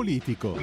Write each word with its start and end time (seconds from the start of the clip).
politico. 0.00 0.56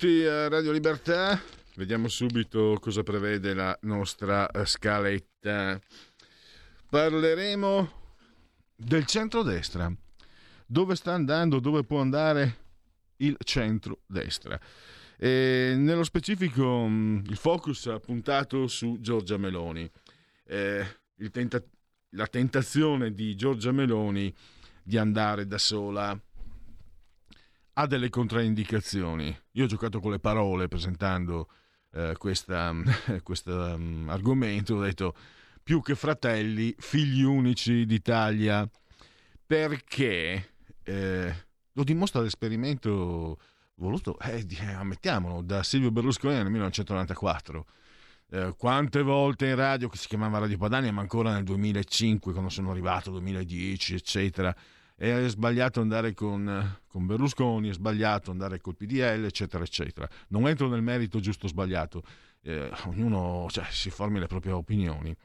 Benvenuti 0.00 0.26
a 0.26 0.48
Radio 0.48 0.72
Libertà. 0.72 1.38
Vediamo 1.74 2.08
subito 2.08 2.78
cosa 2.80 3.02
prevede 3.02 3.52
la 3.52 3.78
nostra 3.82 4.48
eh, 4.48 4.64
scaletta. 4.64 5.78
Parleremo 6.88 7.92
del 8.74 9.04
centrodestra. 9.04 9.94
Dove 10.64 10.94
sta 10.94 11.12
andando, 11.12 11.60
dove 11.60 11.84
può 11.84 12.00
andare 12.00 12.56
il 13.16 13.36
centrodestra. 13.44 14.58
E 15.18 15.74
nello 15.76 16.04
specifico 16.04 16.86
mm, 16.88 17.26
il 17.26 17.36
focus 17.36 17.88
ha 17.88 18.00
puntato 18.00 18.68
su 18.68 18.96
Giorgia 19.00 19.36
Meloni. 19.36 19.90
Eh, 20.46 20.86
tenta- 21.30 21.62
la 22.16 22.26
tentazione 22.26 23.12
di 23.12 23.36
Giorgia 23.36 23.70
Meloni 23.70 24.34
di 24.82 24.96
andare 24.96 25.46
da 25.46 25.58
sola 25.58 26.18
ha 27.74 27.86
delle 27.86 28.08
controindicazioni. 28.08 29.36
Io 29.52 29.64
ho 29.64 29.68
giocato 29.68 30.00
con 30.00 30.10
le 30.12 30.18
parole 30.18 30.68
presentando 30.68 31.48
eh, 31.92 32.14
questo 32.18 32.54
um, 32.54 34.06
argomento, 34.08 34.74
ho 34.74 34.82
detto 34.82 35.14
più 35.62 35.82
che 35.82 35.94
fratelli, 35.94 36.74
figli 36.78 37.22
unici 37.22 37.86
d'Italia, 37.86 38.68
perché 39.46 40.54
eh, 40.82 41.46
lo 41.72 41.84
dimostra 41.84 42.20
l'esperimento 42.20 43.38
voluto, 43.76 44.18
eh, 44.18 44.46
ammettiamolo, 44.74 45.42
da 45.42 45.62
Silvio 45.62 45.90
Berlusconi 45.90 46.34
nel 46.34 46.50
1994. 46.50 47.66
Eh, 48.32 48.54
quante 48.56 49.02
volte 49.02 49.46
in 49.46 49.56
radio, 49.56 49.88
che 49.88 49.96
si 49.96 50.06
chiamava 50.06 50.38
Radio 50.38 50.58
Padania, 50.58 50.92
ma 50.92 51.00
ancora 51.00 51.32
nel 51.32 51.44
2005, 51.44 52.32
quando 52.32 52.50
sono 52.50 52.70
arrivato, 52.70 53.10
2010, 53.10 53.94
eccetera, 53.94 54.54
è 55.00 55.28
sbagliato 55.30 55.80
andare 55.80 56.12
con, 56.12 56.78
con 56.86 57.06
Berlusconi, 57.06 57.70
è 57.70 57.72
sbagliato 57.72 58.30
andare 58.30 58.60
col 58.60 58.76
PDL, 58.76 59.24
eccetera, 59.24 59.64
eccetera. 59.64 60.06
Non 60.28 60.46
entro 60.46 60.68
nel 60.68 60.82
merito 60.82 61.20
giusto 61.20 61.46
o 61.46 61.48
sbagliato, 61.48 62.02
eh, 62.42 62.70
ognuno 62.84 63.46
cioè, 63.48 63.64
si 63.70 63.88
formi 63.88 64.18
le 64.18 64.26
proprie 64.26 64.52
opinioni. 64.52 65.16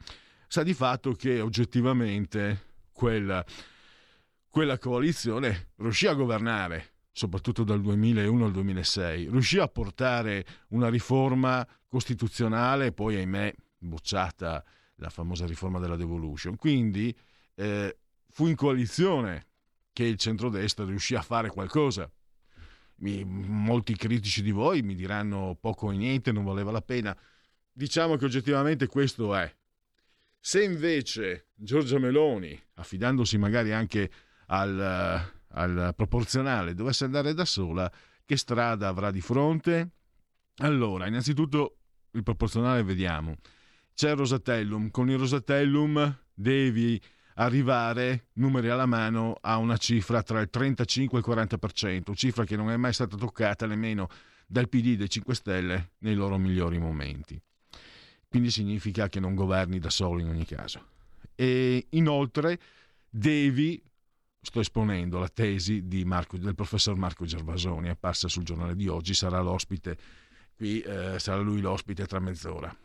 Sa 0.48 0.64
di 0.64 0.74
fatto 0.74 1.12
che 1.12 1.42
oggettivamente 1.42 2.76
quella, 2.94 3.44
quella 4.48 4.78
coalizione 4.78 5.72
riuscì 5.76 6.08
a 6.08 6.14
governare, 6.14 6.94
soprattutto 7.12 7.66
dal 7.66 7.82
2001 7.82 8.46
al 8.46 8.52
2006, 8.54 9.30
riuscì 9.30 9.58
a 9.60 9.68
portare 9.68 10.46
una 10.70 10.88
riforma 10.88 11.68
costituzionale, 11.86 12.94
poi 12.94 13.18
ahimè 13.18 13.54
bocciata 13.80 14.64
la 14.96 15.10
famosa 15.10 15.46
riforma 15.46 15.80
della 15.80 15.98
devolution. 15.98 16.56
Quindi 16.56 17.14
eh, 17.56 17.98
fu 18.30 18.48
in 18.48 18.56
coalizione 18.56 19.48
che 19.96 20.04
il 20.04 20.18
centrodestra 20.18 20.84
riuscì 20.84 21.16
a 21.16 21.22
fare 21.22 21.48
qualcosa. 21.48 22.12
Mi, 22.98 23.24
molti 23.24 23.96
critici 23.96 24.42
di 24.42 24.52
voi 24.52 24.82
mi 24.82 24.94
diranno 24.94 25.58
poco 25.58 25.88
o 25.88 25.92
niente, 25.92 26.34
non 26.34 26.44
valeva 26.44 26.70
la 26.70 26.82
pena. 26.82 27.18
Diciamo 27.72 28.18
che 28.18 28.26
oggettivamente 28.26 28.88
questo 28.88 29.34
è. 29.34 29.50
Se 30.38 30.62
invece 30.62 31.48
Giorgia 31.56 31.98
Meloni, 31.98 32.62
affidandosi 32.74 33.38
magari 33.38 33.72
anche 33.72 34.12
al, 34.48 35.32
al 35.48 35.94
proporzionale, 35.96 36.74
dovesse 36.74 37.06
andare 37.06 37.34
da 37.34 37.46
sola, 37.46 37.90
che 38.26 38.36
strada 38.36 38.90
avrà 38.90 39.12
di 39.12 39.22
fronte? 39.22 39.92
Allora, 40.58 41.08
innanzitutto 41.08 41.78
il 42.12 42.24
proporzionale 42.24 42.84
vediamo. 42.84 43.38
C'è 43.94 44.10
il 44.10 44.18
Rosatellum, 44.18 44.92
con 44.92 45.10
il 45.10 45.18
Rosatellum 45.18 46.20
devi 46.34 47.02
arrivare, 47.36 48.28
numeri 48.34 48.70
alla 48.70 48.86
mano, 48.86 49.38
a 49.42 49.58
una 49.58 49.78
cifra 49.78 50.22
tra 50.24 50.40
il 50.40 50.50
35 50.50 51.20
e 51.20 51.22
il 51.22 51.28
40%, 51.28 52.14
cifra 52.16 52.46
che 52.46 52.56
non 52.56 52.70
è 52.70 52.78
mai 52.78 52.94
stata 52.94 53.16
toccata 53.18 53.66
nemmeno 53.66 54.08
dal 54.48 54.70
PD 54.70 54.96
dei 54.96 55.10
5 55.10 55.34
Stelle 55.36 55.92
nei 56.00 56.16
loro 56.16 56.38
migliori 56.38 56.78
momenti. 56.78 57.40
Quindi 58.28 58.52
significa 58.52 59.10
che 59.10 59.20
non 59.20 59.36
governi 59.36 59.80
da 59.80 59.90
solo 59.90 60.20
in 60.20 60.28
ogni 60.28 60.46
caso. 60.46 60.94
E 61.36 61.88
inoltre 61.92 62.60
devi, 63.10 63.82
sto 64.42 64.60
esponendo 64.60 65.20
la 65.20 65.30
tesi 65.30 65.84
Marco, 66.06 66.38
del 66.38 66.56
professor 66.56 66.96
Marco 66.96 67.26
Gervasoni, 67.26 67.90
apparsa 67.90 68.28
sul 68.28 68.44
giornale 68.44 68.76
di 68.76 68.88
oggi, 68.88 69.14
sarà 69.14 69.40
l'ospite, 69.42 69.98
qui 70.56 70.80
eh, 70.82 71.20
sarà 71.20 71.42
lui 71.42 71.62
l'ospite 71.62 72.06
tra 72.06 72.20
mezz'ora. 72.20 72.76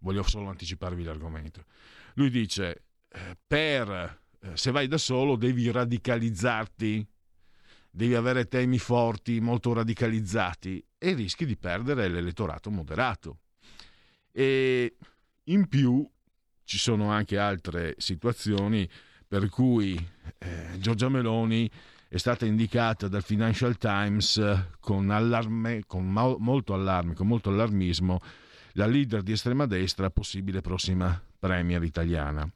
Voglio 0.00 0.22
solo 0.22 0.48
anticiparvi 0.48 1.02
l'argomento. 1.02 1.64
Lui 2.14 2.30
dice 2.30 2.87
per 3.46 4.20
eh, 4.40 4.56
se 4.56 4.70
vai 4.70 4.86
da 4.86 4.98
solo 4.98 5.36
devi 5.36 5.70
radicalizzarti, 5.70 7.06
devi 7.90 8.14
avere 8.14 8.46
temi 8.46 8.78
forti, 8.78 9.40
molto 9.40 9.72
radicalizzati 9.72 10.84
e 10.96 11.14
rischi 11.14 11.46
di 11.46 11.56
perdere 11.56 12.08
l'elettorato 12.08 12.70
moderato. 12.70 13.38
E 14.30 14.96
in 15.44 15.68
più 15.68 16.08
ci 16.64 16.78
sono 16.78 17.10
anche 17.10 17.38
altre 17.38 17.94
situazioni 17.98 18.88
per 19.26 19.48
cui 19.48 19.96
eh, 20.38 20.78
Giorgia 20.78 21.08
Meloni 21.08 21.70
è 22.08 22.16
stata 22.16 22.46
indicata 22.46 23.08
dal 23.08 23.22
Financial 23.22 23.76
Times 23.76 24.40
con, 24.80 25.10
allarme, 25.10 25.82
con 25.86 26.08
molto 26.08 26.72
allarme, 26.72 27.14
con 27.14 27.26
molto 27.26 27.50
allarmismo, 27.50 28.18
la 28.72 28.86
leader 28.86 29.22
di 29.22 29.32
estrema 29.32 29.66
destra, 29.66 30.08
possibile 30.08 30.62
prossima 30.62 31.20
premier 31.38 31.82
italiana. 31.82 32.50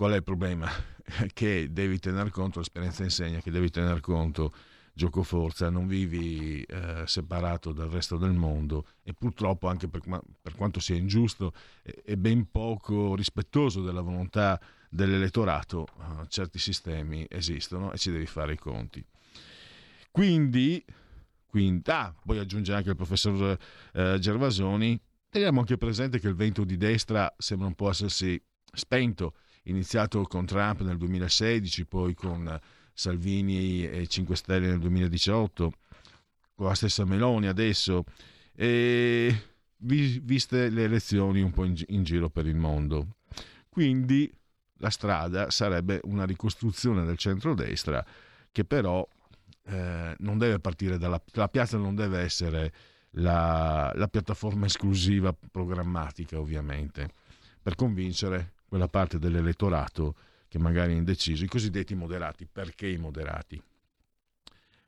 Qual 0.00 0.12
è 0.12 0.16
il 0.16 0.22
problema? 0.22 0.66
Che 1.34 1.70
devi 1.70 1.98
tener 1.98 2.30
conto, 2.30 2.60
l'esperienza 2.60 3.02
insegna 3.02 3.40
che 3.40 3.50
devi 3.50 3.68
tener 3.68 4.00
conto, 4.00 4.54
gioco 4.94 5.22
forza, 5.22 5.68
non 5.68 5.86
vivi 5.86 6.62
eh, 6.62 7.02
separato 7.04 7.74
dal 7.74 7.90
resto 7.90 8.16
del 8.16 8.32
mondo 8.32 8.86
e 9.02 9.12
purtroppo 9.12 9.68
anche 9.68 9.88
per, 9.88 10.00
per 10.40 10.54
quanto 10.54 10.80
sia 10.80 10.96
ingiusto 10.96 11.52
e, 11.82 12.16
ben 12.16 12.50
poco 12.50 13.14
rispettoso 13.14 13.82
della 13.82 14.00
volontà 14.00 14.58
dell'elettorato, 14.88 15.86
eh, 15.86 16.28
certi 16.28 16.58
sistemi 16.58 17.26
esistono 17.28 17.92
e 17.92 17.98
ci 17.98 18.10
devi 18.10 18.24
fare 18.24 18.54
i 18.54 18.58
conti. 18.58 19.04
Quindi, 20.10 20.82
quindi 21.44 21.90
ah, 21.90 22.14
poi 22.24 22.38
aggiunge 22.38 22.72
anche 22.72 22.88
il 22.88 22.96
professor 22.96 23.58
eh, 23.92 24.16
Gervasoni, 24.18 24.98
teniamo 25.28 25.60
anche 25.60 25.76
presente 25.76 26.18
che 26.18 26.28
il 26.28 26.36
vento 26.36 26.64
di 26.64 26.78
destra 26.78 27.30
sembra 27.36 27.66
un 27.66 27.74
po' 27.74 27.90
essersi 27.90 28.42
spento 28.72 29.34
iniziato 29.64 30.22
con 30.22 30.46
Trump 30.46 30.80
nel 30.80 30.96
2016, 30.96 31.86
poi 31.86 32.14
con 32.14 32.58
Salvini 32.92 33.88
e 33.88 34.06
5 34.06 34.36
Stelle 34.36 34.66
nel 34.66 34.78
2018, 34.78 35.72
con 36.54 36.66
la 36.66 36.74
stessa 36.74 37.04
Meloni 37.04 37.46
adesso, 37.46 38.04
e 38.54 39.34
viste 39.82 40.68
le 40.68 40.84
elezioni 40.84 41.40
un 41.40 41.52
po' 41.52 41.64
in, 41.64 41.74
in 41.88 42.02
giro 42.02 42.28
per 42.28 42.46
il 42.46 42.56
mondo. 42.56 43.16
quindi 43.68 44.30
la 44.80 44.90
strada 44.90 45.50
sarebbe 45.50 46.00
una 46.04 46.24
ricostruzione 46.24 47.04
del 47.04 47.18
centrodestra 47.18 48.04
che 48.50 48.64
però 48.64 49.06
eh, 49.64 50.14
non 50.18 50.38
deve 50.38 50.58
partire 50.58 50.98
dalla 50.98 51.22
la 51.32 51.48
piazza 51.48 51.76
non 51.76 51.94
deve 51.94 52.20
essere 52.20 52.72
la, 53.12 53.92
la 53.94 54.08
piattaforma 54.08 54.66
esclusiva 54.66 55.32
programmatica 55.32 56.38
ovviamente 56.38 57.10
per 57.62 57.74
convincere 57.74 58.54
quella 58.70 58.86
parte 58.86 59.18
dell'elettorato 59.18 60.14
che 60.46 60.60
magari 60.60 60.92
è 60.92 60.96
indeciso, 60.96 61.42
i 61.42 61.48
cosiddetti 61.48 61.96
moderati. 61.96 62.46
Perché 62.50 62.86
i 62.86 62.98
moderati? 62.98 63.60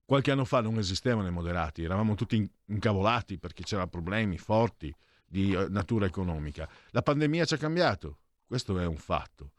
Qualche 0.04 0.30
anno 0.30 0.44
fa 0.44 0.60
non 0.60 0.78
esistevano 0.78 1.26
i 1.26 1.32
moderati, 1.32 1.82
eravamo 1.82 2.14
tutti 2.14 2.48
incavolati 2.66 3.38
perché 3.38 3.64
c'erano 3.64 3.88
problemi 3.88 4.38
forti 4.38 4.94
di 5.26 5.52
eh, 5.52 5.66
natura 5.68 6.06
economica. 6.06 6.68
La 6.90 7.02
pandemia 7.02 7.44
ci 7.44 7.54
ha 7.54 7.56
cambiato, 7.56 8.18
questo 8.46 8.78
è 8.78 8.86
un 8.86 8.96
fatto. 8.96 9.50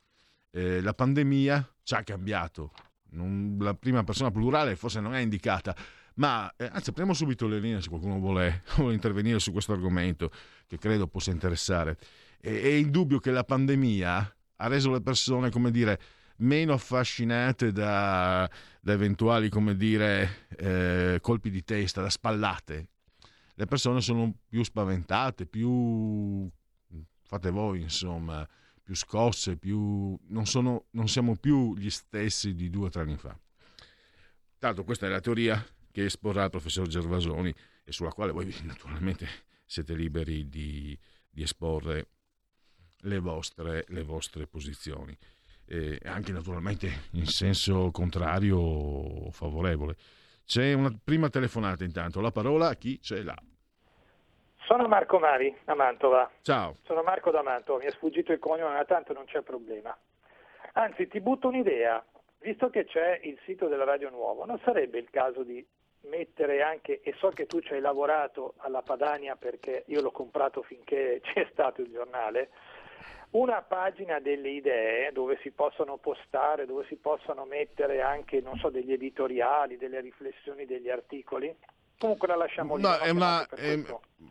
Eh, 0.51 0.79
la 0.79 0.93
pandemia 0.93 1.75
ci 1.83 1.93
ha 1.93 2.03
cambiato. 2.03 2.71
Non, 3.11 3.57
la 3.59 3.73
prima 3.73 4.05
persona 4.05 4.31
plurale 4.31 4.77
forse 4.77 5.01
non 5.01 5.15
è 5.15 5.19
indicata, 5.19 5.75
ma 6.15 6.51
eh, 6.55 6.69
anzi 6.71 6.91
apriamo 6.91 7.13
subito 7.13 7.45
le 7.45 7.59
linee 7.59 7.81
se 7.81 7.89
qualcuno 7.89 8.19
vuole, 8.19 8.63
vuole, 8.77 8.93
intervenire 8.93 9.39
su 9.39 9.51
questo 9.51 9.73
argomento 9.73 10.31
che 10.65 10.77
credo 10.77 11.07
possa 11.07 11.31
interessare. 11.31 11.97
È, 12.45 12.49
indubbio 12.49 13.19
che 13.19 13.31
la 13.31 13.45
pandemia 13.45 14.35
ha 14.57 14.67
reso 14.67 14.91
le 14.91 14.99
persone, 14.99 15.49
come 15.49 15.71
dire, 15.71 15.97
meno 16.39 16.73
affascinate 16.73 17.71
da, 17.71 18.49
da 18.81 18.91
eventuali, 18.91 19.47
come 19.47 19.77
dire, 19.77 20.47
eh, 20.57 21.19
colpi 21.21 21.49
di 21.49 21.63
testa, 21.63 22.01
da 22.01 22.09
spallate. 22.09 22.89
Le 23.53 23.65
persone 23.65 24.01
sono 24.01 24.39
più 24.45 24.61
spaventate, 24.61 25.45
più 25.45 26.51
fate 27.21 27.49
voi, 27.49 27.79
insomma, 27.79 28.45
più 28.83 28.93
scosse, 28.93 29.55
più... 29.55 30.19
Non, 30.27 30.45
sono, 30.45 30.87
non 30.91 31.07
siamo 31.07 31.37
più 31.37 31.77
gli 31.77 31.89
stessi 31.89 32.55
di 32.55 32.69
due 32.69 32.87
o 32.87 32.89
tre 32.89 33.03
anni 33.03 33.15
fa. 33.15 33.39
Tanto 34.59 34.83
questa 34.83 35.05
è 35.05 35.09
la 35.09 35.21
teoria 35.21 35.65
che 35.91 36.03
esporrà 36.03 36.43
il 36.43 36.49
professor 36.49 36.87
Gervasoni 36.87 37.55
e 37.85 37.91
sulla 37.93 38.11
quale 38.11 38.33
voi 38.33 38.53
naturalmente 38.63 39.29
siete 39.65 39.95
liberi 39.95 40.49
di, 40.49 40.99
di 41.29 41.41
esporre 41.41 42.09
le 43.03 43.19
vostre, 43.19 43.85
le 43.87 44.03
vostre 44.03 44.47
posizioni, 44.47 45.17
e 45.65 45.99
anche 46.05 46.31
naturalmente 46.31 46.87
in 47.13 47.25
senso 47.25 47.89
contrario 47.91 48.57
o 48.57 49.31
favorevole. 49.31 49.95
C'è 50.45 50.73
una 50.73 50.91
prima 51.03 51.29
telefonata 51.29 51.83
intanto, 51.83 52.19
la 52.19 52.31
parola 52.31 52.69
a 52.69 52.75
chi 52.75 53.01
ce 53.01 53.23
l'ha. 53.23 53.37
Sono 54.65 54.87
Marco 54.87 55.19
Mari 55.19 55.55
da 55.63 55.75
Mantova. 55.75 56.29
Ciao. 56.41 56.77
Sono 56.83 57.03
Marco 57.03 57.31
da 57.31 57.41
Mantova, 57.41 57.79
mi 57.79 57.85
è 57.85 57.91
sfuggito 57.91 58.31
il 58.31 58.39
cognome, 58.39 58.73
ma 58.73 58.85
tanto 58.85 59.13
non 59.13 59.25
c'è 59.25 59.41
problema. 59.41 59.95
Anzi, 60.73 61.07
ti 61.07 61.19
butto 61.19 61.49
un'idea. 61.49 62.03
Visto 62.39 62.69
che 62.69 62.85
c'è 62.85 63.19
il 63.23 63.37
sito 63.45 63.67
della 63.67 63.85
Radio 63.85 64.09
Nuovo, 64.09 64.45
non 64.45 64.59
sarebbe 64.63 64.99
il 64.99 65.09
caso 65.09 65.43
di 65.43 65.65
mettere 66.03 66.61
anche, 66.61 67.01
e 67.01 67.13
so 67.17 67.29
che 67.29 67.45
tu 67.45 67.61
ci 67.61 67.73
hai 67.73 67.79
lavorato 67.79 68.55
alla 68.57 68.81
Padania 68.81 69.35
perché 69.35 69.83
io 69.87 70.01
l'ho 70.01 70.11
comprato 70.11 70.61
finché 70.61 71.21
c'è 71.23 71.47
stato 71.51 71.81
il 71.81 71.91
giornale, 71.91 72.49
una 73.33 73.61
pagina 73.61 74.19
delle 74.19 74.49
idee 74.49 75.11
dove 75.11 75.39
si 75.41 75.51
possono 75.51 75.97
postare, 75.97 76.65
dove 76.65 76.85
si 76.87 76.95
possono 76.95 77.45
mettere 77.45 78.01
anche, 78.01 78.41
non 78.41 78.57
so, 78.57 78.69
degli 78.69 78.91
editoriali, 78.91 79.77
delle 79.77 80.01
riflessioni, 80.01 80.65
degli 80.65 80.89
articoli. 80.89 81.55
Comunque 81.97 82.27
la 82.27 82.35
lasciamo 82.35 82.75
lì. 82.75 82.81
No, 82.81 82.97
è 82.97 83.09
una, 83.09 83.47
è, 83.47 83.79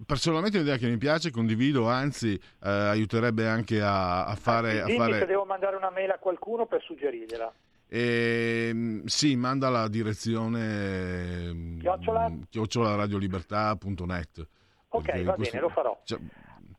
personalmente 0.06 0.58
è 0.58 0.60
un'idea 0.60 0.78
che 0.78 0.88
mi 0.88 0.99
piace, 0.99 1.31
condivido, 1.31 1.88
anzi 1.88 2.34
eh, 2.34 2.69
aiuterebbe 2.69 3.46
anche 3.49 3.81
a, 3.81 4.25
a 4.26 4.34
fare... 4.37 4.82
Anzi, 4.82 4.94
a 4.94 4.96
fare... 4.99 5.19
se 5.19 5.26
devo 5.26 5.44
mandare 5.44 5.76
una 5.76 5.90
mail 5.90 6.10
a 6.10 6.19
qualcuno 6.19 6.66
per 6.66 6.82
suggerirgliela. 6.82 7.52
Eh, 7.88 9.02
sì, 9.04 9.37
manda 9.37 9.69
la 9.69 9.88
direzione 9.88 11.76
chiocciola, 11.78 12.32
chiocciola 12.49 12.94
radiolibertà.net. 12.94 14.46
Ok, 14.88 15.22
va 15.22 15.34
bene, 15.34 15.60
lo 15.60 15.69
farò. 15.69 16.00
Cioè, 16.04 16.19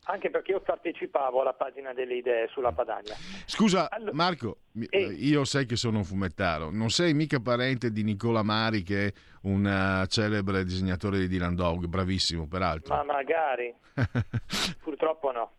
anche 0.05 0.29
perché 0.29 0.51
io 0.51 0.59
partecipavo 0.59 1.41
alla 1.41 1.53
pagina 1.53 1.93
delle 1.93 2.15
idee 2.15 2.47
sulla 2.49 2.71
Padania. 2.71 3.15
Scusa 3.45 3.89
allora, 3.89 4.13
Marco, 4.13 4.57
e... 4.89 4.99
io 4.99 5.45
sai 5.45 5.65
che 5.65 5.75
sono 5.75 5.97
un 5.97 6.03
fumettaro, 6.03 6.69
non 6.71 6.89
sei 6.89 7.13
mica 7.13 7.39
parente 7.39 7.91
di 7.91 8.03
Nicola 8.03 8.43
Mari 8.43 8.83
che 8.83 9.07
è 9.07 9.13
un 9.43 9.65
uh, 9.65 10.05
celebre 10.07 10.63
disegnatore 10.63 11.19
di 11.19 11.27
Dylan 11.27 11.55
Dog, 11.55 11.85
bravissimo 11.85 12.47
peraltro. 12.47 12.95
Ma 12.95 13.03
magari, 13.03 13.73
purtroppo 14.81 15.31
no. 15.31 15.53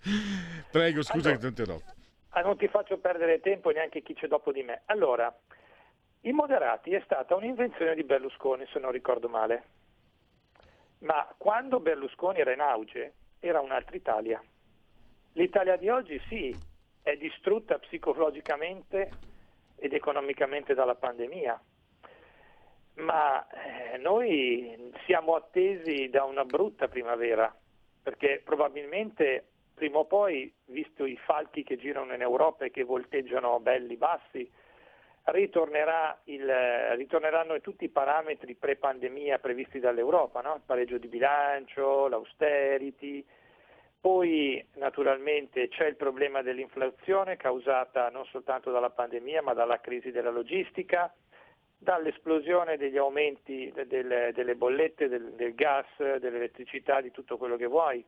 Prego, 0.71 1.03
scusa 1.03 1.31
allora, 1.31 1.33
che 1.33 1.39
ti 1.39 1.47
interrompo. 1.47 1.93
Ah, 2.31 2.41
non 2.41 2.57
ti 2.57 2.69
faccio 2.69 2.99
perdere 2.99 3.41
tempo 3.41 3.71
neanche 3.71 4.03
chi 4.03 4.15
c'è 4.15 4.27
dopo 4.27 4.53
di 4.53 4.63
me. 4.63 4.83
Allora, 4.87 5.33
i 6.23 6.33
moderati 6.33 6.93
è 6.93 7.01
stata 7.05 7.35
un'invenzione 7.35 7.95
di 7.95 8.03
Berlusconi, 8.03 8.67
se 8.73 8.79
non 8.79 8.91
ricordo 8.91 9.29
male. 9.29 9.63
Ma 11.01 11.33
quando 11.37 11.81
Berlusconi 11.81 12.41
era 12.41 12.53
in 12.53 12.61
auge, 12.61 13.13
era 13.49 13.61
un'altra 13.61 13.97
Italia. 13.97 14.43
L'Italia 15.33 15.77
di 15.77 15.89
oggi 15.89 16.21
sì, 16.29 16.55
è 17.03 17.17
distrutta 17.17 17.79
psicologicamente 17.79 19.11
ed 19.77 19.93
economicamente 19.93 20.73
dalla 20.73 20.95
pandemia, 20.95 21.61
ma 22.95 23.47
eh, 23.49 23.99
noi 23.99 24.93
siamo 25.05 25.35
attesi 25.35 26.09
da 26.09 26.25
una 26.25 26.45
brutta 26.45 26.89
primavera, 26.89 27.55
perché 28.03 28.41
probabilmente 28.43 29.49
prima 29.75 29.99
o 29.99 30.07
poi, 30.07 30.51
visto 30.67 31.05
i 31.05 31.17
falchi 31.17 31.65
che 31.65 31.77
girano 31.77 32.15
in 32.15 32.23
Europa 32.23 32.65
e 32.65 32.71
che 32.71 32.85
volteggiano 32.85 33.61
belli 33.61 33.97
bassi, 33.97 34.51
ritornerà 35.25 36.21
il, 36.25 36.47
ritorneranno 36.97 37.61
tutti 37.61 37.85
i 37.85 37.89
parametri 37.89 38.55
pre-pandemia 38.55 39.39
previsti 39.39 39.81
dall'Europa, 39.81 40.41
no? 40.41 40.57
il 40.57 40.63
pareggio 40.65 40.99
di 40.99 41.09
bilancio, 41.09 42.09
l'austerity, 42.09 43.25
poi 44.01 44.63
naturalmente 44.75 45.69
c'è 45.69 45.87
il 45.87 45.97
problema 45.97 46.43
dell'inflazione 46.43 47.39
causata 47.39 48.11
non 48.11 48.27
soltanto 48.27 48.71
dalla 48.71 48.91
pandemia 48.91 49.41
ma 49.41 49.55
dalla 49.55 49.81
crisi 49.81 50.11
della 50.11 50.31
logistica, 50.31 51.11
dall'esplosione 51.79 52.77
degli 52.77 52.99
aumenti 52.99 53.73
delle, 53.87 54.33
delle 54.35 54.57
bollette, 54.57 55.09
del, 55.09 55.33
del 55.33 55.55
gas, 55.55 55.87
dell'elettricità, 55.97 57.01
di 57.01 57.11
tutto 57.13 57.39
quello 57.39 57.57
che 57.57 57.67
vuoi. 57.67 58.05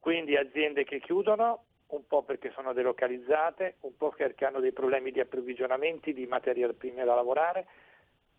Quindi 0.00 0.36
aziende 0.36 0.82
che 0.82 0.98
chiudono, 0.98 1.64
un 1.88 2.06
po' 2.06 2.22
perché 2.22 2.50
sono 2.50 2.72
delocalizzate, 2.72 3.76
un 3.80 3.96
po' 3.96 4.10
perché 4.10 4.44
hanno 4.44 4.60
dei 4.60 4.72
problemi 4.72 5.10
di 5.10 5.20
approvvigionamenti, 5.20 6.12
di 6.12 6.26
materie 6.26 6.72
prime 6.72 7.04
da 7.04 7.14
lavorare, 7.14 7.66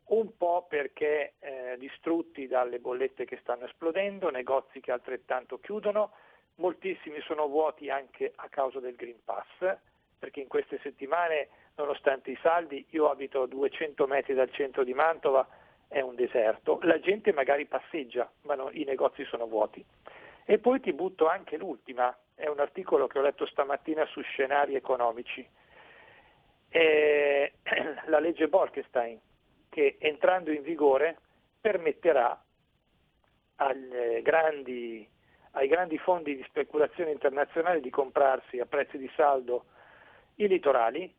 un 0.07 0.35
po' 0.37 0.65
perché 0.67 1.33
eh, 1.39 1.75
distrutti 1.77 2.47
dalle 2.47 2.79
bollette 2.79 3.25
che 3.25 3.37
stanno 3.41 3.65
esplodendo, 3.65 4.29
negozi 4.29 4.79
che 4.79 4.91
altrettanto 4.91 5.59
chiudono, 5.59 6.11
moltissimi 6.55 7.19
sono 7.21 7.47
vuoti 7.47 7.89
anche 7.89 8.31
a 8.35 8.47
causa 8.49 8.79
del 8.79 8.95
Green 8.95 9.23
Pass, 9.23 9.77
perché 10.17 10.41
in 10.41 10.47
queste 10.47 10.79
settimane, 10.81 11.49
nonostante 11.75 12.31
i 12.31 12.37
saldi, 12.41 12.85
io 12.91 13.09
abito 13.09 13.43
a 13.43 13.47
200 13.47 14.05
metri 14.07 14.33
dal 14.33 14.51
centro 14.51 14.83
di 14.83 14.93
Mantova, 14.93 15.47
è 15.87 16.01
un 16.01 16.15
deserto, 16.15 16.79
la 16.81 16.99
gente 16.99 17.31
magari 17.31 17.65
passeggia, 17.65 18.29
ma 18.41 18.55
no, 18.55 18.69
i 18.71 18.83
negozi 18.83 19.23
sono 19.25 19.47
vuoti. 19.47 19.83
E 20.45 20.59
poi 20.59 20.79
ti 20.79 20.93
butto 20.93 21.27
anche 21.27 21.57
l'ultima, 21.57 22.15
è 22.35 22.47
un 22.47 22.59
articolo 22.59 23.07
che 23.07 23.17
ho 23.17 23.23
letto 23.23 23.47
stamattina 23.47 24.05
su 24.05 24.21
scenari 24.21 24.75
economici. 24.75 25.45
È 26.69 27.51
la 28.05 28.19
legge 28.19 28.47
Bolkestein, 28.47 29.19
che 29.69 29.97
entrando 29.99 30.51
in 30.51 30.61
vigore 30.61 31.17
permetterà 31.59 32.39
grandi, 34.21 35.09
ai 35.51 35.67
grandi 35.67 35.97
fondi 35.97 36.35
di 36.35 36.43
speculazione 36.43 37.11
internazionale 37.11 37.79
di 37.79 37.89
comprarsi 37.89 38.59
a 38.59 38.65
prezzi 38.65 38.97
di 38.97 39.09
saldo 39.15 39.65
i 40.35 40.47
litorali, 40.47 41.11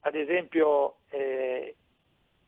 ad 0.00 0.14
esempio 0.14 0.96
eh, 1.10 1.74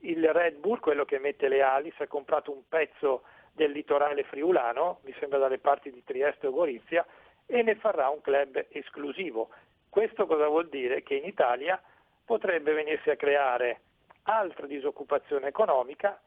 il 0.00 0.32
Red 0.32 0.56
Bull, 0.56 0.80
quello 0.80 1.04
che 1.04 1.18
mette 1.18 1.48
le 1.48 1.62
ali, 1.62 1.92
si 1.96 2.02
è 2.02 2.06
comprato 2.06 2.52
un 2.52 2.62
pezzo 2.68 3.22
del 3.56 3.72
litorale 3.72 4.22
friulano, 4.24 5.00
mi 5.04 5.14
sembra 5.18 5.38
dalle 5.38 5.58
parti 5.58 5.90
di 5.90 6.04
Trieste 6.04 6.46
o 6.46 6.52
Gorizia, 6.52 7.04
e 7.46 7.62
ne 7.62 7.74
farà 7.76 8.08
un 8.10 8.20
club 8.20 8.66
esclusivo. 8.68 9.48
Questo 9.88 10.26
cosa 10.26 10.46
vuol 10.46 10.68
dire? 10.68 11.02
Che 11.02 11.14
in 11.14 11.24
Italia 11.24 11.80
potrebbe 12.24 12.72
venirsi 12.72 13.08
a 13.08 13.16
creare 13.16 13.80
altra 14.24 14.66
disoccupazione 14.66 15.48
economica, 15.48 16.20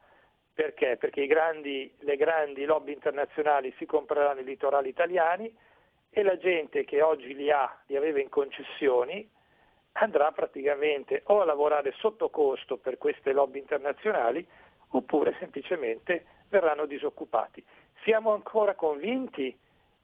perché? 0.52 0.96
Perché 0.96 1.26
grandi, 1.26 1.94
le 2.00 2.16
grandi 2.16 2.64
lobby 2.64 2.92
internazionali 2.92 3.72
si 3.78 3.86
compreranno 3.86 4.40
i 4.40 4.44
litorali 4.44 4.88
italiani 4.88 5.54
e 6.10 6.22
la 6.22 6.36
gente 6.36 6.84
che 6.84 7.00
oggi 7.00 7.34
li 7.34 7.50
ha, 7.50 7.80
li 7.86 7.96
aveva 7.96 8.20
in 8.20 8.28
concessioni, 8.28 9.28
andrà 9.92 10.32
praticamente 10.32 11.22
o 11.26 11.40
a 11.40 11.44
lavorare 11.44 11.92
sotto 11.98 12.28
costo 12.28 12.76
per 12.76 12.98
queste 12.98 13.32
lobby 13.32 13.58
internazionali 13.60 14.44
oppure 14.88 15.36
semplicemente 15.38 16.24
verranno 16.50 16.84
disoccupati. 16.84 17.64
Siamo 18.02 18.32
ancora 18.34 18.74
convinti 18.74 19.58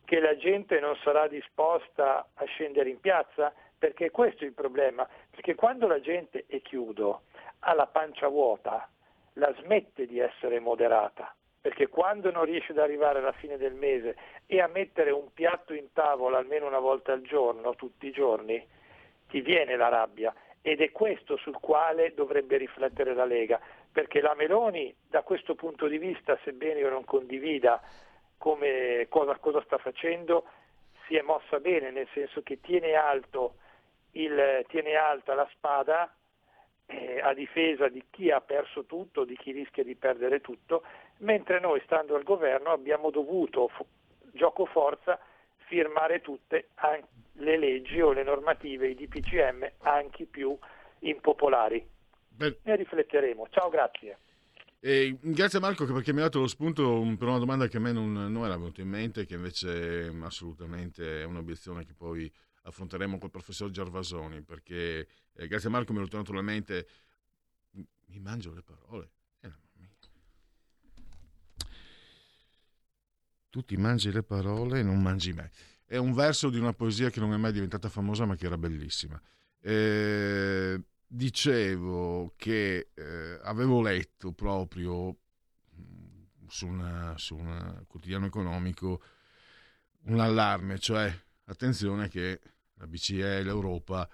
che 0.05 0.21
la 0.21 0.37
gente 0.37 0.81
non 0.81 0.97
sarà 1.03 1.29
disposta 1.29 2.29
a 2.33 2.45
scendere 2.45 2.88
in 2.88 3.00
piazza? 3.00 3.53
perché 3.79 4.11
questo 4.11 4.45
è 4.45 4.47
il 4.47 4.53
problema, 4.53 5.07
perché 5.31 5.55
quando 5.55 5.87
la 5.87 6.00
gente, 6.00 6.45
e 6.47 6.62
chiudo, 6.62 7.23
ha 7.61 7.75
la 7.75 7.87
pancia 7.87 8.29
vuota, 8.29 8.88
la 9.35 9.55
smette 9.61 10.07
di 10.07 10.19
essere 10.19 10.61
moderata, 10.61 11.35
perché 11.61 11.88
quando 11.88 12.31
non 12.31 12.45
riesce 12.45 12.73
ad 12.73 12.79
arrivare 12.79 13.19
alla 13.19 13.33
fine 13.33 13.57
del 13.57 13.75
mese 13.75 14.17
e 14.47 14.61
a 14.61 14.67
mettere 14.67 15.11
un 15.11 15.33
piatto 15.33 15.75
in 15.75 15.93
tavola 15.93 16.38
almeno 16.38 16.67
una 16.67 16.79
volta 16.79 17.12
al 17.12 17.23
giorno, 17.23 17.75
tutti 17.75 18.07
i 18.07 18.12
giorni, 18.12 18.65
ti 19.29 19.41
viene 19.41 19.76
la 19.76 19.88
rabbia 19.88 20.33
ed 20.62 20.81
è 20.81 20.91
questo 20.91 21.37
sul 21.37 21.59
quale 21.61 22.15
dovrebbe 22.15 22.57
riflettere 22.57 23.15
la 23.15 23.25
Lega, 23.25 23.61
perché 23.97 24.21
la 24.21 24.35
Meloni 24.35 24.95
da 25.09 25.23
questo 25.23 25.55
punto 25.55 25.87
di 25.87 25.97
vista, 25.97 26.38
sebbene 26.45 26.81
io 26.81 26.91
non 26.91 27.07
condivida 27.07 27.81
come, 28.37 29.07
cosa, 29.09 29.38
cosa 29.38 29.62
sta 29.62 29.79
facendo, 29.79 30.45
si 31.07 31.17
è 31.17 31.23
mossa 31.23 31.61
bene, 31.61 31.91
nel 31.91 32.07
senso 32.12 32.43
che 32.43 32.61
tiene, 32.61 32.93
alto 32.93 33.55
il, 34.11 34.67
tiene 34.69 34.97
alta 34.97 35.33
la 35.33 35.49
spada 35.53 36.15
eh, 36.85 37.21
a 37.23 37.33
difesa 37.33 37.88
di 37.88 38.05
chi 38.11 38.31
ha 38.31 38.43
perso 38.43 38.85
tutto, 38.85 39.25
di 39.25 39.35
chi 39.35 39.53
rischia 39.53 39.83
di 39.83 39.95
perdere 39.95 40.43
tutto, 40.43 40.83
mentre 41.21 41.59
noi 41.59 41.81
stando 41.87 42.17
al 42.17 42.23
governo 42.23 42.73
abbiamo 42.73 43.09
dovuto, 43.09 43.71
gioco 44.33 44.67
forza, 44.67 45.19
firmare 45.69 46.21
tutte 46.21 46.69
le 47.33 47.57
leggi 47.57 48.03
o 48.03 48.12
le 48.12 48.25
normative, 48.25 48.88
i 48.88 48.95
DPCM, 48.95 49.71
anche 49.85 50.26
più 50.26 50.55
impopolari. 50.99 51.95
Beh. 52.37 52.59
Ne 52.64 52.76
rifletteremo. 52.76 53.49
Ciao, 53.50 53.69
grazie. 53.69 54.19
E 54.78 55.19
grazie 55.21 55.59
Marco 55.59 55.85
perché 55.87 56.12
mi 56.12 56.21
ha 56.21 56.25
dato 56.25 56.40
lo 56.40 56.47
spunto 56.47 57.02
per 57.19 57.26
una 57.26 57.38
domanda 57.38 57.66
che 57.66 57.78
a 57.78 57.81
me 57.81 57.93
non, 57.93 58.12
non 58.12 58.45
era 58.45 58.57
venuta 58.57 58.83
in 58.83 58.88
mente, 58.88 59.25
che 59.25 59.35
invece 59.35 60.14
assolutamente 60.23 61.23
è 61.23 61.25
un'obiezione 61.25 61.85
che 61.85 61.95
poi 61.95 62.31
affronteremo 62.62 63.19
col 63.19 63.31
professor 63.31 63.71
Gervasoni, 63.71 64.43
perché 64.43 65.09
eh, 65.33 65.49
grazie 65.49 65.69
a 65.69 65.73
Marco 65.73 65.93
mi 65.93 65.99
è 65.99 66.00
venuto 66.00 66.19
naturalmente, 66.19 66.87
mi 68.07 68.21
mangio 68.21 68.52
le 68.52 68.62
parole. 68.62 69.11
Eh, 69.40 69.50
tu 73.49 73.64
ti 73.64 73.76
mangi 73.76 74.12
le 74.12 74.23
parole 74.23 74.81
e 74.81 74.83
non 74.83 75.00
mangi 75.00 75.33
me. 75.33 75.50
È 75.87 75.97
un 75.97 76.12
verso 76.12 76.50
di 76.50 76.59
una 76.59 76.75
poesia 76.75 77.11
che 77.11 77.21
non 77.21 77.33
è 77.33 77.37
mai 77.37 77.52
diventata 77.52 77.88
famosa 77.88 78.26
ma 78.26 78.37
che 78.37 78.47
era 78.47 78.59
bellissima. 78.59 79.21
Eh, 79.61 80.81
dicevo 81.07 82.35
che 82.37 82.89
eh, 82.95 83.39
avevo 83.43 83.81
letto 83.81 84.33
proprio 84.33 85.17
mm, 85.79 86.47
su, 86.49 86.67
una, 86.67 87.15
un 87.31 87.85
quotidiano 87.87 88.27
economico 88.27 89.03
un 90.07 90.21
allarme, 90.21 90.79
cioè 90.79 91.13
attenzione 91.45 92.09
che 92.09 92.41
la 92.75 92.87
BCE 92.87 93.39
e 93.39 93.43
l'Europa 93.43 94.09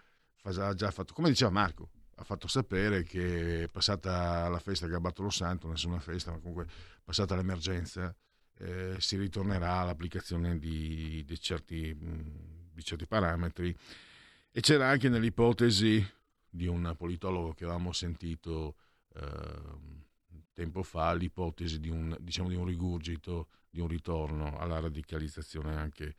ha 0.45 0.75
già 0.75 0.91
fatto, 0.91 1.15
come 1.15 1.29
diceva 1.29 1.51
Marco, 1.51 1.91
ha 2.17 2.25
fatto 2.25 2.49
sapere 2.49 3.03
che 3.03 3.69
passata 3.71 4.49
la 4.49 4.59
festa 4.59 4.87
che 4.87 4.95
ha 4.95 5.01
Bartolo 5.01 5.31
Santo, 5.31 5.69
nessuna 5.69 5.99
festa, 5.99 6.31
ma 6.31 6.39
comunque 6.39 6.67
passata 7.03 7.37
l'emergenza, 7.37 8.15
eh, 8.59 8.97
si 8.99 9.17
ritornerà 9.17 9.79
all'applicazione 9.79 10.59
di, 10.59 11.25
di, 11.25 11.41
certi, 11.41 11.97
di 12.73 12.85
certi 12.85 13.07
parametri. 13.07 13.77
E 14.51 14.61
c'era 14.61 14.89
anche 14.89 15.09
nell'ipotesi 15.09 16.05
di 16.55 16.67
un 16.67 16.95
politologo 16.99 17.55
che 17.55 17.65
avevamo 17.65 17.93
sentito 17.93 18.77
eh, 19.15 20.01
tempo 20.53 20.83
fa 20.83 21.15
l'ipotesi 21.15 21.81
di 21.81 21.89
un, 21.89 22.15
diciamo, 22.21 22.51
di 22.51 22.55
un 22.55 22.67
rigurgito, 22.67 23.49
di 23.71 23.81
un 23.81 23.89
ritorno 23.89 24.59
alla 24.59 24.81
radicalizzazione 24.81 25.75
anche 25.75 26.15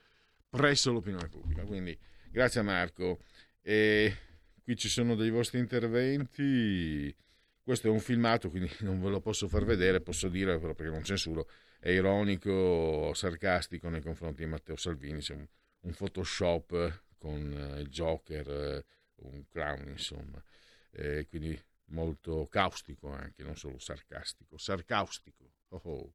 presso 0.49 0.91
l'opinione 0.91 1.29
pubblica. 1.29 1.63
Quindi 1.63 1.97
grazie 2.31 2.61
a 2.61 2.63
Marco. 2.63 3.19
E 3.61 4.17
qui 4.63 4.75
ci 4.75 4.89
sono 4.89 5.15
dei 5.15 5.29
vostri 5.29 5.59
interventi. 5.59 7.15
Questo 7.61 7.87
è 7.87 7.91
un 7.91 7.99
filmato, 7.99 8.49
quindi 8.49 8.71
non 8.81 8.99
ve 8.99 9.09
lo 9.09 9.21
posso 9.21 9.47
far 9.47 9.65
vedere, 9.65 10.01
posso 10.01 10.29
dire 10.29 10.57
però 10.57 10.73
perché 10.73 10.91
non 10.91 11.03
censuro. 11.03 11.47
È 11.79 11.89
ironico, 11.89 13.13
sarcastico 13.13 13.89
nei 13.89 14.01
confronti 14.01 14.43
di 14.43 14.49
Matteo 14.49 14.77
Salvini. 14.77 15.19
C'è 15.19 15.35
un, 15.35 15.45
un 15.81 15.93
Photoshop 15.93 17.03
con 17.19 17.53
eh, 17.53 17.81
il 17.81 17.89
Joker 17.89 18.49
eh, 18.49 18.85
un 19.17 19.47
clown, 19.47 19.89
insomma, 19.89 20.43
eh, 20.91 21.27
quindi 21.27 21.59
molto 21.85 22.47
caustico 22.47 23.11
anche, 23.11 23.43
non 23.43 23.55
solo 23.55 23.79
sarcastico, 23.79 24.57
sarcaustico. 24.57 25.51
Oh 25.69 25.81
oh. 25.83 26.13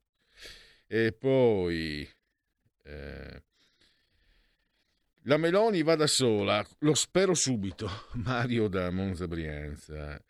E 0.87 1.13
poi 1.13 2.09
eh, 2.85 3.43
la 5.23 5.37
Meloni 5.37 5.83
va 5.83 5.95
da 5.95 6.07
sola, 6.07 6.67
lo 6.79 6.95
spero 6.95 7.35
subito, 7.35 7.89
Mario 8.25 8.69
da 8.69 8.91
Monza 8.91 9.27
Brianza. 9.27 10.23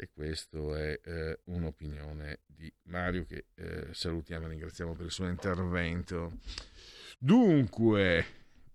E 0.00 0.10
questa 0.12 0.58
è 0.78 1.00
eh, 1.02 1.40
un'opinione 1.46 2.42
di 2.46 2.72
Mario 2.84 3.24
che 3.24 3.46
eh, 3.56 3.88
salutiamo 3.92 4.46
e 4.46 4.50
ringraziamo 4.50 4.94
per 4.94 5.06
il 5.06 5.10
suo 5.10 5.26
intervento. 5.26 6.38
Dunque, 7.18 8.24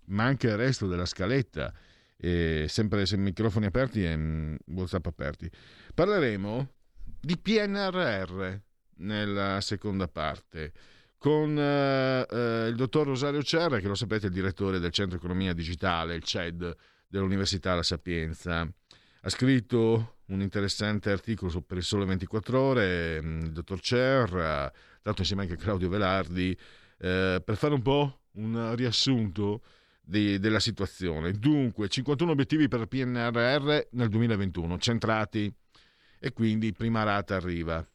manca 0.07 0.50
il 0.50 0.57
resto 0.57 0.85
della 0.88 1.05
scaletta 1.05 1.73
e 2.17 2.65
sempre 2.70 3.05
se 3.05 3.17
microfoni 3.17 3.65
aperti 3.65 4.03
e 4.05 4.15
mm, 4.15 4.55
WhatsApp 4.67 5.05
aperti. 5.05 5.50
Parleremo 5.93 6.70
di 7.20 7.38
PNRR 7.38 8.55
nella 8.98 9.62
seconda 9.62 10.08
parte 10.08 10.72
con 11.24 11.58
eh, 11.58 12.25
eh, 12.29 12.67
il 12.67 12.75
dottor 12.75 13.08
Rosario 13.08 13.41
Cerra, 13.43 13.79
che 13.79 13.88
lo 13.88 13.96
sapete 13.96 14.25
è 14.25 14.27
il 14.27 14.34
direttore 14.34 14.79
del 14.79 14.91
Centro 14.91 15.17
Economia 15.17 15.53
Digitale, 15.53 16.15
il 16.15 16.24
CED 16.24 16.75
dell'Università 17.08 17.75
La 17.75 17.82
Sapienza. 17.84 18.70
Ha 19.22 19.29
scritto 19.29 20.17
un 20.25 20.41
interessante 20.41 21.12
articolo 21.12 21.62
per 21.62 21.77
il 21.77 21.84
Sole 21.84 22.03
24 22.03 22.60
Ore, 22.60 23.22
mm, 23.22 23.41
il 23.41 23.51
dottor 23.53 23.79
Cerra, 23.79 24.70
dato 25.01 25.22
insieme 25.22 25.43
anche 25.43 25.53
a 25.53 25.58
Claudio 25.58 25.88
Velardi, 25.88 26.51
eh, 26.98 27.41
per 27.41 27.55
fare 27.55 27.74
un 27.74 27.82
po' 27.82 28.24
un 28.34 28.75
riassunto 28.75 29.62
di, 30.03 30.38
della 30.39 30.60
situazione. 30.60 31.31
Dunque, 31.31 31.88
51 31.88 32.31
obiettivi 32.31 32.67
per 32.67 32.86
PNRR 32.86 33.88
nel 33.91 34.10
2021, 34.10 34.77
centrati 34.77 35.51
e 36.19 36.33
quindi 36.33 36.74
prima 36.74 37.03
rata 37.03 37.36
arriva. 37.36 37.86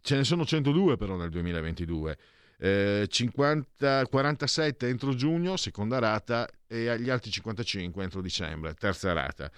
Ce 0.00 0.16
ne 0.16 0.24
sono 0.24 0.44
102 0.44 0.96
però 0.96 1.16
nel 1.16 1.30
2022. 1.30 2.18
Eh, 2.60 3.06
50, 3.08 4.06
47 4.06 4.88
entro 4.88 5.14
giugno, 5.14 5.56
seconda 5.56 5.98
rata, 5.98 6.48
e 6.66 6.98
gli 7.00 7.10
altri 7.10 7.30
55 7.30 8.02
entro 8.02 8.20
dicembre, 8.20 8.74
terza 8.74 9.12
rata. 9.12 9.50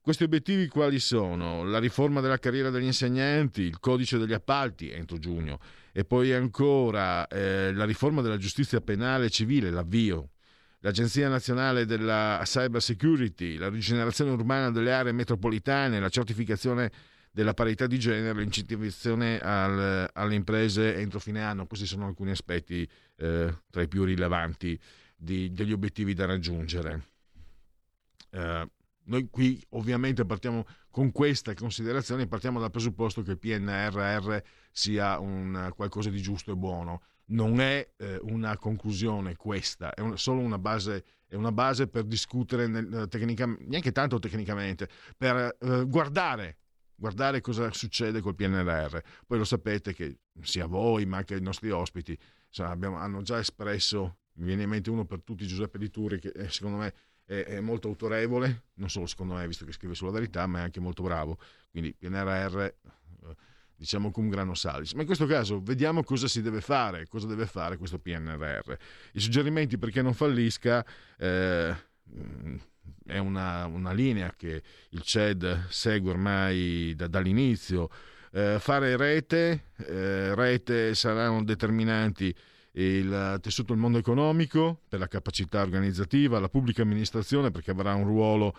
Questi 0.00 0.24
obiettivi 0.24 0.68
quali 0.68 0.98
sono? 0.98 1.64
La 1.64 1.78
riforma 1.78 2.20
della 2.20 2.38
carriera 2.38 2.70
degli 2.70 2.84
insegnanti, 2.84 3.62
il 3.62 3.78
codice 3.78 4.16
degli 4.16 4.32
appalti 4.32 4.90
entro 4.90 5.18
giugno 5.18 5.58
e 5.92 6.04
poi 6.04 6.32
ancora 6.32 7.26
eh, 7.26 7.72
la 7.74 7.84
riforma 7.84 8.22
della 8.22 8.38
giustizia 8.38 8.80
penale 8.80 9.26
e 9.26 9.30
civile, 9.30 9.70
l'avvio 9.70 10.30
l'Agenzia 10.80 11.28
Nazionale 11.28 11.84
della 11.84 12.40
Cyber 12.44 12.80
Security, 12.80 13.56
la 13.56 13.68
rigenerazione 13.68 14.30
urbana 14.30 14.70
delle 14.70 14.92
aree 14.92 15.12
metropolitane, 15.12 16.00
la 16.00 16.08
certificazione 16.08 16.90
della 17.30 17.54
parità 17.54 17.86
di 17.86 17.98
genere, 17.98 18.40
l'incentivazione 18.40 19.38
al, 19.38 20.08
alle 20.12 20.34
imprese 20.34 20.96
entro 20.96 21.20
fine 21.20 21.42
anno. 21.42 21.66
Questi 21.66 21.86
sono 21.86 22.06
alcuni 22.06 22.30
aspetti 22.30 22.88
eh, 23.16 23.62
tra 23.70 23.82
i 23.82 23.88
più 23.88 24.04
rilevanti 24.04 24.78
di, 25.16 25.52
degli 25.52 25.72
obiettivi 25.72 26.14
da 26.14 26.26
raggiungere. 26.26 27.02
Eh, 28.30 28.70
noi 29.04 29.28
qui 29.30 29.62
ovviamente 29.70 30.24
partiamo 30.24 30.66
con 30.90 31.12
queste 31.12 31.54
considerazioni, 31.54 32.26
partiamo 32.26 32.60
dal 32.60 32.70
presupposto 32.70 33.22
che 33.22 33.32
il 33.32 33.38
PNRR 33.38 34.38
sia 34.70 35.18
un, 35.18 35.70
qualcosa 35.74 36.10
di 36.10 36.20
giusto 36.20 36.52
e 36.52 36.56
buono 36.56 37.02
non 37.30 37.60
è 37.60 37.88
eh, 37.96 38.18
una 38.22 38.56
conclusione 38.56 39.36
questa, 39.36 39.92
è 39.94 40.00
un, 40.00 40.16
solo 40.18 40.40
una 40.40 40.58
base, 40.58 41.04
è 41.26 41.34
una 41.34 41.52
base 41.52 41.88
per 41.88 42.04
discutere 42.04 42.66
nel, 42.66 43.06
tecnicamente, 43.08 43.64
neanche 43.66 43.92
tanto 43.92 44.18
tecnicamente, 44.18 44.88
per 45.16 45.56
eh, 45.60 45.84
guardare, 45.86 46.58
guardare 46.94 47.40
cosa 47.40 47.72
succede 47.72 48.20
col 48.20 48.34
PNRR. 48.34 48.98
Poi 49.26 49.38
lo 49.38 49.44
sapete 49.44 49.92
che 49.92 50.20
sia 50.42 50.66
voi 50.66 51.06
ma 51.06 51.18
anche 51.18 51.36
i 51.36 51.42
nostri 51.42 51.70
ospiti 51.70 52.16
insomma, 52.48 52.70
abbiamo, 52.70 52.96
hanno 52.96 53.22
già 53.22 53.38
espresso, 53.38 54.18
mi 54.34 54.46
viene 54.46 54.62
in 54.62 54.68
mente 54.68 54.90
uno 54.90 55.04
per 55.04 55.22
tutti, 55.22 55.46
Giuseppe 55.46 55.78
Di 55.78 55.90
Turi, 55.90 56.18
che 56.18 56.28
eh, 56.28 56.48
secondo 56.48 56.78
me 56.78 56.94
è, 57.24 57.44
è, 57.44 57.60
molto 57.60 57.88
autorevole, 57.88 58.64
non 58.74 58.88
solo 58.88 59.06
secondo 59.06 59.34
me, 59.34 59.46
visto 59.46 59.64
che 59.64 59.72
scrive 59.72 59.94
sulla 59.94 60.10
verità, 60.10 60.46
ma 60.46 60.60
è 60.60 60.62
anche 60.62 60.80
molto 60.80 61.02
bravo. 61.02 61.38
Quindi 61.70 61.94
PNRR 61.94 62.68
diciamo 63.78 64.10
cum 64.10 64.28
grano 64.28 64.54
salis. 64.54 64.92
Ma 64.92 65.00
in 65.00 65.06
questo 65.06 65.26
caso 65.26 65.60
vediamo 65.62 66.02
cosa 66.02 66.26
si 66.26 66.42
deve 66.42 66.60
fare, 66.60 67.06
cosa 67.06 67.26
deve 67.26 67.46
fare 67.46 67.76
questo 67.76 67.98
PNRR. 67.98 68.72
I 69.12 69.20
suggerimenti 69.20 69.78
perché 69.78 70.02
non 70.02 70.14
fallisca 70.14 70.84
eh, 71.16 71.74
è 73.06 73.18
una, 73.18 73.66
una, 73.66 73.92
linea 73.92 74.34
che 74.36 74.62
il 74.90 75.02
CED 75.02 75.68
segue 75.68 76.10
ormai 76.10 76.94
da, 76.96 77.06
dall'inizio. 77.06 77.88
Eh, 78.32 78.56
fare 78.58 78.96
rete, 78.96 79.70
eh, 79.76 80.34
rete 80.34 80.94
saranno 80.94 81.44
determinanti 81.44 82.34
il 82.72 83.38
tessuto 83.40 83.72
del 83.72 83.80
mondo 83.80 83.98
economico 83.98 84.82
per 84.88 84.98
la 84.98 85.08
capacità 85.08 85.62
organizzativa, 85.62 86.38
la 86.38 86.48
pubblica 86.48 86.82
amministrazione 86.82 87.50
perché 87.50 87.70
avrà 87.70 87.94
un 87.94 88.04
ruolo 88.04 88.54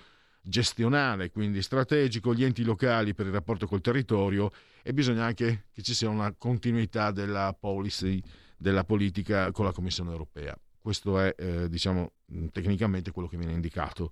gestionale, 0.50 1.32
quindi 1.32 1.62
strategico, 1.62 2.34
gli 2.34 2.44
enti 2.44 2.64
locali 2.64 3.14
per 3.14 3.28
il 3.28 3.32
rapporto 3.32 3.68
col 3.68 3.82
territorio 3.82 4.52
e 4.82 4.94
bisogna 4.94 5.24
anche 5.24 5.68
che 5.72 5.82
ci 5.82 5.94
sia 5.94 6.10
una 6.10 6.34
continuità 6.34 7.12
della 7.12 7.56
policy, 7.58 8.22
della 8.58 8.84
politica 8.84 9.52
con 9.52 9.66
la 9.66 9.72
Commissione 9.72 10.12
europea. 10.12 10.58
Questo 10.82 11.20
è, 11.20 11.34
eh, 11.38 11.70
diciamo, 11.70 12.14
tecnicamente 12.52 13.12
quello 13.12 13.28
che 13.28 13.38
viene 13.38 13.54
indicato. 13.54 14.12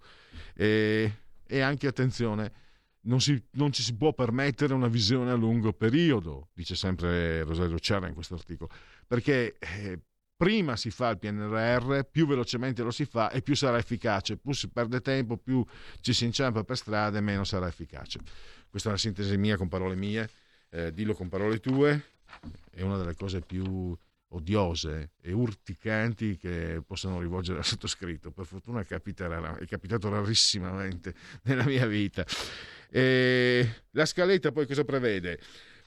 E, 0.53 1.11
e 1.45 1.59
anche, 1.59 1.87
attenzione, 1.87 2.51
non, 3.01 3.19
si, 3.19 3.41
non, 3.51 3.71
ci 3.71 3.81
si 3.81 3.95
può 3.95 4.13
permettere 4.13 4.73
una 4.73 4.87
visione 4.87 5.31
a 5.31 5.35
lungo 5.35 5.73
periodo, 5.73 6.49
dice 6.53 6.75
sempre 6.75 7.43
Rosario 7.43 7.79
Cerra 7.79 8.07
in 8.07 8.13
questo 8.13 8.35
articolo, 8.35 8.69
perché 9.07 9.57
eh, 9.59 9.99
prima 10.37 10.77
si 10.77 10.91
fa 10.91 11.09
il 11.09 11.17
PNRR, 11.17 12.01
più 12.09 12.27
velocemente 12.27 12.83
lo 12.83 12.91
si 12.91 13.05
fa 13.05 13.31
e 13.31 13.41
più 13.41 13.55
sarà 13.55 13.77
efficace, 13.79 14.37
più 14.37 14.53
si 14.53 14.69
perde 14.69 15.01
tempo, 15.01 15.35
più 15.35 15.65
ci 15.99 16.13
si 16.13 16.25
inciampa 16.25 16.63
per 16.63 16.77
strada 16.77 17.17
e 17.17 17.21
meno 17.21 17.43
sarà 17.43 17.67
efficace. 17.67 18.19
Questa 18.69 18.89
è 18.89 18.91
una 18.91 19.01
sintesi 19.01 19.35
mia 19.37 19.57
con 19.57 19.67
parole 19.67 19.95
mie, 19.95 20.29
eh, 20.69 20.93
dillo 20.93 21.15
con 21.15 21.27
parole 21.27 21.59
tue, 21.59 22.11
è 22.69 22.81
una 22.83 22.97
delle 22.97 23.15
cose 23.15 23.41
più 23.41 23.97
odiose 24.31 25.11
e 25.21 25.31
urticanti 25.31 26.37
che 26.37 26.83
possano 26.85 27.19
rivolgere 27.19 27.59
al 27.59 27.65
sottoscritto. 27.65 28.31
Per 28.31 28.45
fortuna 28.45 28.83
capiterà, 28.83 29.57
è 29.57 29.65
capitato 29.65 30.09
rarissimamente 30.09 31.15
nella 31.43 31.65
mia 31.65 31.87
vita. 31.87 32.25
E 32.89 33.83
la 33.91 34.05
scaletta 34.05 34.51
poi 34.51 34.67
cosa 34.67 34.83
prevede? 34.83 35.39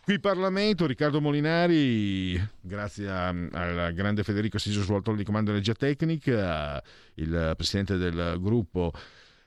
Qui 0.02 0.18
Parlamento, 0.18 0.86
Riccardo 0.86 1.20
Molinari, 1.20 2.40
grazie 2.60 3.08
al 3.08 3.92
grande 3.94 4.24
Federico 4.24 4.58
Siso 4.58 4.82
sull'autore 4.82 5.18
di 5.18 5.24
comando 5.24 5.50
energia 5.50 5.74
tecnica, 5.74 6.82
il 7.14 7.52
presidente 7.54 7.96
del 7.96 8.38
gruppo 8.40 8.92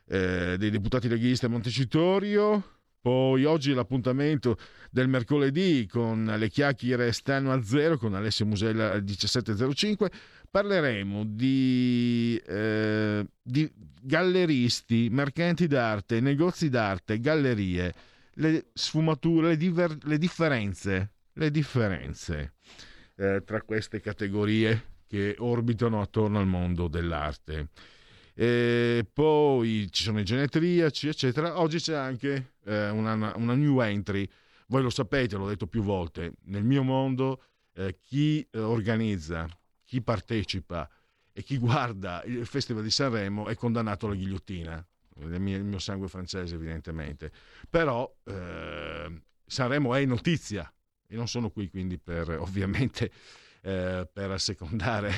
eh, 0.07 0.55
dei 0.57 0.69
deputati 0.69 1.10
leghisti 1.10 1.45
a 1.45 1.50
Montecitorio, 1.50 2.63
poi 3.01 3.45
oggi 3.45 3.74
l'appuntamento 3.74 4.57
del 4.91 5.07
mercoledì 5.10 5.88
con 5.88 6.24
le 6.38 6.50
chiacchiere 6.50 7.12
stanno 7.13 7.51
a 7.51 7.62
zero 7.63 7.98
con 7.98 8.13
Alessio 8.13 8.45
Musella 8.45 8.91
alle 8.91 9.03
17.05. 9.03 10.07
Parleremo 10.51 11.25
di, 11.25 12.39
eh, 12.45 13.25
di 13.41 13.69
galleristi, 14.01 15.10
mercanti 15.12 15.65
d'arte, 15.65 16.19
negozi 16.22 16.69
d'arte, 16.69 17.19
gallerie 17.19 17.93
le 18.35 18.69
sfumature, 18.73 19.49
le, 19.49 19.57
diver- 19.57 20.03
le 20.05 20.17
differenze, 20.17 21.11
le 21.33 21.51
differenze 21.51 22.53
eh, 23.15 23.43
tra 23.45 23.61
queste 23.61 23.99
categorie 23.99 24.91
che 25.07 25.35
orbitano 25.37 26.01
attorno 26.01 26.39
al 26.39 26.47
mondo 26.47 26.87
dell'arte. 26.87 27.69
E 28.35 29.05
poi 29.11 29.87
ci 29.91 30.03
sono 30.03 30.19
i 30.19 30.23
genetriaci, 30.23 31.07
eccetera. 31.07 31.59
Oggi 31.59 31.77
c'è 31.77 31.93
anche 31.93 32.53
eh, 32.65 32.89
una, 32.89 33.33
una, 33.35 33.53
new 33.53 33.79
entry. 33.81 34.27
Voi 34.67 34.81
lo 34.81 34.89
sapete, 34.89 35.35
l'ho 35.35 35.47
detto 35.47 35.67
più 35.67 35.83
volte, 35.83 36.33
nel 36.45 36.63
mio 36.63 36.81
mondo 36.81 37.43
eh, 37.75 37.97
chi 37.99 38.45
eh, 38.49 38.59
organizza, 38.59 39.47
chi 39.85 40.01
partecipa 40.01 40.89
e 41.31 41.43
chi 41.43 41.57
guarda 41.57 42.23
il 42.25 42.45
Festival 42.47 42.81
di 42.81 42.89
Sanremo 42.89 43.47
è 43.47 43.55
condannato 43.55 44.07
alla 44.07 44.15
ghigliottina 44.15 44.83
il 45.22 45.39
mio, 45.39 45.58
il 45.58 45.63
mio 45.63 45.79
sangue 45.79 46.08
francese 46.08 46.55
evidentemente, 46.55 47.32
però 47.70 48.12
eh, 48.24 49.22
Sanremo 49.46 49.93
è 49.93 50.05
notizia 50.05 50.72
e 51.08 51.15
non 51.15 51.27
sono 51.27 51.50
qui 51.50 51.70
quindi 51.70 51.98
per 51.98 52.29
ovviamente 52.39 53.11
eh, 53.61 54.09
per 54.11 54.31
assecondare 54.31 55.11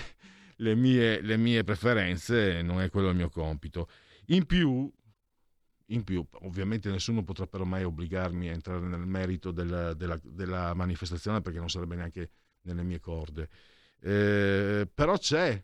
le 0.58 0.76
mie, 0.76 1.22
le 1.22 1.38
mie 1.38 1.64
preferenze, 1.64 2.62
non 2.62 2.82
è 2.82 2.90
quello 2.90 3.10
il 3.10 3.16
mio 3.16 3.30
compito. 3.30 3.90
In 4.28 4.46
più, 4.46 4.92
in 5.88 6.04
più, 6.04 6.26
ovviamente 6.42 6.90
nessuno 6.90 7.24
potrà 7.24 7.48
però 7.48 7.64
mai 7.64 7.84
obbligarmi 7.84 8.50
a 8.50 8.54
entrare 8.54 8.86
nel 8.86 9.06
merito 9.06 9.52
della, 9.52 9.94
della, 9.94 10.20
della 10.24 10.74
manifestazione 10.74 11.42
perché 11.42 11.60
non 11.60 11.70
sarebbe 11.70 11.96
neanche 11.96 12.30
nelle 12.62 12.84
mie 12.84 13.00
corde. 13.00 13.50
Eh, 14.00 14.88
però 14.94 15.18
c'è, 15.18 15.64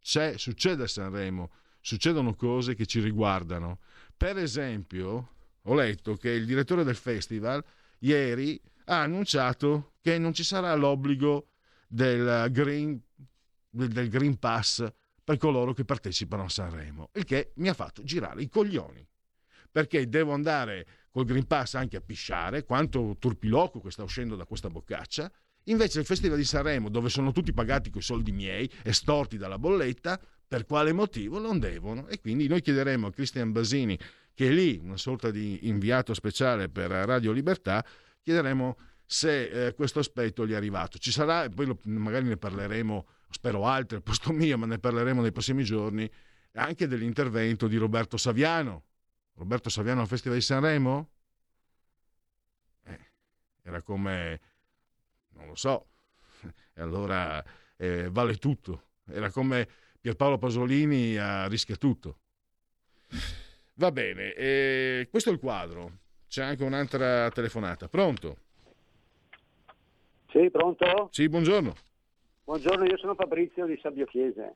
c'è, 0.00 0.36
succede 0.36 0.84
a 0.84 0.88
Sanremo 0.88 1.50
succedono 1.80 2.34
cose 2.34 2.74
che 2.74 2.86
ci 2.86 3.00
riguardano. 3.00 3.80
Per 4.16 4.36
esempio, 4.38 5.34
ho 5.62 5.74
letto 5.74 6.16
che 6.16 6.30
il 6.30 6.46
direttore 6.46 6.84
del 6.84 6.96
festival 6.96 7.64
ieri 8.00 8.60
ha 8.86 9.02
annunciato 9.02 9.94
che 10.00 10.18
non 10.18 10.32
ci 10.32 10.44
sarà 10.44 10.74
l'obbligo 10.74 11.48
del 11.86 12.50
Green, 12.50 13.00
del 13.68 14.08
green 14.08 14.38
Pass 14.38 14.86
per 15.22 15.36
coloro 15.36 15.72
che 15.72 15.84
partecipano 15.84 16.44
a 16.44 16.48
Sanremo, 16.48 17.10
il 17.14 17.24
che 17.24 17.52
mi 17.56 17.68
ha 17.68 17.74
fatto 17.74 18.02
girare 18.02 18.42
i 18.42 18.48
coglioni. 18.48 19.06
Perché 19.70 20.08
devo 20.08 20.32
andare 20.32 20.86
col 21.10 21.24
Green 21.24 21.46
Pass 21.46 21.74
anche 21.74 21.96
a 21.96 22.00
pisciare, 22.00 22.64
quanto 22.64 23.16
turpiloquo 23.18 23.80
che 23.80 23.92
sta 23.92 24.02
uscendo 24.02 24.34
da 24.34 24.44
questa 24.44 24.68
boccaccia. 24.68 25.30
Invece 25.64 26.00
il 26.00 26.06
Festival 26.06 26.36
di 26.36 26.44
Sanremo, 26.44 26.88
dove 26.88 27.08
sono 27.08 27.30
tutti 27.30 27.52
pagati 27.52 27.90
con 27.90 28.00
i 28.00 28.04
soldi 28.04 28.32
miei, 28.32 28.68
estorti 28.82 29.36
dalla 29.36 29.58
bolletta, 29.58 30.20
per 30.50 30.66
quale 30.66 30.92
motivo 30.92 31.38
non 31.38 31.60
devono. 31.60 32.08
E 32.08 32.20
quindi 32.20 32.48
noi 32.48 32.60
chiederemo 32.60 33.06
a 33.06 33.12
Cristian 33.12 33.52
Basini 33.52 33.96
che 34.34 34.48
è 34.48 34.50
lì 34.50 34.80
una 34.82 34.96
sorta 34.96 35.30
di 35.30 35.68
inviato 35.68 36.12
speciale 36.12 36.68
per 36.68 36.90
Radio 36.90 37.30
Libertà 37.30 37.86
chiederemo 38.20 38.76
se 39.06 39.66
eh, 39.66 39.74
questo 39.74 40.00
aspetto 40.00 40.44
gli 40.44 40.50
è 40.50 40.56
arrivato. 40.56 40.98
Ci 40.98 41.12
sarà 41.12 41.48
poi 41.48 41.66
lo, 41.66 41.78
magari 41.84 42.26
ne 42.26 42.36
parleremo 42.36 43.06
spero 43.30 43.64
altri 43.64 43.98
al 43.98 44.02
posto 44.02 44.32
mio 44.32 44.58
ma 44.58 44.66
ne 44.66 44.80
parleremo 44.80 45.22
nei 45.22 45.30
prossimi 45.30 45.62
giorni 45.62 46.10
anche 46.54 46.88
dell'intervento 46.88 47.68
di 47.68 47.76
Roberto 47.76 48.16
Saviano. 48.16 48.86
Roberto 49.34 49.68
Saviano 49.68 50.00
al 50.00 50.08
Festival 50.08 50.38
di 50.38 50.42
Sanremo? 50.42 51.10
Eh, 52.86 52.98
era 53.62 53.82
come 53.82 54.40
non 55.34 55.46
lo 55.46 55.54
so. 55.54 55.86
E 56.74 56.82
allora 56.82 57.44
eh, 57.76 58.08
vale 58.10 58.34
tutto. 58.34 58.86
Era 59.06 59.30
come 59.30 59.68
Pierpaolo 60.00 60.38
Pasolini 60.38 61.16
a 61.18 61.46
rischia 61.46 61.76
tutto. 61.76 62.16
Va 63.74 63.92
bene, 63.92 64.32
eh, 64.32 65.08
questo 65.10 65.28
è 65.28 65.32
il 65.32 65.38
quadro. 65.38 65.98
C'è 66.26 66.42
anche 66.42 66.64
un'altra 66.64 67.30
telefonata. 67.30 67.88
Pronto? 67.88 68.36
Sì, 70.30 70.48
pronto? 70.50 71.08
Sì, 71.10 71.28
buongiorno. 71.28 71.74
Buongiorno, 72.44 72.84
io 72.84 72.96
sono 72.96 73.14
Fabrizio 73.14 73.66
di 73.66 73.78
Sabio 73.82 74.06
Chiese. 74.06 74.54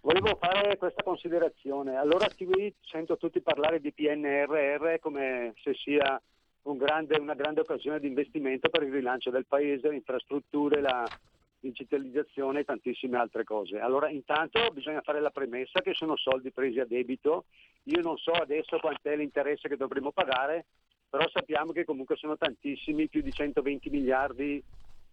Volevo 0.00 0.36
fare 0.40 0.76
questa 0.78 1.04
considerazione. 1.04 1.94
Allora 1.94 2.26
qui 2.34 2.74
sento 2.80 3.16
tutti 3.16 3.40
parlare 3.40 3.80
di 3.80 3.92
PNRR 3.92 4.98
come 4.98 5.54
se 5.62 5.74
sia 5.74 6.20
un 6.62 6.76
grande, 6.76 7.18
una 7.18 7.34
grande 7.34 7.60
occasione 7.60 8.00
di 8.00 8.08
investimento 8.08 8.68
per 8.68 8.82
il 8.82 8.92
rilancio 8.92 9.30
del 9.30 9.46
paese, 9.46 9.88
le 9.88 9.96
infrastrutture, 9.96 10.80
la, 10.80 11.06
digitalizzazione 11.62 12.60
e 12.60 12.64
tantissime 12.64 13.16
altre 13.16 13.44
cose. 13.44 13.78
Allora 13.78 14.10
intanto 14.10 14.68
bisogna 14.72 15.00
fare 15.00 15.20
la 15.20 15.30
premessa 15.30 15.80
che 15.80 15.94
sono 15.94 16.16
soldi 16.16 16.50
presi 16.50 16.80
a 16.80 16.84
debito, 16.84 17.44
io 17.84 18.00
non 18.00 18.16
so 18.18 18.32
adesso 18.32 18.78
quant'è 18.78 19.14
l'interesse 19.16 19.68
che 19.68 19.76
dovremo 19.76 20.10
pagare, 20.10 20.66
però 21.08 21.28
sappiamo 21.28 21.72
che 21.72 21.84
comunque 21.84 22.16
sono 22.16 22.36
tantissimi, 22.36 23.08
più 23.08 23.22
di 23.22 23.32
120 23.32 23.90
miliardi 23.90 24.62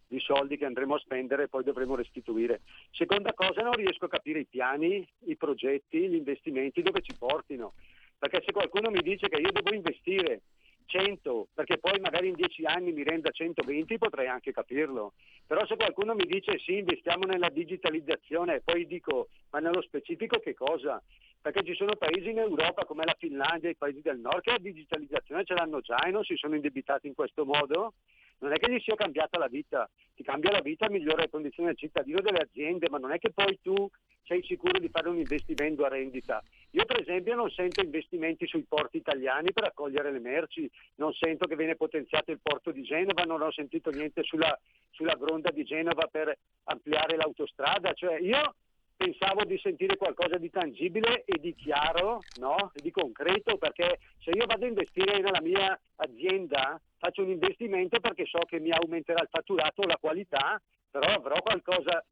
di 0.08 0.20
soldi 0.20 0.58
che 0.58 0.66
andremo 0.66 0.96
a 0.96 1.00
spendere 1.00 1.44
e 1.44 1.50
poi 1.50 1.64
dovremo 1.64 1.96
restituire. 1.96 2.62
Seconda 2.90 3.32
cosa, 3.34 3.62
non 3.62 3.74
riesco 3.74 4.06
a 4.06 4.10
capire 4.10 4.40
i 4.40 4.48
piani, 4.48 5.08
i 5.26 5.36
progetti, 5.36 6.10
gli 6.10 6.16
investimenti 6.16 6.82
dove 6.82 7.02
ci 7.02 7.16
portino, 7.16 7.74
perché 8.18 8.42
se 8.44 8.52
qualcuno 8.52 8.90
mi 8.90 9.02
dice 9.02 9.30
che 9.30 9.40
io 9.40 9.52
devo 9.52 9.72
investire 9.72 10.42
100, 10.90 11.50
perché 11.54 11.78
poi 11.78 12.00
magari 12.00 12.30
in 12.30 12.34
10 12.34 12.66
anni 12.66 12.92
mi 12.92 13.04
renda 13.04 13.30
120 13.30 13.98
potrei 14.00 14.28
anche 14.28 14.52
capirlo. 14.52 15.14
Però 15.46 15.66
se 15.68 15.76
qualcuno 15.76 16.16
mi 16.16 16.26
dice 16.26 16.58
sì, 16.58 16.78
investiamo 16.78 17.26
nella 17.26 17.50
digitalizzazione, 17.50 18.62
poi 18.62 18.88
dico 18.88 19.30
ma 19.52 19.60
nello 19.60 19.82
specifico 19.82 20.40
che 20.40 20.56
cosa? 20.56 21.02
Perché 21.42 21.64
ci 21.64 21.76
sono 21.76 21.96
paesi 21.96 22.30
in 22.30 22.40
Europa 22.40 22.86
come 22.86 23.06
la 23.06 23.16
Finlandia 23.18 23.70
i 23.70 23.76
paesi 23.76 24.02
del 24.02 24.20
nord 24.20 24.42
che 24.42 24.52
la 24.52 24.58
digitalizzazione 24.58 25.46
ce 25.46 25.54
l'hanno 25.54 25.80
già 25.80 25.98
e 26.00 26.12
non 26.12 26.24
si 26.24 26.36
sono 26.36 26.56
indebitati 26.56 27.08
in 27.08 27.14
questo 27.14 27.46
modo 27.46 27.94
non 28.40 28.54
è 28.54 28.58
che 28.58 28.72
gli 28.72 28.80
sia 28.80 28.96
cambiata 28.96 29.38
la 29.38 29.48
vita, 29.48 29.90
ti 30.16 30.24
cambia 30.24 30.52
la 30.52 30.62
vita, 30.62 30.90
migliora 30.90 31.22
le 31.22 31.30
condizioni 31.30 31.70
del 31.70 31.78
cittadino 31.78 32.22
delle 32.22 32.40
aziende, 32.40 32.90
ma 32.90 32.98
non 32.98 33.12
è 33.12 33.20
che 33.20 33.32
poi 33.32 33.60
tu 33.62 33.90
sei 34.24 34.44
sicuro 34.44 34.80
di 34.80 34.90
fare 34.90 35.10
un 35.10 35.18
investimento 35.18 35.84
a 35.84 35.90
rendita. 35.90 36.44
Io 36.72 36.86
per 36.86 37.02
esempio 37.02 37.36
non 37.36 37.50
sento 37.50 37.82
investimenti 37.82 38.46
sui 38.46 38.64
porti 38.68 38.98
italiani 38.98 39.52
per 39.52 39.64
accogliere 39.64 40.12
le 40.12 40.20
merci, 40.20 40.70
non 40.96 41.12
sento 41.14 41.48
che 41.48 41.56
viene 41.56 41.76
potenziato 41.76 42.32
il 42.32 42.40
porto 42.42 42.72
di 42.72 42.84
Genova, 42.84 43.24
non 43.24 43.42
ho 43.42 43.52
sentito 43.52 43.90
niente 43.90 44.22
sulla, 44.24 44.58
sulla 44.92 45.16
gronda 45.16 45.50
di 45.50 45.64
Genova 45.64 46.08
per 46.12 46.38
ampliare 46.66 47.16
l'autostrada, 47.16 47.94
cioè 47.94 48.20
io 48.20 48.56
pensavo 49.00 49.46
di 49.46 49.58
sentire 49.64 49.96
qualcosa 49.96 50.36
di 50.36 50.50
tangibile 50.50 51.24
e 51.24 51.40
di 51.40 51.56
chiaro, 51.56 52.20
no? 52.42 52.70
di 52.74 52.92
concreto, 52.92 53.58
perché 53.58 54.00
se 54.20 54.32
io 54.32 54.46
vado 54.46 54.66
a 54.66 54.68
investire 54.68 55.22
nella 55.22 55.40
mia 55.40 55.80
azienda 55.96 56.78
faccio 56.98 57.22
un 57.22 57.30
investimento 57.30 58.02
perché 58.02 58.26
so 58.26 58.40
che 58.40 58.60
mi 58.60 58.72
aumenterà 58.72 59.22
il 59.22 59.30
fatturato 59.32 59.84
la 59.84 59.96
qualità, 59.98 60.62
però 60.92 61.14
avrò 61.14 61.42
qualcosa 61.42 62.04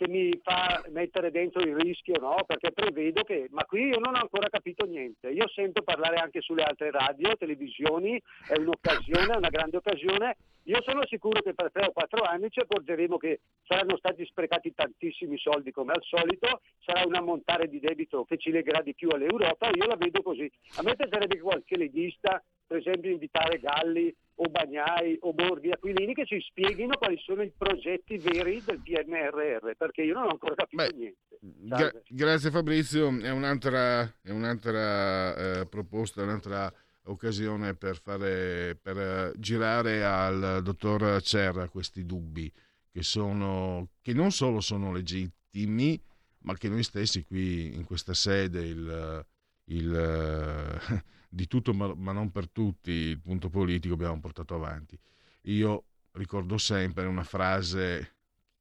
che 0.00 0.08
mi 0.08 0.30
fa 0.42 0.82
mettere 0.88 1.30
dentro 1.30 1.60
il 1.60 1.76
rischio, 1.76 2.18
no? 2.18 2.36
Perché 2.46 2.72
prevedo 2.72 3.22
che, 3.22 3.48
ma 3.50 3.66
qui 3.66 3.88
io 3.88 3.98
non 3.98 4.14
ho 4.14 4.20
ancora 4.20 4.48
capito 4.48 4.86
niente. 4.86 5.28
Io 5.28 5.46
sento 5.48 5.82
parlare 5.82 6.16
anche 6.16 6.40
sulle 6.40 6.62
altre 6.62 6.90
radio, 6.90 7.36
televisioni, 7.36 8.18
è 8.48 8.56
un'occasione, 8.56 9.34
è 9.34 9.36
una 9.36 9.50
grande 9.50 9.76
occasione. 9.76 10.36
Io 10.64 10.80
sono 10.86 11.04
sicuro 11.04 11.42
che 11.42 11.52
per 11.52 11.70
tre 11.70 11.88
o 11.88 11.92
quattro 11.92 12.22
anni 12.22 12.48
ci 12.48 12.60
accorgeremo 12.60 13.18
che 13.18 13.40
saranno 13.66 13.98
stati 13.98 14.24
sprecati 14.24 14.72
tantissimi 14.74 15.36
soldi 15.36 15.70
come 15.70 15.92
al 15.92 16.02
solito, 16.02 16.62
sarà 16.78 17.04
un 17.04 17.14
ammontare 17.14 17.68
di 17.68 17.78
debito 17.78 18.24
che 18.24 18.38
ci 18.38 18.50
legherà 18.50 18.80
di 18.80 18.94
più 18.94 19.10
all'Europa, 19.10 19.68
io 19.68 19.84
la 19.84 19.96
vedo 19.96 20.22
così. 20.22 20.50
A 20.78 20.82
me 20.82 20.96
piacerebbe 20.96 21.34
che 21.34 21.42
qualche 21.42 21.76
leghista, 21.76 22.42
per 22.70 22.78
esempio, 22.78 23.10
invitare 23.10 23.58
Galli 23.58 24.14
o 24.36 24.48
Bagnai 24.48 25.18
o 25.22 25.32
Borghi 25.32 25.72
Aquilini 25.72 26.14
che 26.14 26.24
ci 26.24 26.38
spieghino 26.40 26.96
quali 26.96 27.18
sono 27.18 27.42
i 27.42 27.50
progetti 27.50 28.16
veri 28.16 28.62
del 28.64 28.78
PNRR, 28.78 29.72
perché 29.76 30.02
io 30.02 30.14
non 30.14 30.26
ho 30.26 30.30
ancora 30.30 30.54
capito 30.54 30.80
Beh, 30.80 30.92
niente. 30.96 31.18
Gra- 31.40 31.92
grazie 32.06 32.52
Fabrizio, 32.52 33.08
è 33.18 33.30
un'altra, 33.30 34.02
è 34.22 34.30
un'altra 34.30 35.34
eh, 35.34 35.66
proposta, 35.66 36.22
un'altra 36.22 36.72
occasione 37.06 37.74
per, 37.74 37.96
fare, 38.00 38.78
per 38.80 39.32
uh, 39.34 39.40
girare 39.40 40.04
al 40.04 40.60
dottor 40.62 41.20
Cerra 41.22 41.68
questi 41.68 42.06
dubbi 42.06 42.52
che, 42.92 43.02
sono, 43.02 43.88
che 44.00 44.12
non 44.12 44.30
solo 44.30 44.60
sono 44.60 44.92
legittimi, 44.92 46.00
ma 46.42 46.56
che 46.56 46.68
noi 46.68 46.84
stessi 46.84 47.24
qui 47.24 47.74
in 47.74 47.84
questa 47.84 48.14
sede, 48.14 48.62
il, 48.62 49.26
il, 49.64 50.78
uh, 50.86 51.18
di 51.32 51.46
tutto 51.46 51.72
ma, 51.72 51.94
ma, 51.94 52.12
non 52.12 52.30
per 52.30 52.48
tutti, 52.50 52.90
il 52.90 53.20
punto 53.20 53.48
politico 53.48 53.94
abbiamo 53.94 54.18
portato 54.20 54.54
avanti. 54.54 54.98
Io 55.42 55.84
ricordo 56.12 56.58
sempre 56.58 57.06
una 57.06 57.24
frase 57.24 58.16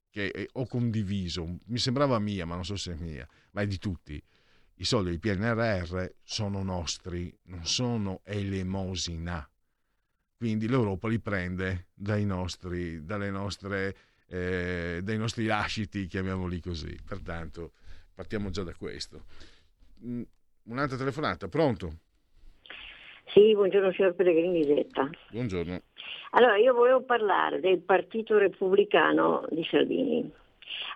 che 0.10 0.50
ho 0.54 0.66
condiviso, 0.68 1.60
mi 1.66 1.78
sembrava 1.78 2.18
mia, 2.20 2.46
ma 2.46 2.56
non 2.56 2.66
so 2.66 2.76
se 2.76 2.94
è 2.94 2.96
mia, 2.96 3.28
ma 3.52 3.62
è 3.62 3.68
di 3.68 3.78
tutti 3.78 4.24
i 4.80 4.86
soldi 4.86 5.10
del 5.10 5.20
PNRR 5.20 6.10
sono 6.24 6.64
nostri, 6.64 7.38
non 7.44 7.66
sono 7.66 8.22
elemosina. 8.24 9.48
Quindi 10.38 10.70
l'Europa 10.70 11.10
li 11.10 11.20
prende 11.20 11.88
dai 11.94 12.26
nostri, 12.26 13.04
nostre, 13.06 13.96
eh, 14.28 15.02
dai 15.04 15.18
nostri 15.18 15.46
lasciti, 15.46 16.08
chiamiamoli 16.08 16.62
così. 16.62 16.98
Pertanto 17.06 17.74
partiamo 18.14 18.52
già 18.52 18.64
da 18.64 18.74
questo. 18.74 19.26
Mm, 20.06 20.22
un'altra 20.64 20.96
telefonata, 20.96 21.50
pronto? 21.50 22.00
Sì, 23.32 23.54
buongiorno 23.54 23.92
signor 23.92 24.15
Pellegrini 24.15 24.63
Zetta. 24.63 25.10
Buongiorno. 25.32 25.80
Allora, 26.32 26.58
io 26.58 26.74
volevo 26.74 27.02
parlare 27.02 27.60
del 27.60 27.80
Partito 27.80 28.38
Repubblicano 28.38 29.46
di 29.50 29.63
Salvini. 29.70 30.32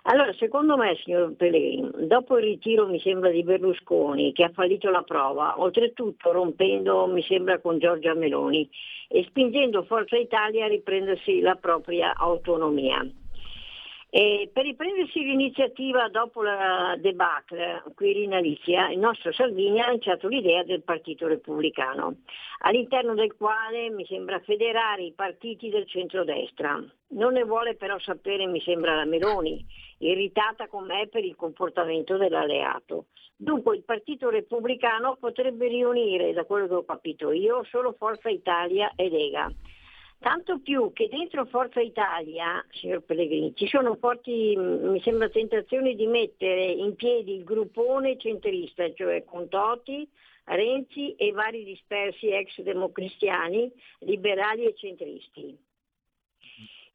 Allora, 0.02 0.32
secondo 0.34 0.76
me, 0.76 0.96
signor 1.02 1.34
Pellegrini, 1.34 2.06
dopo 2.06 2.36
il 2.38 2.44
ritiro, 2.44 2.86
mi 2.86 3.00
sembra, 3.00 3.30
di 3.30 3.42
Berlusconi, 3.42 4.32
che 4.32 4.44
ha 4.44 4.50
fallito 4.50 4.90
la 4.90 5.02
prova, 5.02 5.60
oltretutto 5.60 6.32
rompendo, 6.32 7.06
mi 7.06 7.22
sembra, 7.22 7.60
con 7.60 7.78
Giorgia 7.78 8.14
Meloni 8.14 8.68
e 9.08 9.24
spingendo 9.28 9.84
Forza 9.84 10.16
Italia 10.16 10.64
a 10.64 10.68
riprendersi 10.68 11.40
la 11.40 11.54
propria 11.54 12.14
autonomia. 12.14 13.06
E 14.16 14.48
per 14.52 14.62
riprendersi 14.62 15.24
l'iniziativa 15.24 16.08
dopo 16.08 16.40
la 16.40 16.94
debacle 16.96 17.82
quirinalizia, 17.96 18.90
il 18.90 19.00
nostro 19.00 19.32
Salvini 19.32 19.80
ha 19.80 19.88
lanciato 19.88 20.28
l'idea 20.28 20.62
del 20.62 20.84
Partito 20.84 21.26
Repubblicano, 21.26 22.18
all'interno 22.60 23.14
del 23.14 23.34
quale 23.34 23.90
mi 23.90 24.06
sembra 24.06 24.38
federare 24.38 25.02
i 25.02 25.14
partiti 25.14 25.68
del 25.68 25.88
centrodestra. 25.88 26.80
Non 27.08 27.32
ne 27.32 27.42
vuole 27.42 27.74
però 27.74 27.98
sapere, 27.98 28.46
mi 28.46 28.60
sembra, 28.60 28.94
la 28.94 29.04
Meloni, 29.04 29.66
irritata 29.98 30.68
con 30.68 30.86
me 30.86 31.08
per 31.08 31.24
il 31.24 31.34
comportamento 31.34 32.16
dell'alleato. 32.16 33.06
Dunque 33.34 33.74
il 33.74 33.82
Partito 33.82 34.30
Repubblicano 34.30 35.16
potrebbe 35.18 35.66
riunire, 35.66 36.32
da 36.32 36.44
quello 36.44 36.68
che 36.68 36.74
ho 36.74 36.84
capito 36.84 37.32
io, 37.32 37.64
solo 37.64 37.96
Forza 37.98 38.28
Italia 38.28 38.92
e 38.94 39.08
Lega 39.08 39.52
Tanto 40.24 40.58
più 40.58 40.90
che 40.94 41.10
dentro 41.10 41.44
Forza 41.44 41.82
Italia, 41.82 42.64
signor 42.70 43.02
Pellegrini, 43.02 43.54
ci 43.54 43.66
sono 43.66 43.94
forti, 43.96 44.56
mi 44.56 44.98
sembra, 45.02 45.28
tentazioni 45.28 45.94
di 45.94 46.06
mettere 46.06 46.64
in 46.64 46.94
piedi 46.94 47.34
il 47.34 47.44
gruppone 47.44 48.16
centrista, 48.16 48.90
cioè 48.94 49.22
Contoti, 49.24 50.08
Renzi 50.44 51.14
e 51.16 51.30
vari 51.32 51.62
dispersi 51.64 52.28
ex 52.28 52.58
democristiani, 52.62 53.70
liberali 53.98 54.64
e 54.64 54.74
centristi. 54.74 55.58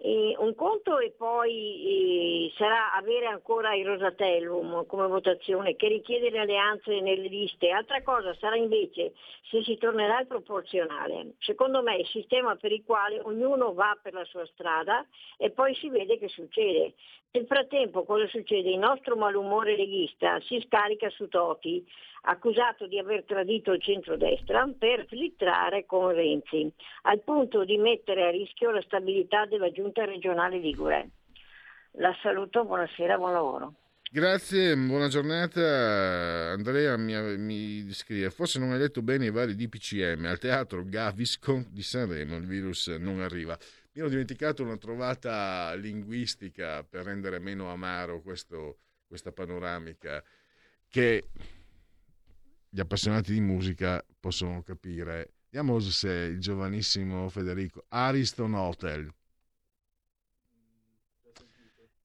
E 0.01 0.33
un 0.38 0.55
conto 0.55 0.97
e 0.99 1.12
poi 1.12 2.49
sarà 2.55 2.93
avere 2.93 3.25
ancora 3.25 3.75
il 3.75 3.85
Rosatellum 3.85 4.85
come 4.85 5.07
votazione 5.07 5.75
che 5.75 5.89
richiede 5.89 6.29
le 6.29 6.39
alleanze 6.39 7.01
nelle 7.01 7.27
liste, 7.27 7.69
altra 7.69 8.01
cosa 8.01 8.33
sarà 8.39 8.55
invece 8.55 9.12
se 9.49 9.62
si 9.62 9.77
tornerà 9.77 10.15
al 10.15 10.27
proporzionale. 10.27 11.33
Secondo 11.39 11.81
me 11.81 11.95
è 11.95 11.99
il 11.99 12.07
sistema 12.07 12.55
per 12.55 12.71
il 12.71 12.83
quale 12.85 13.19
ognuno 13.19 13.73
va 13.73 13.97
per 14.01 14.13
la 14.13 14.23
sua 14.23 14.45
strada 14.45 15.05
e 15.35 15.49
poi 15.49 15.75
si 15.75 15.89
vede 15.89 16.17
che 16.17 16.29
succede. 16.29 16.93
Nel 17.32 17.46
frattempo 17.46 18.06
cosa 18.06 18.28
succede? 18.28 18.72
Il 18.72 18.80
nostro 18.80 19.15
malumore 19.15 19.78
leghista 19.78 20.39
si 20.48 20.60
scarica 20.65 21.10
su 21.12 21.28
Toti, 21.28 21.86
accusato 22.24 22.88
di 22.88 22.98
aver 22.98 23.24
tradito 23.24 23.72
il 23.72 23.82
centrodestra 23.84 24.68
per 24.76 25.06
filtrare 25.08 25.86
con 25.86 26.12
Renzi, 26.12 26.72
al 27.04 27.20
punto 27.20 27.63
di 27.65 27.78
mettere 27.78 28.26
a 28.26 28.32
rischio 28.32 28.72
la 28.72 28.82
stabilità 28.82 29.46
della 29.46 29.72
giunta 29.72 30.06
regionale 30.06 30.58
Ligure. 30.58 31.10
La 31.94 32.15
saluto, 32.24 32.65
buonasera, 32.65 33.18
buon 33.18 33.34
lavoro. 33.34 33.74
Grazie, 34.12 34.76
buona 34.76 35.08
giornata. 35.08 35.62
Andrea 36.50 36.98
mi, 36.98 37.13
mi, 37.38 37.92
scrive, 37.92 38.32
forse 38.32 38.58
non 38.58 38.72
hai 38.72 38.80
letto 38.80 39.04
bene 39.04 39.28
i 39.28 39.32
vari 39.32 39.54
DPCM, 39.54 40.26
al 40.26 40.39
teatro 40.39 40.84
Gaviscon 40.84 41.68
di 41.70 41.84
Sanremo 41.84 42.38
il 42.38 42.48
virus 42.48 42.88
non 42.88 43.22
arriva. 43.22 43.56
Mi 43.99 44.05
ero 44.05 44.13
dimenticato 44.13 44.63
una 44.63 44.77
trovata 44.77 45.73
linguistica 45.73 46.85
per 46.85 47.03
rendere 47.03 47.38
meno 47.38 47.69
amaro 47.69 48.21
questo, 48.21 48.79
questa 49.05 49.33
panoramica 49.33 50.23
che 50.88 51.27
gli 52.69 52.79
appassionati 52.79 53.33
di 53.33 53.41
musica 53.41 54.01
possono 54.17 54.63
capire. 54.63 55.33
Vediamo 55.49 55.81
se 55.81 56.09
il 56.09 56.39
giovanissimo 56.39 57.27
Federico 57.27 57.83
Ariston 57.89 58.53
Hotel 58.53 59.13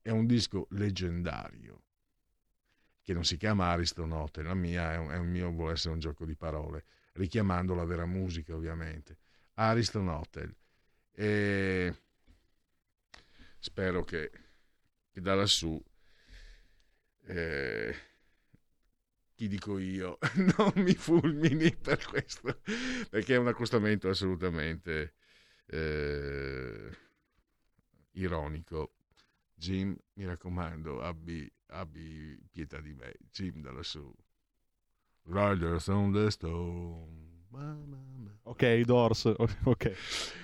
è 0.01 0.09
un 0.09 0.25
disco 0.25 0.67
leggendario 0.71 1.81
che 3.03 3.13
non 3.13 3.23
si 3.23 3.37
chiama 3.37 3.69
Ariston 3.69 4.11
Hotel, 4.11 4.43
la 4.43 4.53
mia 4.53 4.91
è 4.91 4.97
un, 4.97 5.11
è 5.11 5.17
un 5.17 5.29
mio, 5.29 5.49
vuole 5.49 5.71
essere 5.71 5.93
un 5.93 6.01
gioco 6.01 6.25
di 6.25 6.35
parole, 6.35 6.83
richiamando 7.13 7.73
la 7.73 7.85
vera 7.85 8.05
musica 8.05 8.53
ovviamente. 8.53 9.17
Ariston 9.53 10.09
Hotel 10.09 10.53
e 11.15 11.95
spero 13.59 14.03
che, 14.03 14.31
che 15.11 15.21
da 15.21 15.33
lassù 15.33 15.81
eh, 17.27 17.95
chi 19.33 19.47
dico 19.47 19.77
io 19.79 20.17
non 20.57 20.71
mi 20.75 20.93
fulmini 20.93 21.75
per 21.75 22.05
questo 22.05 22.59
perché 23.09 23.35
è 23.35 23.37
un 23.37 23.47
accostamento 23.47 24.09
assolutamente 24.09 25.15
eh, 25.67 26.89
ironico. 28.11 28.93
Jim 29.53 29.95
mi 30.13 30.25
raccomando 30.25 31.01
abbi, 31.01 31.49
abbi 31.67 32.37
pietà 32.51 32.79
di 32.81 32.93
me. 32.93 33.13
Jim 33.31 33.61
da 33.61 33.71
lassù. 33.71 34.13
Riders 35.23 35.87
on 35.87 36.11
the 36.11 36.29
Stone. 36.29 37.23
Ok 38.43 38.81
Doors 38.81 39.25
ok 39.63 40.43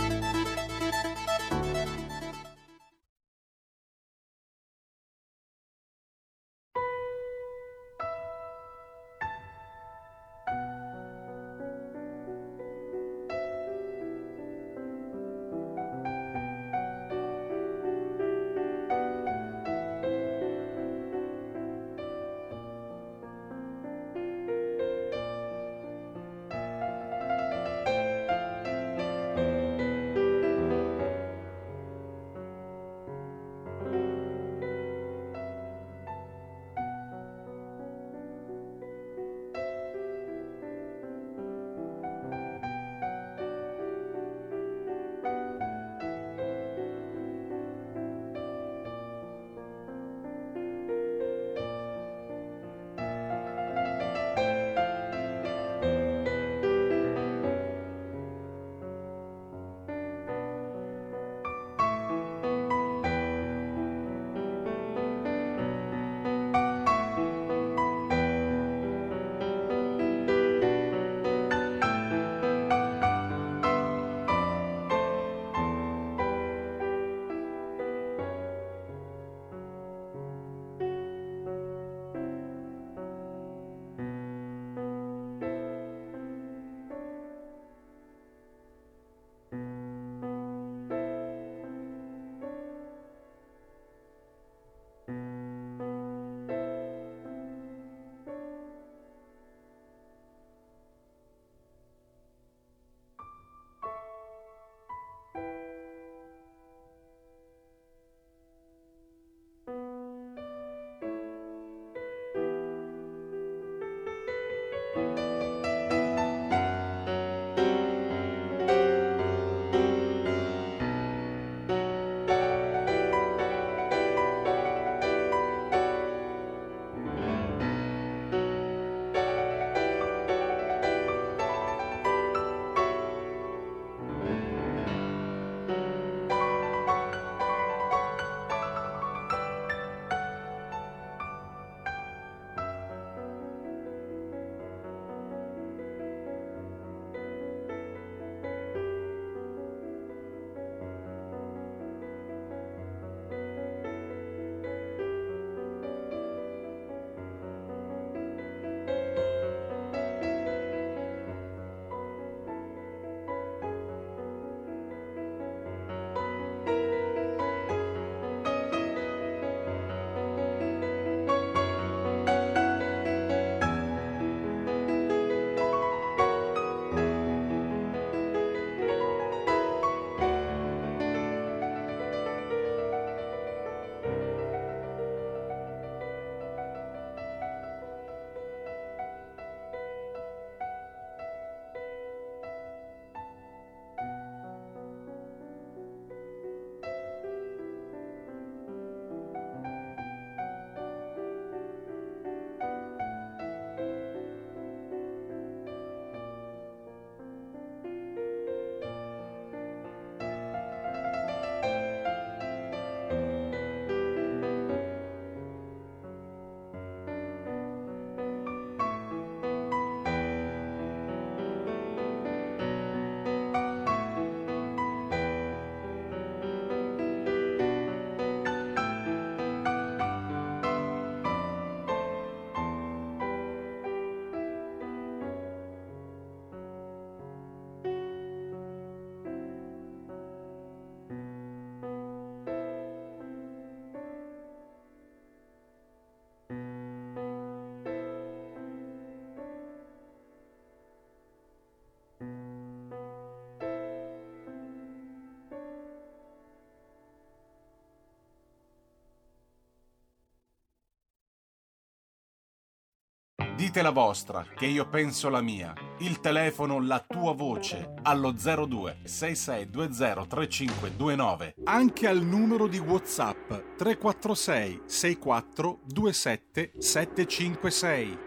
Dite 263.61 263.83
la 263.83 263.91
vostra, 263.91 264.43
che 264.55 264.65
io 264.65 264.89
penso 264.89 265.29
la 265.29 265.39
mia. 265.39 265.71
Il 265.99 266.19
telefono, 266.19 266.81
la 266.81 266.99
tua 267.07 267.33
voce, 267.33 267.93
allo 268.01 268.31
02 268.31 269.01
6620 269.03 270.27
3529. 270.27 271.55
Anche 271.65 272.07
al 272.07 272.23
numero 272.23 272.65
di 272.65 272.79
WhatsApp 272.79 273.51
346 273.77 274.81
64 274.87 275.79
27 275.85 276.71
756. 276.75 278.17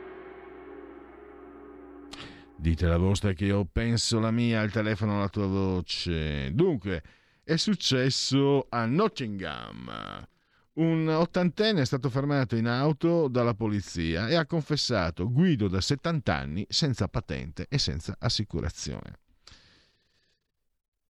Dite 2.54 2.86
la 2.86 2.96
vostra 2.96 3.32
che 3.32 3.46
io 3.46 3.64
penso 3.64 4.20
la 4.20 4.30
mia, 4.30 4.62
il 4.62 4.70
telefono, 4.70 5.18
la 5.18 5.28
tua 5.28 5.46
voce. 5.46 6.54
Dunque, 6.54 7.02
è 7.42 7.56
successo 7.56 8.68
a 8.68 8.86
Nottingham 8.86 10.28
un 10.74 11.08
ottantenne 11.08 11.82
è 11.82 11.84
stato 11.84 12.10
fermato 12.10 12.56
in 12.56 12.66
auto 12.66 13.28
dalla 13.28 13.54
polizia 13.54 14.28
e 14.28 14.34
ha 14.34 14.46
confessato 14.46 15.30
guido 15.30 15.68
da 15.68 15.80
70 15.80 16.34
anni 16.34 16.66
senza 16.68 17.06
patente 17.08 17.66
e 17.68 17.78
senza 17.78 18.16
assicurazione. 18.18 19.18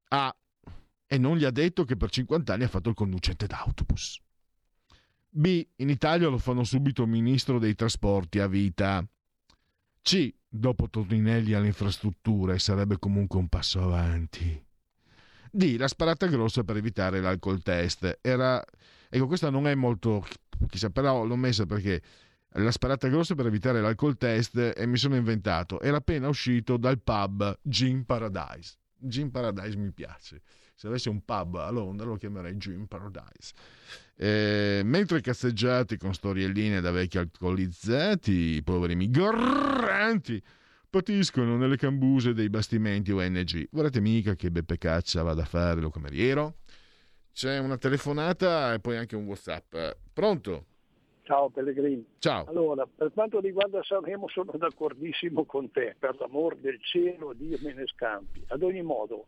A. 0.09 0.35
E 1.07 1.19
non 1.19 1.37
gli 1.37 1.45
ha 1.45 1.51
detto 1.51 1.85
che 1.85 1.97
per 1.97 2.11
50 2.11 2.53
anni 2.53 2.65
ha 2.65 2.69
fatto 2.69 2.89
il 2.89 2.95
conducente 2.95 3.47
d'autobus. 3.47 4.21
B. 5.31 5.67
In 5.77 5.89
Italia 5.89 6.29
lo 6.29 6.39
fanno 6.39 6.65
subito 6.65 7.07
ministro 7.07 7.59
dei 7.59 7.75
trasporti 7.75 8.39
a 8.39 8.47
vita. 8.47 9.05
C. 10.03 10.33
Dopo 10.47 10.89
Torninelli 10.89 11.55
alle 11.55 11.67
infrastrutture 11.67 12.59
sarebbe 12.59 12.99
comunque 12.99 13.39
un 13.39 13.49
passo 13.49 13.83
avanti. 13.83 14.63
D. 15.51 15.77
La 15.79 15.89
sparata 15.89 16.27
grossa 16.27 16.63
per 16.63 16.77
evitare 16.77 17.21
l'alcol 17.21 17.63
test. 17.63 18.19
Era 18.21 18.63
Ecco, 19.15 19.29
questa 19.29 19.49
non 19.49 19.69
è 19.69 19.77
molto 19.77 20.27
chissà, 20.69 20.91
però 20.91 21.25
l'ho 21.25 21.37
messa 21.37 21.67
perché 21.67 22.03
la 22.55 22.73
sparata 22.73 23.07
grossa 23.07 23.37
per 23.37 23.47
evitare 23.47 23.81
l'alcol 23.81 24.17
test 24.17 24.73
e 24.77 24.87
mi 24.87 24.97
sono 24.97 25.15
inventato. 25.15 25.81
Era 25.81 25.99
appena 25.99 26.27
uscito 26.27 26.77
dal 26.77 27.01
pub 27.01 27.61
Gin 27.63 28.05
Paradise. 28.05 28.75
Gin 28.99 29.31
Paradise 29.31 29.77
mi 29.77 29.93
piace. 29.93 30.43
Se 30.75 30.89
avessi 30.89 31.09
un 31.09 31.25
pub 31.25 31.55
a 31.55 31.71
Londra 31.71 32.07
lo 32.07 32.17
chiamerei 32.17 32.57
Gin 32.59 32.89
Paradise. 32.89 33.53
Eh, 34.17 34.83
mentre 34.85 35.21
cazzeggiati 35.21 35.97
con 35.97 36.13
storielline 36.13 36.81
da 36.81 36.91
vecchi 36.91 37.19
alcolizzati, 37.19 38.33
i 38.33 38.63
poveri 38.65 38.97
migranti 38.97 40.43
patiscono 40.91 41.57
nelle 41.57 41.77
cambuse 41.77 42.35
dei 42.35 42.51
bastimenti 42.51 43.13
ONG. 43.13 43.69
Guardate 43.71 44.01
mica 44.01 44.35
che 44.35 44.51
Beppe 44.51 44.77
Caccia 44.77 45.23
vada 45.23 45.43
a 45.43 45.47
fare 45.47 45.81
lo 45.81 45.91
cameriero? 45.91 46.57
C'è 47.35 47.59
una 47.59 47.77
telefonata 47.77 48.75
e 48.75 48.79
poi 48.79 48.97
anche 48.97 49.17
un 49.17 49.27
WhatsApp. 49.27 49.75
Pronto? 50.13 50.67
Ciao 51.25 51.51
Pellegrini. 51.51 52.07
Ciao. 52.21 52.45
Allora, 52.45 52.87
per 52.87 53.11
quanto 53.13 53.41
riguarda 53.41 53.83
Sanremo 53.83 54.29
sono 54.29 54.53
d'accordissimo 54.55 55.45
con 55.45 55.69
te, 55.73 55.97
per 55.99 56.17
l'amor 56.21 56.55
del 56.57 56.81
cielo, 56.81 57.33
Dio 57.33 57.59
me 57.61 57.73
ne 57.73 57.87
scampi. 57.89 58.45
Ad 58.47 58.63
ogni 58.63 58.83
modo, 58.83 59.25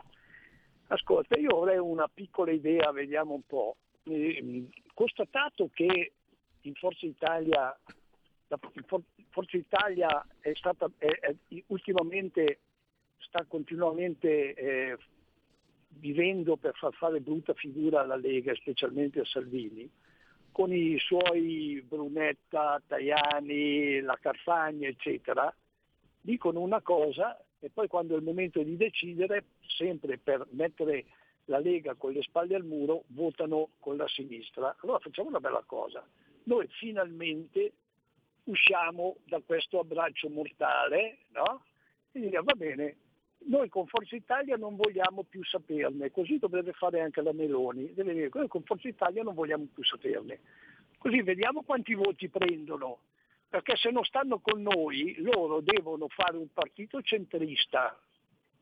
ascolta, 0.87 1.37
io 1.37 1.61
avrei 1.61 1.79
una 1.79 2.07
piccola 2.07 2.53
idea, 2.53 2.93
vediamo 2.93 3.35
un 3.35 3.43
po'. 3.45 3.75
Eh, 4.05 4.69
constatato 4.95 5.69
che 5.75 6.13
in 6.61 6.75
Forza 6.75 7.07
Italia, 7.07 7.77
Forza 9.31 9.57
Italia 9.57 10.25
è 10.39 10.53
stata, 10.55 10.89
è, 10.99 11.09
è, 11.09 11.35
ultimamente 11.67 12.61
sta 13.19 13.45
continuamente 13.49 14.55
eh, 14.55 14.97
vivendo 15.99 16.57
per 16.57 16.75
far 16.75 16.93
fare 16.95 17.21
brutta 17.21 17.55
figura 17.55 18.01
alla 18.01 18.17
Lega, 18.17 18.55
specialmente 18.55 19.21
a 19.21 19.25
Salvini, 19.25 19.91
con 20.53 20.73
i 20.73 20.99
suoi 20.99 21.85
Brunetta, 21.87 22.81
Tajani, 22.87 24.01
la 24.01 24.19
Carfagna, 24.21 24.89
eccetera, 24.89 25.55
dicono 26.21 26.61
una 26.61 26.81
cosa 26.81 27.39
e 27.61 27.71
poi 27.71 27.89
quando 27.89 28.15
è 28.15 28.19
il 28.19 28.23
momento 28.23 28.63
di 28.63 28.77
decidere, 28.77 29.45
sempre 29.67 30.19
per 30.19 30.47
mettere 30.51 31.07
la 31.47 31.59
Lega 31.59 31.95
con 31.95 32.13
le 32.13 32.23
spalle 32.23 32.55
al 32.55 32.65
muro, 32.65 33.05
votano 33.09 33.71
con 33.79 33.97
la 33.97 34.09
sinistra. 34.09 34.75
Allora 34.81 34.99
facciamo 34.99 35.29
una 35.29 35.41
bella 35.41 35.63
cosa. 35.67 36.07
Noi 36.45 36.67
finalmente 36.69 37.73
usciamo 38.45 39.17
da 39.25 39.41
questo 39.45 39.81
abbraccio 39.81 40.29
mortale, 40.29 41.19
no? 41.33 41.65
E 42.13 42.21
diciamo, 42.21 42.45
va 42.45 42.55
bene, 42.55 42.97
noi 43.47 43.69
con 43.69 43.87
Forza 43.87 44.17
Italia 44.17 44.57
non 44.57 44.77
vogliamo 44.77 45.23
più 45.23 45.45
saperne, 45.45 46.11
così 46.11 46.39
dovrebbe 46.39 46.73
fare 46.73 47.01
anche 47.01 47.23
la 47.23 47.33
Meloni, 47.33 47.93
deve 47.95 48.13
dire, 48.13 48.31
noi 48.33 48.49
con 48.49 48.63
Forza 48.63 48.89
Italia 48.89 49.23
non 49.23 49.35
vogliamo 49.35 49.67
più 49.73 49.85
saperne. 49.85 50.41
Così 50.99 51.23
vediamo 51.23 51.63
quanti 51.63 51.95
voti 51.95 52.29
prendono, 52.29 52.99
perché 53.49 53.77
se 53.77 53.91
non 53.91 54.05
stanno 54.05 54.41
con 54.41 54.63
noi 54.63 55.15
loro 55.19 55.61
devono 55.61 56.09
fare 56.09 56.37
un 56.37 56.49
partito 56.53 57.01
centrista, 57.03 57.97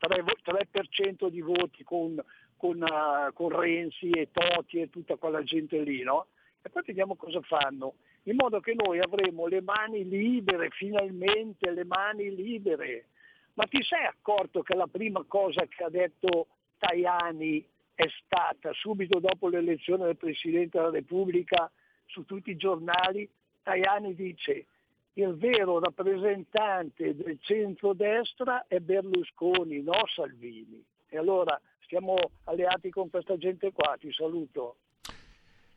3%, 0.00 0.24
3% 0.44 1.28
di 1.28 1.40
voti 1.40 1.82
con, 1.84 2.22
con, 2.56 2.82
uh, 2.82 3.32
con, 3.32 3.48
Renzi 3.48 4.10
e 4.10 4.28
Toti 4.30 4.80
e 4.80 4.90
tutta 4.90 5.16
quella 5.16 5.42
gente 5.42 5.80
lì, 5.80 6.02
no? 6.02 6.26
E 6.60 6.68
poi 6.68 6.82
vediamo 6.84 7.14
cosa 7.14 7.40
fanno, 7.42 7.94
in 8.24 8.36
modo 8.36 8.60
che 8.60 8.74
noi 8.74 8.98
avremo 8.98 9.46
le 9.46 9.62
mani 9.62 10.06
libere, 10.06 10.70
finalmente 10.70 11.70
le 11.70 11.84
mani 11.84 12.34
libere 12.34 13.06
ma 13.54 13.66
ti 13.66 13.82
sei 13.82 14.04
accorto 14.04 14.62
che 14.62 14.74
la 14.74 14.86
prima 14.86 15.24
cosa 15.26 15.64
che 15.66 15.84
ha 15.84 15.90
detto 15.90 16.48
Tajani 16.78 17.64
è 17.94 18.06
stata, 18.24 18.72
subito 18.72 19.20
dopo 19.20 19.48
l'elezione 19.48 20.06
del 20.06 20.16
Presidente 20.16 20.78
della 20.78 20.90
Repubblica, 20.90 21.70
su 22.06 22.24
tutti 22.24 22.50
i 22.50 22.56
giornali, 22.56 23.28
Tajani 23.62 24.14
dice 24.14 24.66
il 25.14 25.36
vero 25.36 25.78
rappresentante 25.78 27.14
del 27.14 27.38
centrodestra 27.40 28.66
è 28.66 28.80
Berlusconi, 28.80 29.80
no 29.80 30.02
Salvini. 30.12 30.84
E 31.08 31.16
allora 31.16 31.60
stiamo 31.84 32.16
alleati 32.44 32.90
con 32.90 33.08
questa 33.10 33.36
gente 33.36 33.70
qua, 33.72 33.96
ti 33.98 34.12
saluto. 34.12 34.76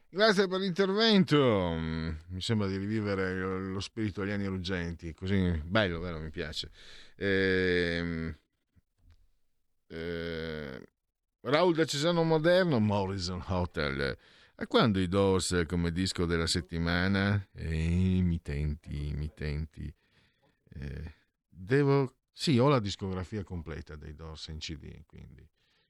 Grazie 0.10 0.48
per 0.48 0.60
l'intervento. 0.60 1.76
Mi 1.78 2.42
sembra 2.42 2.66
di 2.66 2.78
rivivere 2.78 3.36
lo 3.36 3.80
spirito 3.80 4.22
agli 4.22 4.32
anni 4.32 4.48
ruggenti, 4.48 5.14
così 5.14 5.62
bello, 5.64 6.00
vero? 6.00 6.18
Mi 6.18 6.32
piace. 6.32 6.72
Eh, 7.18 8.36
Raul 11.42 11.74
da 11.74 11.86
Cesano 11.86 12.24
Moderno, 12.24 12.80
Morrison 12.80 13.44
Hotel. 13.48 14.18
A 14.60 14.68
quando 14.68 15.00
i 15.00 15.08
Doors 15.08 15.64
come 15.68 15.92
disco 15.92 16.26
della 16.26 16.48
settimana? 16.48 17.48
Eh, 17.54 18.20
mitenti, 18.22 19.14
mitenti. 19.16 19.92
Eh, 20.74 21.14
devo... 21.48 22.16
Sì, 22.32 22.60
ho 22.60 22.68
la 22.68 22.80
discografia 22.80 23.44
completa 23.44 23.96
dei 23.96 24.14
Doors 24.14 24.48
in 24.48 24.60
CD, 24.60 25.04
quindi. 25.06 25.48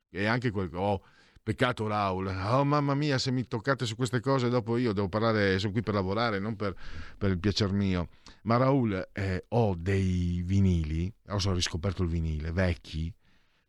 E 0.09 0.25
anche 0.25 0.51
quel... 0.51 0.69
Oh, 0.73 1.03
peccato 1.47 1.87
Raul. 1.87 2.27
Oh 2.27 2.65
mamma 2.65 2.93
mia, 2.93 3.17
se 3.17 3.31
mi 3.31 3.47
toccate 3.47 3.85
su 3.85 3.95
queste 3.95 4.19
cose, 4.19 4.49
dopo 4.49 4.75
io 4.75 4.91
devo 4.91 5.07
parlare, 5.07 5.57
sono 5.59 5.71
qui 5.71 5.81
per 5.81 5.93
lavorare, 5.93 6.39
non 6.39 6.57
per, 6.57 6.75
per 7.17 7.31
il 7.31 7.39
piacer 7.39 7.71
mio. 7.71 8.09
Ma 8.41 8.57
Raul, 8.57 9.09
eh, 9.13 9.45
ho 9.47 9.73
dei 9.77 10.41
vinili, 10.43 11.09
ho 11.29 11.53
riscoperto 11.53 12.03
il 12.03 12.09
vinile, 12.09 12.51
vecchi, 12.51 13.13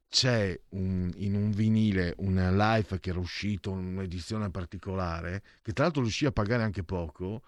c'è 0.09 0.59
un, 0.71 1.09
in 1.19 1.37
un 1.37 1.53
vinile 1.53 2.15
un 2.19 2.35
live 2.35 2.99
che 2.99 3.11
era 3.11 3.21
uscito, 3.21 3.71
un'edizione 3.71 4.51
particolare, 4.51 5.45
che 5.63 5.73
tra 5.73 5.85
l'altro 5.85 6.03
riuscì 6.03 6.27
a 6.27 6.33
pagare 6.33 6.65
anche 6.65 6.83
poco, 6.83 7.43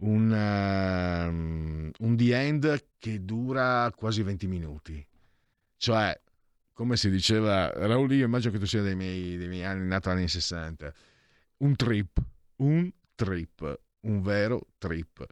un, 0.00 0.30
uh, 0.30 2.04
un 2.04 2.16
The 2.18 2.38
End 2.38 2.84
che 2.98 3.24
dura 3.24 3.90
quasi 3.96 4.22
20 4.22 4.46
minuti. 4.46 5.06
Cioè, 5.78 6.20
come 6.80 6.96
si 6.96 7.10
diceva, 7.10 7.70
Raul, 7.74 8.10
io 8.10 8.24
immagino 8.24 8.50
che 8.50 8.58
tu 8.58 8.64
sia 8.64 8.80
dei 8.80 8.96
miei, 8.96 9.36
dei 9.36 9.48
miei 9.48 9.64
anni, 9.64 9.86
nato 9.86 10.08
negli 10.08 10.20
anni 10.20 10.28
60, 10.28 10.94
un 11.58 11.76
trip, 11.76 12.18
un 12.56 12.90
trip, 13.14 13.80
un 14.00 14.22
vero 14.22 14.68
trip. 14.78 15.26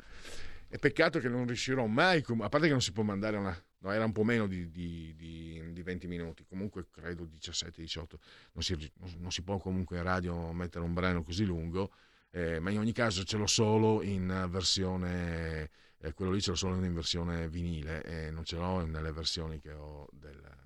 È 0.69 0.77
peccato 0.77 1.19
che 1.21 1.31
non 1.31 1.47
riuscirò 1.47 1.87
mai, 1.87 2.23
a 2.23 2.49
parte 2.51 2.67
che 2.67 2.73
non 2.73 2.83
si 2.83 2.93
può 2.93 3.03
mandare 3.03 3.39
una... 3.39 3.65
No, 3.79 3.91
era 3.91 4.05
un 4.05 4.13
po' 4.13 4.25
meno 4.25 4.47
di, 4.47 4.71
di, 4.71 5.15
di, 5.17 5.73
di 5.73 5.83
20 5.83 6.07
minuti, 6.07 6.45
comunque 6.45 6.87
credo 6.91 7.25
17-18. 7.25 8.05
Non 8.53 8.63
si, 8.63 8.93
non 9.17 9.31
si, 9.31 9.41
può 9.41 9.57
comunque 9.57 9.97
in 9.97 10.03
radio 10.03 10.53
mettere 10.53 10.85
un 10.85 10.93
brano 10.93 11.23
così 11.23 11.47
lungo, 11.47 11.93
eh, 12.29 12.61
ma 12.61 12.69
in 12.69 12.79
ogni 12.79 12.93
caso 12.93 13.25
ce 13.25 13.39
l'ho 13.39 13.47
solo 13.47 14.03
in 14.03 14.49
versione... 14.51 15.71
Eh, 15.99 16.13
quello 16.13 16.33
lì 16.33 16.43
ce 16.43 16.51
l'ho 16.51 16.57
solo 16.57 16.75
in 16.75 16.93
versione 16.93 17.49
vinile 17.49 18.03
e 18.03 18.31
non 18.31 18.45
ce 18.45 18.57
l'ho 18.57 18.85
nelle 18.85 19.13
versioni 19.13 19.59
che 19.59 19.73
ho 19.73 20.07
del, 20.13 20.58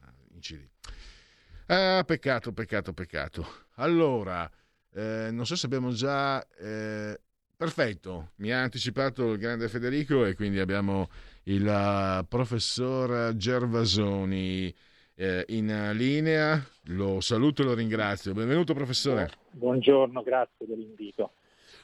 in 0.42 0.58
CD. 0.58 0.68
Ah, 1.66 2.02
peccato, 2.04 2.52
peccato, 2.52 2.92
peccato. 2.92 3.46
Allora, 3.76 4.50
eh, 4.94 5.28
non 5.30 5.46
so 5.46 5.56
se 5.56 5.66
abbiamo 5.66 5.92
già 5.92 6.44
eh, 6.58 7.18
Perfetto, 7.62 8.30
mi 8.38 8.50
ha 8.50 8.60
anticipato 8.60 9.30
il 9.30 9.38
grande 9.38 9.68
Federico 9.68 10.24
e 10.24 10.34
quindi 10.34 10.58
abbiamo 10.58 11.08
il 11.44 11.64
uh, 11.64 12.26
professor 12.26 13.36
Gervasoni 13.36 14.74
eh, 15.14 15.44
in 15.46 15.92
linea. 15.94 16.60
Lo 16.86 17.20
saluto 17.20 17.62
e 17.62 17.66
lo 17.66 17.74
ringrazio. 17.74 18.32
Benvenuto 18.32 18.74
professore. 18.74 19.30
Buongiorno, 19.52 20.24
grazie 20.24 20.66
dell'invito. 20.66 21.34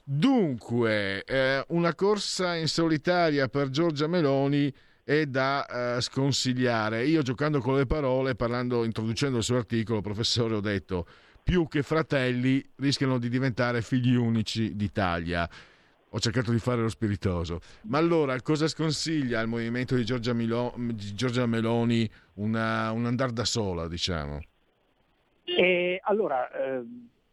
Dunque, 0.03 1.23
eh, 1.23 1.65
una 1.69 1.95
corsa 1.95 2.57
in 2.57 2.67
solitaria 2.67 3.47
per 3.47 3.71
Giorgia 3.71 4.09
Meloni 4.09 4.75
è 5.09 5.25
da 5.25 5.97
uh, 5.97 6.01
sconsigliare. 6.03 7.07
Io 7.07 7.23
giocando 7.23 7.61
con 7.61 7.77
le 7.77 7.87
parole, 7.87 8.35
parlando, 8.35 8.85
introducendo 8.85 9.39
il 9.39 9.43
suo 9.43 9.57
articolo, 9.57 10.03
professore, 10.03 10.57
ho 10.57 10.61
detto 10.61 11.07
più 11.43 11.67
che 11.67 11.83
fratelli 11.83 12.63
rischiano 12.77 13.17
di 13.17 13.31
diventare 13.31 13.81
figli 13.81 14.15
unici 14.15 14.77
d'Italia. 14.77 15.49
Ho 16.11 16.19
cercato 16.19 16.51
di 16.51 16.59
fare 16.59 16.83
lo 16.83 16.91
spiritoso. 16.91 17.61
Ma 17.85 17.97
allora, 17.97 18.39
cosa 18.43 18.69
sconsiglia 18.69 19.41
al 19.41 19.49
movimento 19.49 19.95
di 19.95 20.05
Giorgia, 20.05 20.35
Milo- 20.35 20.75
di 20.77 21.15
Giorgia 21.15 21.47
Meloni 21.47 22.07
una, 22.35 22.93
un 22.93 23.07
andare 23.07 23.33
da 23.33 23.47
sola, 23.47 23.89
diciamo? 23.89 24.43
E 25.45 26.01
allora, 26.03 26.51
eh, 26.51 26.83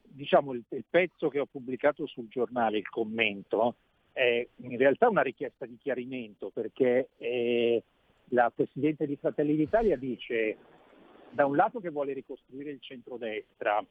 diciamo, 0.02 0.54
il, 0.54 0.64
il, 0.70 0.86
pezzo 0.89 1.28
che 1.28 1.39
ho 1.39 1.45
pubblicato 1.45 2.08
sul 2.08 2.30
giornale, 2.30 2.78
il 2.78 2.88
commento, 2.88 3.76
è 4.16 4.47
in 4.55 4.78
realtà 4.78 5.09
una 5.09 5.22
richiesta 5.22 5.66
di 5.66 5.78
chiarimento 5.78 6.49
perché 6.49 7.09
eh, 7.18 7.84
la 8.30 8.49
Presidente 8.49 9.05
di 9.05 9.18
Fratelli 9.18 9.57
d'Italia 9.57 9.97
dice 9.97 10.55
da 11.32 11.45
un 11.45 11.57
lato 11.57 11.82
che 11.82 11.89
vuole 11.89 12.13
ricostruire 12.13 12.72
il 12.72 12.80
centrodestra, 12.80 13.86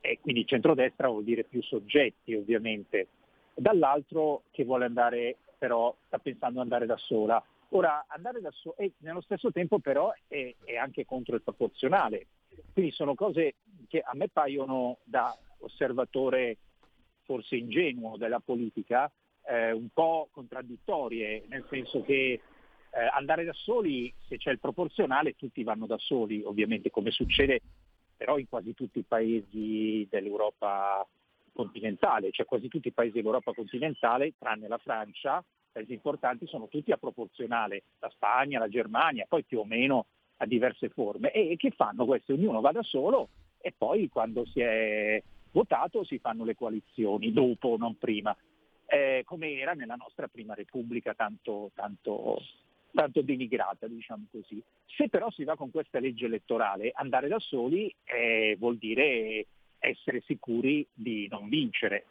e 0.00 0.18
quindi 0.22 0.46
centrodestra 0.46 1.08
vuol 1.08 1.24
dire 1.24 1.44
più 1.44 1.62
soggetti 1.62 2.34
ovviamente, 2.34 3.08
dall'altro 3.54 4.44
che 4.52 4.64
vuole 4.64 4.86
andare 4.86 5.36
però, 5.58 5.94
sta 6.06 6.18
pensando 6.18 6.62
andare 6.62 6.86
da 6.86 6.96
sola. 6.96 7.42
Ora, 7.70 8.06
andare 8.08 8.40
da 8.40 8.50
sola, 8.52 8.76
e 8.78 8.92
nello 8.98 9.20
stesso 9.20 9.52
tempo 9.52 9.80
però 9.80 10.14
è, 10.28 10.54
è 10.64 10.76
anche 10.76 11.04
contro 11.04 11.34
il 11.34 11.42
proporzionale, 11.42 12.28
quindi 12.72 12.90
sono 12.90 13.14
cose 13.14 13.56
che 13.86 14.00
a 14.00 14.14
me 14.14 14.30
paiono 14.30 14.96
da 15.04 15.36
osservatore 15.58 16.56
forse 17.24 17.56
ingenuo 17.56 18.16
della 18.16 18.40
politica, 18.40 19.12
eh, 19.48 19.72
un 19.72 19.88
po' 19.92 20.28
contraddittorie, 20.32 21.44
nel 21.48 21.64
senso 21.68 22.02
che 22.02 22.40
eh, 22.90 23.10
andare 23.12 23.44
da 23.44 23.52
soli, 23.52 24.12
se 24.26 24.38
c'è 24.38 24.50
il 24.50 24.58
proporzionale, 24.58 25.36
tutti 25.36 25.62
vanno 25.62 25.86
da 25.86 25.98
soli, 25.98 26.42
ovviamente, 26.42 26.90
come 26.90 27.10
succede 27.10 27.60
però 28.16 28.38
in 28.38 28.48
quasi 28.48 28.74
tutti 28.74 29.00
i 29.00 29.04
paesi 29.06 30.06
dell'Europa 30.10 31.06
continentale, 31.52 32.30
cioè 32.30 32.46
quasi 32.46 32.68
tutti 32.68 32.88
i 32.88 32.92
paesi 32.92 33.16
dell'Europa 33.16 33.52
continentale, 33.52 34.32
tranne 34.38 34.68
la 34.68 34.78
Francia, 34.78 35.44
paesi 35.70 35.92
importanti, 35.92 36.46
sono 36.46 36.68
tutti 36.68 36.92
a 36.92 36.96
proporzionale, 36.96 37.82
la 37.98 38.08
Spagna, 38.10 38.58
la 38.58 38.68
Germania, 38.68 39.26
poi 39.28 39.44
più 39.44 39.58
o 39.58 39.64
meno 39.64 40.06
a 40.38 40.46
diverse 40.46 40.88
forme. 40.88 41.30
E 41.32 41.56
che 41.56 41.70
fanno 41.70 42.06
queste? 42.06 42.32
Ognuno 42.32 42.60
va 42.60 42.72
da 42.72 42.82
solo 42.82 43.28
e 43.60 43.74
poi 43.76 44.08
quando 44.08 44.46
si 44.46 44.60
è 44.60 45.22
votato 45.52 46.04
si 46.04 46.18
fanno 46.18 46.44
le 46.44 46.54
coalizioni, 46.54 47.32
dopo, 47.32 47.76
non 47.78 47.96
prima 47.98 48.34
eh, 48.96 49.22
come 49.24 49.52
era 49.52 49.72
nella 49.72 49.94
nostra 49.94 50.26
prima 50.26 50.54
Repubblica 50.54 51.12
tanto, 51.12 51.70
tanto, 51.74 52.40
tanto 52.92 53.20
denigrata, 53.20 53.86
diciamo 53.86 54.24
così. 54.30 54.62
Se 54.86 55.08
però 55.10 55.30
si 55.30 55.44
va 55.44 55.54
con 55.54 55.70
questa 55.70 55.98
legge 55.98 56.24
elettorale, 56.24 56.92
andare 56.94 57.28
da 57.28 57.38
soli 57.38 57.94
eh, 58.04 58.56
vuol 58.58 58.78
dire 58.78 59.46
essere 59.78 60.22
sicuri 60.24 60.86
di 60.92 61.28
non 61.28 61.48
vincere. 61.48 62.06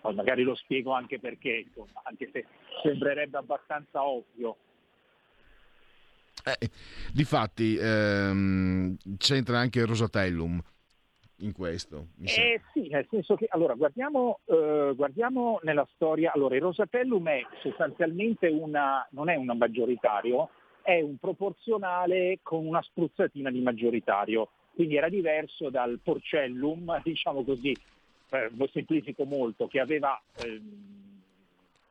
Poi 0.00 0.14
magari 0.14 0.44
lo 0.44 0.54
spiego 0.54 0.92
anche 0.92 1.18
perché, 1.18 1.64
insomma, 1.66 2.02
anche 2.04 2.30
se 2.32 2.46
sembrerebbe 2.82 3.36
abbastanza 3.36 4.04
ovvio. 4.04 4.56
Eh, 6.44 6.70
difatti 7.12 7.76
ehm, 7.76 8.96
c'entra 9.18 9.58
anche 9.58 9.80
il 9.80 9.86
Rosatellum 9.86 10.62
in 11.38 11.52
questo. 11.52 12.08
Eh, 12.22 12.60
sì, 12.72 12.88
nel 12.88 13.06
senso 13.10 13.34
che 13.36 13.46
allora 13.50 13.74
guardiamo, 13.74 14.40
eh, 14.46 14.92
guardiamo, 14.94 15.60
nella 15.62 15.86
storia. 15.94 16.32
Allora, 16.32 16.54
il 16.54 16.62
Rosatellum 16.62 17.28
è 17.28 17.46
sostanzialmente 17.62 18.48
una, 18.48 19.06
non 19.10 19.28
è 19.28 19.36
un 19.36 19.52
maggioritario, 19.56 20.50
è 20.82 21.00
un 21.00 21.16
proporzionale 21.18 22.40
con 22.42 22.66
una 22.66 22.82
spruzzatina 22.82 23.50
di 23.50 23.60
maggioritario. 23.60 24.50
Quindi 24.74 24.96
era 24.96 25.08
diverso 25.08 25.70
dal 25.70 26.00
Porcellum, 26.02 27.00
diciamo 27.04 27.44
così, 27.44 27.76
eh, 28.30 28.50
lo 28.56 28.68
semplifico 28.72 29.24
molto, 29.24 29.66
che 29.66 29.80
aveva 29.80 30.20
ehm, 30.44 30.96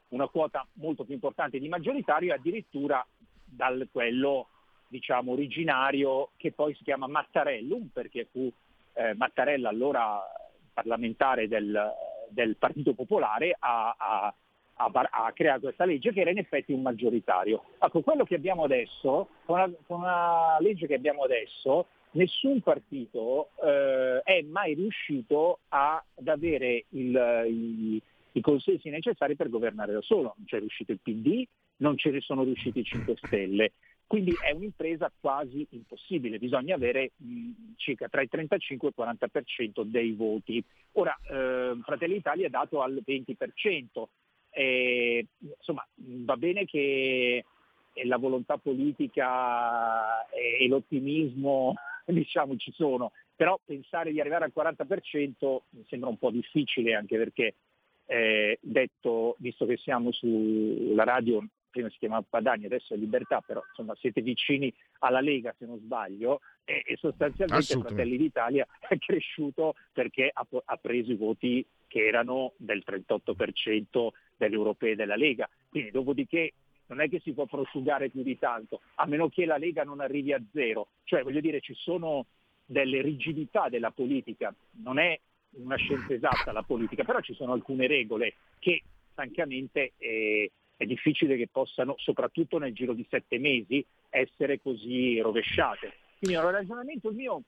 una 0.10 0.28
quota 0.28 0.66
molto 0.74 1.04
più 1.04 1.14
importante 1.14 1.60
di 1.60 1.68
maggioritario 1.68 2.32
e 2.32 2.36
addirittura 2.36 3.06
dal 3.44 3.88
quello 3.92 4.48
diciamo 4.90 5.34
originario 5.34 6.30
che 6.38 6.54
poi 6.54 6.74
si 6.76 6.84
chiama 6.84 7.08
Mattarellum 7.08 7.90
perché 7.92 8.28
fu 8.32 8.50
eh, 8.98 9.14
Mattarella, 9.16 9.70
allora 9.70 10.22
parlamentare 10.74 11.48
del, 11.48 11.92
del 12.30 12.56
Partito 12.58 12.94
Popolare, 12.94 13.56
ha, 13.58 13.96
ha, 13.98 14.34
ha, 14.76 15.32
creato 15.34 15.62
questa 15.62 15.86
legge 15.86 16.12
che 16.12 16.22
era 16.22 16.32
in 16.32 16.38
effetti 16.38 16.74
un 16.74 16.82
maggioritario. 16.82 17.64
Ecco, 17.80 18.02
quello 18.02 18.24
che 18.24 18.36
abbiamo 18.36 18.64
adesso, 18.64 19.30
con 19.46 19.60
una, 19.60 19.72
con 19.86 20.02
una 20.02 20.58
legge 20.60 20.88
che 20.88 20.96
abbiamo 20.96 21.24
adesso, 21.24 21.88
nessun 22.12 22.62
partito 22.62 23.50
eh, 23.64 24.22
è 24.24 24.42
mai 24.42 24.74
riuscito 24.74 25.60
a, 25.70 26.04
ad 26.16 26.28
avere 26.28 26.86
il, 26.90 27.46
i, 27.48 28.02
i 28.34 28.42
consensi 28.42 28.90
necessari 28.90 29.36
per 29.36 29.50
governare 29.50 29.94
da 29.94 30.02
solo. 30.02 30.34
Non 30.38 30.46
c'è 30.46 30.60
riuscito 30.60 30.92
il 30.92 31.00
PD, 31.02 31.46
non 31.78 31.98
ce 31.98 32.12
ne 32.12 32.22
sono 32.22 32.44
riusciti 32.44 32.80
i 32.80 32.84
5 32.84 33.16
Stelle. 33.18 33.72
Quindi 34.08 34.34
è 34.42 34.52
un'impresa 34.52 35.12
quasi 35.20 35.68
impossibile, 35.72 36.40
bisogna 36.40 36.76
avere 36.76 37.12
mh, 37.18 37.74
circa 37.76 38.08
tra 38.08 38.22
il 38.22 38.30
35 38.30 38.88
e 38.88 38.94
il 38.96 39.06
40% 39.06 39.82
dei 39.84 40.14
voti. 40.14 40.64
Ora, 40.94 41.14
eh, 41.30 41.78
Fratelli 41.84 42.16
Italia 42.16 42.48
è 42.48 42.50
dato 42.50 42.82
al 42.82 43.04
20%, 43.06 44.08
e, 44.50 45.28
insomma 45.40 45.86
va 45.96 46.38
bene 46.38 46.66
che 46.66 47.44
la 48.06 48.18
volontà 48.18 48.58
politica 48.58 50.26
e, 50.30 50.64
e 50.64 50.68
l'ottimismo 50.68 51.76
diciamo, 52.06 52.56
ci 52.56 52.72
sono, 52.72 53.12
però 53.36 53.60
pensare 53.64 54.12
di 54.12 54.20
arrivare 54.20 54.46
al 54.46 54.54
40% 54.56 55.58
mi 55.72 55.86
sembra 55.88 56.10
un 56.10 56.18
po' 56.18 56.32
difficile 56.32 56.96
anche 56.96 57.18
perché 57.18 57.56
eh, 58.06 58.58
detto, 58.62 59.36
visto 59.40 59.66
che 59.66 59.78
siamo 59.78 60.12
sulla 60.12 61.04
radio 61.04 61.44
prima 61.78 61.90
si 61.90 61.98
chiamava 62.00 62.26
Padani, 62.28 62.66
adesso 62.66 62.94
è 62.94 62.98
Libertà, 62.98 63.42
però 63.42 63.62
insomma 63.68 63.96
siete 63.96 64.22
vicini 64.22 64.74
alla 65.00 65.22
Lega 65.22 65.54
se 65.58 65.66
non 65.66 65.78
sbaglio 65.80 66.42
e, 66.66 66.84
e 66.86 66.98
sostanzialmente 66.98 67.78
Fratelli 67.80 68.18
d'Italia 68.18 68.66
è 68.88 68.98
cresciuto 68.98 69.76
perché 69.94 70.30
ha, 70.34 70.46
ha, 70.66 70.78
preso 70.78 71.12
i 71.12 71.16
voti 71.16 71.66
che 71.88 72.06
erano 72.06 72.54
del 72.58 72.84
38% 72.86 74.08
delle 74.36 74.56
europee 74.56 74.96
della 74.96 75.16
Lega. 75.16 75.48
Quindi 75.70 75.92
dopodiché 75.92 76.54
non 76.88 77.02
è 77.02 77.10
che 77.10 77.20
si 77.20 77.34
può 77.34 77.46
prosciugare 77.46 78.10
più 78.10 78.24
di 78.24 78.38
tanto, 78.38 78.82
a 78.96 79.06
meno 79.06 79.30
che 79.30 79.46
la 79.46 79.58
Lega 79.58 79.84
non 79.84 80.00
arrivi 80.00 80.34
a 80.34 80.42
zero. 80.52 80.88
Cioè 81.04 81.22
voglio 81.24 81.42
dire 81.42 81.62
ci 81.62 81.74
sono 81.76 82.26
delle 82.66 83.02
rigidità 83.02 83.70
della 83.70 83.92
politica, 83.92 84.54
non 84.84 84.98
è 84.98 85.18
una 85.58 85.76
scienza 85.76 86.14
esatta 86.14 86.52
la 86.52 86.64
politica, 86.64 87.04
però 87.04 87.22
ci 87.22 87.34
sono 87.34 87.54
alcune 87.54 87.88
regole 87.88 88.36
che 88.60 88.82
francamente 89.14 89.94
eh, 89.98 90.52
è 90.78 90.86
difficile 90.86 91.36
che 91.36 91.50
possano, 91.52 91.96
soprattutto 91.98 92.60
nel 92.60 92.74
giro 92.74 92.94
di 92.94 93.06
sette 93.10 93.40
mesi, 93.40 93.84
essere 94.10 94.62
così 94.62 95.20
rovesciate. 95.20 95.94
Quindi 96.20 96.38
un 96.38 96.52
ragionamento 96.52 97.12
mio 97.12 97.42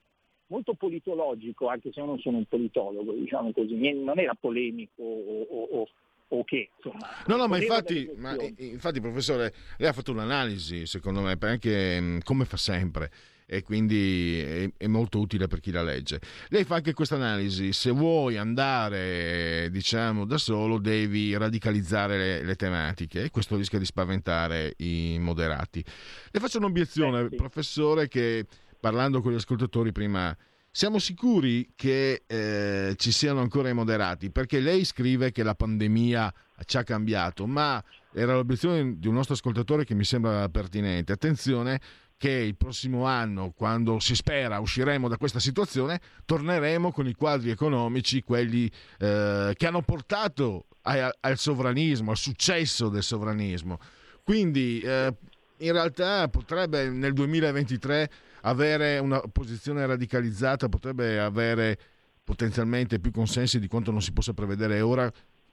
molto 0.48 0.74
politologico, 0.74 1.68
anche 1.68 1.92
se 1.94 2.00
io 2.00 2.08
non 2.08 2.20
sono 2.20 2.38
un 2.38 2.46
politologo, 2.46 3.14
diciamo 3.14 3.52
così, 3.52 3.76
non 3.94 4.18
era 4.20 4.34
polemico 4.34 5.04
o, 5.04 5.44
o, 5.44 5.88
o 6.28 6.44
che 6.44 6.70
insomma. 6.76 7.08
No, 7.28 7.36
no, 7.36 7.48
ma 7.48 7.58
infatti, 7.58 8.12
ma 8.16 8.36
infatti, 8.58 9.00
professore, 9.00 9.54
lei 9.78 9.90
ha 9.90 9.94
fatto 9.94 10.12
un'analisi, 10.12 10.88
secondo 10.88 11.22
me, 11.22 11.38
anche 11.40 12.20
come 12.24 12.46
fa 12.46 12.58
sempre 12.58 13.12
e 13.52 13.64
quindi 13.64 14.40
è, 14.40 14.70
è, 14.78 14.86
molto 14.86 15.20
utile 15.20 15.48
per 15.48 15.60
chi 15.60 15.72
la 15.72 15.82
legge. 15.82 16.22
Lei 16.50 16.64
fa 16.66 16.76
anche 16.76 16.94
questa 16.94 17.16
analisi, 17.16 17.74
se 17.74 17.90
vuoi 17.90 18.38
andare 18.38 19.70
diciamo 19.72 20.26
da 20.26 20.38
solo 20.38 20.78
devi 20.78 21.36
radicalizzare 21.36 22.18
le, 22.18 22.44
le 22.44 22.56
tematiche 22.56 23.24
e 23.24 23.32
questo 23.32 23.56
rischia 23.56 23.80
di 23.80 23.86
spaventare 23.86 24.76
i 24.78 25.18
moderati. 25.20 25.84
Le 26.30 26.40
faccio 26.40 26.60
un'obiezione, 26.60 27.22
eh, 27.22 27.28
sì. 27.32 27.36
professore, 27.36 28.08
che 28.08 28.46
parlando 28.80 29.20
con 29.22 29.32
gli 29.32 29.38
ascoltatori 29.38 29.92
prima 29.92 30.38
siamo 30.72 31.00
sicuri 31.00 31.72
che 31.76 32.22
eh, 32.28 32.94
ci 32.98 33.12
siano 33.12 33.42
ancora 33.42 33.70
i 33.70 33.74
moderati? 33.74 34.30
Perché 34.30 34.60
lei 34.60 34.86
scrive 34.86 35.32
che 35.32 35.42
la 35.42 35.56
pandemia 35.56 36.32
ci 36.66 36.78
ha 36.78 36.84
cambiato, 36.84 37.48
ma 37.48 37.84
era 38.14 38.36
l'obiezione 38.36 39.00
di 39.00 39.08
un 39.08 39.16
nostro 39.16 39.34
ascoltatore 39.34 39.86
che 39.86 39.96
mi 39.96 40.04
sembra 40.04 40.48
pertinente. 40.50 41.12
Attenzione, 41.12 41.80
che 42.20 42.30
il 42.30 42.58
prossimo 42.58 43.06
anno, 43.06 43.54
quando 43.56 44.00
si 44.00 44.14
spera 44.14 44.60
usciremo 44.60 45.08
da 45.08 45.16
questa 45.16 45.40
situazione, 45.40 46.02
torneremo 46.26 46.92
con 46.92 47.08
i 47.08 47.14
quadri 47.14 47.50
economici, 47.50 48.22
quelli 48.24 48.70
eh, 49.00 49.54
che 49.56 49.66
hanno 49.66 49.82
portato 49.82 50.66
a, 50.82 51.16
al 51.22 51.38
sovranismo, 51.38 52.12
al 52.12 52.18
successo 52.18 52.90
del 52.90 53.04
sovranismo. 53.04 53.80
Quindi 54.22 54.82
eh, 54.82 55.14
in 55.60 55.72
realtà 55.72 56.28
potrebbe 56.28 56.90
nel 56.90 57.14
2023 57.14 58.12
avere 58.42 58.98
una 58.98 59.22
posizione 59.32 59.86
radicalizzata, 59.86 60.68
potrebbe 60.68 61.22
avere 61.22 61.80
potenzialmente 62.22 63.00
più 63.00 63.12
consensi 63.12 63.60
di 63.60 63.68
quanto 63.68 63.92
non 63.92 64.02
si 64.02 64.12
possa 64.12 64.34
prevedere 64.34 64.82
ora 64.82 65.10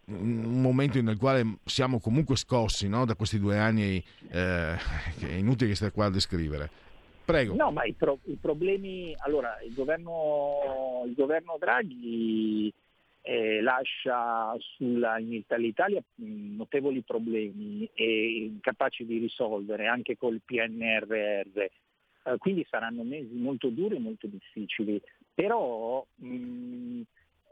un 0.08 0.60
momento 0.60 1.00
nel 1.02 1.18
quale 1.18 1.58
siamo 1.64 1.98
comunque 1.98 2.36
scossi 2.36 2.88
no? 2.88 3.04
da 3.04 3.16
questi 3.16 3.40
due 3.40 3.58
anni 3.58 3.96
eh, 4.30 4.74
che 5.18 5.28
è 5.28 5.32
inutile 5.32 5.70
che 5.70 5.76
stia 5.76 5.90
qua 5.90 6.06
a 6.06 6.10
descrivere. 6.10 6.70
Prego. 7.24 7.54
No, 7.54 7.72
ma 7.72 7.82
i, 7.82 7.92
pro- 7.92 8.20
i 8.26 8.38
problemi, 8.40 9.12
allora 9.18 9.60
il 9.66 9.74
governo, 9.74 11.02
il 11.06 11.14
governo 11.14 11.56
Draghi 11.58 12.72
eh, 13.22 13.60
lascia 13.60 14.54
sulla, 14.76 15.18
in 15.18 15.32
Italia 15.32 16.00
notevoli 16.14 17.02
problemi 17.02 17.88
e 17.94 18.44
incapaci 18.44 19.04
di 19.04 19.18
risolvere 19.18 19.88
anche 19.88 20.16
col 20.16 20.40
PNRR. 20.44 21.58
Eh, 21.58 22.38
quindi 22.38 22.64
saranno 22.70 23.02
mesi 23.02 23.34
molto 23.34 23.70
duri 23.70 23.96
e 23.96 24.00
molto 24.00 24.28
difficili, 24.28 25.02
però 25.34 26.06
mh, 26.14 27.00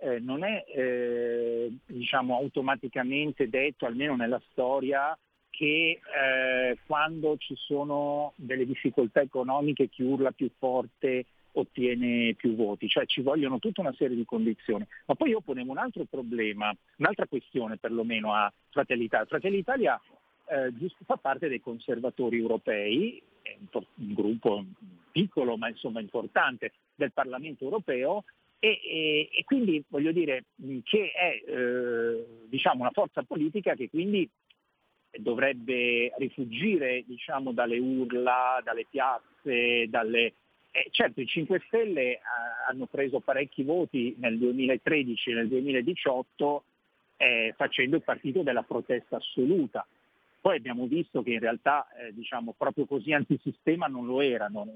eh, 0.00 0.18
non 0.18 0.44
è 0.44 0.64
eh, 0.66 1.72
diciamo, 1.86 2.36
automaticamente 2.36 3.48
detto, 3.48 3.86
almeno 3.86 4.16
nella 4.16 4.40
storia, 4.50 5.16
che 5.50 6.00
eh, 6.00 6.78
quando 6.86 7.36
ci 7.38 7.54
sono 7.56 8.32
delle 8.36 8.66
difficoltà 8.66 9.20
economiche 9.20 9.88
chi 9.88 10.02
urla 10.02 10.32
più 10.32 10.50
forte 10.58 11.26
ottiene 11.52 12.34
più 12.34 12.56
voti, 12.56 12.88
cioè 12.88 13.06
ci 13.06 13.22
vogliono 13.22 13.60
tutta 13.60 13.80
una 13.80 13.94
serie 13.94 14.16
di 14.16 14.24
condizioni. 14.24 14.84
Ma 15.06 15.14
poi 15.14 15.30
io 15.30 15.40
ponevo 15.40 15.70
un 15.70 15.78
altro 15.78 16.04
problema, 16.04 16.74
un'altra 16.96 17.26
questione 17.26 17.76
perlomeno 17.76 18.34
a 18.34 18.52
Fratelli 18.70 19.04
Italia. 19.04 19.26
Fratelli 19.26 19.58
Italia 19.58 20.00
eh, 20.48 20.72
fa 21.04 21.16
parte 21.16 21.48
dei 21.48 21.60
conservatori 21.60 22.38
europei, 22.38 23.22
un, 23.72 24.14
gruppo 24.14 24.64
piccolo 25.12 25.56
ma 25.56 25.68
insomma 25.68 26.00
importante 26.00 26.72
del 26.94 27.12
Parlamento 27.12 27.64
europeo 27.64 28.24
e, 28.64 28.80
e, 28.82 29.28
e 29.30 29.44
quindi 29.44 29.84
voglio 29.88 30.10
dire 30.10 30.44
che 30.84 31.12
è 31.12 31.42
eh, 31.46 32.24
diciamo 32.46 32.80
una 32.80 32.92
forza 32.92 33.22
politica 33.22 33.74
che 33.74 33.90
quindi 33.90 34.26
dovrebbe 35.18 36.14
rifugire 36.16 37.04
diciamo, 37.06 37.52
dalle 37.52 37.78
urla, 37.78 38.60
dalle 38.64 38.86
piazze, 38.88 39.86
dalle... 39.88 40.32
Eh, 40.70 40.88
certo 40.90 41.20
i 41.20 41.26
5 41.26 41.62
Stelle 41.66 42.14
eh, 42.14 42.20
hanno 42.68 42.86
preso 42.86 43.20
parecchi 43.20 43.62
voti 43.62 44.14
nel 44.18 44.38
2013 44.38 45.30
e 45.30 45.34
nel 45.34 45.48
2018 45.48 46.64
eh, 47.18 47.54
facendo 47.58 47.96
il 47.96 48.02
partito 48.02 48.42
della 48.42 48.62
protesta 48.62 49.16
assoluta. 49.16 49.86
Poi 50.40 50.56
abbiamo 50.56 50.86
visto 50.86 51.22
che 51.22 51.32
in 51.32 51.40
realtà 51.40 51.86
eh, 51.98 52.14
diciamo, 52.14 52.54
proprio 52.56 52.86
così 52.86 53.12
antisistema 53.12 53.86
non 53.88 54.06
lo 54.06 54.22
erano, 54.22 54.66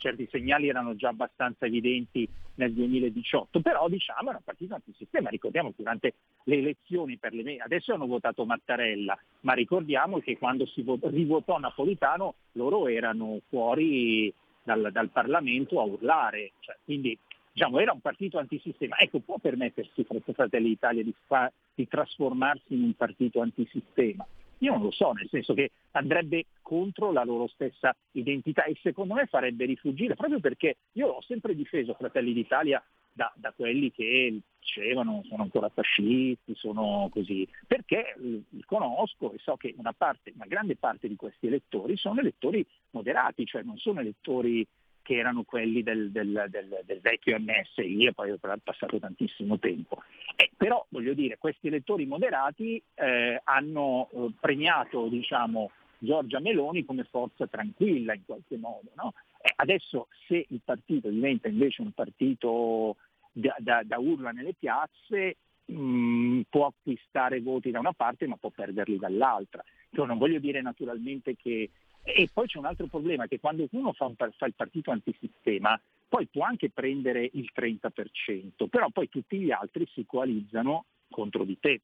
certi 0.00 0.26
segnali 0.30 0.68
erano 0.68 0.96
già 0.96 1.10
abbastanza 1.10 1.66
evidenti 1.66 2.28
nel 2.54 2.72
2018, 2.72 3.60
però 3.60 3.88
diciamo 3.88 4.30
era 4.30 4.38
un 4.38 4.44
partito 4.44 4.74
antisistema, 4.74 5.28
ricordiamo 5.28 5.68
che 5.68 5.76
durante 5.78 6.14
le 6.44 6.56
elezioni 6.56 7.16
per 7.18 7.32
le 7.32 7.58
adesso 7.58 7.94
hanno 7.94 8.06
votato 8.06 8.44
Mattarella, 8.44 9.16
ma 9.40 9.52
ricordiamo 9.52 10.18
che 10.18 10.36
quando 10.36 10.66
si 10.66 10.82
vot- 10.82 11.06
rivotò 11.06 11.58
Napolitano 11.58 12.34
loro 12.52 12.88
erano 12.88 13.40
fuori 13.48 14.32
dal, 14.62 14.90
dal 14.92 15.10
Parlamento 15.10 15.80
a 15.80 15.84
urlare, 15.84 16.52
cioè, 16.60 16.76
quindi 16.84 17.16
diciamo, 17.52 17.78
era 17.78 17.92
un 17.92 18.00
partito 18.00 18.38
antisistema. 18.38 18.96
Ecco, 18.98 19.20
può 19.20 19.38
permettersi 19.38 20.04
Fratelli 20.32 20.68
d'Italia 20.68 21.02
di, 21.02 21.14
fa- 21.26 21.52
di 21.74 21.86
trasformarsi 21.86 22.74
in 22.74 22.82
un 22.82 22.94
partito 22.94 23.40
antisistema? 23.40 24.26
Io 24.60 24.72
non 24.72 24.82
lo 24.82 24.90
so, 24.90 25.12
nel 25.12 25.28
senso 25.28 25.54
che 25.54 25.70
andrebbe 25.92 26.46
contro 26.62 27.12
la 27.12 27.24
loro 27.24 27.46
stessa 27.48 27.94
identità 28.12 28.64
e 28.64 28.76
secondo 28.80 29.14
me 29.14 29.26
farebbe 29.26 29.64
rifugire, 29.64 30.14
proprio 30.14 30.40
perché 30.40 30.76
io 30.92 31.08
ho 31.08 31.22
sempre 31.22 31.54
difeso 31.54 31.94
Fratelli 31.94 32.32
d'Italia 32.32 32.82
da, 33.12 33.32
da 33.36 33.52
quelli 33.52 33.90
che 33.90 34.40
dicevano 34.60 35.22
sono 35.26 35.42
ancora 35.42 35.68
fascisti, 35.68 36.54
sono 36.54 37.08
così, 37.10 37.46
perché 37.66 38.14
li 38.18 38.62
conosco 38.64 39.32
e 39.32 39.38
so 39.38 39.56
che 39.56 39.74
una, 39.78 39.92
parte, 39.92 40.32
una 40.34 40.46
grande 40.46 40.76
parte 40.76 41.08
di 41.08 41.16
questi 41.16 41.46
elettori 41.46 41.96
sono 41.96 42.20
elettori 42.20 42.64
moderati, 42.90 43.46
cioè 43.46 43.62
non 43.62 43.78
sono 43.78 44.00
elettori 44.00 44.66
che 45.10 45.16
erano 45.16 45.42
quelli 45.42 45.82
del, 45.82 46.12
del, 46.12 46.46
del, 46.48 46.82
del 46.84 47.00
vecchio 47.00 47.36
MSI 47.36 48.04
e 48.04 48.12
poi 48.12 48.30
è 48.30 48.36
passato 48.62 49.00
tantissimo 49.00 49.58
tempo. 49.58 50.04
Eh, 50.36 50.52
però 50.56 50.86
voglio 50.88 51.14
dire, 51.14 51.36
questi 51.36 51.66
elettori 51.66 52.06
moderati 52.06 52.80
eh, 52.94 53.40
hanno 53.42 54.08
eh, 54.12 54.30
premiato 54.38 55.08
diciamo, 55.08 55.72
Giorgia 55.98 56.38
Meloni 56.38 56.84
come 56.84 57.02
forza 57.10 57.48
tranquilla 57.48 58.14
in 58.14 58.24
qualche 58.24 58.56
modo. 58.56 58.90
No? 58.94 59.14
Eh, 59.42 59.52
adesso 59.56 60.06
se 60.28 60.46
il 60.48 60.60
partito 60.64 61.08
diventa 61.08 61.48
invece 61.48 61.82
un 61.82 61.90
partito 61.90 62.94
da, 63.32 63.56
da, 63.58 63.82
da 63.84 63.98
urla 63.98 64.30
nelle 64.30 64.54
piazze, 64.56 65.38
mh, 65.64 65.74
mm, 65.74 66.40
può 66.48 66.66
acquistare 66.66 67.40
voti 67.40 67.72
da 67.72 67.80
una 67.80 67.94
parte 67.94 68.28
ma 68.28 68.36
può 68.36 68.50
perderli 68.50 68.96
dall'altra. 68.96 69.64
Io 69.90 70.04
non 70.04 70.18
voglio 70.18 70.38
dire 70.38 70.62
naturalmente 70.62 71.34
che 71.34 71.68
e 72.02 72.28
poi 72.32 72.46
c'è 72.46 72.58
un 72.58 72.66
altro 72.66 72.86
problema, 72.86 73.26
che 73.26 73.38
quando 73.38 73.66
uno 73.72 73.92
fa, 73.92 74.06
un, 74.06 74.14
fa 74.16 74.46
il 74.46 74.54
partito 74.54 74.90
antisistema, 74.90 75.80
poi 76.08 76.26
può 76.26 76.44
anche 76.44 76.70
prendere 76.70 77.28
il 77.32 77.50
30%, 77.54 78.68
però 78.68 78.88
poi 78.90 79.08
tutti 79.08 79.38
gli 79.38 79.50
altri 79.50 79.86
si 79.92 80.04
coalizzano 80.06 80.86
contro 81.10 81.44
di 81.44 81.58
te, 81.60 81.80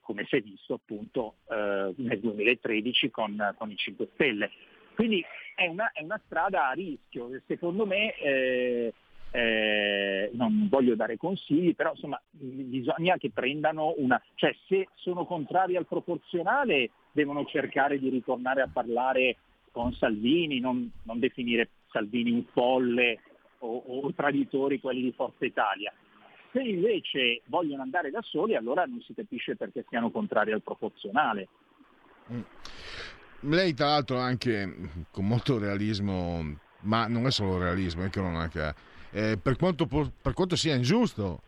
come 0.00 0.24
si 0.26 0.36
è 0.36 0.40
visto 0.40 0.74
appunto 0.74 1.36
eh, 1.50 1.92
nel 1.96 2.20
2013 2.20 3.10
con, 3.10 3.54
con, 3.56 3.70
i 3.70 3.76
5 3.76 4.08
Stelle. 4.14 4.50
Quindi 4.94 5.24
è 5.54 5.66
una, 5.66 5.90
è 5.92 6.02
una 6.02 6.20
strada 6.24 6.68
a 6.68 6.72
rischio, 6.72 7.28
secondo 7.46 7.86
me 7.86 8.14
eh, 8.16 8.92
eh, 9.32 10.30
non 10.34 10.68
voglio 10.68 10.94
dare 10.94 11.16
consigli, 11.16 11.74
però 11.74 11.90
insomma 11.90 12.20
bisogna 12.30 13.16
che 13.16 13.30
prendano 13.30 13.94
una, 13.96 14.22
cioè 14.34 14.54
se 14.68 14.88
sono 14.94 15.24
contrari 15.24 15.76
al 15.76 15.86
proporzionale 15.86 16.90
devono 17.12 17.44
cercare 17.44 17.98
di 17.98 18.08
ritornare 18.08 18.62
a 18.62 18.70
parlare 18.72 19.36
con 19.70 19.92
Salvini, 19.94 20.60
non, 20.60 20.90
non 21.04 21.18
definire 21.18 21.68
Salvini 21.90 22.30
un 22.30 22.44
folle 22.52 23.20
o, 23.58 23.76
o 23.86 24.12
traditori 24.14 24.80
quelli 24.80 25.02
di 25.02 25.12
Forza 25.12 25.44
Italia. 25.44 25.92
Se 26.52 26.60
invece 26.60 27.42
vogliono 27.46 27.82
andare 27.82 28.10
da 28.10 28.20
soli, 28.22 28.54
allora 28.54 28.84
non 28.84 29.00
si 29.00 29.14
capisce 29.14 29.56
perché 29.56 29.84
siano 29.88 30.10
contrari 30.10 30.52
al 30.52 30.62
proporzionale. 30.62 31.48
Mm. 32.30 32.40
Lei 33.44 33.74
tra 33.74 33.86
l'altro 33.86 34.18
anche 34.18 34.72
con 35.10 35.26
molto 35.26 35.58
realismo, 35.58 36.58
ma 36.80 37.06
non 37.08 37.26
è 37.26 37.30
solo 37.30 37.58
realismo, 37.58 38.04
è 38.04 38.10
cronaca, 38.10 38.74
eh, 39.10 39.36
per, 39.40 39.56
quanto, 39.56 39.86
per 39.86 40.32
quanto 40.32 40.54
sia 40.54 40.74
ingiusto, 40.74 41.40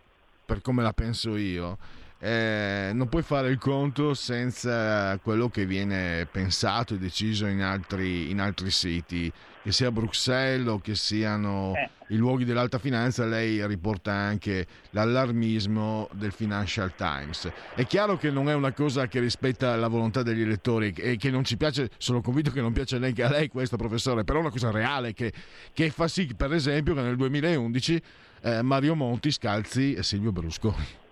per 0.45 0.61
come 0.61 0.83
la 0.83 0.93
penso 0.93 1.37
io, 1.37 1.79
eh, 2.19 2.91
non 2.95 3.09
puoi 3.09 3.23
fare 3.23 3.49
il 3.49 3.59
conto 3.59 4.15
senza 4.15 5.19
quello 5.19 5.49
che 5.49 5.67
viene 5.67 6.27
pensato 6.31 6.95
e 6.95 6.99
deciso 6.99 7.47
in 7.47 7.61
altri, 7.61 8.31
in 8.31 8.41
altri 8.41 8.71
siti, 8.71 9.31
che 9.63 9.73
sia 9.73 9.91
Bruxelles 9.91 10.69
o 10.69 10.79
che 10.79 10.95
siano 10.95 11.73
eh. 11.75 12.15
i 12.15 12.17
luoghi 12.17 12.45
dell'alta 12.45 12.79
finanza, 12.79 13.25
lei 13.25 13.67
riporta 13.67 14.13
anche 14.13 14.67
l'allarmismo 14.91 16.09
del 16.13 16.33
Financial 16.33 16.95
Times. 16.95 17.51
È 17.75 17.87
chiaro 17.87 18.17
che 18.17 18.31
non 18.31 18.49
è 18.49 18.55
una 18.55 18.73
cosa 18.73 19.07
che 19.07 19.21
rispetta 19.21 19.75
la 19.77 19.89
volontà 19.89 20.23
degli 20.23 20.43
elettori 20.43 20.93
e 20.97 21.17
che 21.17 21.31
non 21.31 21.45
ci 21.45 21.57
piace, 21.57 21.91
sono 21.97 22.21
convinto 22.21 22.51
che 22.51 22.61
non 22.61 22.73
piace 22.73 22.99
neanche 22.99 23.23
a 23.23 23.31
lei 23.31 23.49
questo 23.49 23.77
professore, 23.77 24.25
però 24.25 24.39
è 24.39 24.43
una 24.43 24.51
cosa 24.51 24.71
reale 24.71 25.15
che, 25.15 25.33
che 25.73 25.91
fa 25.91 26.09
sì, 26.09 26.35
per 26.37 26.53
esempio, 26.53 26.95
che 26.95 27.01
nel 27.01 27.17
2011 27.17 28.03
eh, 28.43 28.63
Mario 28.63 28.95
Monti 28.95 29.31
scalzi 29.31 30.03
Silvio 30.03 30.31
Berlusconi. 30.31 31.03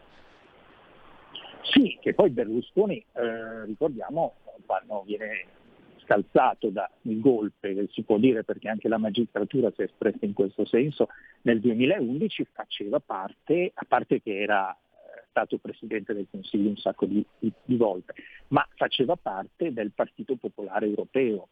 Sì, 1.62 1.98
che 2.00 2.14
poi 2.14 2.30
Berlusconi, 2.30 3.04
eh, 3.12 3.64
ricordiamo, 3.64 4.34
quando 4.66 5.02
viene 5.06 5.46
scalzato 6.02 6.68
dal 6.68 6.88
golpe, 7.02 7.88
si 7.92 8.02
può 8.02 8.18
dire 8.18 8.44
perché 8.44 8.68
anche 8.68 8.88
la 8.88 8.98
magistratura 8.98 9.70
si 9.74 9.82
è 9.82 9.84
espressa 9.84 10.24
in 10.26 10.32
questo 10.32 10.64
senso, 10.64 11.08
nel 11.42 11.60
2011 11.60 12.46
faceva 12.52 13.00
parte, 13.00 13.70
a 13.72 13.84
parte 13.86 14.20
che 14.20 14.40
era 14.40 14.72
eh, 14.72 15.24
stato 15.28 15.58
Presidente 15.58 16.12
del 16.12 16.26
Consiglio 16.30 16.68
un 16.68 16.76
sacco 16.76 17.06
di, 17.06 17.24
di, 17.38 17.52
di 17.64 17.76
volte, 17.76 18.14
ma 18.48 18.66
faceva 18.74 19.16
parte 19.16 19.72
del 19.72 19.92
Partito 19.92 20.36
Popolare 20.36 20.86
Europeo, 20.86 21.48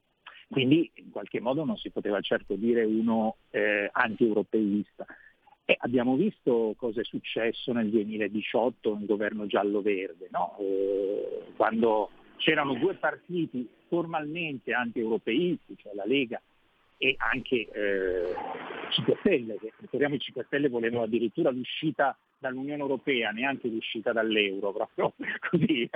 quindi 0.51 0.91
in 0.95 1.11
qualche 1.11 1.41
modo 1.41 1.65
non 1.65 1.77
si 1.77 1.91
poteva 1.91 2.21
certo 2.21 2.57
dire 2.57 2.83
uno 2.83 3.37
eh, 3.51 3.89
anti-europeista. 3.93 5.07
Eh, 5.71 5.77
abbiamo 5.83 6.17
visto 6.17 6.75
cosa 6.77 7.01
è 7.01 7.05
successo 7.05 7.73
nel 7.73 7.91
2018 7.91 8.97
nel 8.97 9.07
governo 9.07 9.47
giallo-verde, 9.47 10.27
no? 10.33 10.57
eh, 10.59 11.53
quando 11.55 12.11
c'erano 12.39 12.75
due 12.75 12.95
partiti 12.95 13.69
formalmente 13.87 14.73
anti-europeisti, 14.73 15.77
cioè 15.77 15.95
la 15.95 16.05
Lega 16.05 16.43
e 16.99 17.15
anche 17.19 17.69
eh, 17.71 18.35
5 18.91 19.17
Stelle, 19.21 19.59
che 19.61 19.73
ricordiamo 19.79 20.17
i 20.17 20.19
5 20.19 20.43
Stelle 20.47 20.69
volevano 20.69 21.05
addirittura 21.05 21.51
l'uscita 21.51 22.19
dall'Unione 22.37 22.81
Europea, 22.81 23.31
neanche 23.31 23.69
l'uscita 23.69 24.11
dall'euro, 24.11 24.73
proprio 24.75 25.15
così 25.51 25.89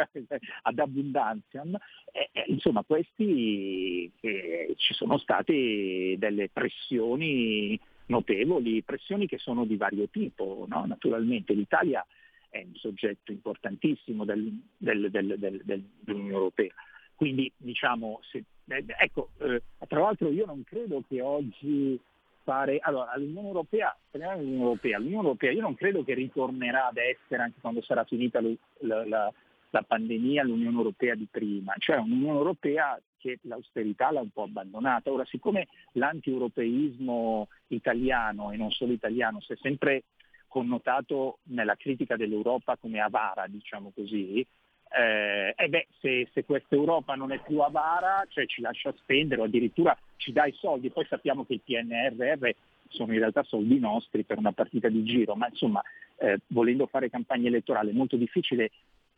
ad 0.62 0.78
abbondanziam. 0.78 1.76
Eh, 2.12 2.44
insomma, 2.46 2.84
questi 2.84 4.08
eh, 4.20 4.72
ci 4.76 4.94
sono 4.94 5.18
state 5.18 6.14
delle 6.16 6.48
pressioni 6.48 7.76
notevoli, 8.06 8.82
pressioni 8.82 9.26
che 9.26 9.38
sono 9.38 9.64
di 9.64 9.76
vario 9.76 10.08
tipo. 10.08 10.66
No? 10.68 10.84
Naturalmente 10.86 11.52
l'Italia 11.52 12.04
è 12.48 12.62
un 12.64 12.74
soggetto 12.74 13.32
importantissimo 13.32 14.24
del, 14.24 14.60
del, 14.76 15.10
del, 15.10 15.62
dell'Unione 15.64 16.32
Europea. 16.32 16.72
Quindi 17.14 17.50
diciamo, 17.56 18.20
se, 18.30 18.44
eh, 18.68 18.84
ecco, 18.98 19.30
eh, 19.38 19.62
tra 19.86 20.00
l'altro 20.00 20.30
io 20.30 20.46
non 20.46 20.62
credo 20.64 21.02
che 21.06 21.20
oggi 21.20 21.98
fare, 22.42 22.78
allora 22.80 23.16
l'Unione 23.16 23.48
Europea, 23.48 23.96
l'Unione 24.12 24.60
Europea, 24.60 24.98
l'Unione 24.98 25.22
Europea 25.22 25.50
io 25.52 25.60
non 25.62 25.74
credo 25.74 26.04
che 26.04 26.14
ritornerà 26.14 26.88
ad 26.88 26.98
essere 26.98 27.42
anche 27.42 27.60
quando 27.60 27.82
sarà 27.82 28.04
finita 28.04 28.40
la, 28.40 29.04
la, 29.06 29.32
la 29.70 29.82
pandemia 29.82 30.44
l'Unione 30.44 30.76
Europea 30.76 31.14
di 31.14 31.26
prima, 31.30 31.74
cioè 31.78 31.96
un'Unione 31.96 32.38
Europea 32.38 33.00
che 33.24 33.38
l'austerità 33.44 34.10
l'ha 34.10 34.20
un 34.20 34.28
po' 34.28 34.42
abbandonata. 34.42 35.10
Ora, 35.10 35.24
siccome 35.24 35.68
l'antieuropeismo 35.92 37.48
italiano 37.68 38.50
e 38.50 38.58
non 38.58 38.70
solo 38.70 38.92
italiano 38.92 39.40
si 39.40 39.54
è 39.54 39.56
sempre 39.62 40.04
connotato 40.46 41.38
nella 41.44 41.74
critica 41.74 42.16
dell'Europa 42.16 42.76
come 42.76 43.00
avara, 43.00 43.46
diciamo 43.48 43.92
così, 43.94 44.46
eh, 44.90 45.54
e 45.56 45.68
beh, 45.68 45.86
se, 46.00 46.28
se 46.32 46.44
questa 46.44 46.74
Europa 46.74 47.14
non 47.14 47.32
è 47.32 47.40
più 47.40 47.60
avara, 47.60 48.24
cioè 48.28 48.44
ci 48.44 48.60
lascia 48.60 48.94
spendere 48.98 49.40
o 49.40 49.44
addirittura 49.44 49.96
ci 50.16 50.30
dà 50.30 50.44
i 50.44 50.52
soldi, 50.52 50.90
poi 50.90 51.06
sappiamo 51.06 51.46
che 51.46 51.54
il 51.54 51.62
PNRR 51.64 52.50
sono 52.88 53.12
in 53.12 53.18
realtà 53.18 53.42
soldi 53.42 53.78
nostri 53.78 54.22
per 54.22 54.36
una 54.36 54.52
partita 54.52 54.88
di 54.88 55.02
giro, 55.02 55.34
ma 55.34 55.48
insomma 55.48 55.82
eh, 56.18 56.40
volendo 56.48 56.86
fare 56.86 57.10
campagna 57.10 57.48
elettorale 57.48 57.90
è 57.90 57.94
molto 57.94 58.16
difficile 58.16 58.70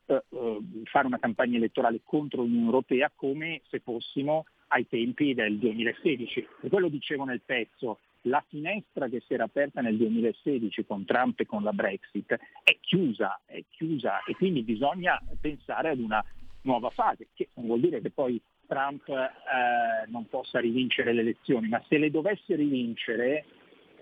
eh, 0.06 0.22
eh 0.28 0.58
fare 0.84 1.06
una 1.06 1.18
campagna 1.18 1.56
elettorale 1.56 2.00
contro 2.04 2.42
l'Unione 2.42 2.66
Europea 2.66 3.10
come 3.14 3.62
se 3.68 3.80
fossimo 3.80 4.46
ai 4.68 4.86
tempi 4.88 5.34
del 5.34 5.58
2016. 5.58 6.46
E 6.62 6.68
quello 6.68 6.88
dicevo 6.88 7.24
nel 7.24 7.42
pezzo, 7.44 7.98
la 8.22 8.44
finestra 8.48 9.08
che 9.08 9.22
si 9.26 9.34
era 9.34 9.44
aperta 9.44 9.80
nel 9.80 9.96
2016 9.96 10.84
con 10.84 11.04
Trump 11.04 11.38
e 11.40 11.46
con 11.46 11.62
la 11.62 11.72
Brexit 11.72 12.36
è 12.62 12.76
chiusa, 12.80 13.40
è 13.44 13.62
chiusa 13.70 14.22
e 14.24 14.34
quindi 14.34 14.62
bisogna 14.62 15.20
pensare 15.40 15.90
ad 15.90 16.00
una 16.00 16.24
nuova 16.62 16.90
fase, 16.90 17.28
che 17.34 17.50
non 17.54 17.66
vuol 17.66 17.80
dire 17.80 18.00
che 18.00 18.10
poi 18.10 18.40
Trump 18.66 19.08
eh, 19.08 20.08
non 20.08 20.28
possa 20.28 20.58
rivincere 20.58 21.12
le 21.12 21.20
elezioni, 21.20 21.68
ma 21.68 21.82
se 21.88 21.98
le 21.98 22.10
dovesse 22.10 22.56
rivincere 22.56 23.44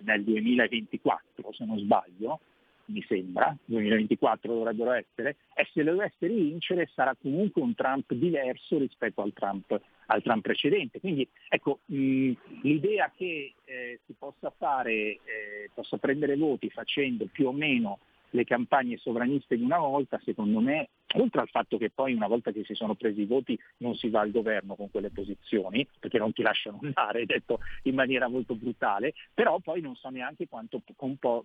nel 0.01 0.25
2024, 0.25 1.53
se 1.53 1.65
non 1.65 1.79
sbaglio, 1.79 2.41
mi 2.87 3.03
sembra, 3.07 3.57
2024 3.65 4.53
dovrebbero 4.53 4.93
essere, 4.93 5.37
e 5.55 5.69
se 5.73 5.83
le 5.83 5.91
dovesse 5.93 6.27
rivincere 6.27 6.91
sarà 6.95 7.15
comunque 7.21 7.63
un 7.63 7.75
Trump 7.75 8.13
diverso 8.13 8.79
rispetto 8.79 9.23
al 9.23 9.33
Trump, 9.33 9.81
al 10.07 10.23
Trump 10.23 10.43
precedente. 10.43 11.01
Quindi 11.01 11.27
ecco, 11.49 11.81
mh, 11.87 12.33
l'idea 12.63 13.11
che 13.15 13.55
eh, 13.65 14.01
si 14.07 14.15
possa 14.19 14.53
fare, 14.57 14.93
eh, 14.93 15.71
possa 15.73 15.97
prendere 15.97 16.37
voti 16.37 16.69
facendo 16.71 17.27
più 17.31 17.49
o 17.49 17.53
meno 17.53 17.99
le 18.31 18.45
campagne 18.45 18.97
sovraniste 18.97 19.57
di 19.57 19.63
una 19.63 19.79
volta, 19.79 20.21
secondo 20.25 20.61
me, 20.61 20.89
oltre 21.15 21.41
al 21.41 21.49
fatto 21.49 21.79
che 21.79 21.91
poi 21.91 22.13
una 22.15 22.27
volta 22.27 22.51
che 22.53 22.65
si 22.65 22.75
sono 22.75 22.95
presi 22.95 23.23
i 23.23 23.27
voti 23.27 23.59
non 23.79 23.95
si 23.95 24.09
va 24.09 24.21
al 24.21 24.31
governo 24.31 24.75
con 24.75 24.91
quelle 24.91 25.11
posizioni, 25.11 25.87
perché 25.99 26.19
non 26.19 26.33
ti 26.33 26.43
lasciano 26.43 26.79
andare, 26.83 27.27
detto 27.27 27.61
in 27.83 27.95
maniera 27.95 28.29
molto 28.29 28.55
brutale, 28.55 29.15
però 29.33 29.59
poi 29.59 29.81
non 29.81 29.95
so 29.97 30.09
neanche 30.09 30.49
quanto, 30.49 30.83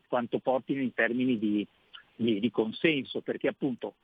quanto 0.08 0.40
portino 0.40 0.82
in 0.82 0.94
termini 0.94 1.38
di, 1.38 1.68
di, 2.16 2.40
di 2.40 2.52
consenso, 2.52 3.22
perché 3.22 3.48
appunto 3.48 3.96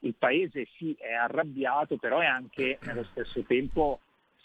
il 0.00 0.14
paese 0.14 0.66
sì 0.76 0.94
è 0.98 1.12
arrabbiato, 1.12 1.96
però 1.96 2.20
è 2.20 2.26
anche 2.26 2.78
nello 2.82 3.04
stesso 3.10 3.42
tempo 3.42 4.00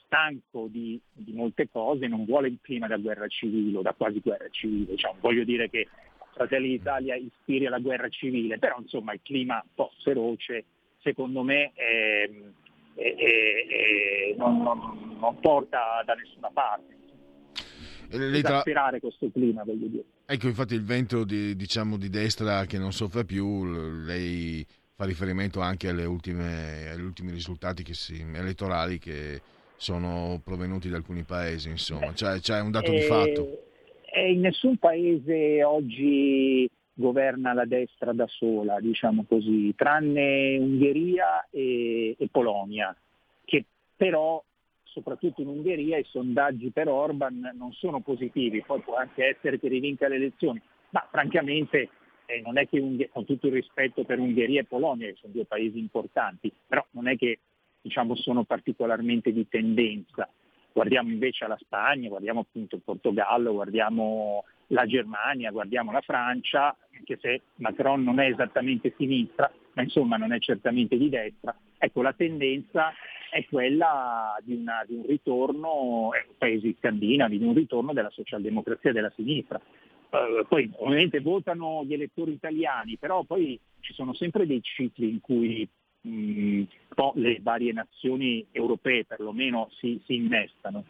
stanco 0.05 0.67
di, 0.69 0.99
di, 1.11 1.33
molte 1.33 1.69
cose, 1.69 2.07
non 2.07 2.25
vuole 2.25 2.47
il 2.47 2.59
clima 2.61 2.87
da 2.87 2.97
guerra 2.97 3.27
civile 3.27 3.77
o 3.77 3.81
da 3.81 3.93
quasi 3.93 4.19
guerra 4.19 4.47
civile. 4.49 4.95
Cioè, 4.95 5.13
voglio 5.19 5.43
dire 5.43 5.69
che 5.69 5.87
Fratelli 6.33 6.69
d'Italia 6.69 7.15
ispiri 7.15 7.67
alla 7.67 7.79
guerra 7.79 8.09
civile, 8.09 8.57
però 8.57 8.77
insomma 8.79 9.13
il 9.13 9.19
clima 9.21 9.61
un 9.63 9.73
po' 9.75 9.91
feroce 10.01 10.65
secondo 11.03 11.43
me 11.43 11.71
è, 11.73 12.29
è, 12.95 13.15
è, 13.15 14.35
non, 14.37 14.61
non, 14.61 15.17
non, 15.19 15.39
porta 15.39 16.01
da 16.05 16.13
nessuna 16.13 16.49
parte. 16.51 16.91
Esasperare 18.09 18.99
questo 18.99 19.29
clima, 19.31 19.63
voglio 19.63 19.87
dire. 19.87 20.03
Ecco, 20.25 20.47
infatti 20.47 20.75
il 20.75 20.83
vento 20.83 21.23
di, 21.23 21.55
diciamo, 21.55 21.97
di 21.97 22.09
destra 22.09 22.65
che 22.65 22.77
non 22.77 22.93
soffre 22.93 23.25
più, 23.25 23.65
lei 24.05 24.65
fa 24.95 25.05
riferimento 25.05 25.61
anche 25.61 25.89
ultime, 25.89 26.89
agli 26.89 27.01
ultimi 27.01 27.31
risultati 27.31 27.83
che 27.83 27.93
si, 27.93 28.23
elettorali 28.33 28.99
che 28.99 29.41
sono 29.75 30.39
provenuti 30.43 30.89
da 30.89 30.97
alcuni 30.97 31.23
paesi, 31.23 31.69
insomma, 31.69 32.13
cioè, 32.13 32.39
c'è 32.39 32.61
un 32.61 32.71
dato 32.71 32.91
eh, 32.91 32.99
di 32.99 33.01
fatto. 33.01 33.63
Eh, 34.15 34.31
in 34.31 34.41
nessun 34.41 34.77
paese 34.77 35.63
oggi 35.63 36.69
governa 36.93 37.53
la 37.53 37.65
destra 37.65 38.13
da 38.13 38.27
sola, 38.27 38.79
diciamo 38.79 39.25
così, 39.27 39.73
tranne 39.75 40.55
Ungheria 40.59 41.47
e, 41.49 42.15
e 42.15 42.27
Polonia, 42.31 42.95
che 43.43 43.65
però 43.95 44.43
soprattutto 44.83 45.41
in 45.41 45.47
Ungheria 45.47 45.97
i 45.97 46.03
sondaggi 46.03 46.69
per 46.69 46.89
Orban 46.89 47.53
non 47.55 47.71
sono 47.73 48.01
positivi, 48.01 48.61
poi 48.61 48.81
può 48.81 48.97
anche 48.97 49.29
essere 49.29 49.59
che 49.59 49.67
rivinca 49.67 50.07
le 50.07 50.17
elezioni, 50.17 50.61
ma 50.89 51.07
francamente 51.09 51.89
eh, 52.27 52.39
non 52.45 52.59
è 52.59 52.67
che, 52.67 52.79
Unghe- 52.79 53.09
con 53.11 53.25
tutto 53.25 53.47
il 53.47 53.53
rispetto 53.53 54.03
per 54.03 54.19
Ungheria 54.19 54.61
e 54.61 54.65
Polonia, 54.65 55.07
che 55.07 55.17
sono 55.19 55.33
due 55.33 55.45
paesi 55.45 55.79
importanti, 55.79 56.53
però 56.67 56.85
non 56.91 57.07
è 57.07 57.17
che 57.17 57.39
diciamo, 57.81 58.15
sono 58.15 58.43
particolarmente 58.43 59.33
di 59.33 59.47
tendenza. 59.49 60.29
Guardiamo 60.73 61.11
invece 61.11 61.45
alla 61.45 61.57
Spagna, 61.59 62.09
guardiamo 62.09 62.39
appunto 62.39 62.75
il 62.75 62.81
Portogallo, 62.83 63.53
guardiamo 63.53 64.43
la 64.67 64.85
Germania, 64.87 65.51
guardiamo 65.51 65.91
la 65.91 66.01
Francia, 66.01 66.75
anche 66.95 67.17
se 67.21 67.41
Macron 67.57 68.03
non 68.03 68.19
è 68.19 68.27
esattamente 68.27 68.93
sinistra, 68.97 69.51
ma 69.73 69.83
insomma 69.83 70.17
non 70.17 70.33
è 70.33 70.39
certamente 70.39 70.97
di 70.97 71.09
destra. 71.09 71.55
Ecco, 71.77 72.01
la 72.01 72.13
tendenza 72.13 72.91
è 73.29 73.45
quella 73.45 74.35
di, 74.41 74.55
una, 74.55 74.83
di 74.87 74.95
un 74.95 75.05
ritorno, 75.05 76.11
eh, 76.13 76.27
paesi 76.37 76.75
scandinavi, 76.79 77.37
di 77.37 77.45
un 77.45 77.53
ritorno 77.53 77.93
della 77.93 78.09
socialdemocrazia 78.09 78.91
della 78.91 79.11
sinistra. 79.15 79.61
Uh, 80.09 80.45
poi 80.47 80.71
ovviamente 80.77 81.19
votano 81.21 81.83
gli 81.83 81.93
elettori 81.93 82.31
italiani, 82.31 82.97
però 82.97 83.23
poi 83.23 83.59
ci 83.79 83.93
sono 83.93 84.13
sempre 84.13 84.45
dei 84.45 84.61
cicli 84.61 85.09
in 85.09 85.19
cui 85.19 85.67
mh, 86.03 86.63
le 87.15 87.39
varie 87.41 87.73
nazioni 87.73 88.45
europee 88.51 89.05
perlomeno 89.05 89.69
si, 89.79 90.01
si 90.05 90.15
innestano. 90.15 90.85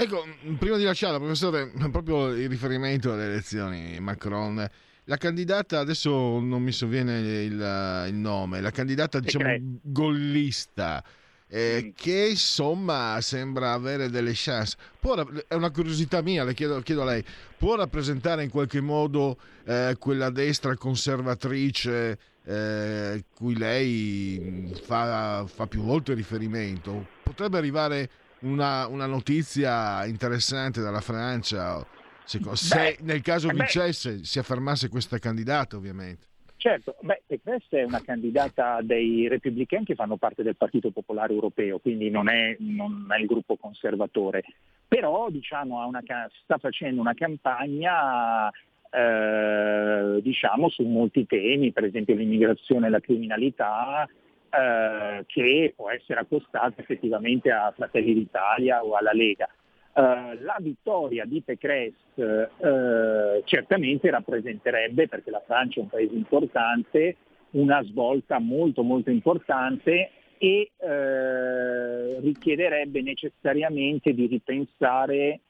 Ecco, 0.00 0.24
prima 0.58 0.76
di 0.76 0.84
lasciarla, 0.84 1.18
professore, 1.18 1.72
proprio 1.90 2.28
il 2.28 2.48
riferimento 2.48 3.12
alle 3.12 3.24
elezioni 3.24 3.98
Macron, 3.98 4.64
la 5.04 5.16
candidata, 5.16 5.80
adesso 5.80 6.38
non 6.38 6.62
mi 6.62 6.70
sovviene 6.70 7.18
il, 7.42 8.06
il 8.08 8.14
nome, 8.14 8.60
la 8.60 8.70
candidata 8.70 9.18
diciamo 9.18 9.80
gollista, 9.82 11.02
eh, 11.48 11.82
mm. 11.82 11.88
che 11.96 12.28
insomma 12.30 13.18
sembra 13.20 13.72
avere 13.72 14.10
delle 14.10 14.32
chance. 14.34 14.76
Può, 15.00 15.16
è 15.48 15.54
una 15.54 15.70
curiosità 15.70 16.22
mia, 16.22 16.44
le 16.44 16.54
chiedo, 16.54 16.78
chiedo, 16.80 17.02
a 17.02 17.06
lei, 17.06 17.24
può 17.56 17.74
rappresentare 17.74 18.44
in 18.44 18.50
qualche 18.50 18.80
modo 18.80 19.36
eh, 19.64 19.96
quella 19.98 20.30
destra 20.30 20.76
conservatrice 20.76 22.18
eh, 22.48 23.24
cui 23.34 23.58
lei 23.58 24.72
fa, 24.82 25.44
fa, 25.46 25.66
più 25.66 25.82
volte 25.82 26.14
riferimento. 26.14 27.06
Potrebbe 27.22 27.58
arrivare 27.58 28.08
una, 28.40 28.86
una 28.86 29.04
notizia 29.04 30.06
interessante 30.06 30.80
dalla 30.80 31.02
Francia, 31.02 31.86
se, 32.24 32.38
beh, 32.38 32.56
se 32.56 32.98
nel 33.02 33.20
caso 33.20 33.48
vincesse, 33.48 34.16
beh, 34.16 34.24
si 34.24 34.38
affermasse 34.38 34.88
questa 34.88 35.18
candidata 35.18 35.76
ovviamente. 35.76 36.26
Certo, 36.56 36.96
beh, 37.02 37.22
Pécresse 37.26 37.80
è 37.80 37.84
una 37.84 38.02
candidata 38.02 38.80
dei 38.82 39.28
repubblicani 39.28 39.84
che 39.84 39.94
fanno 39.94 40.16
parte 40.16 40.42
del 40.42 40.56
Partito 40.56 40.90
Popolare 40.90 41.32
Europeo, 41.32 41.78
quindi 41.78 42.10
non 42.10 42.28
è, 42.28 42.56
non 42.60 43.06
è 43.10 43.20
il 43.20 43.26
gruppo 43.26 43.56
conservatore, 43.56 44.42
però 44.88 45.28
diciamo, 45.28 45.86
una, 45.86 46.02
sta 46.42 46.58
facendo 46.58 47.00
una 47.00 47.14
campagna 47.14 48.50
eh, 48.90 50.20
diciamo, 50.22 50.68
su 50.68 50.84
molti 50.84 51.26
temi, 51.26 51.72
per 51.72 51.84
esempio 51.84 52.14
l'immigrazione 52.14 52.86
e 52.86 52.90
la 52.90 53.00
criminalità, 53.00 54.08
eh, 54.50 55.24
che 55.26 55.72
può 55.76 55.90
essere 55.90 56.20
accostata 56.20 56.80
effettivamente 56.80 57.50
a 57.50 57.72
Fratelli 57.74 58.14
d'Italia 58.14 58.84
o 58.84 58.94
alla 58.94 59.12
Lega. 59.12 59.48
Eh, 59.94 60.38
la 60.40 60.56
vittoria 60.60 61.24
di 61.24 61.42
Pécresse 61.42 61.96
eh, 62.16 63.42
certamente 63.44 64.10
rappresenterebbe, 64.10 65.08
perché 65.08 65.30
la 65.30 65.42
Francia 65.44 65.80
è 65.80 65.82
un 65.82 65.88
paese 65.88 66.14
importante, 66.14 67.16
una 67.50 67.82
svolta 67.82 68.38
molto 68.38 68.82
molto 68.82 69.10
importante 69.10 70.10
e 70.38 70.70
eh, 70.76 72.20
richiederebbe 72.20 73.02
necessariamente 73.02 74.12
di 74.12 74.26
ripensare 74.26 75.40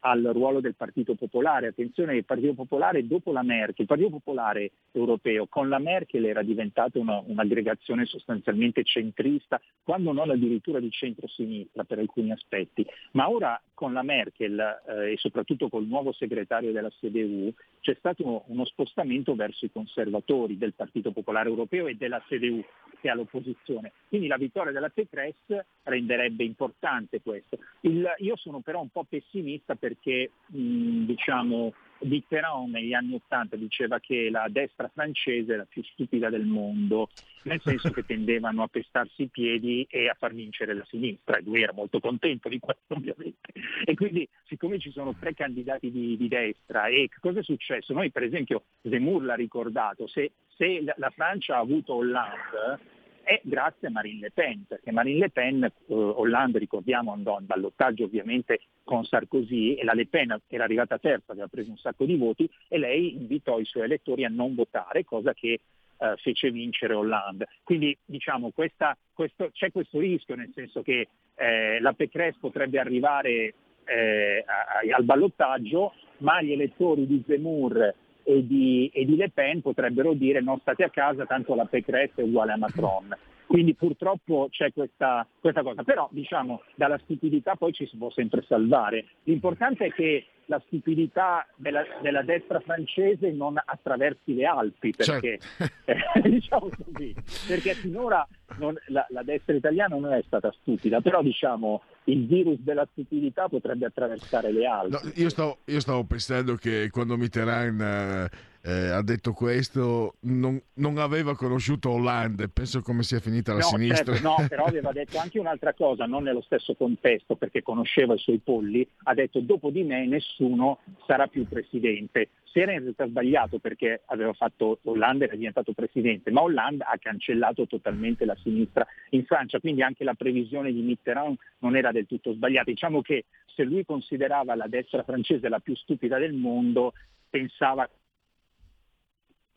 al 0.00 0.22
ruolo 0.32 0.60
del 0.60 0.74
Partito 0.74 1.14
Popolare. 1.14 1.68
Attenzione, 1.68 2.16
il 2.16 2.24
Partito 2.24 2.54
Popolare 2.54 3.06
dopo 3.06 3.32
la 3.32 3.42
Merkel, 3.42 3.76
il 3.78 3.86
Partito 3.86 4.10
Popolare 4.10 4.70
europeo 4.92 5.46
con 5.46 5.68
la 5.68 5.78
Merkel 5.78 6.24
era 6.24 6.42
diventato 6.42 6.98
una, 7.00 7.22
un'aggregazione 7.24 8.04
sostanzialmente 8.06 8.84
centrista, 8.84 9.60
quando 9.82 10.12
non 10.12 10.30
addirittura 10.30 10.80
di 10.80 10.90
centro-sinistra 10.90 11.84
per 11.84 11.98
alcuni 11.98 12.32
aspetti, 12.32 12.86
ma 13.12 13.30
ora 13.30 13.60
con 13.74 13.92
la 13.92 14.02
Merkel 14.02 14.58
eh, 14.58 15.12
e 15.12 15.16
soprattutto 15.16 15.68
col 15.68 15.86
nuovo 15.86 16.12
segretario 16.12 16.72
della 16.72 16.90
CDU 16.90 17.52
c'è 17.80 17.94
stato 17.98 18.44
uno 18.46 18.64
spostamento 18.64 19.34
verso 19.34 19.64
i 19.64 19.72
conservatori 19.72 20.58
del 20.58 20.74
Partito 20.74 21.12
Popolare 21.12 21.48
Europeo 21.48 21.86
e 21.86 21.94
della 21.94 22.20
CDU 22.26 22.64
che 23.00 23.08
è 23.08 23.10
all'opposizione. 23.10 23.92
Quindi 24.08 24.26
la 24.26 24.36
vittoria 24.36 24.72
della 24.72 24.88
Pécresse 24.88 25.66
renderebbe 25.84 26.44
importante 26.44 27.20
questo. 27.22 27.58
Il, 27.82 28.06
io 28.18 28.36
sono 28.36 28.60
però 28.60 28.80
un 28.80 28.88
po' 28.88 29.04
pessimista 29.08 29.76
perché 29.88 30.30
mh, 30.46 31.04
diciamo, 31.04 31.72
Mitterrand 32.00 32.70
negli 32.70 32.92
anni 32.92 33.14
Ottanta 33.14 33.56
diceva 33.56 33.98
che 33.98 34.28
la 34.30 34.46
destra 34.48 34.88
francese 34.88 35.54
è 35.54 35.56
la 35.56 35.66
più 35.68 35.82
stupida 35.82 36.28
del 36.28 36.44
mondo, 36.44 37.08
nel 37.44 37.60
senso 37.62 37.90
che 37.90 38.04
tendevano 38.04 38.62
a 38.62 38.68
pestarsi 38.68 39.22
i 39.22 39.28
piedi 39.28 39.86
e 39.90 40.08
a 40.08 40.14
far 40.16 40.34
vincere 40.34 40.74
la 40.74 40.84
sinistra, 40.88 41.38
e 41.38 41.42
lui 41.42 41.62
era 41.62 41.72
molto 41.72 41.98
contento 41.98 42.48
di 42.48 42.58
questo 42.58 42.94
ovviamente. 42.94 43.52
E 43.84 43.94
quindi 43.94 44.28
siccome 44.44 44.78
ci 44.78 44.92
sono 44.92 45.14
tre 45.18 45.34
candidati 45.34 45.90
di, 45.90 46.16
di 46.16 46.28
destra, 46.28 46.86
e 46.86 47.08
cosa 47.18 47.40
è 47.40 47.42
successo? 47.42 47.92
Noi 47.94 48.10
per 48.10 48.22
esempio, 48.22 48.64
Zemmour 48.82 49.24
l'ha 49.24 49.34
ricordato, 49.34 50.06
se, 50.06 50.32
se 50.48 50.84
la 50.84 51.10
Francia 51.10 51.56
ha 51.56 51.60
avuto 51.60 51.94
Hollande, 51.94 52.96
è 53.28 53.42
grazie 53.44 53.88
a 53.88 53.90
Marine 53.90 54.20
Le 54.20 54.30
Pen, 54.30 54.64
perché 54.66 54.90
Marine 54.90 55.18
Le 55.18 55.28
Pen, 55.30 55.62
eh, 55.62 55.72
Hollande 55.86 56.58
ricordiamo 56.58 57.12
andò 57.12 57.38
in 57.38 57.44
ballottaggio 57.44 58.04
ovviamente 58.04 58.60
con 58.82 59.04
Sarkozy 59.04 59.74
e 59.74 59.84
la 59.84 59.92
Le 59.92 60.06
Pen 60.06 60.34
era 60.46 60.64
arrivata 60.64 60.98
terza, 60.98 61.32
aveva 61.32 61.46
preso 61.46 61.68
un 61.68 61.76
sacco 61.76 62.06
di 62.06 62.16
voti 62.16 62.48
e 62.68 62.78
lei 62.78 63.16
invitò 63.16 63.58
i 63.58 63.66
suoi 63.66 63.84
elettori 63.84 64.24
a 64.24 64.30
non 64.30 64.54
votare, 64.54 65.04
cosa 65.04 65.34
che 65.34 65.60
eh, 65.98 66.14
fece 66.16 66.50
vincere 66.50 66.94
Hollande. 66.94 67.48
Quindi 67.64 67.94
diciamo 68.02 68.50
questa, 68.50 68.96
questo, 69.12 69.50
c'è 69.52 69.70
questo 69.72 69.98
rischio, 69.98 70.34
nel 70.34 70.50
senso 70.54 70.80
che 70.80 71.08
eh, 71.34 71.80
la 71.80 71.92
Pécresse 71.92 72.38
potrebbe 72.40 72.78
arrivare 72.78 73.54
eh, 73.84 74.42
a, 74.46 74.96
al 74.96 75.04
ballottaggio, 75.04 75.92
ma 76.18 76.40
gli 76.40 76.52
elettori 76.52 77.06
di 77.06 77.22
Zemmour 77.26 77.94
e 78.28 78.46
di, 78.46 78.90
e 78.92 79.06
di, 79.06 79.16
Le 79.16 79.30
Pen 79.30 79.62
potrebbero 79.62 80.12
dire 80.12 80.42
non 80.42 80.60
state 80.60 80.84
a 80.84 80.90
casa, 80.90 81.24
tanto 81.24 81.54
la 81.54 81.64
Pécresse 81.64 82.20
è 82.20 82.22
uguale 82.22 82.52
a 82.52 82.58
Macron. 82.58 83.16
Quindi 83.48 83.74
purtroppo 83.74 84.48
c'è 84.50 84.74
questa, 84.74 85.26
questa 85.40 85.62
cosa, 85.62 85.82
però 85.82 86.06
diciamo 86.12 86.60
dalla 86.74 86.98
stupidità 86.98 87.56
poi 87.56 87.72
ci 87.72 87.86
si 87.86 87.96
può 87.96 88.10
sempre 88.10 88.44
salvare. 88.46 89.06
L'importante 89.22 89.86
è 89.86 89.90
che 89.90 90.26
la 90.48 90.60
stupidità 90.66 91.46
della, 91.56 91.82
della 92.02 92.20
destra 92.22 92.60
francese 92.60 93.30
non 93.30 93.58
attraversi 93.62 94.34
le 94.34 94.44
Alpi, 94.44 94.92
perché, 94.94 95.38
certo. 95.38 95.74
eh, 96.22 96.28
diciamo 96.28 96.68
così, 96.68 97.14
perché 97.46 97.72
finora 97.72 98.26
non, 98.58 98.76
la, 98.88 99.06
la, 99.08 99.22
destra 99.22 99.54
italiana 99.54 99.96
non 99.96 100.12
è 100.12 100.22
stata 100.26 100.52
stupida, 100.60 101.00
però 101.00 101.22
diciamo 101.22 101.82
il 102.04 102.26
virus 102.26 102.58
della 102.58 102.86
stupidità 102.92 103.48
potrebbe 103.48 103.86
attraversare 103.86 104.52
le 104.52 104.66
Alpi. 104.66 104.90
No, 104.90 105.12
io, 105.14 105.30
stavo, 105.30 105.58
io, 105.64 105.80
stavo, 105.80 106.04
pensando 106.04 106.54
che 106.56 106.90
quando 106.90 107.16
Mitterrand... 107.16 108.28
Eh 108.60 108.88
ha 108.90 109.02
detto 109.02 109.32
questo, 109.32 110.14
non, 110.22 110.60
non, 110.74 110.98
aveva 110.98 111.36
conosciuto 111.36 111.90
Hollande, 111.90 112.48
penso 112.48 112.82
come 112.82 113.04
sia 113.04 113.20
finita 113.20 113.52
la 113.52 113.60
no, 113.60 113.66
sinistra. 113.66 114.12
Certo, 114.14 114.28
no, 114.28 114.46
però 114.48 114.64
aveva 114.64 114.90
detto 114.90 115.18
anche 115.18 115.38
un'altra 115.38 115.74
cosa, 115.74 116.06
non 116.06 116.24
nello 116.24 116.40
stesso 116.40 116.74
contesto, 116.74 117.36
perché 117.36 117.62
conosceva 117.62 118.14
i 118.14 118.18
suoi 118.18 118.38
polli, 118.38 118.86
ha 119.04 119.14
detto 119.14 119.40
dopo 119.40 119.70
di 119.70 119.84
me 119.84 120.06
nessuno 120.06 120.80
sarà 121.06 121.28
più 121.28 121.46
presidente. 121.46 122.30
Si 122.44 122.58
era 122.58 122.72
in 122.72 122.80
realtà 122.80 123.06
sbagliato 123.06 123.58
perché 123.58 124.02
aveva 124.06 124.32
fatto 124.32 124.80
Hollande 124.82 125.26
era 125.26 125.36
diventato 125.36 125.72
presidente, 125.72 126.32
ma 126.32 126.42
Hollande 126.42 126.84
ha 126.84 126.98
cancellato 126.98 127.66
totalmente 127.66 128.24
la 128.24 128.36
sinistra 128.42 128.84
in 129.10 129.24
Francia, 129.24 129.60
quindi 129.60 129.82
anche 129.82 130.02
la 130.02 130.14
previsione 130.14 130.72
di 130.72 130.80
Mitterrand 130.80 131.36
non 131.58 131.76
era 131.76 131.92
del 131.92 132.06
tutto 132.06 132.32
sbagliata. 132.32 132.70
Diciamo 132.70 133.02
che 133.02 133.26
se 133.54 133.62
lui 133.62 133.84
considerava 133.84 134.56
la 134.56 134.66
destra 134.66 135.04
francese 135.04 135.48
la 135.48 135.60
più 135.60 135.76
stupida 135.76 136.18
del 136.18 136.32
mondo, 136.32 136.92
pensava 137.30 137.88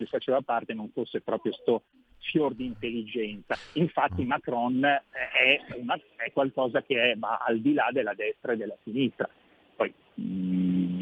ne 0.01 0.05
faceva 0.07 0.41
parte 0.41 0.73
non 0.73 0.89
fosse 0.89 1.21
proprio 1.21 1.53
sto 1.53 1.83
fior 2.19 2.53
di 2.53 2.65
intelligenza. 2.65 3.55
Infatti 3.73 4.23
Macron 4.23 4.83
è, 4.83 5.59
una, 5.75 5.99
è 6.17 6.31
qualcosa 6.31 6.81
che 6.81 7.11
è, 7.11 7.17
va 7.17 7.37
al 7.45 7.59
di 7.59 7.73
là 7.73 7.89
della 7.91 8.13
destra 8.13 8.53
e 8.53 8.57
della 8.57 8.77
sinistra. 8.83 9.29
Poi 9.75 9.93
mh, 10.15 10.23
mm, 10.23 11.01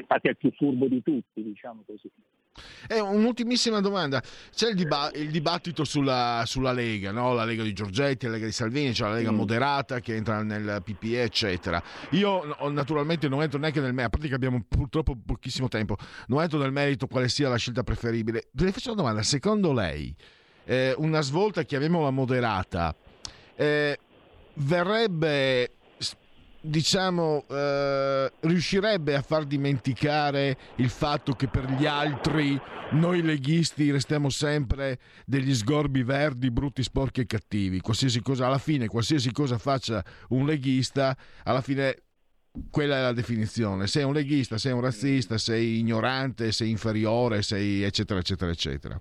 infatti 0.00 0.26
è 0.26 0.30
il 0.30 0.36
più 0.36 0.50
furbo 0.52 0.86
di 0.86 1.02
tutti, 1.02 1.42
diciamo 1.42 1.82
così. 1.86 2.10
Eh, 2.88 3.00
un'ultimissima 3.00 3.80
domanda. 3.80 4.22
C'è 4.54 4.68
il, 4.70 4.74
diba- 4.74 5.10
il 5.14 5.30
dibattito 5.30 5.84
sulla, 5.84 6.42
sulla 6.46 6.72
Lega, 6.72 7.10
no? 7.10 7.34
la 7.34 7.44
Lega 7.44 7.62
di 7.62 7.72
Giorgetti, 7.72 8.26
la 8.26 8.32
Lega 8.32 8.46
di 8.46 8.52
Salvini, 8.52 8.92
c'è 8.92 9.04
la 9.04 9.14
Lega 9.14 9.32
mm. 9.32 9.36
moderata 9.36 10.00
che 10.00 10.14
entra 10.14 10.42
nel 10.42 10.82
PPE, 10.84 11.22
eccetera. 11.22 11.82
Io 12.10 12.56
naturalmente 12.70 13.28
non 13.28 13.42
entro 13.42 13.58
neanche 13.58 13.80
nel 13.80 13.92
merito, 13.92 14.06
a 14.06 14.10
parte 14.10 14.28
che 14.28 14.34
abbiamo 14.34 14.62
purtroppo 14.66 15.16
pochissimo 15.24 15.68
tempo, 15.68 15.96
non 16.26 16.42
entro 16.42 16.58
nel 16.58 16.72
merito 16.72 17.06
quale 17.06 17.28
sia 17.28 17.48
la 17.48 17.56
scelta 17.56 17.82
preferibile. 17.82 18.48
Le 18.52 18.72
faccio 18.72 18.92
una 18.92 19.02
domanda, 19.02 19.22
secondo 19.22 19.72
lei 19.72 20.14
eh, 20.64 20.94
una 20.98 21.22
svolta, 21.22 21.62
chiamiamola 21.62 22.10
moderata, 22.10 22.94
eh, 23.56 23.98
verrebbe 24.54 25.77
diciamo, 26.60 27.44
eh, 27.48 28.32
riuscirebbe 28.40 29.14
a 29.14 29.22
far 29.22 29.44
dimenticare 29.44 30.56
il 30.76 30.88
fatto 30.88 31.32
che 31.32 31.48
per 31.48 31.70
gli 31.70 31.86
altri 31.86 32.60
noi 32.92 33.22
leghisti 33.22 33.90
restiamo 33.90 34.30
sempre 34.30 34.98
degli 35.24 35.54
sgorbi 35.54 36.02
verdi, 36.02 36.50
brutti, 36.50 36.82
sporchi 36.82 37.20
e 37.20 37.26
cattivi. 37.26 37.80
Qualsiasi 37.80 38.20
cosa, 38.20 38.46
alla 38.46 38.58
fine, 38.58 38.86
qualsiasi 38.86 39.30
cosa 39.32 39.58
faccia 39.58 40.04
un 40.28 40.46
leghista, 40.46 41.16
alla 41.44 41.60
fine 41.60 42.02
quella 42.70 42.96
è 42.96 43.02
la 43.02 43.12
definizione. 43.12 43.86
Sei 43.86 44.04
un 44.04 44.12
leghista, 44.12 44.58
sei 44.58 44.72
un 44.72 44.80
razzista, 44.80 45.38
sei 45.38 45.78
ignorante, 45.78 46.52
sei 46.52 46.70
inferiore, 46.70 47.42
sei 47.42 47.82
eccetera, 47.82 48.20
eccetera, 48.20 48.50
eccetera. 48.50 49.00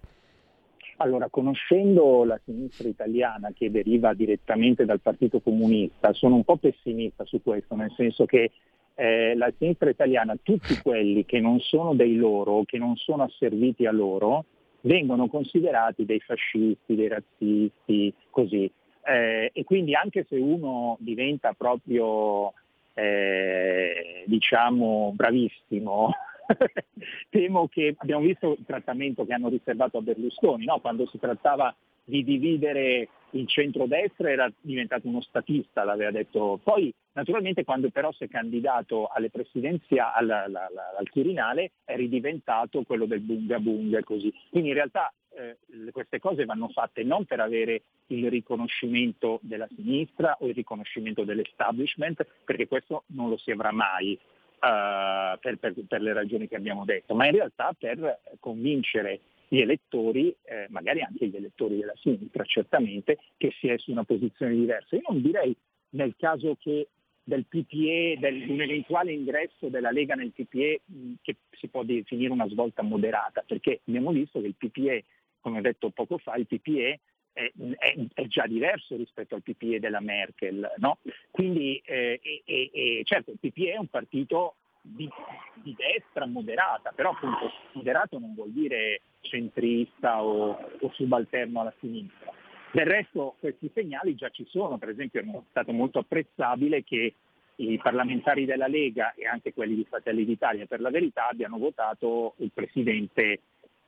Allora, 1.00 1.30
conoscendo 1.30 2.24
la 2.24 2.39
sinistra 2.43 2.88
italiana 2.88 3.52
che 3.54 3.70
deriva 3.70 4.16
direttamente 4.16 4.84
dal 4.84 5.00
Partito 5.00 5.39
Comunista, 5.41 6.12
sono 6.14 6.36
un 6.36 6.43
po' 6.43 6.58
pessimista 6.58 7.24
su 7.24 7.41
questo, 7.43 7.76
nel 7.76 7.93
senso 7.95 8.26
che 8.26 8.52
eh, 8.95 9.36
la 9.36 9.54
sinistra 9.60 9.91
italiana, 9.91 10.36
tutti 10.41 10.76
quelli 10.82 11.24
che 11.24 11.39
non 11.39 11.60
sono 11.60 11.93
dei 11.93 12.16
loro, 12.16 12.64
che 12.66 12.80
non 12.80 12.95
sono 12.95 13.24
asserviti 13.24 13.86
a 13.86 13.91
loro, 13.91 14.45
vengono 14.82 15.28
considerati 15.28 16.04
dei 16.04 16.20
fascisti, 16.20 16.95
dei 16.95 17.08
razzisti, 17.08 18.12
così. 18.32 18.70
Eh, 19.06 19.52
e 19.54 19.64
quindi 19.64 19.93
anche 19.93 20.26
se 20.28 20.38
uno 20.38 20.98
diventa 21.00 21.54
proprio, 21.54 22.54
eh, 22.95 24.24
diciamo, 24.26 25.14
bravissimo, 25.16 26.10
temo 27.30 27.68
che 27.68 27.95
abbiamo 27.98 28.22
visto 28.22 28.56
il 28.58 28.66
trattamento 28.66 29.26
che 29.26 29.34
hanno 29.34 29.50
riservato 29.50 29.98
a 29.98 30.02
Berlusconi, 30.02 30.66
no? 30.66 30.80
quando 30.80 31.08
si 31.08 31.20
trattava 31.20 31.76
di 32.04 32.24
dividere 32.24 33.10
il 33.32 33.48
centrodestra 33.48 34.32
era 34.32 34.52
diventato 34.62 35.08
uno 35.08 35.22
statista, 35.22 35.84
l'aveva 35.84 36.12
detto. 36.12 36.60
Poi 36.64 36.93
naturalmente 37.14 37.66
quando 37.66 37.89
però 37.89 38.12
si 38.14 38.24
è 38.24 38.28
candidato 38.30 39.08
alle 39.08 39.30
presidenziali, 39.30 40.12
al, 40.16 40.30
al, 40.30 40.56
al 40.98 41.10
Quirinale 41.10 41.72
è 41.84 41.95
ridiventato 41.95 42.84
quello 42.84 43.06
del 43.06 43.20
bunga 43.20 43.60
bunga 43.60 44.02
così. 44.04 44.34
Quindi 44.50 44.70
in 44.70 44.76
realtà 44.76 45.12
eh, 45.36 45.58
queste 45.91 46.20
cose 46.20 46.45
vanno 46.45 46.70
fatte 46.70 47.04
non 47.04 47.26
per 47.26 47.41
avere 47.41 47.84
il 48.08 48.30
riconoscimento 48.30 49.39
della 49.41 49.68
sinistra 49.76 50.38
o 50.39 50.48
il 50.48 50.54
riconoscimento 50.54 51.24
dell'establishment, 51.24 52.26
perché 52.45 52.68
questo 52.68 53.04
non 53.08 53.30
lo 53.30 53.38
si 53.38 53.52
avrà 53.52 53.72
mai 53.72 54.18
uh, 54.60 55.38
per, 55.39 55.58
per, 55.58 55.74
per, 55.88 56.01
le 56.01 56.14
ragioni 56.14 56.47
che 56.47 56.55
abbiamo 56.55 56.86
detto, 56.86 57.16
ma 57.16 57.26
in 57.26 57.34
realtà 57.34 57.76
per 57.78 58.20
convincere 58.39 59.20
gli 59.47 59.60
elettori, 59.60 60.36
eh, 60.43 60.68
magari 60.70 61.01
anche 61.01 61.28
gli 61.28 61.36
elettori 61.36 61.78
della 61.78 61.95
sinistra 61.95 62.43
certamente, 62.43 63.18
che 63.38 63.53
si 63.60 63.68
è 63.68 63.78
su 63.78 63.91
una 63.91 64.03
posizione 64.03 64.53
diversa. 64.53 64.95
Io 64.95 65.03
non 65.08 65.22
direi 65.22 65.55
nel 65.91 66.16
caso 66.18 66.58
che 66.60 66.88
del 67.24 67.45
PPE, 67.45 68.18
del, 68.20 68.49
un 68.49 68.62
eventuale 68.62 69.12
ingresso 69.12 69.68
della 69.68 69.91
Lega 69.91 70.16
nel 70.16 70.32
PPE 70.32 70.82
che 71.22 71.36
si 71.51 71.68
può 71.68 71.84
definire 71.84 72.32
una 72.32 72.47
svolta 72.47 72.84
moderata, 72.84 73.43
perché 73.45 73.82
abbiamo 73.86 74.12
visto 74.12 74.39
che 74.39 74.47
il 74.47 74.55
PPE, 74.55 75.03
come 75.41 75.60
ho 75.60 75.62
detto 75.62 75.89
poco 75.89 76.18
fa, 76.18 76.36
il 76.36 76.47
PPE 76.47 76.99
è, 77.38 77.95
è, 78.13 78.25
già 78.25 78.47
diverso 78.47 78.95
rispetto 78.95 79.35
al 79.35 79.43
PPE 79.43 79.79
della 79.79 79.99
Merkel. 79.99 80.73
No? 80.77 80.97
Quindi 81.29 81.79
eh, 81.85 82.19
e, 82.23 82.69
e, 82.73 83.01
certo 83.03 83.31
il 83.31 83.38
PPE 83.39 83.73
è 83.73 83.77
un 83.77 83.88
partito 83.88 84.55
di, 84.81 85.07
di, 85.53 85.75
destra 85.77 86.25
moderata, 86.25 86.91
però 86.95 87.11
appunto 87.11 87.51
moderato 87.73 88.17
non 88.17 88.33
vuol 88.33 88.51
dire 88.51 89.01
centrista 89.21 90.23
o, 90.23 90.57
o 90.79 90.91
subalterno 90.93 91.61
alla 91.61 91.73
sinistra. 91.79 92.33
Del 92.71 92.85
resto 92.85 93.35
questi 93.39 93.69
segnali 93.73 94.15
già 94.15 94.29
ci 94.29 94.45
sono, 94.49 94.77
per 94.77 94.89
esempio 94.89 95.21
è 95.21 95.25
stato 95.49 95.71
molto 95.71 95.99
apprezzabile 95.99 96.83
che 96.83 97.13
i 97.57 97.79
parlamentari 97.81 98.45
della 98.45 98.67
Lega 98.67 99.13
e 99.13 99.25
anche 99.25 99.53
quelli 99.53 99.75
di 99.75 99.85
Fratelli 99.85 100.25
d'Italia 100.25 100.65
per 100.65 100.79
la 100.79 100.89
verità 100.89 101.27
abbiano 101.27 101.57
votato 101.57 102.35
il 102.38 102.51
presidente 102.53 103.39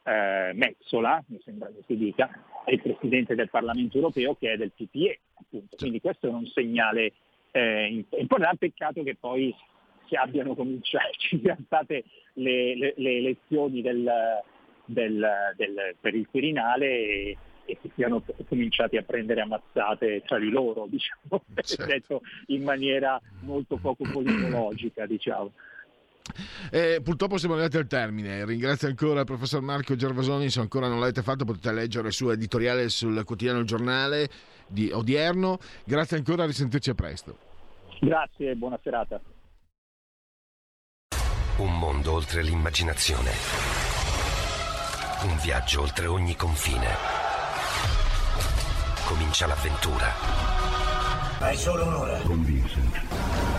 eh, 0.03 0.51
Mezzola, 0.53 1.23
mi 1.27 1.39
sembra 1.43 1.67
che 1.67 1.83
si 1.85 1.95
dica, 1.95 2.29
è 2.65 2.71
il 2.71 2.81
Presidente 2.81 3.35
del 3.35 3.49
Parlamento 3.49 3.97
europeo 3.97 4.35
che 4.35 4.53
è 4.53 4.57
del 4.57 4.71
PPE, 4.71 5.19
appunto. 5.35 5.75
Quindi 5.77 5.99
questo 5.99 6.27
è 6.27 6.29
un 6.29 6.45
segnale 6.47 7.13
eh, 7.51 8.05
importante. 8.11 8.67
Peccato 8.69 9.03
che 9.03 9.15
poi 9.15 9.53
si 10.07 10.15
abbiano 10.15 10.55
cominciato, 10.55 11.11
ci 11.17 11.39
siano 11.39 11.61
state 11.65 12.03
le, 12.33 12.75
le, 12.75 12.93
le 12.97 13.17
elezioni 13.17 13.81
del, 13.81 14.09
del, 14.85 15.27
del, 15.55 15.95
per 15.99 16.15
il 16.15 16.27
Quirinale 16.27 16.87
e, 16.87 17.37
e 17.65 17.77
si 17.81 17.91
siano 17.95 18.23
cominciati 18.47 18.97
a 18.97 19.03
prendere 19.03 19.41
ammazzate 19.41 20.23
tra 20.25 20.39
di 20.39 20.49
loro, 20.49 20.87
diciamo, 20.89 21.43
certo. 21.61 21.85
detto 21.85 22.21
in 22.47 22.63
maniera 22.63 23.21
molto 23.41 23.77
poco 23.77 24.03
politologica. 24.11 25.05
Diciamo. 25.05 25.51
Eh, 26.71 27.01
purtroppo 27.03 27.38
siamo 27.38 27.55
arrivati 27.55 27.77
al 27.77 27.88
termine. 27.88 28.45
Ringrazio 28.45 28.88
ancora 28.88 29.19
il 29.19 29.25
professor 29.25 29.61
Marco 29.61 29.95
Gervasoni. 29.95 30.49
Se 30.49 30.59
ancora 30.59 30.88
non 30.88 30.99
l'avete 30.99 31.21
fatto, 31.21 31.45
potete 31.45 31.71
leggere 31.71 32.07
il 32.07 32.13
suo 32.13 32.32
editoriale 32.32 32.89
sul 32.89 33.23
quotidiano 33.23 33.59
Il 33.59 33.65
Giornale 33.65 34.30
di 34.67 34.91
odierno. 34.91 35.59
Grazie 35.84 36.17
ancora, 36.17 36.43
a 36.43 36.45
risentirci 36.45 36.89
a 36.91 36.95
presto. 36.95 37.38
Grazie 37.99 38.51
e 38.51 38.55
buona 38.55 38.80
serata. 38.82 39.19
Un 41.57 41.77
mondo 41.77 42.13
oltre 42.13 42.41
l'immaginazione. 42.41 43.32
Un 45.23 45.38
viaggio 45.41 45.82
oltre 45.82 46.05
ogni 46.05 46.36
confine. 46.38 46.88
Comincia 49.05 49.47
l'avventura. 49.47 50.13
Hai 51.39 51.57
solo 51.57 51.86
un'ora. 51.86 52.19
Con 52.19 52.45
Vincent. 52.45 53.59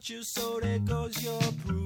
for 0.00 0.22
so 0.22 0.60
there 0.60 0.78
goes 0.78 1.22
your 1.24 1.40
proof. 1.66 1.77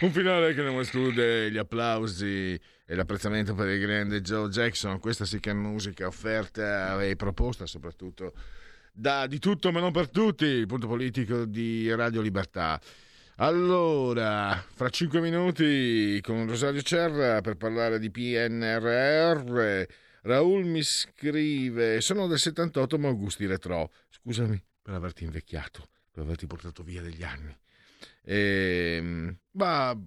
Un 0.00 0.10
finale 0.10 0.52
che 0.54 0.62
non 0.62 0.78
esclude 0.80 1.50
gli 1.50 1.56
applausi 1.56 2.60
e 2.86 2.94
l'apprezzamento 2.94 3.54
per 3.54 3.68
il 3.68 3.80
grande 3.80 4.20
Joe 4.20 4.48
Jackson. 4.48 4.98
Questa 4.98 5.24
sì 5.24 5.40
che 5.40 5.50
è 5.50 5.54
musica 5.54 6.06
offerta 6.06 7.02
e 7.02 7.16
proposta 7.16 7.64
soprattutto 7.64 8.34
da 8.92 9.26
Di 9.26 9.38
tutto 9.38 9.72
ma 9.72 9.80
non 9.80 9.92
per 9.92 10.10
tutti, 10.10 10.44
il 10.44 10.66
punto 10.66 10.86
politico 10.86 11.46
di 11.46 11.92
Radio 11.94 12.20
Libertà. 12.20 12.78
Allora, 13.38 14.64
fra 14.74 14.88
cinque 14.90 15.20
minuti 15.20 16.20
con 16.22 16.46
Rosario 16.46 16.82
Cerra 16.82 17.40
per 17.40 17.56
parlare 17.56 17.98
di 17.98 18.08
PNRR. 18.08 19.82
Raul 20.22 20.64
mi 20.64 20.82
scrive: 20.82 22.00
Sono 22.00 22.28
del 22.28 22.38
78, 22.38 22.96
ma 22.96 23.08
Augusti 23.08 23.44
Retro. 23.46 23.90
Scusami 24.08 24.62
per 24.80 24.94
averti 24.94 25.24
invecchiato, 25.24 25.88
per 26.12 26.22
averti 26.22 26.46
portato 26.46 26.84
via 26.84 27.02
degli 27.02 27.24
anni. 27.24 27.52
Ehm, 28.22 29.36
ma 29.52 30.00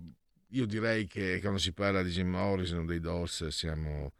io 0.52 0.66
direi 0.66 1.06
che 1.06 1.42
quando 1.42 1.60
si 1.60 1.74
parla 1.74 2.04
di 2.04 2.12
Jim 2.12 2.30
Morrison, 2.30 2.86
dei 2.86 3.02
Dolls, 3.02 3.48
siamo 3.48 4.14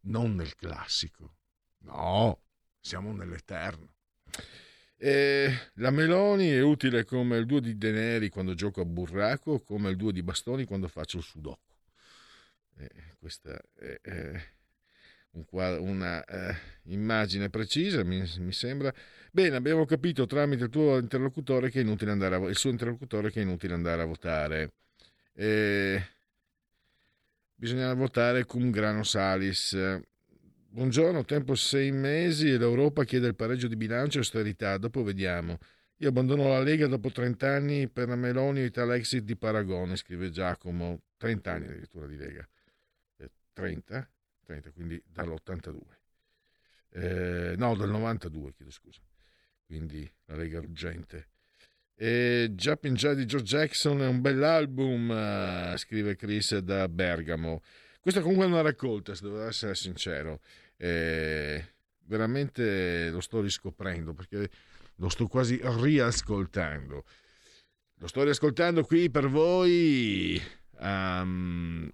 non 0.00 0.34
nel 0.34 0.54
classico, 0.54 1.36
no, 1.84 2.42
siamo 2.78 3.10
nell'eterno. 3.14 3.94
E 5.02 5.70
la 5.76 5.90
Meloni 5.90 6.50
è 6.50 6.60
utile 6.60 7.04
come 7.04 7.38
il 7.38 7.46
duo 7.46 7.58
di 7.58 7.78
denari 7.78 8.28
quando 8.28 8.52
gioco 8.52 8.82
a 8.82 8.84
burraco, 8.84 9.60
come 9.62 9.88
il 9.88 9.96
duo 9.96 10.10
di 10.10 10.22
bastoni 10.22 10.66
quando 10.66 10.88
faccio 10.88 11.16
il 11.16 11.22
sudoku. 11.22 11.72
Eh, 12.76 12.90
questa 13.18 13.58
è, 13.78 13.98
è 14.02 14.42
un 15.32 15.44
quadro- 15.46 15.82
una 15.82 16.22
eh, 16.24 16.54
immagine 16.84 17.48
precisa, 17.48 18.04
mi, 18.04 18.22
mi 18.40 18.52
sembra. 18.52 18.92
Bene, 19.32 19.56
abbiamo 19.56 19.86
capito 19.86 20.26
tramite 20.26 20.64
il 20.64 20.70
tuo 20.70 20.98
interlocutore 20.98 21.70
che 21.70 21.78
è 21.80 21.82
inutile 21.82 22.10
andare 22.10 22.34
a, 22.34 22.38
il 22.48 22.56
suo 22.56 22.68
interlocutore 22.68 23.30
che 23.30 23.40
è 23.40 23.42
inutile 23.42 23.72
andare 23.72 24.02
a 24.02 24.04
votare. 24.04 24.72
Eh, 25.32 26.02
bisogna 27.54 27.94
votare 27.94 28.44
cum 28.44 28.70
grano 28.70 29.02
salis. 29.02 29.74
Buongiorno, 30.72 31.24
tempo 31.24 31.56
sei 31.56 31.90
mesi 31.90 32.48
e 32.48 32.56
l'Europa 32.56 33.02
chiede 33.02 33.26
il 33.26 33.34
pareggio 33.34 33.66
di 33.66 33.74
bilancio 33.74 34.18
e 34.18 34.20
austerità. 34.20 34.78
Dopo 34.78 35.02
vediamo. 35.02 35.58
Io 35.96 36.10
abbandono 36.10 36.46
la 36.46 36.60
Lega 36.60 36.86
dopo 36.86 37.10
30 37.10 37.48
anni 37.52 37.88
per 37.88 38.06
la 38.06 38.14
Meloni 38.14 38.62
Italexit 38.62 39.24
di 39.24 39.34
Paragone, 39.34 39.96
scrive 39.96 40.30
Giacomo. 40.30 41.02
30 41.16 41.50
anni 41.50 41.64
addirittura 41.64 42.06
di 42.06 42.16
Lega. 42.16 42.48
Eh, 43.16 43.30
30? 43.52 44.08
30, 44.44 44.70
quindi 44.70 45.02
dall'82. 45.04 45.80
Eh, 46.90 47.54
no, 47.56 47.74
dal 47.74 47.90
92, 47.90 48.52
chiedo 48.52 48.70
scusa. 48.70 49.00
Quindi 49.66 50.08
la 50.26 50.36
Lega 50.36 50.60
urgente. 50.60 51.30
E 51.96 52.52
Jumping 52.52 52.96
Jazz 52.96 53.16
di 53.16 53.26
George 53.26 53.56
Jackson 53.56 54.02
è 54.02 54.06
un 54.06 54.20
bell'album, 54.20 55.10
eh, 55.10 55.74
scrive 55.78 56.14
Chris 56.14 56.56
da 56.58 56.88
Bergamo. 56.88 57.60
Questa 58.00 58.22
comunque 58.22 58.46
è 58.46 58.48
una 58.48 58.62
raccolta, 58.62 59.14
se 59.14 59.24
devo 59.24 59.46
essere 59.46 59.74
sincero. 59.74 60.40
Eh, 60.76 61.62
veramente 62.04 63.10
lo 63.10 63.20
sto 63.20 63.40
riscoprendo 63.40 64.14
perché 64.14 64.48
lo 64.96 65.08
sto 65.08 65.26
quasi 65.26 65.60
riascoltando. 65.62 67.04
Lo 67.96 68.06
sto 68.06 68.22
riascoltando 68.22 68.82
qui 68.84 69.10
per 69.10 69.28
voi 69.28 70.40
a 70.78 71.26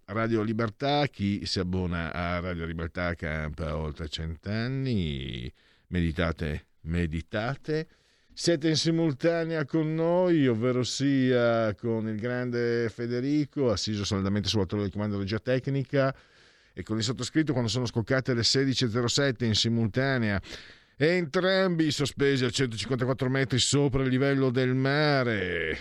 Radio 0.04 0.42
Libertà. 0.42 1.07
Chi 1.09 1.44
si 1.44 1.59
abbona 1.59 2.12
a 2.12 2.38
Radio 2.38 2.64
Libertà 2.64 3.14
campa 3.14 3.76
oltre 3.76 4.09
cent'anni. 4.09 5.52
Meditate, 5.88 6.66
meditate. 6.82 7.88
Siete 8.39 8.68
in 8.68 8.76
simultanea 8.76 9.64
con 9.64 9.95
noi, 9.95 10.47
ovvero 10.47 10.82
sia 10.82 11.74
con 11.74 12.07
il 12.07 12.20
grande 12.20 12.91
Federico, 12.91 13.70
assiso 13.70 14.05
saldamente 14.05 14.47
sulla 14.47 14.66
torre 14.66 14.84
di 14.84 14.91
comando 14.91 15.16
regia 15.16 15.39
tecnica, 15.39 16.14
e 16.74 16.82
con 16.82 16.99
il 16.99 17.03
sottoscritto 17.03 17.53
quando 17.53 17.70
sono 17.70 17.87
scoccate 17.87 18.34
le 18.34 18.43
16.07 18.43 19.45
in 19.47 19.55
simultanea. 19.55 20.39
Entrambi 20.99 21.91
sospesi 21.91 22.45
a 22.45 22.51
154 22.51 23.30
metri 23.30 23.59
sopra 23.59 24.03
il 24.03 24.11
livello 24.11 24.51
del 24.51 24.74
mare. 24.74 25.78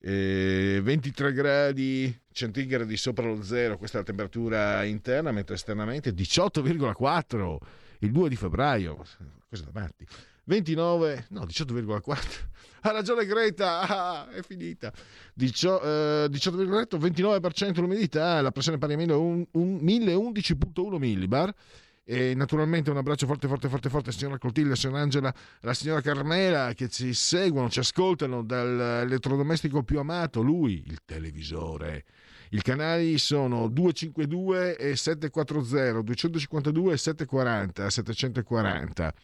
E 0.00 0.80
23 0.82 1.32
gradi 1.32 2.22
centigradi 2.32 2.96
sopra 2.96 3.26
lo 3.26 3.40
zero, 3.44 3.78
questa 3.78 3.98
è 3.98 4.00
la 4.00 4.06
temperatura 4.06 4.82
interna, 4.82 5.30
mentre 5.30 5.54
esternamente 5.54 6.10
18,4 6.10 7.56
il 8.00 8.10
2 8.10 8.28
di 8.28 8.34
febbraio. 8.34 8.96
Cosa 9.48 9.64
da 9.70 9.80
matti? 9.80 10.04
29, 10.44 11.26
no, 11.30 11.44
18,4. 11.44 12.18
Ha 12.82 12.90
ragione 12.90 13.24
Greta, 13.24 13.80
ah, 13.80 14.30
è 14.30 14.42
finita. 14.42 14.92
Dicio, 15.32 15.80
eh, 15.80 16.28
18,4, 16.30 16.98
29% 16.98 17.80
l'umidità, 17.80 18.40
la 18.40 18.50
pressione 18.50 18.78
pari 18.78 18.94
a 18.94 18.98
1011,1 18.98 20.98
millibar. 20.98 21.54
E 22.06 22.34
naturalmente 22.34 22.90
un 22.90 22.98
abbraccio 22.98 23.26
forte, 23.26 23.48
forte, 23.48 23.70
forte, 23.70 23.88
forte, 23.88 24.12
signora 24.12 24.36
Clotilde, 24.36 24.76
signora 24.76 25.00
Angela, 25.00 25.34
la 25.60 25.72
signora 25.72 26.02
Carmela 26.02 26.74
che 26.74 26.90
ci 26.90 27.14
seguono, 27.14 27.70
ci 27.70 27.78
ascoltano 27.78 28.42
dall'elettrodomestico 28.42 29.82
più 29.82 29.98
amato, 29.98 30.42
lui, 30.42 30.84
il 30.86 30.98
televisore. 31.06 32.04
I 32.50 32.60
canali 32.60 33.16
sono 33.16 33.68
252 33.68 34.76
e 34.76 34.96
740, 34.96 36.02
252 36.02 36.92
e 36.92 36.96
740, 36.98 37.88
740 37.88 39.14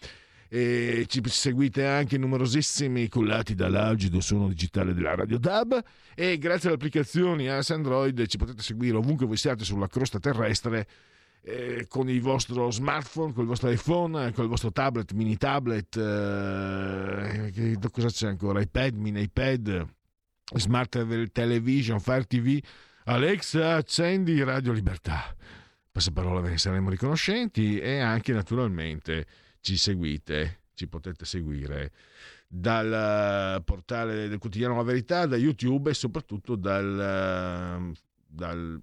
e 0.53 1.05
ci 1.07 1.23
seguite 1.27 1.87
anche 1.87 2.19
numerosissimi 2.19 3.09
cullati 3.09 3.55
dall'algido 3.55 4.21
suono 4.21 4.49
digitale 4.49 4.93
della 4.93 5.15
Radio 5.15 5.39
DAB 5.39 5.81
e 6.13 6.39
grazie 6.39 6.67
alle 6.67 6.77
applicazioni 6.77 7.45
iOS 7.45 7.71
Android 7.71 8.27
ci 8.27 8.37
potete 8.37 8.61
seguire 8.61 8.97
ovunque 8.97 9.27
voi 9.27 9.37
siate 9.37 9.63
sulla 9.63 9.87
crosta 9.87 10.19
terrestre 10.19 10.89
eh, 11.43 11.87
con 11.89 12.11
il 12.11 12.21
vostro 12.21 12.69
smartphone, 12.73 13.33
con 13.33 13.43
il 13.43 13.49
vostro 13.49 13.71
iPhone, 13.71 14.33
con 14.33 14.43
il 14.43 14.51
vostro 14.51 14.73
tablet, 14.73 15.13
mini 15.13 15.37
tablet, 15.37 15.97
eh, 15.97 17.79
cosa 17.93 18.09
c'è 18.09 18.27
ancora? 18.27 18.61
iPad, 18.61 18.95
mini 18.97 19.23
iPad, 19.23 19.87
smart 20.55 21.31
television, 21.31 22.01
Fire 22.01 22.25
TV, 22.25 22.61
Alexa, 23.05 23.77
accendi 23.77 24.43
Radio 24.43 24.73
Libertà. 24.73 25.35
Passaparola 25.93 26.41
ve 26.41 26.51
ne 26.51 26.59
saremo 26.59 26.91
riconoscenti 26.91 27.79
e 27.79 28.01
anche 28.01 28.33
naturalmente 28.33 29.27
ci 29.61 29.77
seguite, 29.77 30.63
ci 30.75 30.89
potete 30.89 31.25
seguire 31.25 31.93
dal 32.47 33.63
portale 33.65 34.29
del 34.29 34.39
quotidiano 34.39 34.77
La 34.77 34.83
Verità, 34.83 35.27
da 35.27 35.37
YouTube 35.37 35.91
e 35.91 35.95
soprattutto 35.95 36.57
dal, 36.57 37.93
dal 38.27 38.83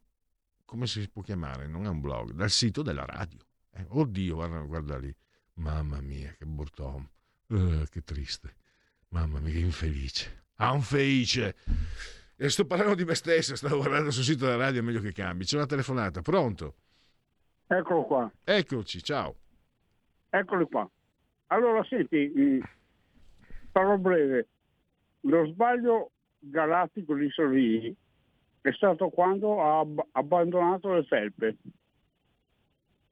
come 0.67 0.85
si 0.85 1.09
può 1.09 1.21
chiamare? 1.21 1.65
Non 1.67 1.85
è 1.85 1.87
un 1.87 2.01
blog, 2.01 2.31
dal 2.31 2.49
sito 2.49 2.81
della 2.81 3.05
radio. 3.05 3.39
Eh, 3.71 3.85
oddio, 3.87 4.35
guarda, 4.35 4.59
guarda 4.59 4.97
lì. 4.97 5.15
Mamma 5.55 6.01
mia, 6.01 6.35
che 6.37 6.45
brutto. 6.45 7.09
Eh, 7.47 7.87
che 7.89 8.03
triste. 8.03 8.55
Mamma 9.09 9.39
mia, 9.39 9.53
che 9.53 9.59
infelice. 9.59 10.45
Ah, 10.55 10.73
un 10.73 10.81
felice. 10.81 11.55
E 12.35 12.49
sto 12.49 12.65
parlando 12.65 12.95
di 12.95 13.05
me 13.05 13.15
stesso, 13.15 13.55
stavo 13.55 13.77
guardando 13.77 14.11
sul 14.11 14.23
sito 14.23 14.45
della 14.45 14.57
radio, 14.57 14.81
è 14.81 14.83
meglio 14.83 14.99
che 14.99 15.13
cambi. 15.13 15.45
C'è 15.45 15.55
una 15.55 15.65
telefonata, 15.65 16.21
pronto? 16.21 16.75
Eccolo 17.65 18.03
qua, 18.03 18.31
Eccoci, 18.43 19.01
ciao. 19.01 19.35
Eccoli 20.39 20.65
qua. 20.65 20.89
Allora, 21.47 21.83
senti, 21.83 22.61
parlo 23.71 23.97
breve. 23.97 24.47
Lo 25.21 25.45
sbaglio 25.47 26.11
galattico 26.39 27.15
di 27.15 27.29
Salvini 27.31 27.95
è 28.61 28.71
stato 28.71 29.09
quando 29.09 29.61
ha 29.61 29.79
ab- 29.79 30.07
abbandonato 30.11 30.93
le 30.93 31.03
felpe 31.03 31.57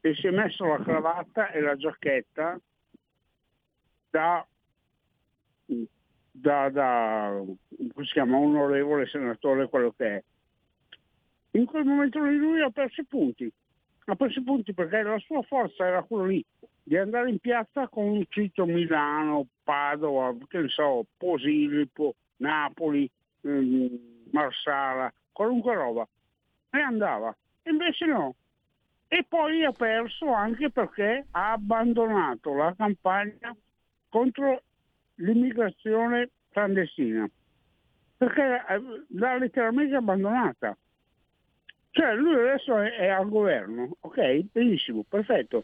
e 0.01 0.15
si 0.15 0.27
è 0.27 0.31
messo 0.31 0.65
la 0.65 0.83
cravatta 0.83 1.51
e 1.51 1.61
la 1.61 1.75
giacchetta 1.75 2.59
da, 4.09 4.45
da, 5.65 6.69
da 6.69 7.43
si 7.67 8.11
chiama, 8.11 8.37
onorevole 8.37 9.07
senatore, 9.07 9.69
quello 9.69 9.93
che 9.95 10.17
è. 10.17 10.23
In 11.51 11.65
quel 11.65 11.85
momento 11.85 12.19
lui 12.19 12.61
ha 12.61 12.69
perso 12.69 13.01
i 13.01 13.05
punti 13.05 13.51
ha 14.05 14.15
preso 14.15 14.39
i 14.39 14.43
punti 14.43 14.73
perché 14.73 15.01
la 15.01 15.17
sua 15.19 15.41
forza 15.43 15.85
era 15.85 16.03
quello 16.03 16.25
lì, 16.25 16.45
di 16.87 16.97
andare 16.97 17.31
in 17.31 17.39
piazza 17.39 17.87
con 17.87 18.05
un 18.05 18.23
sito 18.29 18.67
Milano, 18.67 19.47
Padova, 19.63 20.35
che 20.47 20.59
ne 20.59 20.67
so, 20.69 21.07
Posillipo, 21.17 22.13
Napoli, 22.37 23.09
ehm, 23.41 24.27
Marsala, 24.31 25.11
qualunque 25.31 25.73
roba. 25.73 26.07
E 26.69 26.79
andava. 26.79 27.35
Invece 27.63 28.05
no. 28.05 28.35
E 29.07 29.25
poi 29.27 29.63
ha 29.63 29.71
perso 29.71 30.31
anche 30.31 30.69
perché 30.69 31.25
ha 31.31 31.53
abbandonato 31.53 32.53
la 32.53 32.71
campagna 32.77 33.55
contro 34.09 34.61
l'immigrazione 35.15 36.29
clandestina. 36.51 37.27
Perché 38.17 38.63
eh, 38.69 38.81
l'ha 39.09 39.37
letteralmente 39.37 39.95
abbandonata 39.95 40.77
Cioè 41.89 42.13
lui 42.13 42.35
adesso 42.35 42.77
è, 42.77 42.91
è 42.95 43.07
al 43.07 43.27
governo, 43.27 43.97
ok? 44.01 44.51
Benissimo, 44.51 45.03
perfetto. 45.09 45.63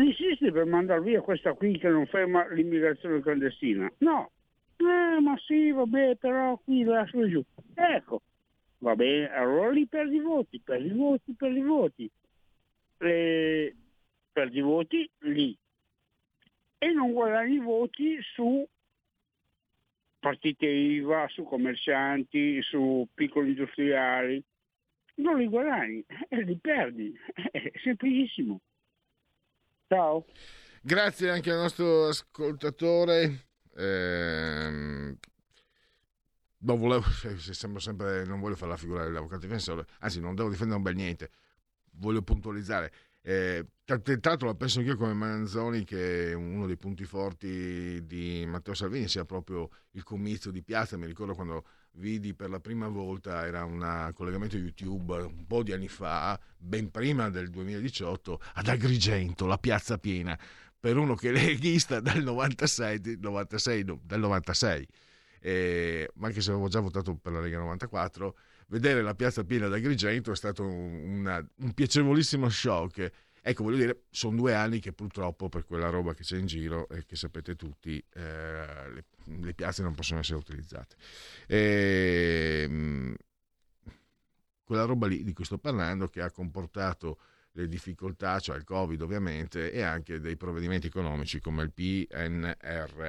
Insiste 0.00 0.50
per 0.50 0.64
mandare 0.64 1.02
via 1.02 1.20
questa 1.20 1.52
qui 1.52 1.76
che 1.76 1.88
non 1.88 2.06
ferma 2.06 2.48
l'immigrazione 2.52 3.20
clandestina. 3.20 3.92
No. 3.98 4.30
Eh, 4.78 5.20
ma 5.20 5.36
sì, 5.44 5.70
vabbè, 5.72 6.16
però 6.16 6.56
qui 6.56 6.84
la 6.84 7.04
su 7.06 7.20
e 7.20 7.28
giù. 7.28 7.44
Ecco, 7.74 8.22
va 8.78 8.96
bene, 8.96 9.30
allora 9.30 9.70
lì 9.70 9.86
perdi 9.86 10.18
voti, 10.18 10.58
perdi 10.58 10.88
voti, 10.88 11.34
perdi 11.34 11.60
voti. 11.60 12.10
Eh, 12.96 13.76
perdi 14.32 14.60
voti 14.62 15.10
lì. 15.18 15.54
E 16.78 16.92
non 16.92 17.12
guadagni 17.12 17.58
voti 17.58 18.18
su 18.22 18.66
partite 20.18 20.66
IVA, 20.66 21.28
su 21.28 21.44
commercianti, 21.44 22.62
su 22.62 23.06
piccoli 23.12 23.50
industriali. 23.50 24.42
Non 25.16 25.36
li 25.36 25.46
guadagni, 25.46 26.02
eh, 26.28 26.42
li 26.42 26.56
perdi. 26.56 27.14
È 27.52 27.70
semplicissimo. 27.82 28.60
Ciao. 29.92 30.24
Grazie 30.82 31.30
anche 31.30 31.50
al 31.50 31.58
nostro 31.58 32.06
ascoltatore. 32.06 33.46
Ehm, 33.74 35.18
non 36.58 36.78
volevo, 36.78 37.02
sempre, 37.80 38.24
non 38.24 38.38
voglio 38.38 38.54
fare 38.54 38.70
la 38.70 38.76
figura 38.76 39.02
dell'avvocato 39.02 39.40
difensore, 39.40 39.86
anzi 39.98 40.20
non 40.20 40.36
devo 40.36 40.48
difendere 40.48 40.76
un 40.76 40.84
bel 40.84 40.94
niente, 40.94 41.30
voglio 41.94 42.22
puntualizzare. 42.22 42.92
Eh, 43.20 43.66
tra 43.84 44.00
l'altro 44.22 44.46
la 44.46 44.54
penso 44.54 44.78
anch'io 44.78 44.96
come 44.96 45.12
Manzoni 45.12 45.82
che 45.82 46.34
uno 46.34 46.66
dei 46.66 46.76
punti 46.76 47.04
forti 47.04 48.06
di 48.06 48.44
Matteo 48.46 48.74
Salvini 48.74 49.08
sia 49.08 49.24
proprio 49.24 49.70
il 49.94 50.04
comizio 50.04 50.52
di 50.52 50.62
piazza, 50.62 50.96
mi 50.98 51.06
ricordo 51.06 51.34
quando 51.34 51.64
vidi 51.92 52.34
per 52.34 52.50
la 52.50 52.60
prima 52.60 52.88
volta, 52.88 53.46
era 53.46 53.64
un 53.64 54.10
collegamento 54.14 54.56
YouTube 54.56 55.14
un 55.16 55.46
po' 55.46 55.62
di 55.62 55.72
anni 55.72 55.88
fa, 55.88 56.38
ben 56.56 56.90
prima 56.90 57.28
del 57.30 57.50
2018, 57.50 58.40
ad 58.54 58.68
Agrigento, 58.68 59.46
la 59.46 59.58
piazza 59.58 59.98
piena, 59.98 60.38
per 60.78 60.96
uno 60.96 61.14
che 61.14 61.30
è 61.30 61.32
leghista 61.32 62.00
dal 62.00 62.22
96, 62.22 63.18
96 63.18 63.84
no, 63.84 64.00
del 64.02 64.20
96, 64.20 64.88
eh, 65.40 66.10
ma 66.14 66.28
anche 66.28 66.40
se 66.40 66.50
avevo 66.50 66.68
già 66.68 66.80
votato 66.80 67.14
per 67.16 67.32
la 67.32 67.40
Lega 67.40 67.58
94, 67.58 68.36
vedere 68.68 69.02
la 69.02 69.14
piazza 69.14 69.44
piena 69.44 69.66
ad 69.66 69.74
Agrigento 69.74 70.32
è 70.32 70.36
stato 70.36 70.64
una, 70.64 71.44
un 71.56 71.72
piacevolissimo 71.72 72.48
shock. 72.48 73.10
Ecco, 73.42 73.62
voglio 73.62 73.76
dire, 73.76 74.02
sono 74.10 74.36
due 74.36 74.54
anni 74.54 74.80
che 74.80 74.92
purtroppo 74.92 75.48
per 75.48 75.64
quella 75.64 75.88
roba 75.88 76.14
che 76.14 76.22
c'è 76.22 76.36
in 76.36 76.46
giro 76.46 76.88
e 76.88 77.06
che 77.06 77.16
sapete 77.16 77.56
tutti, 77.56 78.02
eh, 78.14 78.90
le, 78.92 79.04
le, 79.24 79.54
piazze 79.54 79.82
non 79.82 79.94
possono 79.94 80.20
essere 80.20 80.38
utilizzate. 80.38 80.96
E, 81.46 82.66
mh, 82.68 83.14
quella 84.64 84.84
roba 84.84 85.06
lì 85.06 85.24
di 85.24 85.32
cui 85.32 85.44
sto 85.44 85.58
parlando 85.58 86.08
che 86.08 86.20
ha 86.20 86.30
comportato 86.30 87.18
le 87.52 87.66
difficoltà, 87.66 88.38
cioè 88.38 88.56
il 88.56 88.64
Covid 88.64 89.00
ovviamente, 89.00 89.72
e 89.72 89.82
anche 89.82 90.20
dei 90.20 90.36
provvedimenti 90.36 90.86
economici 90.86 91.40
come 91.40 91.62
il 91.62 91.72
PNRR. 91.72 93.08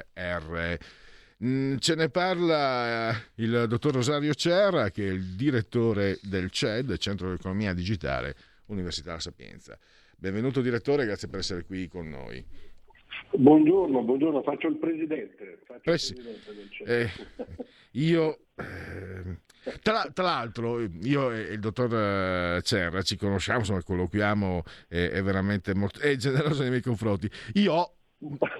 Mm, 1.43 1.77
ce 1.77 1.95
ne 1.95 2.09
parla 2.09 3.15
il 3.35 3.65
dottor 3.67 3.93
Rosario 3.93 4.33
Cerra, 4.33 4.91
che 4.91 5.07
è 5.07 5.11
il 5.11 5.35
direttore 5.35 6.19
del 6.21 6.51
CED, 6.51 6.97
Centro 6.97 7.27
dell'Economia 7.27 7.73
Digitale, 7.73 8.35
Università 8.65 9.13
La 9.13 9.19
Sapienza. 9.19 9.77
Benvenuto 10.21 10.61
direttore, 10.61 11.05
grazie 11.05 11.27
per 11.27 11.39
essere 11.39 11.65
qui 11.65 11.87
con 11.87 12.07
noi. 12.07 12.45
Buongiorno, 13.31 14.03
buongiorno, 14.03 14.43
faccio 14.43 14.67
il 14.67 14.77
presidente. 14.77 15.57
Faccio 15.65 15.89
Eh 15.89 15.93
il 15.93 16.39
presidente. 16.45 16.83
Eh, 16.85 17.09
io, 17.93 18.37
eh, 18.55 19.39
tra, 19.81 20.07
tra 20.13 20.23
l'altro, 20.23 20.79
io 20.79 21.31
e 21.31 21.53
il 21.53 21.59
dottor 21.59 21.91
eh, 21.95 22.61
Cerra 22.61 23.01
ci 23.01 23.17
conosciamo, 23.17 23.61
insomma, 23.61 23.81
colloquiamo, 23.81 24.61
eh, 24.89 25.09
è 25.09 25.23
veramente 25.23 25.73
molto 25.73 25.99
è 25.99 26.15
generoso 26.17 26.61
nei 26.61 26.69
miei 26.69 26.83
confronti. 26.83 27.27
Io 27.53 27.73
ho 27.73 27.95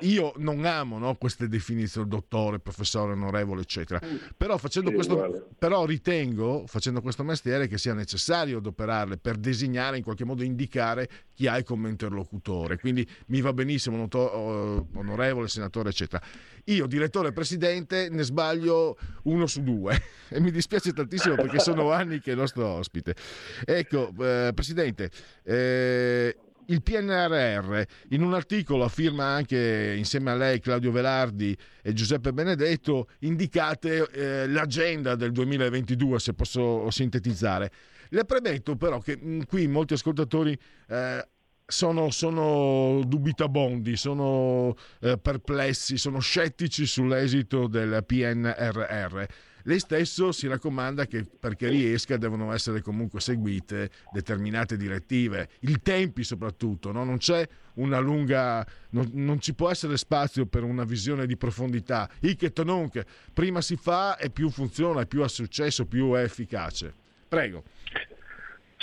io 0.01 0.33
non 0.37 0.65
amo 0.65 0.97
no, 0.97 1.15
queste 1.15 1.47
definizioni, 1.47 2.07
dottore, 2.07 2.59
professore, 2.59 3.11
onorevole, 3.11 3.61
eccetera. 3.61 3.99
Però, 4.35 4.57
facendo 4.57 4.91
questo, 4.91 5.49
però 5.57 5.85
ritengo, 5.85 6.65
facendo 6.65 7.01
questo 7.01 7.23
mestiere, 7.23 7.67
che 7.67 7.77
sia 7.77 7.93
necessario 7.93 8.57
adoperarle 8.57 9.17
per 9.17 9.37
designare, 9.37 9.97
in 9.97 10.03
qualche 10.03 10.25
modo 10.25 10.43
indicare 10.43 11.07
chi 11.33 11.45
hai 11.45 11.63
come 11.63 11.89
interlocutore. 11.89 12.79
Quindi 12.79 13.07
mi 13.27 13.41
va 13.41 13.53
benissimo, 13.53 13.97
noto- 13.97 14.87
eh, 14.93 14.97
onorevole, 14.97 15.47
senatore, 15.47 15.89
eccetera. 15.89 16.23
Io, 16.65 16.87
direttore 16.87 17.29
e 17.29 17.33
presidente, 17.33 18.09
ne 18.09 18.23
sbaglio 18.23 18.97
uno 19.23 19.45
su 19.45 19.61
due 19.61 19.99
e 20.29 20.39
mi 20.39 20.51
dispiace 20.51 20.91
tantissimo 20.91 21.35
perché 21.35 21.59
sono 21.59 21.91
anni 21.91 22.19
che 22.19 22.31
è 22.31 22.33
il 22.33 22.39
nostro 22.39 22.65
ospite. 22.67 23.15
Ecco, 23.63 24.11
eh, 24.19 24.51
presidente, 24.53 25.11
eh, 25.43 26.35
il 26.67 26.81
PNRR, 26.81 27.81
in 28.09 28.21
un 28.23 28.33
articolo 28.33 28.83
a 28.83 28.89
firma 28.89 29.25
anche 29.25 29.93
insieme 29.97 30.31
a 30.31 30.35
lei 30.35 30.59
Claudio 30.59 30.91
Velardi 30.91 31.55
e 31.81 31.93
Giuseppe 31.93 32.33
Benedetto, 32.33 33.09
indicate 33.19 34.07
eh, 34.11 34.47
l'agenda 34.47 35.15
del 35.15 35.31
2022, 35.31 36.19
se 36.19 36.33
posso 36.33 36.89
sintetizzare. 36.89 37.71
Le 38.09 38.25
premetto 38.25 38.75
però 38.75 38.99
che 38.99 39.17
mh, 39.17 39.45
qui 39.45 39.67
molti 39.67 39.93
ascoltatori 39.93 40.57
eh, 40.89 41.27
sono, 41.65 42.11
sono 42.11 43.01
dubitabondi, 43.05 43.95
sono 43.95 44.75
eh, 44.99 45.17
perplessi, 45.17 45.97
sono 45.97 46.19
scettici 46.19 46.85
sull'esito 46.85 47.67
del 47.67 48.03
PNRR. 48.05 49.23
Lei 49.63 49.79
stesso 49.79 50.31
si 50.31 50.47
raccomanda 50.47 51.05
che 51.05 51.25
perché 51.39 51.69
riesca 51.69 52.17
devono 52.17 52.51
essere 52.53 52.81
comunque 52.81 53.19
seguite 53.19 53.89
determinate 54.11 54.77
direttive, 54.77 55.49
i 55.61 55.81
tempi 55.81 56.23
soprattutto, 56.23 56.91
no? 56.91 57.03
non 57.03 57.17
c'è 57.17 57.47
una 57.75 57.99
lunga, 57.99 58.65
non, 58.91 59.09
non 59.13 59.39
ci 59.39 59.53
può 59.53 59.69
essere 59.69 59.97
spazio 59.97 60.45
per 60.45 60.63
una 60.63 60.83
visione 60.83 61.25
di 61.25 61.37
profondità. 61.37 62.09
Hic 62.21 62.43
et 62.43 62.61
nunc, 62.63 63.03
prima 63.33 63.61
si 63.61 63.75
fa 63.75 64.17
e 64.17 64.29
più 64.29 64.49
funziona, 64.49 65.05
più 65.05 65.21
ha 65.21 65.27
successo, 65.27 65.85
più 65.85 66.13
è 66.13 66.23
efficace. 66.23 66.93
Prego. 67.27 67.63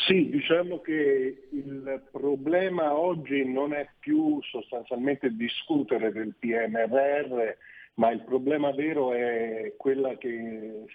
Sì, 0.07 0.31
diciamo 0.31 0.81
che 0.81 1.49
il 1.51 2.03
problema 2.11 2.97
oggi 2.97 3.45
non 3.45 3.75
è 3.75 3.87
più 3.99 4.41
sostanzialmente 4.43 5.35
discutere 5.37 6.13
del 6.13 6.35
PNRR, 6.39 7.57
ma 7.99 8.11
il 8.13 8.23
problema 8.23 8.71
vero 8.73 9.13
è 9.13 9.75
quella 9.77 10.17
che 10.17 10.29
in 10.29 10.87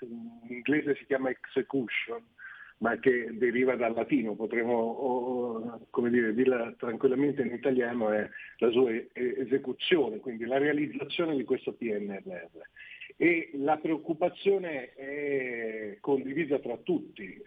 inglese 0.47 0.95
si 0.95 1.05
chiama 1.05 1.29
execution, 1.29 2.23
ma 2.77 2.97
che 2.97 3.29
deriva 3.37 3.75
dal 3.75 3.93
latino, 3.93 4.35
potremmo 4.35 5.85
come 5.89 6.09
dire, 6.09 6.33
dirla 6.33 6.73
tranquillamente 6.77 7.41
in 7.41 7.53
italiano, 7.53 8.09
è 8.09 8.27
la 8.57 8.69
sua 8.71 8.91
esecuzione, 9.13 10.19
quindi 10.19 10.45
la 10.45 10.57
realizzazione 10.57 11.35
di 11.35 11.43
questo 11.43 11.73
PNRR. 11.73 12.59
E 13.17 13.51
la 13.55 13.77
preoccupazione 13.77 14.93
è 14.93 15.97
condivisa 15.99 16.59
tra 16.59 16.77
tutti, 16.77 17.41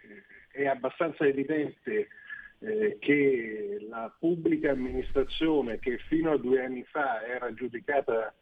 è 0.51 0.67
abbastanza 0.67 1.25
evidente 1.25 2.09
eh, 2.59 2.97
che 2.99 3.85
la 3.89 4.15
pubblica 4.19 4.71
amministrazione 4.71 5.79
che 5.79 5.97
fino 6.07 6.31
a 6.31 6.37
due 6.37 6.63
anni 6.63 6.83
fa 6.83 7.25
era 7.25 7.53
giudicata 7.53 8.33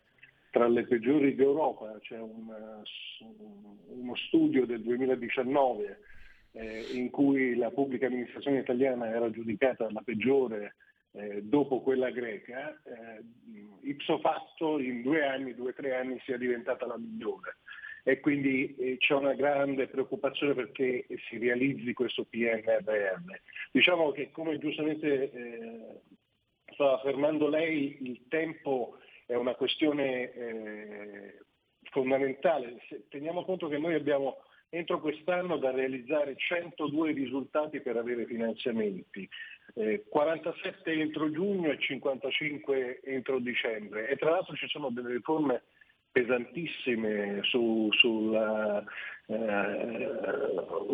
tra 0.55 0.69
le 0.69 0.85
peggiori 0.85 1.35
d'Europa, 1.35 1.97
c'è 1.99 2.17
un, 2.17 2.47
uno 3.87 4.15
studio 4.15 4.65
del 4.65 4.83
2019 4.83 5.99
eh, 6.53 6.85
in 6.93 7.09
cui 7.09 7.57
la 7.57 7.71
pubblica 7.71 8.05
amministrazione 8.05 8.59
italiana 8.59 9.09
era 9.09 9.29
giudicata 9.29 9.91
la 9.91 10.01
peggiore 10.01 10.75
eh, 11.11 11.41
dopo 11.43 11.81
quella 11.81 12.09
greca, 12.09 12.69
eh, 12.85 13.21
ipso 13.81 14.17
fatto 14.19 14.79
in 14.79 15.01
due 15.01 15.25
anni, 15.25 15.55
due 15.55 15.71
o 15.71 15.73
tre 15.73 15.93
anni 15.93 16.21
sia 16.23 16.37
diventata 16.37 16.85
la 16.85 16.97
migliore. 16.97 17.57
E 18.05 18.21
quindi 18.21 18.75
eh, 18.77 18.95
c'è 18.97 19.13
una 19.13 19.33
grande 19.33 19.87
preoccupazione 19.87 20.53
perché 20.53 21.05
si 21.27 21.37
realizzi 21.37 21.91
questo 21.91 22.23
PNRR. 22.23 23.41
Diciamo 23.73 24.11
che 24.13 24.31
come 24.31 24.57
giustamente 24.57 25.31
eh, 25.33 25.99
stava 26.71 26.95
affermando 26.95 27.49
lei, 27.49 27.97
il 28.03 28.21
tempo 28.29 28.99
è 29.25 29.35
una 29.35 29.55
questione 29.55 30.31
eh, 30.33 31.39
fondamentale. 31.91 32.77
Se 32.87 33.05
teniamo 33.09 33.43
conto 33.43 33.67
che 33.67 33.77
noi 33.77 33.93
abbiamo 33.95 34.37
entro 34.69 34.99
quest'anno 34.99 35.57
da 35.57 35.71
realizzare 35.71 36.35
102 36.35 37.11
risultati 37.11 37.79
per 37.79 37.97
avere 37.97 38.25
finanziamenti, 38.25 39.27
eh, 39.75 40.03
47 40.09 40.91
entro 40.91 41.31
giugno 41.31 41.71
e 41.71 41.79
55 41.79 43.01
entro 43.03 43.39
dicembre 43.39 44.09
e 44.09 44.15
tra 44.17 44.31
l'altro 44.31 44.55
ci 44.55 44.67
sono 44.67 44.89
delle 44.89 45.13
riforme 45.13 45.63
pesantissime 46.11 47.41
su, 47.43 47.89
sulla, 47.91 48.83
eh, 49.27 49.35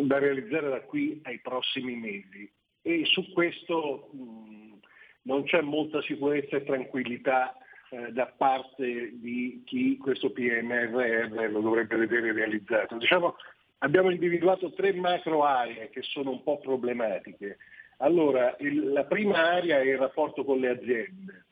da 0.00 0.18
realizzare 0.18 0.68
da 0.68 0.80
qui 0.82 1.20
ai 1.24 1.38
prossimi 1.38 1.96
mesi 1.96 2.50
e 2.82 3.04
su 3.04 3.32
questo 3.32 4.10
mh, 4.12 4.78
non 5.22 5.44
c'è 5.44 5.60
molta 5.60 6.02
sicurezza 6.02 6.56
e 6.56 6.64
tranquillità 6.64 7.56
eh, 7.92 8.10
da 8.10 8.32
parte 8.34 9.12
di 9.20 9.62
chi 9.66 9.98
questo 9.98 10.30
PNRR 10.30 11.50
lo 11.50 11.60
dovrebbe 11.60 11.96
vedere 11.96 12.32
realizzato. 12.32 12.96
Diciamo 12.96 13.36
abbiamo 13.78 14.08
individuato 14.08 14.72
tre 14.72 14.94
macro 14.94 15.44
aree 15.44 15.90
che 15.90 16.00
sono 16.02 16.30
un 16.30 16.42
po' 16.42 16.58
problematiche. 16.58 17.58
Allora, 17.98 18.56
il- 18.60 18.92
la 18.92 19.04
prima 19.04 19.50
area 19.52 19.78
è 19.78 19.84
il 19.84 19.98
rapporto 19.98 20.42
con 20.42 20.58
le 20.58 20.70
aziende, 20.70 21.44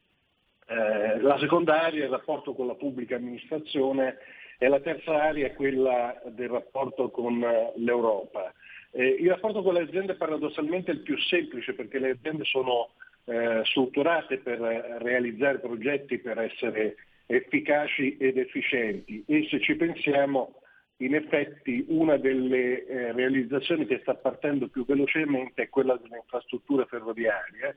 eh, 0.66 1.20
la 1.20 1.38
seconda 1.38 1.82
area 1.82 2.02
è 2.02 2.06
il 2.06 2.10
rapporto 2.10 2.54
con 2.54 2.66
la 2.66 2.74
pubblica 2.74 3.16
amministrazione 3.16 4.16
e 4.58 4.68
la 4.68 4.80
terza 4.80 5.22
area 5.22 5.46
è 5.46 5.54
quella 5.54 6.18
del 6.24 6.48
rapporto 6.48 7.10
con 7.10 7.42
eh, 7.42 7.72
l'Europa. 7.76 8.52
Eh, 8.92 9.16
il 9.20 9.28
rapporto 9.28 9.62
con 9.62 9.74
le 9.74 9.82
aziende 9.82 10.14
paradossalmente 10.14 10.90
è 10.90 10.94
il 10.94 11.02
più 11.02 11.18
semplice 11.18 11.74
perché 11.74 11.98
le 11.98 12.10
aziende 12.10 12.44
sono 12.44 12.92
eh, 13.30 13.60
strutturate 13.64 14.38
per 14.38 14.58
realizzare 14.58 15.60
progetti 15.60 16.18
per 16.18 16.38
essere 16.40 16.96
efficaci 17.26 18.16
ed 18.16 18.38
efficienti 18.38 19.22
e 19.24 19.46
se 19.48 19.60
ci 19.60 19.76
pensiamo 19.76 20.56
in 20.96 21.14
effetti 21.14 21.84
una 21.88 22.16
delle 22.16 22.84
eh, 22.84 23.12
realizzazioni 23.12 23.86
che 23.86 24.00
sta 24.02 24.14
partendo 24.14 24.68
più 24.68 24.84
velocemente 24.84 25.62
è 25.62 25.68
quella 25.68 25.96
delle 25.96 26.18
infrastrutture 26.18 26.86
ferroviarie. 26.86 27.76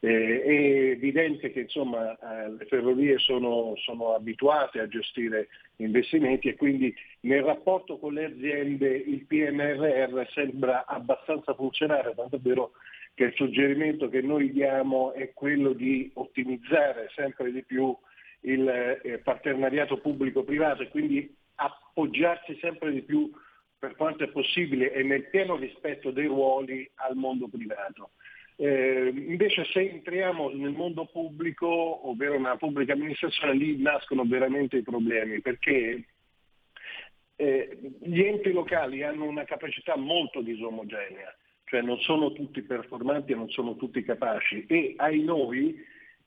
Eh, 0.00 0.42
è 0.42 0.90
evidente 0.90 1.52
che 1.52 1.60
insomma, 1.60 2.16
eh, 2.18 2.50
le 2.50 2.64
ferrovie 2.64 3.18
sono, 3.18 3.74
sono 3.76 4.14
abituate 4.14 4.80
a 4.80 4.88
gestire 4.88 5.48
investimenti 5.76 6.48
e 6.48 6.56
quindi 6.56 6.92
nel 7.20 7.42
rapporto 7.42 7.98
con 7.98 8.14
le 8.14 8.24
aziende 8.24 8.88
il 8.88 9.24
PNRR 9.24 10.26
sembra 10.32 10.84
abbastanza 10.86 11.54
funzionare, 11.54 12.14
tanto 12.14 12.36
è 12.36 12.40
vero 12.40 12.72
che 13.14 13.24
il 13.24 13.34
suggerimento 13.34 14.08
che 14.08 14.20
noi 14.20 14.50
diamo 14.50 15.12
è 15.12 15.32
quello 15.32 15.72
di 15.72 16.10
ottimizzare 16.14 17.08
sempre 17.14 17.52
di 17.52 17.62
più 17.62 17.96
il 18.40 18.68
eh, 18.68 19.18
partenariato 19.18 19.98
pubblico-privato 19.98 20.82
e 20.82 20.88
quindi 20.88 21.34
appoggiarsi 21.56 22.58
sempre 22.60 22.92
di 22.92 23.02
più 23.02 23.30
per 23.78 23.96
quanto 23.96 24.24
è 24.24 24.28
possibile 24.28 24.92
e 24.92 25.02
nel 25.02 25.28
pieno 25.28 25.56
rispetto 25.56 26.10
dei 26.10 26.26
ruoli 26.26 26.90
al 26.96 27.16
mondo 27.16 27.48
privato. 27.48 28.10
Eh, 28.56 29.12
invece 29.14 29.64
se 29.64 29.80
entriamo 29.80 30.50
nel 30.50 30.72
mondo 30.72 31.06
pubblico, 31.06 32.08
ovvero 32.08 32.34
nella 32.38 32.56
pubblica 32.56 32.92
amministrazione, 32.92 33.54
lì 33.54 33.80
nascono 33.80 34.24
veramente 34.24 34.76
i 34.76 34.82
problemi 34.82 35.40
perché 35.40 36.04
eh, 37.36 37.78
gli 38.00 38.20
enti 38.20 38.52
locali 38.52 39.02
hanno 39.02 39.24
una 39.24 39.44
capacità 39.44 39.96
molto 39.96 40.40
disomogenea, 40.40 41.34
cioè 41.74 41.82
non 41.82 41.98
sono 41.98 42.30
tutti 42.32 42.62
performanti 42.62 43.32
e 43.32 43.34
non 43.34 43.48
sono 43.48 43.74
tutti 43.74 44.04
capaci. 44.04 44.64
E 44.68 44.94
ai 44.96 45.24
noi 45.24 45.76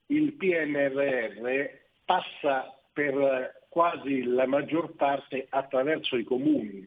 il 0.07 0.33
PNRR 0.33 1.69
passa 2.03 2.77
per 2.91 3.65
quasi 3.69 4.23
la 4.23 4.45
maggior 4.45 4.93
parte 4.95 5.47
attraverso 5.49 6.17
i 6.17 6.25
comuni. 6.25 6.85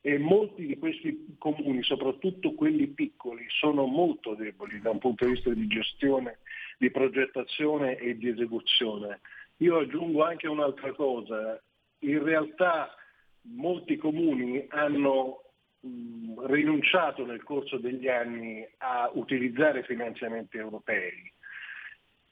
E 0.00 0.16
molti 0.16 0.64
di 0.64 0.78
questi 0.78 1.36
comuni, 1.36 1.82
soprattutto 1.82 2.54
quelli 2.54 2.86
piccoli, 2.86 3.44
sono 3.48 3.84
molto 3.84 4.34
deboli 4.34 4.80
da 4.80 4.92
un 4.92 4.98
punto 4.98 5.26
di 5.26 5.32
vista 5.32 5.52
di 5.52 5.66
gestione, 5.66 6.38
di 6.78 6.90
progettazione 6.90 7.98
e 7.98 8.16
di 8.16 8.28
esecuzione. 8.28 9.20
Io 9.58 9.76
aggiungo 9.76 10.24
anche 10.24 10.48
un'altra 10.48 10.90
cosa, 10.92 11.62
in 11.98 12.22
realtà 12.22 12.94
molti 13.42 13.98
comuni 13.98 14.64
hanno 14.70 15.49
mh, 15.80 16.46
rinunciato 16.46 17.24
nel 17.24 17.42
corso 17.42 17.78
degli 17.78 18.08
anni 18.08 18.66
a 18.78 19.10
utilizzare 19.14 19.82
finanziamenti 19.84 20.56
europei 20.56 21.32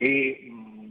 e 0.00 0.44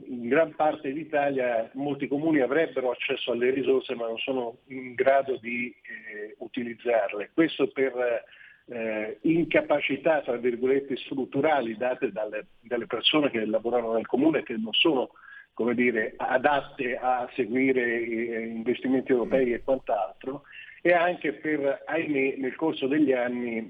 in 0.05 0.27
gran 0.27 0.53
parte 0.53 0.91
d'Italia 0.91 1.69
molti 1.73 2.07
comuni 2.07 2.41
avrebbero 2.41 2.91
accesso 2.91 3.31
alle 3.31 3.51
risorse 3.51 3.95
ma 3.95 4.05
non 4.05 4.17
sono 4.17 4.57
in 4.67 4.93
grado 4.95 5.37
di 5.37 5.69
eh, 5.69 6.35
utilizzarle. 6.39 7.31
Questo 7.33 7.69
per 7.69 8.23
eh, 8.65 9.17
incapacità, 9.21 10.21
tra 10.21 10.35
virgolette, 10.35 10.97
strutturali 10.97 11.77
date 11.77 12.11
dalle, 12.11 12.47
dalle 12.59 12.85
persone 12.85 13.29
che 13.29 13.45
lavorano 13.45 13.93
nel 13.93 14.05
comune 14.05 14.43
che 14.43 14.57
non 14.57 14.73
sono 14.73 15.09
come 15.53 15.73
dire, 15.73 16.13
adatte 16.17 16.97
a 16.97 17.27
seguire 17.33 17.81
eh, 17.81 18.45
investimenti 18.45 19.11
europei 19.11 19.53
e 19.53 19.63
quant'altro, 19.63 20.43
e 20.87 20.93
anche 20.93 21.33
per, 21.33 21.83
ahimè, 21.85 22.35
nel 22.37 22.55
corso 22.55 22.87
degli 22.87 23.11
anni 23.11 23.69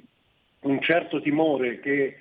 un 0.61 0.79
certo 0.81 1.19
timore 1.19 1.79
che 1.79 2.17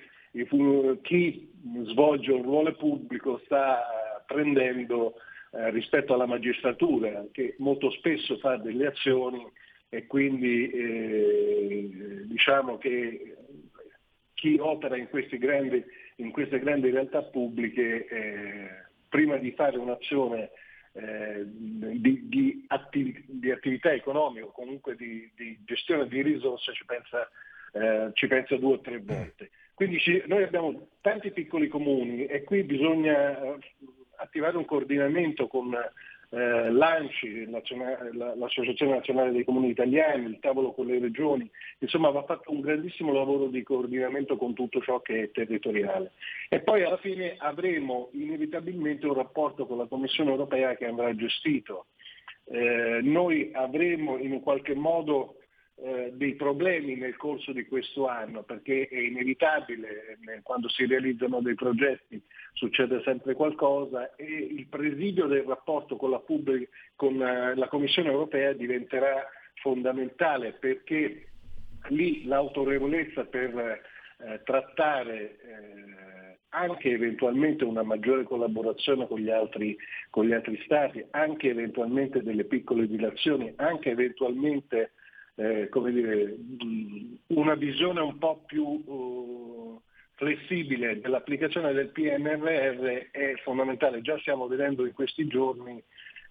chi 1.03 1.51
svolge 1.83 2.31
un 2.31 2.41
ruolo 2.41 2.73
pubblico 2.73 3.39
sta 3.45 3.79
eh, 3.79 4.23
prendendo 4.25 5.13
eh, 5.51 5.69
rispetto 5.69 6.15
alla 6.15 6.25
magistratura, 6.25 7.23
che 7.31 7.53
molto 7.59 7.91
spesso 7.91 8.37
fa 8.37 8.57
delle 8.57 8.87
azioni 8.87 9.45
e 9.89 10.07
quindi 10.07 10.67
eh, 10.71 11.89
diciamo 12.25 12.79
che 12.79 13.35
chi 14.33 14.57
opera 14.59 14.97
in, 14.97 15.09
grandi, 15.37 15.83
in 16.15 16.31
queste 16.31 16.57
grandi 16.57 16.89
realtà 16.89 17.21
pubbliche 17.21 18.07
eh, 18.07 18.67
prima 19.09 19.37
di 19.37 19.51
fare 19.51 19.77
un'azione 19.77 20.49
eh, 20.97 21.43
di, 21.45 22.27
di, 22.27 22.65
attiv- 22.67 23.23
di, 23.27 23.51
attività 23.51 23.91
economica 23.91 24.47
o 24.47 24.51
comunque 24.51 24.95
di, 24.95 25.29
di, 25.35 25.59
gestione 25.63 26.07
di 26.07 26.23
risorse 26.23 26.73
ci 26.73 26.85
pensa, 26.85 27.29
eh, 27.73 28.09
ci 28.13 28.25
pensa 28.27 28.55
due 28.57 28.73
o 28.73 28.81
tre 28.81 28.99
volte. 28.99 29.51
Quindi 29.75 29.99
ci, 29.99 30.23
noi 30.25 30.41
abbiamo 30.41 30.87
tanti 31.01 31.29
piccoli 31.31 31.67
comuni 31.67 32.25
e 32.25 32.43
qui 32.43 32.63
bisogna 32.63 33.39
eh, 33.39 33.57
attivare 34.15 34.57
un 34.57 34.65
coordinamento 34.65 35.47
con 35.47 35.71
eh, 36.29 36.69
l'ANCI, 36.71 37.49
l'Associazione 37.49 38.95
Nazionale 38.95 39.31
dei 39.31 39.45
Comuni 39.45 39.69
Italiani, 39.69 40.25
il 40.25 40.39
tavolo 40.39 40.73
con 40.73 40.87
le 40.87 40.99
regioni, 40.99 41.49
insomma 41.79 42.09
va 42.09 42.23
fatto 42.23 42.51
un 42.51 42.59
grandissimo 42.59 43.13
lavoro 43.13 43.47
di 43.47 43.63
coordinamento 43.63 44.35
con 44.35 44.53
tutto 44.53 44.81
ciò 44.81 44.99
che 45.01 45.23
è 45.23 45.31
territoriale. 45.31 46.11
E 46.49 46.59
poi 46.59 46.83
alla 46.83 46.97
fine 46.97 47.35
avremo 47.37 48.09
inevitabilmente 48.13 49.05
un 49.05 49.13
rapporto 49.13 49.65
con 49.65 49.77
la 49.77 49.85
Commissione 49.85 50.31
europea 50.31 50.75
che 50.75 50.85
andrà 50.85 51.15
gestito. 51.15 51.87
Eh, 52.49 52.99
noi 53.03 53.51
avremo 53.53 54.17
in 54.17 54.39
qualche 54.41 54.73
modo 54.73 55.35
eh, 55.79 56.11
dei 56.13 56.33
problemi 56.33 56.95
nel 56.95 57.15
corso 57.15 57.51
di 57.51 57.65
questo 57.67 58.07
anno, 58.07 58.41
perché 58.43 58.87
è 58.87 58.97
inevitabile, 58.97 60.17
eh, 60.25 60.41
quando 60.41 60.69
si 60.69 60.85
realizzano 60.85 61.39
dei 61.41 61.53
progetti 61.53 62.21
succede 62.53 63.01
sempre 63.03 63.35
qualcosa 63.35 64.15
e 64.15 64.25
il 64.25 64.65
presidio 64.67 65.27
del 65.27 65.43
rapporto 65.43 65.95
con 65.95 66.09
la, 66.09 66.19
pubblica, 66.19 66.67
con, 66.95 67.21
eh, 67.21 67.55
la 67.55 67.67
Commissione 67.67 68.09
europea 68.09 68.53
diventerà 68.53 69.23
fondamentale 69.61 70.53
perché 70.53 71.27
lì 71.89 72.25
l'autorevolezza 72.25 73.25
per 73.25 73.81
eh, 74.19 74.41
trattare 74.43 75.21
eh, 75.21 76.37
anche 76.49 76.89
eventualmente 76.89 77.63
una 77.63 77.83
maggiore 77.83 78.23
collaborazione 78.23 79.05
con 79.05 79.19
gli, 79.19 79.29
altri, 79.29 79.77
con 80.09 80.25
gli 80.25 80.33
altri 80.33 80.59
stati, 80.65 81.05
anche 81.11 81.49
eventualmente 81.49 82.23
delle 82.23 82.45
piccole 82.45 82.87
dilazioni, 82.87 83.53
anche 83.57 83.91
eventualmente 83.91 84.93
eh, 85.39 85.69
dire, 85.91 86.35
una 87.27 87.55
visione 87.55 87.99
un 88.01 88.17
po' 88.17 88.43
più 88.45 88.65
uh, 88.65 89.81
flessibile 90.15 90.99
dell'applicazione 90.99 91.73
del 91.73 91.89
PNRR 91.89 93.11
è 93.11 93.35
fondamentale. 93.43 94.01
Già 94.01 94.17
stiamo 94.19 94.47
vedendo 94.47 94.85
in 94.85 94.93
questi 94.93 95.27
giorni 95.27 95.81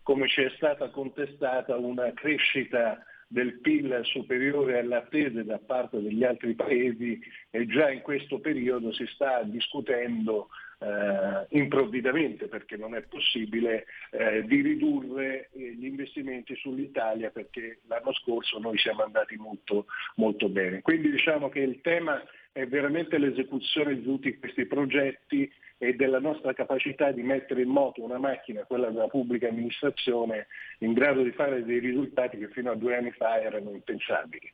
come 0.03 0.29
ci 0.29 0.43
è 0.43 0.51
stata 0.57 0.91
contestata 0.91 1.77
una 1.77 2.13
crescita 2.13 2.99
del 3.29 3.61
PIL 3.61 4.01
superiore 4.05 4.79
alle 4.79 4.97
attese 4.97 5.45
da 5.45 5.59
parte 5.59 6.01
degli 6.01 6.23
altri 6.23 6.55
paesi 6.55 7.21
e 7.51 7.67
già 7.67 7.91
in 7.91 8.01
questo 8.01 8.39
periodo 8.41 8.93
si 8.93 9.05
sta 9.07 9.43
discutendo 9.43 10.49
eh, 10.79 11.47
improvvidamente, 11.59 12.49
perché 12.49 12.77
non 12.77 12.95
è 12.95 13.03
possibile, 13.03 13.87
eh, 14.11 14.45
di 14.45 14.61
ridurre 14.61 15.49
eh, 15.53 15.75
gli 15.75 15.87
investimenti 15.87 16.55
sull'Italia 16.57 17.31
perché 17.31 17.81
l'anno 17.87 18.13
scorso 18.13 18.59
noi 18.59 18.79
siamo 18.79 19.03
andati 19.03 19.37
molto, 19.37 19.87
molto 20.17 20.49
bene. 20.49 20.83
Quindi 20.83 21.11
diciamo 21.11 21.49
che 21.49 21.61
il 21.61 21.81
tema 21.81 22.23
è 22.53 22.67
veramente 22.67 23.19
l'esecuzione 23.19 23.97
di 23.97 24.03
tutti 24.03 24.39
questi 24.39 24.65
progetti 24.67 25.51
e 25.79 25.95
della 25.95 26.21
nostra 26.21 26.55
capacità 26.55 27.13
di 27.13 27.23
mettere 27.23 27.63
in 27.63 27.69
moto 27.69 28.03
una 28.03 28.19
macchina, 28.19 28.65
quella 28.65 28.89
della 28.89 29.09
pubblica 29.09 29.49
amministrazione, 29.49 30.47
in 30.79 30.95
grado 30.95 31.23
di 31.23 31.33
fare 31.33 31.65
dei 31.65 31.81
risultati 31.81 32.39
che 32.39 32.49
fino 32.49 32.71
a 32.71 32.75
due 32.75 32.97
anni 32.97 33.11
fa 33.13 33.41
erano 33.41 33.73
impensabili. 33.73 34.51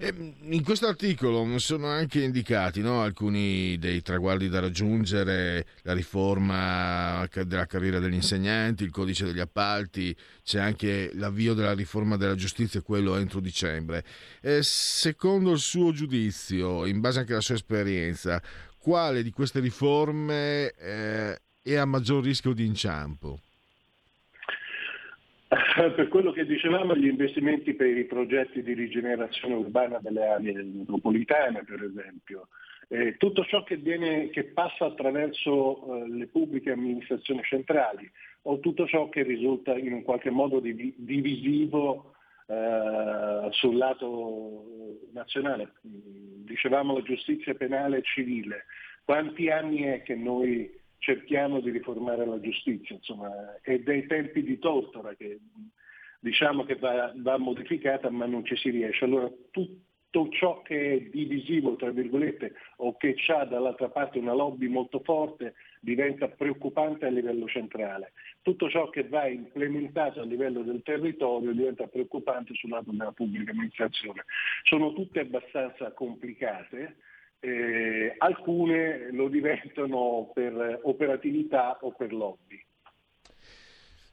In 0.00 0.62
questo 0.62 0.86
articolo 0.86 1.58
sono 1.58 1.88
anche 1.88 2.22
indicati 2.22 2.80
no, 2.80 3.02
alcuni 3.02 3.76
dei 3.78 4.00
traguardi 4.00 4.48
da 4.48 4.60
raggiungere, 4.60 5.66
la 5.82 5.92
riforma 5.92 7.28
della 7.44 7.66
carriera 7.66 7.98
degli 7.98 8.14
insegnanti, 8.14 8.84
il 8.84 8.92
codice 8.92 9.24
degli 9.24 9.40
appalti, 9.40 10.16
c'è 10.44 10.60
anche 10.60 11.10
l'avvio 11.14 11.52
della 11.52 11.74
riforma 11.74 12.16
della 12.16 12.36
giustizia, 12.36 12.80
quello 12.80 13.16
entro 13.16 13.40
dicembre. 13.40 14.04
Eh, 14.40 14.60
secondo 14.62 15.50
il 15.50 15.58
suo 15.58 15.90
giudizio, 15.90 16.86
in 16.86 17.00
base 17.00 17.18
anche 17.18 17.32
alla 17.32 17.40
sua 17.40 17.56
esperienza, 17.56 18.40
quale 18.78 19.24
di 19.24 19.32
queste 19.32 19.58
riforme 19.58 20.70
eh, 20.78 21.40
è 21.60 21.74
a 21.74 21.84
maggior 21.84 22.22
rischio 22.22 22.52
di 22.52 22.64
inciampo? 22.64 23.40
Per 25.96 26.08
quello 26.08 26.30
che 26.30 26.44
dicevamo, 26.44 26.94
gli 26.94 27.06
investimenti 27.06 27.72
per 27.72 27.96
i 27.96 28.04
progetti 28.04 28.62
di 28.62 28.74
rigenerazione 28.74 29.54
urbana 29.54 29.98
delle 29.98 30.26
aree 30.26 30.62
metropolitane, 30.62 31.64
per 31.64 31.82
esempio, 31.82 32.48
eh, 32.88 33.16
tutto 33.16 33.44
ciò 33.44 33.64
che, 33.64 33.76
viene, 33.76 34.28
che 34.28 34.44
passa 34.44 34.84
attraverso 34.84 36.02
eh, 36.04 36.08
le 36.08 36.26
pubbliche 36.26 36.72
amministrazioni 36.72 37.42
centrali 37.44 38.10
o 38.42 38.60
tutto 38.60 38.86
ciò 38.86 39.08
che 39.08 39.22
risulta 39.22 39.76
in 39.76 39.92
un 39.92 40.02
qualche 40.02 40.30
modo 40.30 40.60
div- 40.60 40.94
divisivo 40.96 42.14
eh, 42.46 43.48
sul 43.50 43.76
lato 43.76 44.64
nazionale. 45.12 45.72
Dicevamo 45.82 46.94
la 46.94 47.02
giustizia 47.02 47.54
penale 47.54 47.98
e 47.98 48.02
civile. 48.02 48.64
Quanti 49.04 49.50
anni 49.50 49.82
è 49.82 50.02
che 50.02 50.14
noi 50.14 50.70
cerchiamo 50.98 51.60
di 51.60 51.70
riformare 51.70 52.26
la 52.26 52.40
giustizia? 52.40 52.96
Insomma, 52.96 53.60
è 53.62 53.78
dei 53.78 54.06
tempi 54.06 54.42
di 54.42 54.58
tortora 54.58 55.14
che 55.14 55.38
diciamo 56.20 56.64
che 56.64 56.76
va, 56.76 57.12
va 57.16 57.38
modificata 57.38 58.10
ma 58.10 58.26
non 58.26 58.44
ci 58.44 58.56
si 58.56 58.70
riesce. 58.70 59.04
Allora 59.04 59.30
tutto 59.50 60.28
ciò 60.30 60.62
che 60.62 60.94
è 60.94 61.00
divisivo, 61.10 61.76
tra 61.76 61.90
virgolette, 61.90 62.54
o 62.76 62.96
che 62.96 63.14
ha 63.28 63.44
dall'altra 63.44 63.88
parte 63.90 64.18
una 64.18 64.32
lobby 64.32 64.66
molto 64.66 65.00
forte 65.00 65.54
diventa 65.80 66.28
preoccupante 66.28 67.06
a 67.06 67.10
livello 67.10 67.46
centrale. 67.46 68.12
Tutto 68.42 68.68
ciò 68.68 68.88
che 68.88 69.06
va 69.06 69.26
implementato 69.26 70.20
a 70.20 70.24
livello 70.24 70.62
del 70.62 70.82
territorio 70.82 71.52
diventa 71.52 71.86
preoccupante 71.86 72.54
sul 72.54 72.70
lato 72.70 72.90
della 72.90 73.12
pubblica 73.12 73.50
amministrazione. 73.50 74.24
Sono 74.62 74.92
tutte 74.92 75.20
abbastanza 75.20 75.92
complicate, 75.92 76.96
eh, 77.40 78.14
alcune 78.18 79.10
lo 79.12 79.28
diventano 79.28 80.30
per 80.34 80.80
operatività 80.82 81.78
o 81.80 81.92
per 81.92 82.12
lobby. 82.12 82.62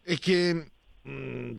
E 0.04 0.18
che, 0.20 0.72
mh, 1.02 1.56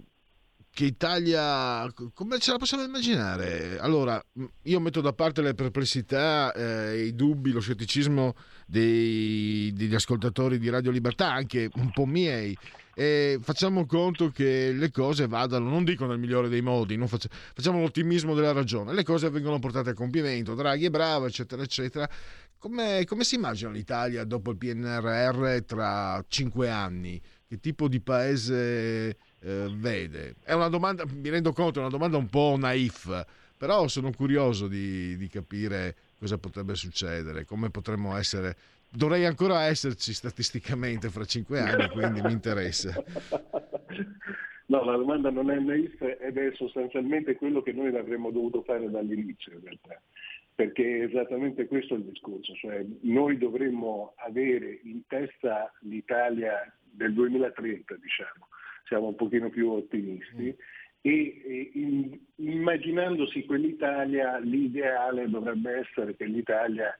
che 0.71 0.85
Italia, 0.85 1.93
come 2.15 2.39
ce 2.39 2.53
la 2.53 2.59
possiamo 2.59 2.85
immaginare? 2.85 3.79
Allora, 3.79 4.23
io 4.63 4.81
metto 4.81 5.01
da 5.01 5.13
parte 5.13 5.43
le 5.43 5.55
perplessità, 5.55 6.53
eh, 6.53 7.07
i 7.07 7.15
dubbi, 7.15 7.51
lo 7.51 7.61
scetticismo 7.61 8.35
dei, 8.67 9.73
degli 9.75 9.95
ascoltatori 9.95 10.59
di 10.59 10.69
Radio 10.69 10.93
Libertà, 10.93 11.33
anche 11.33 11.69
un 11.75 11.91
po' 11.91 12.07
miei. 12.07 12.57
E 12.99 13.39
facciamo 13.43 13.85
conto 13.85 14.31
che 14.31 14.73
le 14.73 14.91
cose 14.91 15.27
vadano, 15.27 15.69
non 15.69 15.85
dico 15.85 16.07
nel 16.07 16.19
migliore 16.19 16.49
dei 16.49 16.63
modi, 16.63 16.97
faccia, 17.07 17.29
facciamo 17.31 17.79
l'ottimismo 17.83 18.35
della 18.35 18.53
ragione, 18.53 18.95
le 18.95 19.03
cose 19.03 19.29
vengono 19.29 19.59
portate 19.59 19.91
a 19.91 19.93
compimento, 19.93 20.55
Draghi 20.55 20.87
è 20.87 20.89
bravo, 20.89 21.27
eccetera, 21.27 21.63
eccetera. 21.63 22.09
Come, 22.57 23.05
come 23.05 23.23
si 23.25 23.35
immagina 23.35 23.71
l'Italia 23.71 24.25
dopo 24.25 24.51
il 24.51 24.57
PNRR 24.57 25.63
tra 25.67 26.25
cinque 26.27 26.71
anni? 26.71 27.21
Che 27.47 27.61
tipo 27.61 27.87
di 27.87 28.01
paese 28.01 29.19
eh, 29.41 29.71
vede? 29.77 30.37
È 30.43 30.55
una 30.55 30.69
domanda, 30.69 31.05
mi 31.07 31.29
rendo 31.29 31.53
conto, 31.53 31.81
è 31.81 31.83
una 31.83 31.91
domanda 31.91 32.17
un 32.17 32.31
po' 32.31 32.57
naif, 32.59 33.25
però 33.59 33.89
sono 33.89 34.11
curioso 34.11 34.69
di, 34.69 35.19
di 35.19 35.29
capire 35.29 35.97
cosa 36.19 36.39
potrebbe 36.39 36.75
succedere, 36.75 37.45
come 37.45 37.69
potremmo 37.69 38.17
essere 38.17 38.57
dovrei 38.97 39.25
ancora 39.27 39.65
esserci 39.65 40.13
statisticamente 40.13 41.11
fra 41.11 41.25
cinque 41.25 41.61
anni, 41.61 41.89
quindi 41.91 42.21
mi 42.23 42.33
interessa. 42.33 42.95
No, 44.69 44.83
la 44.83 44.97
domanda 44.97 45.31
non 45.31 45.49
è 45.53 45.61
naif 45.61 46.01
ed 46.03 46.37
è 46.37 46.53
sostanzialmente 46.55 47.37
quello 47.37 47.63
che 47.63 47.73
noi 47.73 47.97
avremmo 47.97 48.33
dovuto 48.33 48.63
fare 48.63 48.91
dall'inizio 48.91 49.53
in 49.53 49.61
realtà, 49.63 50.03
perché 50.57 50.99
è 50.99 51.03
esattamente 51.05 51.67
questo 51.67 51.95
il 51.95 52.03
discorso, 52.03 52.53
cioè 52.55 52.85
noi 53.03 53.39
dovremmo 53.39 54.15
avere 54.17 54.81
in 54.83 55.07
testa 55.07 55.73
l'Italia 55.83 56.69
del 56.83 57.13
2030, 57.13 57.95
diciamo, 57.95 58.49
siamo 58.87 59.07
un 59.07 59.15
pochino 59.15 59.51
più 59.51 59.71
ottimisti, 59.71 60.49
e, 61.01 61.43
e 61.47 61.71
in, 61.75 62.19
immaginandosi 62.35 63.45
quell'Italia, 63.45 64.39
l'ideale 64.39 65.29
dovrebbe 65.29 65.77
essere 65.79 66.17
che 66.17 66.25
l'Italia 66.25 66.93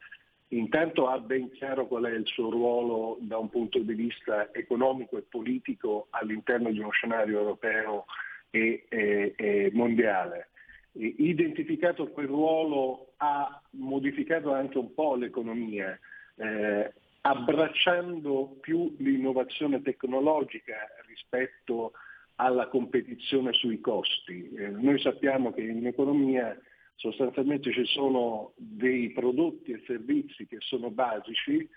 intanto 0.49 1.09
ha 1.09 1.19
ben 1.19 1.51
chiaro 1.53 1.87
qual 1.87 2.05
è 2.05 2.13
il 2.13 2.27
suo 2.27 2.51
ruolo 2.51 3.19
da 3.21 3.39
un 3.39 3.49
punto 3.49 3.79
di 3.79 3.95
vista 3.95 4.53
economico 4.53 5.17
e 5.17 5.23
politico 5.23 6.07
all'interno 6.11 6.71
di 6.71 6.79
uno 6.79 6.91
scenario 6.91 7.39
europeo 7.39 8.05
e, 8.51 8.87
e, 8.89 9.35
e 9.37 9.71
mondiale. 9.73 10.51
Identificato 10.93 12.09
quel 12.09 12.27
ruolo 12.27 13.13
ha 13.19 13.61
modificato 13.73 14.53
anche 14.53 14.79
un 14.79 14.95
po' 14.95 15.15
l'economia, 15.15 15.99
eh, 16.37 16.93
abbracciando 17.21 18.57
più 18.61 18.95
l'innovazione 18.99 19.83
tecnologica 19.83 20.77
rispetto 21.07 21.93
alla 22.37 22.69
competizione 22.69 23.53
sui 23.53 23.81
costi. 23.81 24.51
Eh, 24.55 24.69
noi 24.69 24.99
sappiamo 25.01 25.53
che 25.53 25.63
in 25.63 25.87
economia 25.87 26.57
sostanzialmente 26.97 27.73
ci 27.73 27.85
sono 27.85 28.53
dei 28.57 29.11
prodotti 29.11 29.73
e 29.73 29.83
servizi 29.87 30.47
che 30.47 30.57
sono 30.61 30.91
basici 30.91 31.69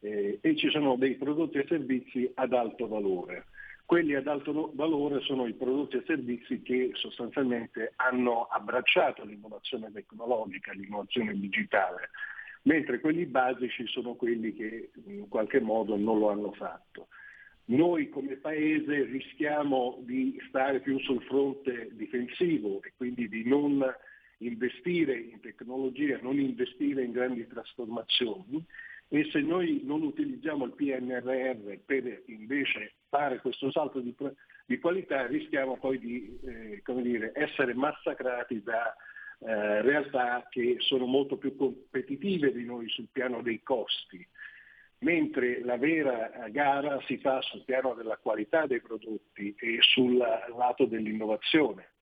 eh, 0.00 0.38
e 0.40 0.56
ci 0.56 0.70
sono 0.70 0.96
dei 0.96 1.16
prodotti 1.16 1.58
e 1.58 1.66
servizi 1.66 2.30
ad 2.34 2.52
alto 2.52 2.86
valore. 2.86 3.46
Quelli 3.84 4.14
ad 4.14 4.26
alto 4.26 4.72
valore 4.74 5.20
sono 5.20 5.46
i 5.46 5.54
prodotti 5.54 5.96
e 5.96 6.04
servizi 6.06 6.60
che 6.60 6.90
sostanzialmente 6.92 7.94
hanno 7.96 8.42
abbracciato 8.42 9.24
l'innovazione 9.24 9.90
tecnologica, 9.90 10.72
l'innovazione 10.72 11.32
digitale, 11.32 12.10
mentre 12.64 13.00
quelli 13.00 13.24
basici 13.24 13.86
sono 13.86 14.14
quelli 14.14 14.52
che 14.52 14.90
in 15.06 15.26
qualche 15.28 15.60
modo 15.60 15.96
non 15.96 16.18
lo 16.18 16.28
hanno 16.28 16.52
fatto. 16.52 17.08
Noi 17.70 18.10
come 18.10 18.36
Paese 18.36 19.04
rischiamo 19.04 19.98
di 20.00 20.38
stare 20.48 20.80
più 20.80 20.98
sul 21.00 21.22
fronte 21.22 21.88
difensivo 21.92 22.82
e 22.82 22.92
quindi 22.94 23.26
di 23.28 23.44
non 23.46 23.82
investire 24.38 25.16
in 25.16 25.40
tecnologia, 25.40 26.18
non 26.20 26.38
investire 26.38 27.02
in 27.02 27.12
grandi 27.12 27.46
trasformazioni. 27.46 28.64
E 29.10 29.28
se 29.30 29.40
noi 29.40 29.80
non 29.84 30.02
utilizziamo 30.02 30.66
il 30.66 30.72
PNRR 30.72 31.78
per 31.86 32.22
invece 32.26 32.92
fare 33.08 33.40
questo 33.40 33.70
salto 33.70 34.00
di, 34.00 34.14
di 34.66 34.78
qualità 34.78 35.26
rischiamo 35.26 35.78
poi 35.78 35.98
di 35.98 36.38
eh, 36.44 36.82
dire, 37.00 37.32
essere 37.34 37.72
massacrati 37.72 38.62
da 38.62 38.94
eh, 39.40 39.80
realtà 39.80 40.46
che 40.50 40.76
sono 40.80 41.06
molto 41.06 41.38
più 41.38 41.56
competitive 41.56 42.52
di 42.52 42.64
noi 42.64 42.86
sul 42.90 43.08
piano 43.10 43.40
dei 43.40 43.62
costi, 43.62 44.26
mentre 44.98 45.64
la 45.64 45.78
vera 45.78 46.46
gara 46.50 47.00
si 47.06 47.16
fa 47.16 47.40
sul 47.40 47.64
piano 47.64 47.94
della 47.94 48.18
qualità 48.18 48.66
dei 48.66 48.82
prodotti 48.82 49.54
e 49.58 49.78
sul 49.80 50.18
lato 50.18 50.84
dell'innovazione 50.84 51.92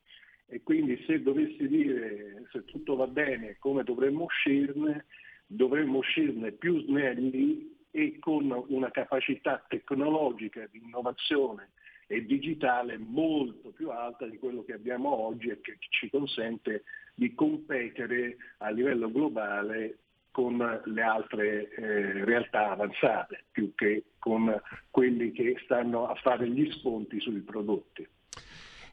e 0.49 0.63
quindi 0.63 1.03
se 1.07 1.23
dovessi 1.23 1.67
dire 1.67 2.45
se 2.53 2.65
tutto 2.65 2.97
va 2.97 3.07
bene 3.07 3.57
come 3.59 3.83
dovremmo 3.83 4.25
uscirne, 4.25 5.07
dovremmo 5.47 5.99
uscirne 5.99 6.53
più 6.53 6.81
snelli 6.83 7.75
e 7.91 8.19
con 8.21 8.65
una 8.69 8.91
capacità 8.91 9.65
tecnologica 9.69 10.67
di 10.71 10.83
innovazione 10.85 11.71
e 12.07 12.25
digitale 12.25 12.99
molto 12.99 13.71
più 13.71 13.91
alta 13.91 14.27
di 14.27 14.39
quello 14.39 14.63
che 14.63 14.75
abbiamo 14.75 15.11
oggi 15.11 15.49
e 15.49 15.61
che 15.61 15.77
ci 15.79 16.09
consente 16.09 16.85
di 17.15 17.35
competere 17.35 18.37
a 18.59 18.71
livello 18.71 19.11
globale 19.11 19.99
con 20.31 20.83
le 20.85 21.03
altre 21.03 21.71
eh, 21.71 22.25
realtà 22.25 22.73
avanzate, 22.73 23.47
più 23.51 23.75
che 23.75 24.05
con 24.19 24.55
quelli 24.91 25.33
che 25.33 25.57
stanno 25.65 26.09
a 26.09 26.15
fare 26.17 26.49
gli 26.49 26.71
sconti 26.73 27.19
sui 27.21 27.41
prodotti. 27.41 28.07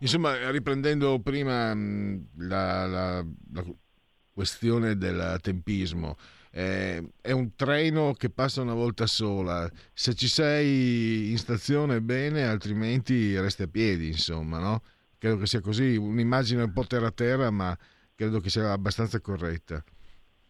Insomma, 0.03 0.49
riprendendo 0.51 1.17
prima 1.21 1.73
la, 1.73 2.85
la, 2.85 3.25
la 3.53 3.65
questione 4.33 4.97
del 4.97 5.37
tempismo, 5.41 6.17
eh, 6.51 7.01
è 7.21 7.31
un 7.31 7.55
treno 7.55 8.11
che 8.11 8.29
passa 8.29 8.61
una 8.61 8.73
volta 8.73 9.07
sola. 9.07 9.71
Se 9.93 10.13
ci 10.13 10.27
sei 10.27 11.31
in 11.31 11.37
stazione 11.37 12.01
bene, 12.01 12.43
altrimenti 12.43 13.39
resti 13.39 13.61
a 13.63 13.67
piedi, 13.67 14.07
insomma, 14.07 14.59
no? 14.59 14.81
Credo 15.17 15.37
che 15.37 15.45
sia 15.45 15.61
così, 15.61 15.95
un'immagine 15.95 16.63
un 16.63 16.73
po' 16.73 16.85
terra-terra, 16.85 17.49
ma 17.49 17.73
credo 18.13 18.41
che 18.41 18.49
sia 18.49 18.73
abbastanza 18.73 19.21
corretta. 19.21 19.81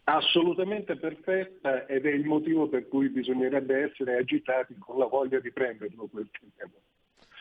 Assolutamente 0.06 0.98
perfetta 0.98 1.86
ed 1.86 2.08
è 2.08 2.12
il 2.12 2.26
motivo 2.26 2.68
per 2.68 2.88
cui 2.88 3.08
bisognerebbe 3.10 3.84
essere 3.84 4.18
agitati 4.18 4.76
con 4.80 4.98
la 4.98 5.06
voglia 5.06 5.40
di 5.40 5.52
prenderlo 5.52 6.08
quel 6.08 6.28
treno. 6.32 6.74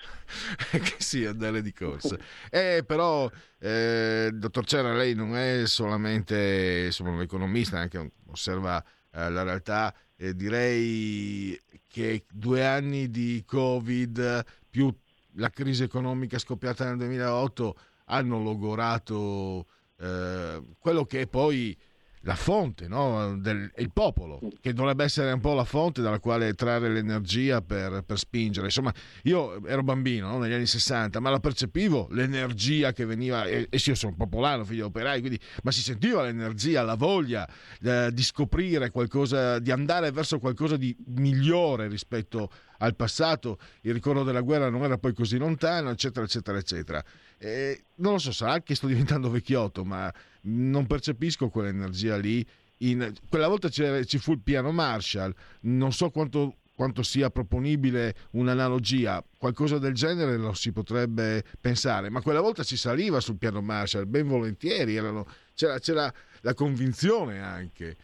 che 0.71 0.95
sì, 0.99 1.25
andare 1.25 1.63
di 1.63 1.73
corsa. 1.73 2.17
Eh, 2.51 2.85
però, 2.87 3.31
eh, 3.59 4.31
dottor 4.33 4.65
Cera, 4.65 4.95
lei 4.95 5.15
non 5.15 5.37
è 5.37 5.67
solamente 5.67 6.85
insomma, 6.87 7.11
un 7.11 7.21
economista, 7.21 7.79
anche 7.79 8.13
osserva 8.27 8.83
eh, 9.13 9.31
la 9.31 9.43
realtà. 9.43 9.95
direi 10.17 11.61
che 11.89 12.25
due 12.31 12.67
anni 12.67 13.11
di 13.11 13.43
Covid 13.47 14.45
più 14.71 14.95
la 15.37 15.51
crisi 15.51 15.83
economica 15.83 16.39
scoppiata 16.39 16.85
nel 16.85 16.97
2008 16.99 17.77
hanno 18.07 18.43
logorato 18.43 19.67
eh, 19.99 20.63
quello 20.79 21.05
che 21.05 21.27
poi 21.27 21.77
la 22.23 22.35
fonte, 22.35 22.87
no? 22.87 23.37
Del, 23.39 23.71
il 23.77 23.91
popolo, 23.93 24.41
che 24.61 24.73
dovrebbe 24.73 25.05
essere 25.05 25.33
un 25.33 25.41
po' 25.41 25.55
la 25.55 25.65
fonte 25.65 26.03
dalla 26.03 26.21
quale 26.21 26.55
trarre 26.55 26.89
l'energia 26.89 27.63
per, 27.63 28.03
per 28.05 28.19
spingere. 28.19 28.67
Insomma, 28.67 28.93
io 29.23 29.65
ero 29.67 29.83
bambino 29.83 30.29
no? 30.29 30.39
negli 30.39 30.53
anni 30.53 30.67
60, 30.67 31.19
ma 31.21 31.31
la 31.31 31.41
percepivo 31.41 32.09
l'energia 32.11 32.93
che 32.93 33.05
veniva, 33.05 33.45
e, 33.45 33.67
e 33.69 33.83
io 33.85 33.95
sono 33.95 34.15
popolano, 34.15 34.65
figlio 34.65 34.87
operai, 34.87 35.21
quindi, 35.21 35.39
ma 35.63 35.71
si 35.73 35.83
sentiva 35.83 36.23
l'energia, 36.23 36.83
la 36.83 36.95
voglia 36.95 37.49
eh, 37.81 38.11
di 38.13 38.23
scoprire 38.23 38.91
qualcosa, 38.91 39.59
di 39.59 39.71
andare 39.71 40.11
verso 40.13 40.39
qualcosa 40.39 40.77
di 40.77 40.95
migliore 41.07 41.89
rispetto 41.89 42.51
al 42.79 42.95
passato. 42.95 43.59
Il 43.81 43.93
ricordo 43.95 44.23
della 44.23 44.43
guerra 44.43 44.69
non 44.69 44.85
era 44.85 44.99
poi 44.99 45.13
così 45.13 45.39
lontano, 45.39 45.91
eccetera, 45.91 46.25
eccetera, 46.25 46.59
eccetera. 46.59 47.05
E 47.39 47.85
non 47.97 48.13
lo 48.13 48.19
so, 48.19 48.31
sarà 48.31 48.61
che 48.63 48.77
sto 48.77 48.87
diventando 48.87 49.29
vecchiotto, 49.29 49.85
ma 49.85 50.13
non 50.43 50.87
percepisco 50.87 51.49
quell'energia 51.49 52.17
lì. 52.17 52.45
In... 52.79 53.13
Quella 53.29 53.49
volta 53.49 53.69
ci 53.69 54.19
fu 54.19 54.33
il 54.33 54.41
piano 54.41 54.73
Marshall, 54.73 55.33
non 55.63 55.93
so 55.93 56.11
quanto, 56.11 56.57
quanto, 56.75 57.03
sia 57.03 57.31
proponibile 57.31 58.15
un'analogia, 58.33 59.25
qualcosa 59.39 59.79
del 59.79 59.95
genere 59.95 60.37
lo 60.37 60.53
si 60.53 60.73
potrebbe 60.73 61.45
pensare, 61.61 62.11
ma 62.11 62.23
quella 62.23 62.41
volta 62.41 62.65
si 62.65 62.77
saliva 62.77 63.21
sul 63.21 63.37
piano 63.37 63.61
Marshall, 63.61 64.09
ben 64.09 64.27
volentieri, 64.27 64.97
erano... 64.97 65.27
c'era, 65.55 65.79
c'era, 65.79 66.13
la 66.41 66.55
convinzione 66.55 67.41
anche. 67.41 67.97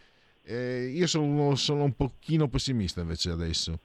Eh, 0.43 0.91
io 0.93 1.07
sono, 1.07 1.55
sono 1.55 1.83
un 1.83 1.93
pochino 1.93 2.47
pessimista 2.47 3.01
invece 3.01 3.31
adesso. 3.31 3.79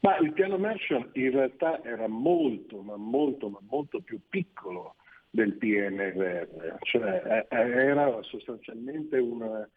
Ma 0.00 0.16
il 0.18 0.32
piano 0.32 0.56
Marshall 0.56 1.10
in 1.14 1.32
realtà 1.32 1.82
era 1.82 2.06
molto, 2.06 2.80
ma 2.80 2.96
molto, 2.96 3.48
ma 3.48 3.58
molto 3.68 4.00
più 4.00 4.20
piccolo 4.28 4.94
del 5.34 5.54
PNRR, 5.54 6.76
cioè 6.82 7.46
era 7.48 8.22
sostanzialmente 8.22 9.18
una, 9.18 9.68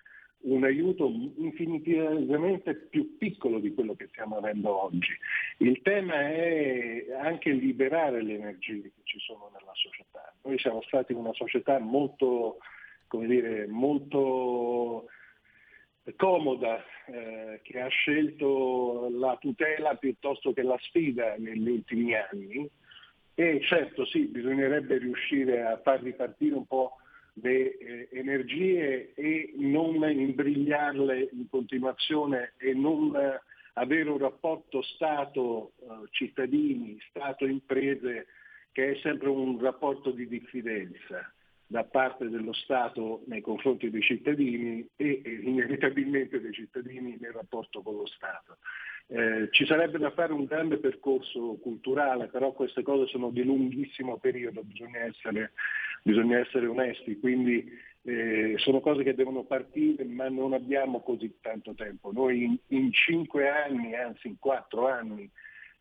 un 0.41 0.63
aiuto 0.63 1.11
infinitivamente 1.38 2.75
più 2.75 3.17
piccolo 3.17 3.57
di 3.57 3.73
quello 3.73 3.95
che 3.95 4.05
stiamo 4.09 4.38
avendo 4.38 4.84
oggi. 4.84 5.17
Il 5.57 5.81
tema 5.81 6.29
è 6.29 7.07
anche 7.19 7.49
liberare 7.49 8.21
le 8.21 8.35
energie 8.35 8.81
che 8.81 9.01
ci 9.01 9.17
sono 9.17 9.49
nella 9.51 9.73
società. 9.73 10.31
Noi 10.43 10.59
siamo 10.59 10.84
stati 10.84 11.13
una 11.13 11.34
società 11.34 11.79
molto, 11.79 12.59
come 13.07 13.25
dire, 13.25 13.65
molto 13.65 15.07
comoda 16.17 16.84
eh, 17.07 17.61
che 17.63 17.81
ha 17.81 17.88
scelto 17.88 19.09
la 19.11 19.35
tutela 19.41 19.95
piuttosto 19.95 20.53
che 20.53 20.61
la 20.61 20.77
sfida 20.81 21.34
negli 21.39 21.67
ultimi 21.67 22.13
anni 22.13 22.69
e 23.39 23.61
certo 23.61 24.03
sì, 24.03 24.26
bisognerebbe 24.26 24.97
riuscire 24.97 25.64
a 25.64 25.77
far 25.77 26.01
ripartire 26.01 26.55
un 26.55 26.65
po' 26.65 26.93
le 27.34 27.77
eh, 27.77 28.09
energie 28.14 29.14
e 29.14 29.53
non 29.57 30.09
imbrigliarle 30.09 31.30
in 31.34 31.47
continuazione 31.47 32.53
e 32.57 32.73
non 32.73 33.15
eh, 33.15 33.39
avere 33.73 34.09
un 34.09 34.18
rapporto 34.18 34.81
Stato-cittadini, 34.81 36.97
Stato-imprese 37.09 38.26
che 38.72 38.93
è 38.93 38.95
sempre 39.01 39.30
un 39.30 39.61
rapporto 39.61 40.09
di 40.09 40.27
diffidenza 40.27 41.31
da 41.68 41.84
parte 41.84 42.30
dello 42.30 42.53
Stato 42.53 43.23
nei 43.27 43.41
confronti 43.41 43.89
dei 43.89 44.02
cittadini 44.02 44.88
e, 44.95 45.22
inevitabilmente 45.44 46.39
dei 46.39 46.53
cittadini 46.53 47.18
nel 47.19 47.34
rapporto 47.34 47.81
con 47.81 47.95
lo 47.95 48.06
Stato. 48.06 48.57
Eh, 49.10 49.49
ci 49.52 49.65
sarebbe 49.65 49.98
da 49.98 50.11
fare 50.11 50.34
un 50.34 50.45
grande 50.45 50.77
percorso 50.77 51.57
culturale, 51.61 52.27
però 52.27 52.53
queste 52.53 52.84
cose 52.84 53.07
sono 53.07 53.30
di 53.30 53.44
lunghissimo 53.44 54.18
periodo, 54.18 54.64
bisogna 54.64 54.99
essere, 54.99 55.52
bisogna 56.03 56.39
essere 56.39 56.68
onesti, 56.68 57.19
quindi 57.19 57.69
eh, 58.03 58.53
sono 58.57 58.80
cose 58.80 59.03
che 59.03 59.14
devono 59.14 59.44
partire, 59.44 60.06
ma 60.06 60.30
non 60.30 60.53
abbiamo 60.53 61.02
così 61.02 61.38
tanto 61.41 61.73
tempo. 61.73 62.11
Noi 62.11 62.44
in, 62.44 62.57
in 62.68 62.91
cinque 62.94 63.49
anni, 63.49 63.94
anzi 63.94 64.27
in 64.27 64.39
quattro 64.39 64.88
anni, 64.88 65.30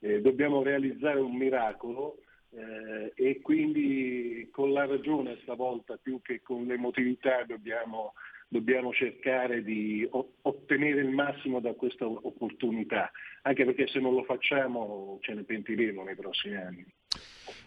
eh, 0.01 0.21
dobbiamo 0.21 0.63
realizzare 0.63 1.21
un 1.21 1.37
miracolo 1.37 2.19
eh, 2.51 3.13
e 3.15 3.41
quindi 3.41 4.49
con 4.53 4.73
la 4.73 4.87
ragione 4.87 5.39
stavolta 5.43 5.99
più 6.01 6.21
che 6.23 6.43
con 6.43 6.65
l'emotività 6.65 7.45
dobbiamo, 7.45 8.15
dobbiamo 8.49 8.93
cercare 8.93 9.63
di 9.63 10.09
ottenere 10.11 11.01
il 11.01 11.11
massimo 11.11 11.61
da 11.61 11.75
questa 11.75 12.07
opportunità, 12.07 13.11
anche 13.43 13.65
perché 13.65 13.87
se 13.89 14.01
non 14.01 14.15
lo 14.15 14.25
facciamo 14.25 15.19
ce 15.21 15.35
ne 15.35 15.43
pentiremo 15.43 16.03
nei 16.05 16.15
prossimi 16.15 16.57
anni. 16.57 16.87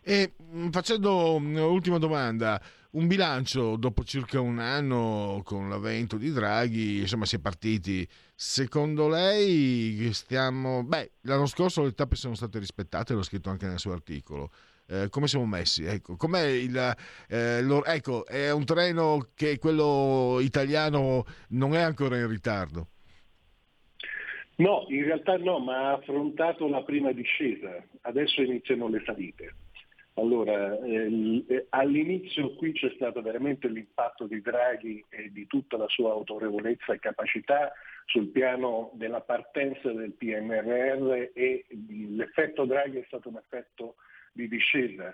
E 0.01 0.33
mm, 0.41 0.69
facendo 0.69 1.35
un'ultima 1.35 1.97
domanda, 1.97 2.61
un 2.91 3.07
bilancio 3.07 3.75
dopo 3.75 4.03
circa 4.03 4.39
un 4.39 4.59
anno 4.59 5.41
con 5.43 5.69
l'avvento 5.69 6.17
di 6.17 6.31
Draghi, 6.31 6.99
insomma 6.99 7.25
si 7.25 7.35
è 7.35 7.39
partiti, 7.39 8.07
secondo 8.33 9.07
lei 9.07 10.11
stiamo... 10.13 10.83
Beh, 10.83 11.11
l'anno 11.21 11.45
scorso 11.45 11.83
le 11.83 11.93
tappe 11.93 12.15
sono 12.15 12.33
state 12.33 12.57
rispettate, 12.57 13.13
l'ho 13.13 13.21
scritto 13.21 13.49
anche 13.49 13.67
nel 13.67 13.77
suo 13.77 13.91
articolo. 13.91 14.51
Eh, 14.91 15.09
come 15.09 15.27
siamo 15.27 15.45
messi? 15.45 15.83
Ecco, 15.83 16.15
com'è 16.15 16.47
il, 16.47 16.95
eh, 17.27 17.61
lo, 17.61 17.85
ecco, 17.85 18.25
è 18.25 18.51
un 18.51 18.65
treno 18.65 19.27
che 19.35 19.59
quello 19.59 20.39
italiano 20.39 21.25
non 21.49 21.75
è 21.75 21.81
ancora 21.81 22.17
in 22.17 22.27
ritardo. 22.27 22.87
No, 24.55 24.85
in 24.89 25.05
realtà 25.05 25.37
no, 25.37 25.59
ma 25.59 25.89
ha 25.89 25.93
affrontato 25.93 26.67
la 26.67 26.81
prima 26.83 27.11
discesa, 27.11 27.81
adesso 28.01 28.41
iniziano 28.41 28.89
le 28.89 29.01
salite. 29.05 29.53
Allora, 30.15 30.77
eh, 30.83 31.67
all'inizio 31.69 32.55
qui 32.55 32.73
c'è 32.73 32.91
stato 32.95 33.21
veramente 33.21 33.69
l'impatto 33.69 34.25
di 34.25 34.41
Draghi 34.41 35.05
e 35.07 35.31
di 35.31 35.47
tutta 35.47 35.77
la 35.77 35.87
sua 35.87 36.11
autorevolezza 36.11 36.93
e 36.93 36.99
capacità 36.99 37.71
sul 38.05 38.27
piano 38.27 38.91
della 38.95 39.21
partenza 39.21 39.91
del 39.91 40.11
PNRR 40.11 41.29
e 41.33 41.65
l'effetto 42.09 42.65
Draghi 42.65 42.97
è 42.97 43.03
stato 43.05 43.29
un 43.29 43.37
effetto 43.37 43.95
di 44.39 44.47
discesa. 44.47 45.13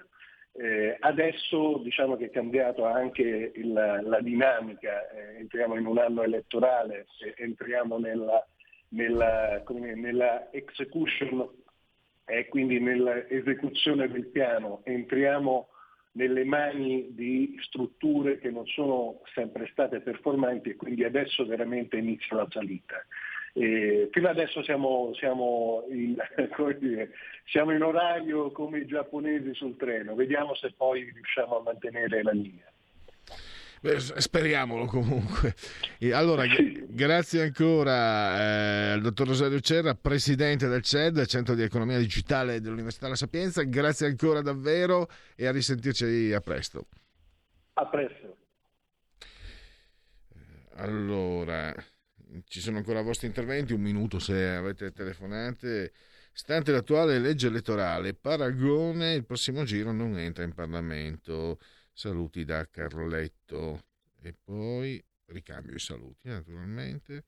Eh, 0.57 0.95
adesso 1.01 1.79
diciamo 1.83 2.15
che 2.15 2.25
è 2.25 2.29
cambiato 2.29 2.85
anche 2.85 3.51
il, 3.55 3.73
la 3.73 4.21
dinamica, 4.21 5.09
eh, 5.09 5.39
entriamo 5.39 5.75
in 5.75 5.85
un 5.85 5.97
anno 5.97 6.23
elettorale, 6.23 7.07
entriamo 7.35 7.97
nella, 7.97 8.45
nella, 8.89 9.61
nella 9.67 10.49
execution 10.51 11.45
e 12.25 12.39
eh, 12.39 12.47
quindi 12.47 12.79
nell'esecuzione 12.79 14.07
del 14.07 14.27
piano, 14.27 14.81
entriamo 14.85 15.67
nelle 16.13 16.45
mani 16.45 17.13
di 17.13 17.57
strutture 17.61 18.39
che 18.39 18.49
non 18.49 18.65
sono 18.67 19.21
sempre 19.33 19.67
state 19.71 19.99
performanti 19.99 20.69
e 20.69 20.75
quindi 20.75 21.03
adesso 21.03 21.45
veramente 21.45 21.97
inizia 21.97 22.37
la 22.37 22.47
salita. 22.49 23.05
E 23.57 24.09
fino 24.11 24.27
adesso 24.27 24.61
siamo, 24.63 25.13
siamo, 25.15 25.85
in, 25.89 26.17
dire, 26.77 27.11
siamo, 27.45 27.71
in, 27.71 27.83
orario 27.83 28.51
come 28.51 28.79
i 28.79 28.85
giapponesi 28.85 29.53
sul 29.53 29.77
treno, 29.77 30.13
vediamo 30.13 30.53
se 30.55 30.73
poi 30.75 31.09
riusciamo 31.09 31.59
a 31.59 31.61
mantenere 31.61 32.21
la 32.21 32.31
linea. 32.31 32.69
Beh, 33.79 33.97
speriamolo 33.99 34.87
comunque. 34.87 35.53
Allora, 36.11 36.45
g- 36.45 36.85
grazie 36.89 37.43
ancora 37.43 38.35
eh, 38.35 38.91
al 38.91 39.01
dottor 39.01 39.27
Rosario 39.27 39.61
Cerra, 39.61 39.95
presidente 39.95 40.67
del 40.67 40.81
CED, 40.81 41.25
Centro 41.25 41.55
di 41.55 41.61
Economia 41.61 41.97
Digitale 41.97 42.59
dell'Università 42.59 43.07
La 43.07 43.15
Sapienza. 43.15 43.63
Grazie 43.63 44.07
ancora 44.07 44.41
davvero 44.41 45.07
e 45.33 45.47
a 45.47 45.51
risentirci 45.53 46.33
a 46.33 46.41
presto. 46.41 46.87
A 47.75 47.85
presto. 47.85 48.35
Allora 50.77 51.73
ci 52.47 52.59
sono 52.59 52.77
ancora 52.77 53.01
vostri 53.01 53.27
interventi, 53.27 53.73
un 53.73 53.81
minuto 53.81 54.19
se 54.19 54.47
avete 54.47 54.91
telefonate. 54.91 55.93
Stante 56.31 56.71
l'attuale 56.71 57.19
legge 57.19 57.47
elettorale, 57.47 58.13
Paragone 58.13 59.13
il 59.13 59.25
prossimo 59.25 59.63
giro 59.63 59.91
non 59.91 60.17
entra 60.17 60.43
in 60.43 60.53
Parlamento. 60.53 61.59
Saluti 61.93 62.43
da 62.43 62.67
Carletto. 62.69 63.85
E 64.21 64.33
poi 64.43 65.01
ricambio 65.27 65.75
i 65.75 65.79
saluti 65.79 66.27
naturalmente. 66.27 67.23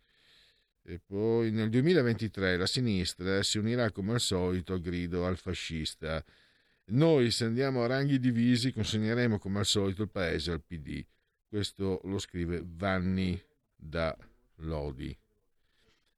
E 0.84 0.99
poi 1.06 1.52
nel 1.52 1.69
2023 1.69 2.57
la 2.57 2.65
sinistra 2.65 3.44
si 3.44 3.57
unirà 3.57 3.91
come 3.91 4.14
al 4.14 4.19
solito 4.19 4.74
a 4.74 4.80
grido 4.80 5.26
al 5.26 5.38
fascista. 5.38 6.24
Noi 6.90 7.32
se 7.32 7.45
andiamo 7.45 7.84
a 7.84 7.88
ranghi 7.88 8.19
divisi 8.19 8.72
consegneremo 8.72 9.40
come 9.40 9.60
al 9.60 9.65
solito 9.65 10.03
il 10.03 10.10
paese 10.10 10.52
al 10.52 10.61
PD. 10.61 11.06
Questo 11.48 12.02
lo 12.03 12.19
scrive 12.19 12.61
Vanni 12.65 13.41
da 13.76 14.18
Lodi. 14.58 15.18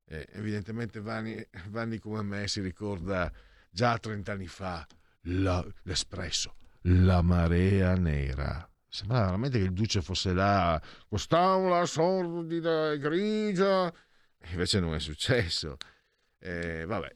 Eh, 0.05 0.27
evidentemente 0.31 1.01
Vanni, 1.01 1.45
Vanni, 1.69 1.99
come 1.99 2.21
me 2.23 2.47
si 2.47 2.61
ricorda 2.61 3.31
già 3.69 3.97
30 3.97 4.31
anni 4.31 4.47
fa 4.47 4.85
la, 5.23 5.65
l'Espresso, 5.83 6.55
la 6.81 7.21
marea 7.21 7.95
nera. 7.95 8.67
Sembrava 8.87 9.25
veramente 9.25 9.59
che 9.59 9.65
il 9.65 9.73
Duce 9.73 10.01
fosse 10.01 10.33
là, 10.33 10.81
quest'aula 11.07 11.85
sordida 11.85 12.91
e 12.91 12.97
grigia, 12.97 13.93
invece 14.49 14.79
non 14.79 14.95
è 14.95 14.99
successo. 14.99 15.77
Eh, 16.39 16.85
vabbè. 16.85 17.15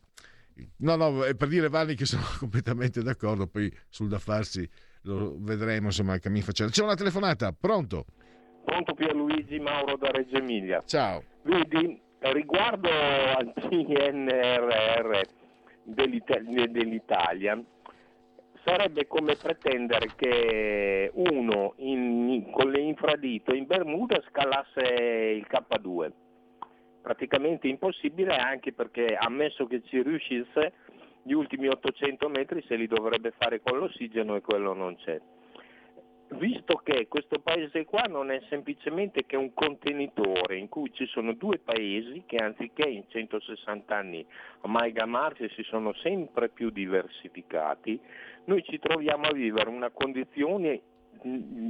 No, 0.78 0.96
no, 0.96 1.24
è 1.24 1.34
per 1.34 1.48
dire 1.48 1.70
Vanni 1.70 1.96
che 1.96 2.06
sono 2.06 2.24
completamente 2.38 3.02
d'accordo, 3.02 3.48
poi 3.48 3.76
sul 3.90 4.08
da 4.08 4.20
farsi 4.20 4.70
lo 5.04 5.36
vedremo 5.40 5.88
insomma 5.88 6.14
il 6.14 6.22
cammino 6.22 6.46
facendo. 6.46 6.72
C'è 6.72 6.84
una 6.84 6.96
telefonata, 6.96 7.52
pronto? 7.54 8.06
Pronto 8.64 8.94
Pierluigi 8.94 9.60
Mauro 9.60 9.98
da 9.98 10.10
Reggio 10.12 10.38
Emilia. 10.38 10.82
Ciao. 10.86 11.22
Vedi, 11.44 12.00
riguardo 12.20 12.90
al 12.90 13.52
PNRR 13.70 15.22
dell'Ita- 15.84 16.40
dell'Italia, 16.40 17.62
sarebbe 18.64 19.06
come 19.08 19.36
pretendere 19.36 20.12
che 20.16 21.12
uno 21.14 21.74
in- 21.78 22.50
con 22.52 22.72
le 22.72 22.80
infradito 22.80 23.54
in 23.54 23.66
Bermuda 23.66 24.22
scalasse 24.30 24.80
il 24.82 25.46
K2. 25.50 26.12
Praticamente 27.02 27.68
impossibile 27.68 28.38
anche 28.38 28.72
perché 28.72 29.14
ammesso 29.20 29.68
che 29.68 29.82
ci 29.84 30.02
riuscisse, 30.02 30.72
gli 31.24 31.34
ultimi 31.34 31.68
800 31.68 32.30
metri 32.30 32.64
se 32.66 32.76
li 32.76 32.88
dovrebbe 32.88 33.34
fare 33.38 33.60
con 33.62 33.78
l'ossigeno 33.78 34.36
e 34.38 34.42
quello 34.42 34.74
non 34.74 34.96
c'è. 34.96 35.20
Visto 36.38 36.82
che 36.84 37.08
questo 37.08 37.40
paese 37.40 37.86
qua 37.86 38.04
non 38.04 38.32
è 38.32 38.42
semplicemente 38.50 39.26
che 39.26 39.36
un 39.36 39.54
contenitore 39.54 40.58
in 40.58 40.68
cui 40.68 40.92
ci 40.94 41.06
sono 41.06 41.34
due 41.34 41.60
paesi 41.60 42.24
che 42.26 42.38
anziché 42.38 42.88
in 42.88 43.04
160 43.08 43.96
anni 43.96 44.26
amalgamarsi 44.62 45.48
si 45.50 45.64
sono 45.64 45.94
sempre 45.94 46.50
più 46.50 46.70
diversificati, 46.70 48.00
noi 48.46 48.64
ci 48.64 48.80
troviamo 48.80 49.28
a 49.28 49.34
vivere 49.34 49.70
una 49.70 49.90
condizione, 49.90 50.82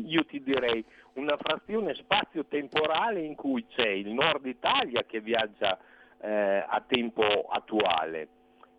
io 0.05 0.25
ti 0.25 0.41
direi, 0.41 0.83
una 1.13 1.37
frazione 1.37 1.93
spazio-temporale 1.93 3.21
in 3.21 3.35
cui 3.35 3.65
c'è 3.67 3.89
il 3.89 4.09
nord 4.09 4.45
Italia 4.45 5.03
che 5.03 5.19
viaggia 5.19 5.77
eh, 6.21 6.65
a 6.67 6.83
tempo 6.87 7.23
attuale, 7.49 8.27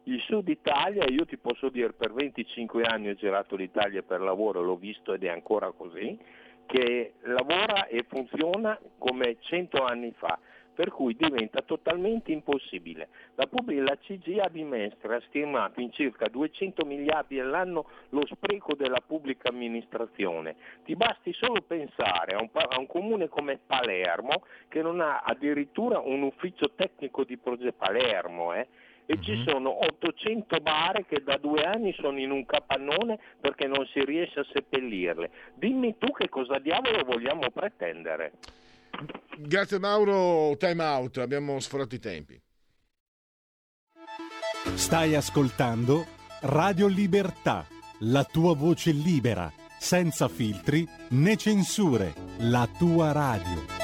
il 0.04 0.20
sud 0.20 0.48
Italia, 0.48 1.04
io 1.06 1.24
ti 1.24 1.36
posso 1.38 1.68
dire 1.68 1.92
per 1.92 2.12
25 2.12 2.82
anni 2.82 3.08
ho 3.08 3.14
girato 3.14 3.56
l'Italia 3.56 4.02
per 4.02 4.20
lavoro, 4.20 4.62
l'ho 4.62 4.76
visto 4.76 5.14
ed 5.14 5.24
è 5.24 5.28
ancora 5.28 5.70
così, 5.70 6.18
che 6.66 7.14
lavora 7.22 7.86
e 7.86 8.04
funziona 8.08 8.78
come 8.98 9.36
100 9.40 9.84
anni 9.84 10.12
fa, 10.16 10.38
per 10.74 10.90
cui 10.90 11.14
diventa 11.16 11.62
totalmente 11.62 12.32
impossibile. 12.32 13.08
La, 13.36 13.46
pubblica, 13.46 13.82
la 13.82 13.96
CG 13.96 14.38
a 14.40 14.50
bimestre 14.50 15.14
ha 15.14 15.22
stimato 15.28 15.80
in 15.80 15.92
circa 15.92 16.28
200 16.28 16.84
miliardi 16.84 17.38
all'anno 17.38 17.86
lo 18.10 18.26
spreco 18.26 18.74
della 18.74 19.00
pubblica 19.06 19.48
amministrazione. 19.48 20.56
Ti 20.84 20.96
basti 20.96 21.32
solo 21.32 21.62
pensare 21.62 22.34
a 22.34 22.40
un, 22.40 22.50
a 22.52 22.78
un 22.78 22.86
comune 22.86 23.28
come 23.28 23.58
Palermo 23.64 24.44
che 24.68 24.82
non 24.82 25.00
ha 25.00 25.20
addirittura 25.20 26.00
un 26.00 26.22
ufficio 26.22 26.72
tecnico 26.74 27.24
di 27.24 27.36
progetto 27.36 27.72
Palermo, 27.76 28.52
eh, 28.52 28.66
e 29.06 29.20
ci 29.20 29.44
sono 29.46 29.84
800 29.84 30.60
bare 30.60 31.04
che 31.06 31.22
da 31.22 31.36
due 31.36 31.62
anni 31.62 31.94
sono 31.98 32.18
in 32.18 32.30
un 32.30 32.46
capannone 32.46 33.18
perché 33.40 33.66
non 33.66 33.86
si 33.92 34.04
riesce 34.04 34.40
a 34.40 34.46
seppellirle. 34.52 35.30
Dimmi 35.54 35.96
tu 35.98 36.10
che 36.12 36.28
cosa 36.28 36.58
diavolo 36.58 37.04
vogliamo 37.04 37.50
pretendere. 37.50 38.32
Grazie 39.36 39.78
Mauro, 39.78 40.56
time 40.56 40.82
out, 40.82 41.18
abbiamo 41.18 41.58
sforato 41.60 41.94
i 41.94 41.98
tempi. 41.98 42.40
Stai 44.74 45.14
ascoltando 45.14 46.06
Radio 46.42 46.86
Libertà, 46.86 47.66
la 48.00 48.24
tua 48.24 48.54
voce 48.54 48.92
libera, 48.92 49.52
senza 49.78 50.28
filtri 50.28 50.86
né 51.10 51.36
censure, 51.36 52.12
la 52.38 52.68
tua 52.78 53.12
radio. 53.12 53.83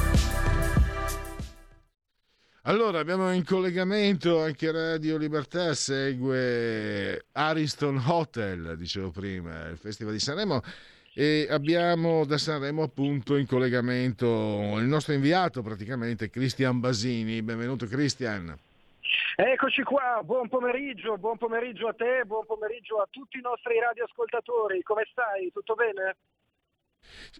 Allora, 2.65 2.99
abbiamo 2.99 3.33
in 3.33 3.43
collegamento 3.43 4.39
anche 4.39 4.71
Radio 4.71 5.17
Libertà, 5.17 5.73
segue 5.73 7.25
Ariston 7.31 7.99
Hotel, 8.05 8.77
dicevo 8.77 9.09
prima, 9.09 9.67
il 9.69 9.77
Festival 9.77 10.13
di 10.13 10.19
Sanremo 10.19 10.61
e 11.15 11.47
abbiamo 11.49 12.23
da 12.23 12.37
Sanremo 12.37 12.83
appunto 12.83 13.35
in 13.35 13.47
collegamento 13.47 14.75
il 14.77 14.85
nostro 14.85 15.13
inviato 15.13 15.63
praticamente, 15.63 16.29
Cristian 16.29 16.79
Basini. 16.79 17.41
Benvenuto 17.41 17.87
Cristian. 17.87 18.55
Eccoci 19.37 19.81
qua, 19.81 20.21
buon 20.23 20.47
pomeriggio, 20.47 21.17
buon 21.17 21.39
pomeriggio 21.39 21.87
a 21.87 21.93
te, 21.93 22.25
buon 22.27 22.45
pomeriggio 22.45 23.01
a 23.01 23.07
tutti 23.09 23.39
i 23.39 23.41
nostri 23.41 23.79
radioascoltatori. 23.79 24.83
Come 24.83 25.07
stai? 25.09 25.51
Tutto 25.51 25.73
bene? 25.73 26.15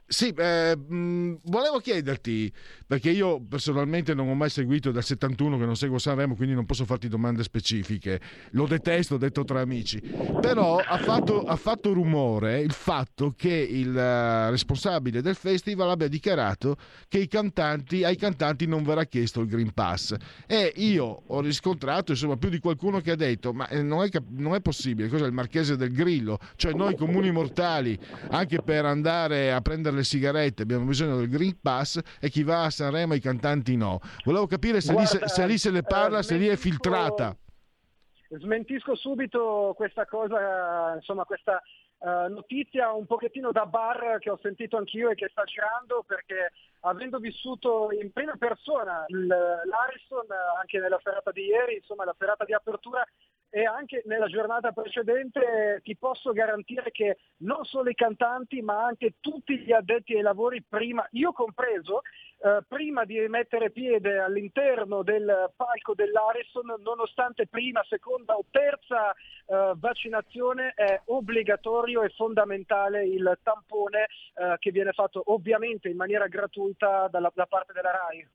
Sì, 0.06 0.34
eh, 0.36 0.76
mh, 0.76 1.40
volevo 1.46 1.80
chiederti, 1.80 2.52
perché 2.86 3.10
io 3.10 3.42
personalmente 3.42 4.14
non 4.14 4.28
ho 4.28 4.36
mai 4.36 4.50
seguito 4.50 4.92
dal 4.92 5.04
71 5.04 5.58
che 5.58 5.66
non 5.66 5.76
seguo 5.76 5.98
Sanremo, 5.98 6.36
quindi 6.36 6.54
non 6.56 6.66
posso 6.66 6.86
farti 6.86 7.08
domande 7.08 7.44
specifiche. 7.44 8.20
Lo 8.52 8.66
detesto, 8.66 9.18
detto 9.18 9.44
tra 9.44 9.62
amici. 9.62 10.00
Però 10.42 10.78
ha 10.78 10.98
fatto, 10.98 11.44
ha 11.44 11.56
fatto 11.56 11.94
rumore 11.94 12.60
il 12.62 12.72
fatto 12.72 13.34
che 13.36 13.54
il 13.54 13.90
uh, 13.90 14.50
responsabile 14.50 15.22
del 15.22 15.36
festival 15.36 15.90
abbia 15.90 16.08
dichiarato 16.08 16.76
che 17.08 17.28
cantanti, 17.28 18.04
ai 18.04 18.18
cantanti 18.18 18.66
non 18.66 18.84
verrà 18.84 19.06
chiesto 19.06 19.42
il 19.42 19.48
Green 19.48 19.74
Pass. 19.74 20.16
E 20.48 20.74
io 20.76 21.24
ho 21.28 21.42
riscontrato 21.42 22.12
insomma 22.12 22.38
più 22.38 22.50
di 22.50 22.60
qualcuno 22.60 23.00
che 23.00 23.12
ha 23.12 23.16
detto: 23.16 23.54
Ma 23.54 23.68
eh, 23.70 23.82
non 23.82 24.04
è, 24.04 24.10
non 24.30 24.56
è 24.56 24.62
possibile, 24.62 25.08
cos'è 25.08 25.26
il 25.26 25.34
marchese 25.34 25.78
del 25.78 25.92
Grillo? 25.92 26.40
Cioè 26.56 26.74
noi 26.74 26.96
comuni 26.96 27.32
mortali, 27.32 27.98
anche 28.30 28.62
per 28.62 28.86
andare 28.86 29.54
a 29.54 29.61
prendere 29.62 29.96
le 29.96 30.04
sigarette 30.04 30.64
abbiamo 30.64 30.86
bisogno 30.86 31.18
del 31.18 31.30
Green 31.30 31.60
Pass 31.62 32.00
e 32.20 32.30
chi 32.30 32.44
va 32.44 32.66
a 32.66 32.70
Sanremo 32.70 33.14
i 33.14 33.20
cantanti 33.20 33.76
no. 33.76 34.00
Volevo 34.24 34.48
capire 34.48 34.82
se, 34.82 34.94
Guarda, 34.94 35.20
lì, 35.20 35.28
se, 35.28 35.46
lì 35.46 35.58
se 35.58 35.72
ne 35.72 35.84
parla, 35.84 36.20
eh, 36.20 36.24
se 36.24 36.38
lì 36.38 36.48
è 36.48 36.56
filtrata. 36.56 37.36
Smentisco 38.30 38.96
subito 38.96 39.74
questa 39.76 40.06
cosa, 40.06 40.96
insomma 40.96 41.26
questa 41.26 41.62
eh, 42.04 42.30
notizia 42.30 42.92
un 42.94 43.06
pochettino 43.06 43.52
da 43.52 43.66
bar 43.66 44.18
che 44.20 44.32
ho 44.32 44.40
sentito 44.42 44.78
anch'io 44.78 45.10
e 45.10 45.16
che 45.16 45.28
sta 45.30 45.44
girando 45.44 46.04
perché 46.08 46.52
avendo 46.82 47.20
vissuto 47.20 47.90
in 47.92 48.12
prima 48.12 48.36
persona 48.38 49.06
l'Harrison 49.08 50.26
eh, 50.26 50.60
anche 50.60 50.80
nella 50.80 51.00
serata 51.04 51.32
di 51.32 51.46
ieri, 51.46 51.76
insomma 51.76 52.06
la 52.06 52.16
serata 52.18 52.44
di 52.44 52.54
apertura 52.54 53.06
e 53.54 53.66
anche 53.66 54.02
nella 54.06 54.28
giornata 54.28 54.72
precedente 54.72 55.82
ti 55.84 55.98
posso 55.98 56.32
garantire 56.32 56.90
che 56.92 57.18
non 57.40 57.66
solo 57.66 57.90
i 57.90 57.96
cantanti 57.96 58.62
ma 58.62 58.86
anche 58.86 59.16
tutti 59.20 59.60
gli 59.60 59.74
addetti 59.74 60.16
ai 60.16 60.22
lavori 60.22 60.64
prima, 60.68 61.06
io 61.12 61.34
compreso, 61.34 62.02
eh, 62.44 62.64
prima 62.66 63.04
di 63.04 63.20
mettere 63.28 63.70
piede 63.70 64.20
all'interno 64.20 65.04
del 65.04 65.52
palco 65.54 65.94
dell'Harrison, 65.94 66.76
nonostante 66.82 67.46
prima, 67.48 67.84
seconda 67.90 68.36
o 68.36 68.46
terza 68.50 69.12
eh, 69.12 69.74
vaccinazione, 69.76 70.72
è 70.74 71.02
obbligatorio 71.06 72.04
e 72.04 72.10
fondamentale 72.10 73.06
il 73.06 73.38
tampone 73.44 74.08
eh, 74.34 74.56
che 74.60 74.72
viene 74.72 74.94
fatto 74.94 75.22
ovviamente 75.26 75.90
in 75.90 75.98
maniera 75.98 76.28
gratuita 76.28 77.10
dalla- 77.10 77.32
da 77.36 77.46
parte 77.48 77.74
della 77.74 77.92
RAI. 77.92 78.28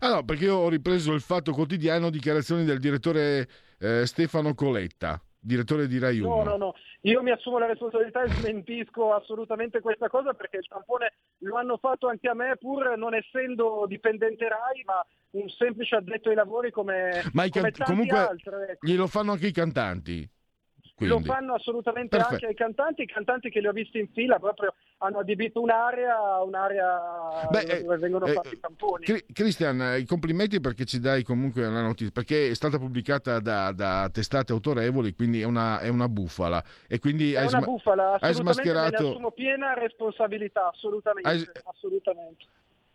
Ah 0.00 0.10
no, 0.14 0.24
perché 0.24 0.44
io 0.44 0.56
ho 0.56 0.68
ripreso 0.68 1.12
il 1.12 1.22
fatto 1.22 1.52
quotidiano, 1.52 2.10
dichiarazioni 2.10 2.64
del 2.64 2.78
direttore 2.78 3.48
eh, 3.78 4.06
Stefano 4.06 4.54
Coletta, 4.54 5.20
direttore 5.38 5.86
di 5.86 5.98
Rai 5.98 6.20
1. 6.20 6.28
No, 6.34 6.42
no, 6.42 6.56
no, 6.56 6.74
io 7.02 7.22
mi 7.22 7.30
assumo 7.30 7.58
la 7.58 7.66
responsabilità 7.66 8.22
e 8.22 8.28
smentisco 8.28 9.12
assolutamente 9.14 9.80
questa 9.80 10.08
cosa 10.08 10.32
perché 10.32 10.58
il 10.58 10.66
tampone 10.66 11.12
lo 11.38 11.56
hanno 11.56 11.76
fatto 11.76 12.08
anche 12.08 12.28
a 12.28 12.34
me 12.34 12.56
pur 12.58 12.96
non 12.96 13.14
essendo 13.14 13.84
dipendente 13.86 14.48
RAI 14.48 14.82
ma 14.84 15.04
un 15.30 15.48
semplice 15.48 15.96
addetto 15.96 16.30
ai 16.30 16.34
lavori 16.34 16.70
come, 16.70 17.22
Ma 17.32 17.48
come 17.48 17.70
can- 17.70 17.86
comunque 17.86 18.18
altri. 18.18 18.50
ecco. 18.70 18.86
glielo 18.86 19.06
fanno 19.06 19.32
anche 19.32 19.46
i 19.48 19.52
cantanti. 19.52 20.28
Lo 21.00 21.16
Quindi. 21.16 21.28
fanno 21.28 21.52
assolutamente 21.52 22.16
Perfetto. 22.16 22.32
anche 22.32 22.46
ai 22.46 22.54
cantanti, 22.54 23.02
i 23.02 23.06
cantanti 23.06 23.50
che 23.50 23.60
li 23.60 23.66
ho 23.66 23.72
visti 23.72 23.98
in 23.98 24.08
fila 24.14 24.38
proprio 24.38 24.74
hanno 24.98 25.18
adibito 25.18 25.60
un'area, 25.60 26.42
un'area 26.42 27.48
Beh, 27.50 27.82
dove 27.82 27.98
vengono 27.98 28.24
eh, 28.24 28.32
fatti 28.32 28.54
i 28.54 28.58
tamponi. 28.60 29.04
Cri- 29.04 29.26
Cristian, 29.30 29.78
eh, 29.82 29.98
i 29.98 30.06
complimenti 30.06 30.58
perché 30.58 30.86
ci 30.86 30.98
dai 30.98 31.22
comunque 31.22 31.68
la 31.68 31.82
notizia, 31.82 32.12
perché 32.12 32.48
è 32.48 32.54
stata 32.54 32.78
pubblicata 32.78 33.40
da, 33.40 33.72
da 33.72 34.08
testate 34.10 34.52
autorevoli, 34.52 35.14
quindi 35.14 35.42
è 35.42 35.44
una, 35.44 35.80
è 35.80 35.88
una 35.88 36.08
bufala. 36.08 36.64
E 36.88 36.98
quindi 36.98 37.34
È 37.34 37.40
hai, 37.40 37.48
una 37.48 37.58
sma- 37.58 37.66
bufala, 37.66 38.12
hai 38.18 38.30
assolutamente 38.30 38.40
me 38.40 38.72
ne 38.72 38.80
smascherato, 38.80 39.08
assumo 39.10 39.30
piena 39.32 39.74
responsabilità, 39.74 40.68
assolutamente, 40.68 41.28
Hai- 41.28 41.46
assolutamente. 41.64 42.44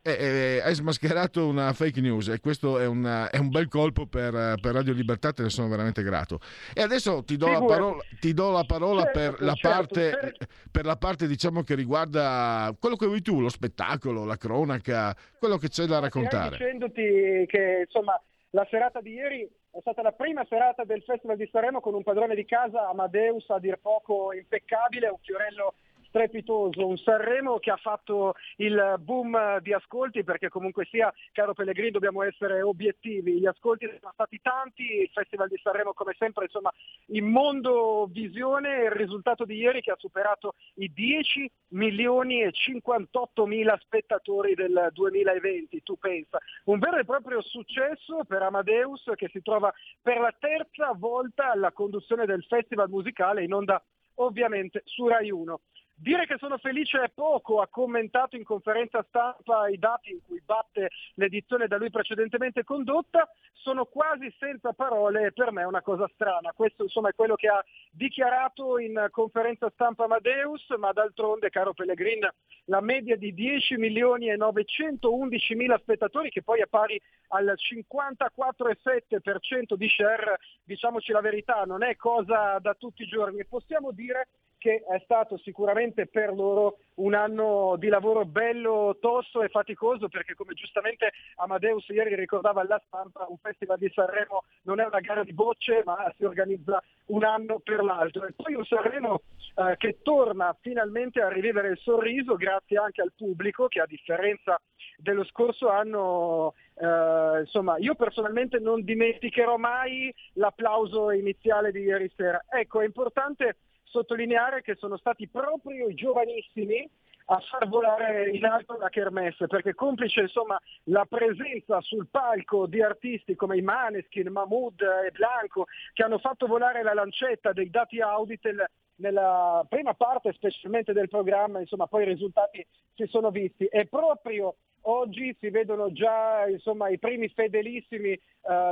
Eh, 0.04 0.12
eh, 0.12 0.62
hai 0.64 0.74
smascherato 0.74 1.48
una 1.48 1.74
fake 1.74 2.02
news 2.02 2.28
e 2.30 2.40
questo 2.40 2.80
è, 2.80 2.86
una- 2.88 3.30
è 3.30 3.38
un 3.38 3.50
bel 3.50 3.68
colpo 3.68 4.08
per, 4.08 4.32
per 4.60 4.74
Radio 4.74 4.94
Libertà, 4.94 5.32
te 5.32 5.44
ne 5.44 5.50
sono 5.50 5.68
veramente 5.68 6.02
grato. 6.02 6.40
E 6.74 6.82
adesso 6.82 7.24
ti 7.24 7.38
do 7.38 7.48
la 7.48 7.54
Figurati. 7.60 7.80
parola, 7.82 8.02
ti 8.20 8.34
do 8.34 8.52
la 8.52 8.64
parola 8.64 9.04
Certo, 9.04 9.20
per, 9.20 9.42
la 9.42 9.54
certo, 9.54 9.70
parte, 9.70 10.10
per- 10.20 10.48
per 10.72 10.86
la 10.86 10.96
parte 10.98 11.28
diciamo 11.28 11.62
che 11.64 11.76
riguarda 11.76 12.76
quello 12.80 12.96
che 12.96 13.06
vuoi 13.06 13.22
tu, 13.22 13.40
lo 13.42 13.50
spettacolo, 13.50 14.26
la 14.26 14.38
cronaca, 14.38 15.16
quello 15.38 15.58
che 15.58 15.70
c'è 15.70 15.86
da 15.86 16.00
raccontare. 16.00 16.58
dicendoti 16.58 17.46
che 17.48 17.84
insomma 17.86 18.20
la 18.52 18.68
serata 18.70 19.00
di 19.02 19.12
ieri 19.14 19.48
è 19.72 19.78
stata 19.80 20.02
la 20.02 20.12
prima 20.12 20.46
serata 20.50 20.84
del 20.84 21.02
Festival 21.04 21.38
di 21.38 21.48
Sanremo 21.52 21.80
con 21.80 21.94
un 21.94 22.04
padrone 22.04 22.36
di 22.36 22.44
casa, 22.44 22.90
Amadeus, 22.90 23.50
a 23.50 23.60
dir 23.60 23.78
poco 23.82 24.34
impeccabile, 24.34 25.08
un 25.08 25.20
fiorello 25.22 25.76
strepitoso, 26.12 26.86
un 26.86 26.98
Sanremo 26.98 27.58
che 27.60 27.72
ha 27.72 27.78
fatto 27.78 28.36
il 28.58 28.96
boom 29.00 29.60
di 29.60 29.74
ascolti 29.74 30.24
perché 30.26 30.50
comunque 30.50 30.86
sia, 30.86 31.12
caro 31.32 31.54
Pellegrini, 31.54 31.92
dobbiamo 31.92 32.22
essere 32.22 32.62
obiettivi, 32.62 33.40
gli 33.40 33.46
ascolti 33.46 33.88
sono 34.00 34.12
stati 34.14 34.40
tanti, 34.42 34.84
il 34.84 35.10
Festival 35.12 35.48
di 35.48 35.60
Sanremo 35.64 35.94
come 35.94 36.14
sempre 36.20 36.46
insomma 36.46 36.72
in 37.08 37.26
mondo 37.26 38.08
visione, 38.12 38.84
il 38.84 38.92
risultato 38.92 39.46
di 39.46 39.56
ieri 39.56 39.82
che 39.82 39.92
ha 39.92 39.98
superato 39.98 40.56
i 40.76 40.92
10 40.94 41.50
milioni 41.70 42.44
e 42.44 42.52
58 42.52 43.46
mila 43.46 43.78
spettatori 43.82 44.54
del 44.54 44.90
2020, 44.92 45.82
tu 45.82 45.98
pensa, 45.98 46.40
un 46.66 46.80
vero 46.80 46.98
e 46.98 47.06
proprio 47.06 47.42
successo 47.42 48.26
per 48.28 48.42
Amadeus 48.42 49.12
che 49.16 49.30
si 49.32 49.42
trova 49.42 49.74
per 50.02 50.20
la 50.20 50.36
terza 50.38 50.92
volta 50.94 51.52
alla 51.52 51.72
conduzione 51.72 52.26
del 52.26 52.44
festival 52.44 52.90
musicale 52.90 53.44
in 53.44 53.54
onda 53.54 53.82
ovviamente 54.16 54.82
su 54.86 55.08
Rai 55.08 55.32
1. 55.32 55.60
Dire 56.02 56.26
che 56.26 56.38
sono 56.40 56.58
felice 56.58 57.00
è 57.00 57.12
poco, 57.14 57.62
ha 57.62 57.68
commentato 57.68 58.36
in 58.36 58.44
conferenza 58.44 59.06
stampa 59.08 59.68
i 59.68 59.78
dati 59.78 60.10
in 60.10 60.18
cui 60.26 60.42
batte 60.44 60.90
l'edizione 61.14 61.68
da 61.68 61.78
lui 61.78 61.92
precedentemente 61.92 62.64
condotta, 62.64 63.30
sono 63.52 63.86
quasi 63.86 64.34
senza 64.40 64.74
parole 64.74 65.28
e 65.28 65.32
per 65.32 65.52
me 65.52 65.62
è 65.62 65.66
una 65.66 65.84
cosa 65.84 66.10
strana. 66.16 66.54
Questo 66.54 66.82
insomma 66.82 67.10
è 67.10 67.14
quello 67.14 67.36
che 67.36 67.50
ha 67.50 67.64
dichiarato 67.92 68.80
in 68.80 69.10
conferenza 69.12 69.70
stampa 69.70 70.06
Amadeus, 70.06 70.70
ma 70.80 70.92
d'altronde, 70.92 71.52
caro 71.52 71.74
Pellegrin, 71.74 72.28
la 72.66 72.82
media 72.82 73.16
di 73.16 73.32
10 73.32 73.78
milioni 73.78 74.32
e 74.32 74.38
911 74.38 75.54
mila 75.54 75.78
spettatori, 75.78 76.32
che 76.32 76.42
poi 76.42 76.62
è 76.62 76.66
pari 76.66 77.00
al 77.28 77.54
54,7% 77.56 79.76
di 79.76 79.88
share, 79.88 80.40
diciamoci 80.64 81.12
la 81.12 81.22
verità, 81.22 81.62
non 81.66 81.84
è 81.84 81.96
cosa 81.96 82.58
da 82.58 82.74
tutti 82.74 83.04
i 83.04 83.08
giorni. 83.08 83.46
Possiamo 83.46 83.92
dire 83.92 84.30
che 84.62 84.84
è 84.88 85.02
stato 85.04 85.40
sicuramente 85.40 86.06
per 86.06 86.32
loro 86.32 86.78
un 86.98 87.16
anno 87.16 87.78
di 87.80 87.88
lavoro 87.88 88.26
bello, 88.26 88.96
tosto 89.02 89.42
e 89.42 89.50
faticoso 89.50 90.08
perché 90.08 90.36
come 90.36 90.54
giustamente 90.54 91.14
Amadeus 91.38 91.88
ieri 91.88 92.14
ricordava 92.14 92.62
alla 92.62 92.80
stampa 92.86 93.26
un 93.28 93.38
festival 93.38 93.80
di 93.80 93.90
Sanremo 93.92 94.44
non 94.64 94.80
è 94.80 94.86
una 94.86 95.00
gara 95.00 95.24
di 95.24 95.34
bocce 95.34 95.82
ma 95.84 96.14
si 96.16 96.26
organizza 96.26 96.80
un 97.08 97.24
anno 97.24 97.58
per 97.58 97.84
l'altro. 97.84 98.28
E 98.28 98.34
poi 98.36 98.54
un 98.54 98.64
Sanremo 98.64 99.22
eh, 99.56 99.78
che 99.78 99.98
torna 100.04 100.56
finalmente 100.62 101.22
a 101.22 101.30
rivivere 101.30 101.70
il 101.70 101.80
sorriso 101.80 102.36
grazie 102.36 102.78
anche 102.78 103.02
al 103.02 103.14
pubblico 103.18 103.68
che 103.68 103.82
a 103.82 103.88
differenza 103.88 104.62
dello 104.98 105.24
scorso 105.24 105.70
anno 105.70 106.54
eh, 106.76 107.40
insomma 107.40 107.78
io 107.80 107.96
personalmente 107.96 108.60
non 108.60 108.84
dimenticherò 108.84 109.58
mai 109.58 110.14
l'applauso 110.34 111.10
iniziale 111.10 111.72
di 111.72 111.80
ieri 111.80 112.12
sera. 112.16 112.46
Ecco 112.48 112.82
è 112.82 112.86
importante 112.86 113.56
sottolineare 113.92 114.62
che 114.62 114.76
sono 114.76 114.98
stati 114.98 115.28
proprio 115.28 115.88
i 115.88 115.94
giovanissimi 115.94 116.90
a 117.26 117.40
far 117.40 117.68
volare 117.68 118.30
in 118.30 118.44
alto 118.46 118.78
la 118.78 118.90
kermesse, 118.90 119.48
perché 119.48 119.74
complice 119.74 120.22
insomma 120.22 120.60
la 120.86 121.06
presenza 121.06 121.80
sul 121.82 122.08
palco 122.10 122.66
di 122.66 122.82
artisti 122.82 123.36
come 123.36 123.58
i 123.58 123.62
Maneskin, 123.62 124.30
Mahmood 124.30 124.82
e 125.06 125.12
Blanco, 125.12 125.68
che 125.94 126.04
hanno 126.04 126.18
fatto 126.18 126.48
volare 126.48 126.84
la 126.84 126.94
lancetta 126.94 127.54
dei 127.54 127.70
dati 127.70 128.02
Auditel 128.02 128.66
nella 128.96 129.66
prima 129.68 129.94
parte 129.94 130.34
specialmente 130.34 130.94
del 130.94 131.10
programma, 131.10 131.60
insomma 131.60 131.88
poi 131.88 132.04
i 132.04 132.08
risultati 132.08 132.66
si 132.96 133.06
sono 133.08 133.30
visti. 133.30 133.66
E 133.66 133.88
proprio 133.88 134.56
oggi 134.84 135.36
si 135.40 135.50
vedono 135.50 135.92
già 135.92 136.48
insomma, 136.48 136.90
i 136.90 136.98
primi 136.98 137.28
fedelissimi 137.30 138.12
eh, 138.12 138.22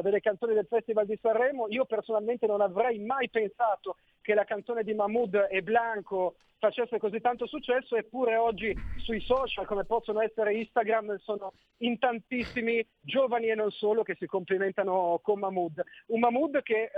delle 0.01 0.21
canzoni 0.21 0.53
del 0.53 0.67
Festival 0.67 1.05
di 1.05 1.17
Sanremo. 1.21 1.67
Io 1.69 1.85
personalmente 1.85 2.47
non 2.47 2.61
avrei 2.61 2.99
mai 2.99 3.29
pensato 3.29 3.97
che 4.21 4.33
la 4.33 4.45
canzone 4.45 4.83
di 4.83 4.93
Mahmood 4.93 5.47
e 5.49 5.61
Blanco 5.61 6.35
facesse 6.59 6.99
così 6.99 7.19
tanto 7.21 7.47
successo, 7.47 7.95
eppure 7.95 8.35
oggi 8.35 8.75
sui 8.97 9.21
social, 9.21 9.65
come 9.65 9.85
possono 9.85 10.21
essere 10.21 10.53
Instagram, 10.53 11.17
sono 11.17 11.53
in 11.77 11.97
tantissimi 11.97 12.85
giovani 12.99 13.47
e 13.47 13.55
non 13.55 13.71
solo 13.71 14.03
che 14.03 14.15
si 14.19 14.25
complimentano 14.25 15.19
con 15.23 15.39
Mahmood. 15.39 15.81
Un 16.07 16.19
Mahmood 16.19 16.61
che 16.61 16.83
eh, 16.83 16.91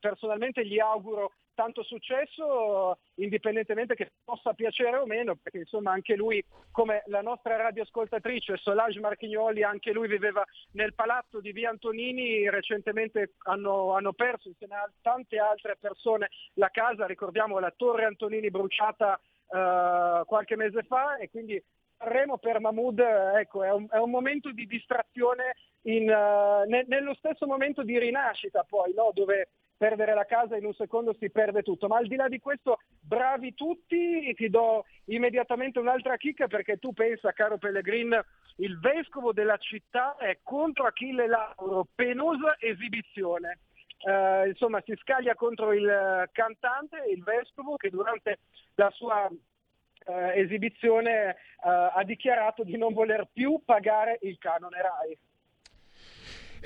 personalmente 0.00 0.66
gli 0.66 0.78
auguro 0.78 1.32
tanto 1.54 1.82
successo 1.82 2.98
indipendentemente 3.14 3.94
che 3.94 4.10
possa 4.24 4.52
piacere 4.52 4.96
o 4.96 5.06
meno 5.06 5.36
perché 5.36 5.58
insomma 5.58 5.92
anche 5.92 6.16
lui 6.16 6.44
come 6.70 7.02
la 7.06 7.22
nostra 7.22 7.56
radioascoltatrice 7.56 8.56
Solange 8.56 8.98
Marchignoli 8.98 9.62
anche 9.62 9.92
lui 9.92 10.08
viveva 10.08 10.44
nel 10.72 10.94
palazzo 10.94 11.40
di 11.40 11.52
Via 11.52 11.70
Antonini 11.70 12.50
recentemente 12.50 13.34
hanno, 13.44 13.94
hanno 13.94 14.12
perso 14.12 14.48
insieme 14.48 14.74
a 14.74 14.90
tante 15.00 15.38
altre 15.38 15.76
persone 15.78 16.28
la 16.54 16.70
casa 16.70 17.06
ricordiamo 17.06 17.60
la 17.60 17.72
torre 17.74 18.04
Antonini 18.04 18.50
bruciata 18.50 18.93
eh, 19.00 20.22
qualche 20.26 20.56
mese 20.56 20.82
fa 20.82 21.16
e 21.16 21.30
quindi 21.30 21.62
Sanremo 22.04 22.38
per 22.38 22.60
Mahmood 22.60 22.98
ecco, 22.98 23.62
è, 23.62 23.72
un, 23.72 23.86
è 23.90 23.96
un 23.98 24.10
momento 24.10 24.52
di 24.52 24.66
distrazione 24.66 25.54
in, 25.82 26.08
uh, 26.08 26.68
ne, 26.68 26.84
nello 26.86 27.14
stesso 27.14 27.46
momento 27.46 27.82
di 27.82 27.98
rinascita 27.98 28.64
poi 28.68 28.92
no? 28.94 29.10
dove 29.14 29.48
perdere 29.76 30.14
la 30.14 30.24
casa 30.24 30.56
in 30.56 30.64
un 30.64 30.74
secondo 30.74 31.14
si 31.18 31.30
perde 31.30 31.62
tutto. 31.62 31.88
Ma 31.88 31.96
al 31.96 32.06
di 32.06 32.16
là 32.16 32.28
di 32.28 32.38
questo, 32.38 32.78
bravi 33.00 33.54
tutti, 33.54 34.32
ti 34.34 34.48
do 34.48 34.84
immediatamente 35.06 35.78
un'altra 35.78 36.16
chicca 36.16 36.46
perché 36.46 36.78
tu 36.78 36.92
pensa, 36.92 37.32
caro 37.32 37.58
Pellegrin, 37.58 38.18
il 38.56 38.78
vescovo 38.78 39.32
della 39.32 39.56
città 39.56 40.16
è 40.16 40.38
contro 40.42 40.86
Achille 40.86 41.26
Lauro, 41.26 41.86
penosa 41.94 42.56
esibizione. 42.60 43.58
Uh, 44.04 44.46
insomma, 44.48 44.82
si 44.84 44.94
scaglia 45.00 45.34
contro 45.34 45.72
il 45.72 46.28
cantante, 46.32 47.04
il 47.10 47.22
vescovo, 47.22 47.76
che 47.76 47.88
durante 47.88 48.40
la 48.74 48.90
sua 48.90 49.26
uh, 49.30 50.12
esibizione 50.34 51.36
uh, 51.62 51.96
ha 51.96 52.04
dichiarato 52.04 52.64
di 52.64 52.76
non 52.76 52.92
voler 52.92 53.28
più 53.32 53.62
pagare 53.64 54.18
il 54.20 54.36
canone 54.38 54.76
RAI. 54.82 55.18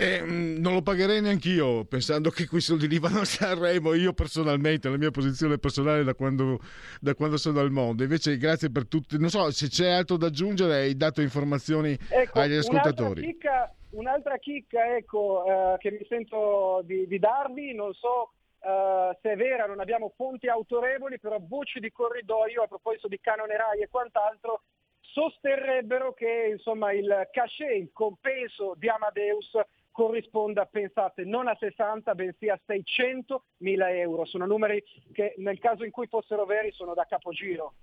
Eh, 0.00 0.20
non 0.20 0.74
lo 0.74 0.82
pagherei 0.82 1.20
neanch'io, 1.20 1.84
pensando 1.84 2.30
che 2.30 2.46
quei 2.46 2.60
soldi 2.60 2.86
lì 2.86 3.00
vanno 3.00 3.20
a 3.20 3.24
Sanremo, 3.24 3.94
io 3.94 4.12
personalmente, 4.12 4.88
la 4.88 4.96
mia 4.96 5.10
posizione 5.10 5.58
personale 5.58 6.04
da 6.04 6.14
quando, 6.14 6.60
da 7.00 7.14
quando 7.14 7.36
sono 7.36 7.58
al 7.58 7.72
mondo. 7.72 8.04
Invece 8.04 8.36
grazie 8.36 8.70
per 8.70 8.86
tutti, 8.86 9.18
non 9.18 9.28
so 9.28 9.50
se 9.50 9.66
c'è 9.66 9.88
altro 9.88 10.16
da 10.16 10.26
aggiungere, 10.26 10.74
hai 10.74 10.96
dato 10.96 11.20
informazioni 11.20 11.98
ecco, 12.10 12.38
agli 12.38 12.54
ascoltatori. 12.54 13.22
Un'altra 13.22 13.32
chicca, 13.32 13.74
un'altra 13.90 14.38
chicca 14.38 14.96
ecco, 14.96 15.44
eh, 15.44 15.76
che 15.78 15.90
mi 15.90 16.04
sento 16.08 16.82
di, 16.84 17.06
di 17.06 17.18
darvi, 17.18 17.74
non 17.74 17.92
so 17.94 18.32
Uh, 18.60 19.16
se 19.22 19.30
è 19.30 19.36
vera, 19.36 19.66
non 19.66 19.78
abbiamo 19.78 20.12
fonti 20.16 20.48
autorevoli, 20.48 21.20
però 21.20 21.36
voci 21.40 21.78
di 21.78 21.92
corridoio 21.92 22.62
a 22.62 22.66
proposito 22.66 23.06
di 23.06 23.20
canone 23.20 23.56
RAI 23.56 23.82
e 23.82 23.88
quant'altro 23.88 24.62
sosterrebbero 25.00 26.12
che 26.12 26.48
insomma, 26.50 26.92
il 26.92 27.28
cachet, 27.30 27.76
il 27.76 27.90
compenso 27.92 28.74
di 28.76 28.88
Amadeus 28.88 29.56
corrisponda, 29.92 30.66
pensate, 30.66 31.24
non 31.24 31.48
a 31.48 31.56
60 31.58 32.14
bensì 32.14 32.48
a 32.48 32.60
600 32.66 33.44
mila 33.58 33.90
euro. 33.90 34.24
Sono 34.24 34.46
numeri 34.46 34.82
che 35.12 35.34
nel 35.38 35.58
caso 35.58 35.84
in 35.84 35.90
cui 35.90 36.06
fossero 36.06 36.44
veri 36.44 36.70
sono 36.72 36.94
da 36.94 37.04
capogiro. 37.04 37.74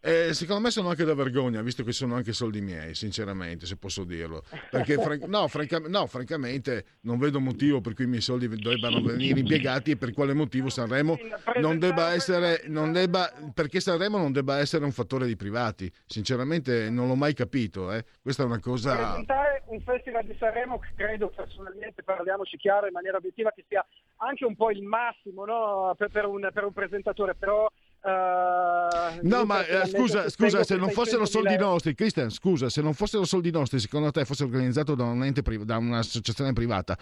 Eh, 0.00 0.34
secondo 0.34 0.62
me 0.62 0.70
sono 0.70 0.88
anche 0.88 1.04
da 1.04 1.14
vergogna, 1.14 1.62
visto 1.62 1.82
che 1.82 1.92
sono 1.92 2.14
anche 2.14 2.32
soldi 2.32 2.60
miei, 2.60 2.94
sinceramente, 2.94 3.66
se 3.66 3.76
posso 3.76 4.04
dirlo. 4.04 4.42
Perché 4.70 4.94
fran- 5.02 5.22
no, 5.26 5.48
franca- 5.48 5.82
no, 5.86 6.06
francamente 6.06 6.84
non 7.02 7.18
vedo 7.18 7.40
motivo 7.40 7.80
per 7.80 7.94
cui 7.94 8.04
i 8.04 8.08
miei 8.08 8.20
soldi 8.20 8.48
debbano 8.48 9.00
venire 9.02 9.40
impiegati 9.40 9.92
e 9.92 9.96
per 9.96 10.12
quale 10.12 10.34
motivo 10.34 10.68
Sanremo 10.68 11.18
non 11.60 11.78
debba 11.78 12.12
essere, 12.12 12.62
non 12.66 12.92
debba, 12.92 13.32
perché 13.52 13.80
Sanremo 13.80 14.18
non 14.18 14.32
debba 14.32 14.58
essere 14.58 14.84
un 14.84 14.92
fattore 14.92 15.26
di 15.26 15.36
privati. 15.36 15.90
Sinceramente 16.06 16.90
non 16.90 17.08
l'ho 17.08 17.16
mai 17.16 17.34
capito. 17.34 17.92
Eh. 17.92 18.04
Questa 18.22 18.42
è 18.42 18.46
una 18.46 18.60
cosa... 18.60 18.94
Presentare 18.96 19.62
un 19.66 19.80
festival 19.80 20.24
di 20.24 20.36
Sanremo 20.38 20.78
che 20.78 20.90
credo 20.94 21.28
personalmente, 21.28 22.02
parliamoci 22.02 22.56
chiaro 22.56 22.86
in 22.86 22.92
maniera 22.92 23.16
obiettiva, 23.16 23.50
che 23.50 23.64
sia 23.68 23.84
anche 24.18 24.44
un 24.44 24.56
po' 24.56 24.70
il 24.70 24.82
massimo 24.82 25.44
no? 25.44 25.94
per, 25.96 26.10
per, 26.10 26.26
un, 26.26 26.48
per 26.52 26.64
un 26.64 26.72
presentatore, 26.72 27.34
però 27.34 27.70
Uh, 28.02 29.18
no, 29.22 29.44
ma 29.44 29.60
uh, 29.60 29.86
scusa, 29.86 30.28
scusa 30.28 30.62
se 30.62 30.76
non 30.76 30.90
fossero 30.90 31.24
soldi 31.26 31.56
nostri, 31.56 31.94
Christian, 31.94 32.30
scusa, 32.30 32.68
se 32.68 32.80
non 32.80 32.94
fossero 32.94 33.24
soldi 33.24 33.50
nostri, 33.50 33.80
secondo 33.80 34.10
te 34.12 34.24
fosse 34.24 34.44
organizzato 34.44 34.94
da, 34.94 35.04
un 35.04 35.24
ente 35.24 35.42
priv- 35.42 35.64
da 35.64 35.76
un'associazione 35.76 36.52
privata, 36.52 36.96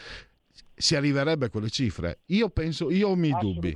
si 0.75 0.97
arriverebbe 0.97 1.47
a 1.47 1.51
quelle 1.51 1.69
cifre? 1.69 2.21
Io 2.27 2.49
penso, 2.49 2.91
io 2.91 3.09
ho 3.09 3.15
i 3.15 3.19
miei 3.19 3.37
dubbi. 3.39 3.75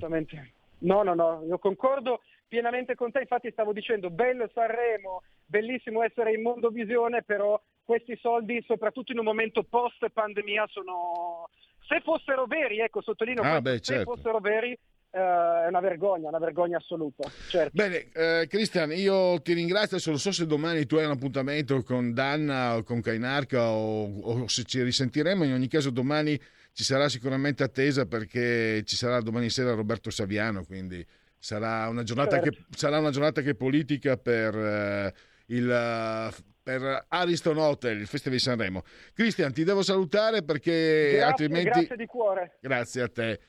No, 0.80 1.02
no, 1.02 1.14
no, 1.14 1.44
io 1.46 1.58
concordo 1.58 2.20
pienamente 2.48 2.94
con 2.94 3.10
te, 3.10 3.20
infatti 3.20 3.50
stavo 3.50 3.72
dicendo, 3.72 4.10
bello 4.10 4.48
Sanremo, 4.52 5.22
bellissimo 5.44 6.02
essere 6.02 6.32
in 6.32 6.42
Mondovisione, 6.42 7.22
però 7.22 7.60
questi 7.84 8.16
soldi, 8.20 8.62
soprattutto 8.66 9.12
in 9.12 9.18
un 9.18 9.24
momento 9.24 9.62
post 9.62 10.08
pandemia, 10.10 10.66
sono... 10.68 11.48
Se 11.86 12.00
fossero 12.00 12.46
veri, 12.46 12.80
ecco, 12.80 13.00
sottolineo, 13.00 13.42
ah, 13.42 13.60
questo, 13.60 13.62
beh, 13.62 13.76
se 13.76 13.82
certo. 13.82 14.14
fossero 14.14 14.40
veri, 14.40 14.78
Uh, 15.18 15.64
è 15.64 15.66
una 15.66 15.80
vergogna, 15.80 16.28
una 16.28 16.38
vergogna 16.38 16.76
assoluta. 16.76 17.28
Certo. 17.48 17.72
Bene, 17.72 18.06
eh, 18.12 18.46
Cristian, 18.48 18.92
io 18.92 19.40
ti 19.42 19.52
ringrazio. 19.52 19.96
Adesso 19.96 20.10
non 20.10 20.20
so 20.20 20.30
se 20.30 20.46
domani 20.46 20.86
tu 20.86 20.94
hai 20.94 21.06
un 21.06 21.10
appuntamento 21.10 21.82
con 21.82 22.14
Danna 22.14 22.76
o 22.76 22.84
con 22.84 23.00
Kainarca 23.00 23.68
o, 23.68 24.20
o, 24.20 24.46
se 24.46 24.62
ci 24.62 24.80
risentiremo. 24.80 25.42
In 25.42 25.54
ogni 25.54 25.66
caso, 25.66 25.90
domani 25.90 26.40
ci 26.72 26.84
sarà 26.84 27.08
sicuramente 27.08 27.64
attesa 27.64 28.06
perché 28.06 28.84
ci 28.84 28.94
sarà 28.94 29.20
domani 29.20 29.50
sera 29.50 29.74
Roberto 29.74 30.10
Saviano. 30.10 30.64
Quindi 30.64 31.04
sarà 31.36 31.88
una 31.88 32.04
giornata, 32.04 32.40
certo. 32.40 32.50
che, 32.50 32.76
sarà 32.76 33.00
una 33.00 33.10
giornata 33.10 33.40
che 33.40 33.50
è 33.50 33.54
politica 33.54 34.16
per 34.16 34.54
eh, 34.54 35.14
il. 35.46 36.32
Per 36.68 37.06
Ariston 37.08 37.56
Hotel, 37.56 37.98
il 37.98 38.06
Festival 38.06 38.36
di 38.36 38.44
Sanremo. 38.44 38.82
Cristian, 39.14 39.54
ti 39.54 39.64
devo 39.64 39.80
salutare 39.80 40.42
perché 40.42 41.12
grazie, 41.12 41.22
altrimenti. 41.22 41.70
Grazie 41.70 41.96
di 41.96 42.04
cuore. 42.04 42.58
Grazie 42.60 43.02
a 43.02 43.08
te. 43.08 43.40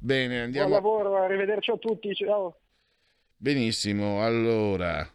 Bene, 0.00 0.42
andiamo. 0.42 0.68
Buon 0.80 1.02
lavoro, 1.02 1.22
arrivederci 1.22 1.70
a 1.70 1.76
tutti. 1.76 2.14
Ciao. 2.14 2.60
Benissimo, 3.36 4.24
allora 4.24 5.08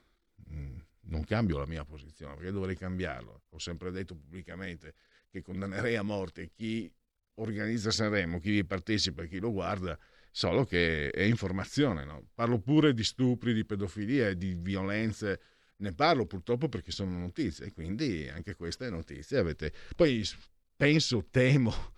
non 1.10 1.24
cambio 1.24 1.58
la 1.58 1.66
mia 1.66 1.84
posizione 1.84 2.36
perché 2.36 2.52
dovrei 2.52 2.76
cambiarlo. 2.76 3.44
Ho 3.50 3.60
sempre 3.60 3.92
detto 3.92 4.16
pubblicamente 4.16 4.94
che 5.30 5.42
condannerei 5.42 5.96
a 5.96 6.04
morte 6.04 6.50
chi 6.54 6.92
organizza 7.36 7.92
Sanremo, 7.92 8.40
chi 8.40 8.52
vi 8.52 8.66
partecipa 8.66 9.26
chi 9.26 9.40
lo 9.40 9.52
guarda, 9.52 9.98
solo 10.32 10.66
che 10.66 11.10
è 11.10 11.24
informazione. 11.24 12.04
No? 12.06 12.28
Parlo 12.34 12.60
pure 12.60 12.94
di 12.94 13.04
stupri, 13.04 13.54
di 13.54 13.66
pedofilia 13.66 14.34
di 14.34 14.56
violenze. 14.56 15.40
Ne 15.78 15.94
parlo 15.94 16.26
purtroppo 16.26 16.70
perché 16.70 16.92
sono 16.92 17.18
notizie, 17.18 17.72
quindi 17.72 18.28
anche 18.34 18.56
questa 18.56 18.86
è 18.86 18.90
notizia. 18.90 19.40
Avete... 19.40 19.72
Poi 19.96 20.28
penso, 20.76 21.28
temo, 21.30 21.94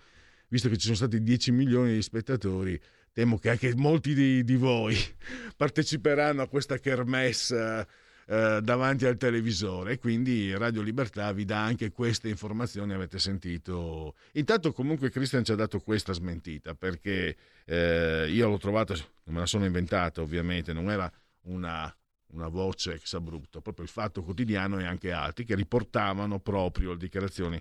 visto 0.49 0.69
che 0.69 0.75
ci 0.75 0.83
sono 0.83 0.95
stati 0.95 1.21
10 1.21 1.51
milioni 1.51 1.93
di 1.93 2.01
spettatori, 2.01 2.79
temo 3.13 3.37
che 3.37 3.49
anche 3.49 3.73
molti 3.75 4.13
di, 4.13 4.43
di 4.43 4.55
voi 4.55 4.95
parteciperanno 5.55 6.41
a 6.41 6.47
questa 6.47 6.77
kermesse 6.77 7.87
eh, 8.27 8.59
davanti 8.61 9.05
al 9.05 9.17
televisore. 9.17 9.97
Quindi 9.97 10.55
Radio 10.55 10.81
Libertà 10.81 11.31
vi 11.31 11.45
dà 11.45 11.63
anche 11.63 11.91
queste 11.91 12.29
informazioni, 12.29 12.93
avete 12.93 13.19
sentito. 13.19 14.15
Intanto 14.33 14.71
comunque 14.71 15.09
Christian 15.09 15.43
ci 15.43 15.51
ha 15.51 15.55
dato 15.55 15.79
questa 15.79 16.13
smentita, 16.13 16.75
perché 16.75 17.35
eh, 17.65 18.27
io 18.29 18.49
l'ho 18.49 18.57
trovata, 18.57 18.93
non 18.93 19.35
me 19.35 19.39
la 19.39 19.45
sono 19.45 19.65
inventata 19.65 20.21
ovviamente, 20.21 20.73
non 20.73 20.89
era 20.89 21.11
una 21.43 21.93
una 22.31 22.47
voce 22.47 22.93
ex 22.93 23.13
abrupto, 23.13 23.61
proprio 23.61 23.85
il 23.85 23.89
Fatto 23.89 24.23
Quotidiano 24.23 24.79
e 24.79 24.85
anche 24.85 25.11
altri 25.11 25.45
che 25.45 25.55
riportavano 25.55 26.39
proprio 26.39 26.91
le 26.91 26.97
dichiarazioni 26.97 27.59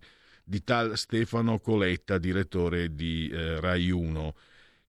di 0.48 0.64
tal 0.64 0.96
Stefano 0.96 1.58
Coletta, 1.58 2.16
direttore 2.16 2.94
di 2.94 3.28
eh, 3.28 3.60
Rai 3.60 3.90
1, 3.90 4.34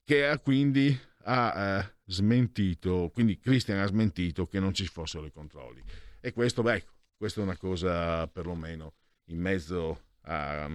che 0.04 0.24
ha 0.24 0.38
quindi 0.38 0.96
ha 1.24 1.80
eh, 1.80 1.94
smentito, 2.04 3.10
quindi 3.12 3.40
Christian 3.40 3.80
ha 3.80 3.86
smentito 3.86 4.46
che 4.46 4.60
non 4.60 4.72
ci 4.72 4.86
fossero 4.86 5.26
i 5.26 5.32
controlli. 5.32 5.82
E 6.20 6.32
questo, 6.32 6.62
beh, 6.62 6.84
questa 7.16 7.40
è 7.40 7.42
una 7.42 7.56
cosa 7.56 8.28
perlomeno 8.28 8.94
in 9.24 9.40
mezzo 9.40 10.04
a... 10.22 10.70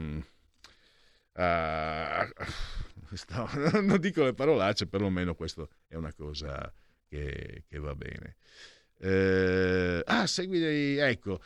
a, 1.32 2.20
a 2.20 2.34
sto, 3.14 3.50
non 3.80 4.00
dico 4.02 4.26
le 4.26 4.34
parolacce, 4.34 4.88
perlomeno 4.88 5.34
questo 5.34 5.70
è 5.88 5.96
una 5.96 6.14
cosa 6.14 6.72
che, 7.08 7.64
che 7.70 7.80
va 7.80 7.96
bene. 7.96 8.36
Eh, 9.00 10.02
ah, 10.06 10.28
segui 10.28 10.60
dei, 10.60 10.98
ecco, 10.98 11.42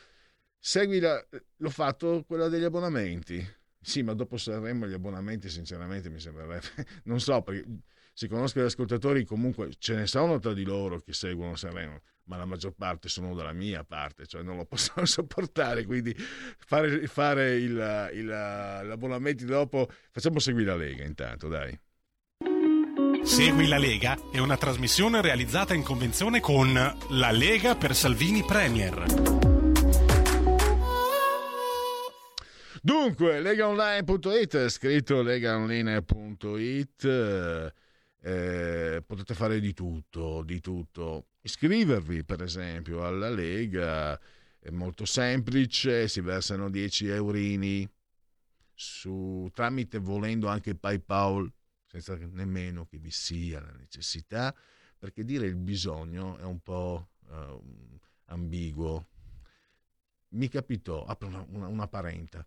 segui 0.58 1.00
la, 1.00 1.24
l'ho 1.56 1.70
fatto 1.70 2.24
quella 2.26 2.48
degli 2.48 2.64
abbonamenti. 2.64 3.56
Sì, 3.80 4.02
ma 4.02 4.12
dopo 4.12 4.36
Sanremo 4.36 4.86
gli 4.86 4.92
abbonamenti, 4.92 5.48
sinceramente, 5.48 6.10
mi 6.10 6.20
sembrerebbe, 6.20 6.60
non 7.04 7.20
so, 7.20 7.40
perché 7.42 7.64
si 8.12 8.26
conoscono 8.26 8.64
gli 8.64 8.68
ascoltatori, 8.68 9.24
comunque 9.24 9.70
ce 9.78 9.94
ne 9.94 10.06
sono 10.06 10.40
tra 10.40 10.52
di 10.52 10.64
loro 10.64 10.98
che 10.98 11.12
seguono 11.12 11.54
Sanremo, 11.54 12.00
ma 12.24 12.36
la 12.36 12.44
maggior 12.44 12.74
parte 12.74 13.08
sono 13.08 13.32
dalla 13.34 13.52
mia 13.52 13.84
parte, 13.84 14.26
cioè 14.26 14.42
non 14.42 14.56
lo 14.56 14.64
possono 14.68 15.06
sopportare, 15.06 15.84
quindi 15.84 16.14
fare, 16.16 17.06
fare 17.06 17.54
il, 17.54 18.10
il, 18.14 18.26
l'abbonamento 18.26 19.44
dopo, 19.44 19.88
facciamo 20.10 20.40
seguire 20.40 20.70
la 20.70 20.76
Lega 20.76 21.04
intanto, 21.04 21.46
dai. 21.48 21.78
Segui 23.22 23.68
la 23.68 23.78
Lega 23.78 24.18
è 24.32 24.38
una 24.38 24.56
trasmissione 24.56 25.22
realizzata 25.22 25.74
in 25.74 25.82
convenzione 25.82 26.40
con 26.40 26.72
La 26.72 27.30
Lega 27.30 27.76
per 27.76 27.94
Salvini 27.94 28.42
Premier. 28.42 29.37
Dunque, 32.82 33.40
legaonline.it, 33.40 34.68
scritto 34.68 35.22
legaonline.it, 35.22 37.04
eh, 38.20 39.02
potete 39.04 39.34
fare 39.34 39.58
di 39.58 39.72
tutto, 39.74 40.42
di 40.42 40.60
tutto. 40.60 41.28
Iscrivervi, 41.40 42.24
per 42.24 42.42
esempio, 42.42 43.04
alla 43.04 43.30
Lega 43.30 44.18
è 44.58 44.70
molto 44.70 45.04
semplice, 45.04 46.08
si 46.08 46.20
versano 46.20 46.70
10 46.70 47.08
eurini 47.08 47.88
su, 48.74 49.48
tramite 49.52 49.98
volendo 49.98 50.46
anche 50.46 50.76
PayPal 50.76 51.52
senza 51.84 52.16
nemmeno 52.16 52.86
che 52.86 52.98
vi 52.98 53.10
sia 53.10 53.60
la 53.60 53.72
necessità, 53.72 54.54
perché 54.98 55.24
dire 55.24 55.46
il 55.46 55.56
bisogno 55.56 56.36
è 56.36 56.44
un 56.44 56.60
po' 56.60 57.08
uh, 57.28 57.98
ambiguo. 58.26 59.06
Mi 60.30 60.48
capitò, 60.48 61.04
apro 61.06 61.28
una, 61.28 61.44
una, 61.48 61.66
una 61.66 61.88
parenta, 61.88 62.46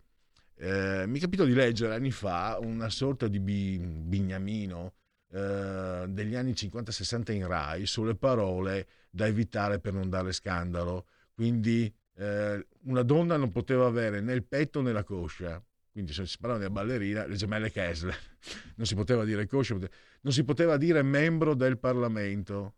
eh, 0.56 1.06
mi 1.08 1.20
capitò 1.20 1.44
di 1.44 1.54
leggere 1.54 1.96
anni 1.96 2.12
fa 2.12 2.58
una 2.62 2.90
sorta 2.90 3.28
di 3.28 3.40
bi, 3.40 3.78
bignamino 3.80 4.94
eh, 5.32 6.06
degli 6.08 6.36
anni 6.36 6.52
50-60 6.52 7.32
in 7.34 7.48
Rai 7.48 7.86
sulle 7.86 8.16
parole 8.16 8.88
da 9.10 9.28
evitare 9.28 9.80
per 9.80 9.94
non 9.94 10.10
dare 10.10 10.32
scandalo. 10.32 11.08
Quindi 11.34 11.94
eh, 12.16 12.68
una 12.84 13.04
donna 13.04 13.38
non 13.38 13.52
poteva 13.52 13.88
avere 13.88 14.22
né 14.22 14.34
il 14.34 14.44
petto 14.44 14.82
né 14.82 14.92
la 14.92 15.04
coscia 15.04 15.64
quindi 15.92 16.14
se 16.14 16.26
si 16.26 16.38
parla 16.40 16.58
di 16.58 16.70
ballerina, 16.72 17.26
le 17.26 17.36
gemelle 17.36 17.70
Kessler, 17.70 18.16
non 18.76 18.86
si 18.86 18.96
poteva 18.96 19.26
dire 19.26 19.46
coscia, 19.46 19.76
non 19.76 20.32
si 20.32 20.44
poteva 20.46 20.78
dire 20.78 21.02
membro 21.02 21.54
del 21.54 21.78
Parlamento. 21.78 22.76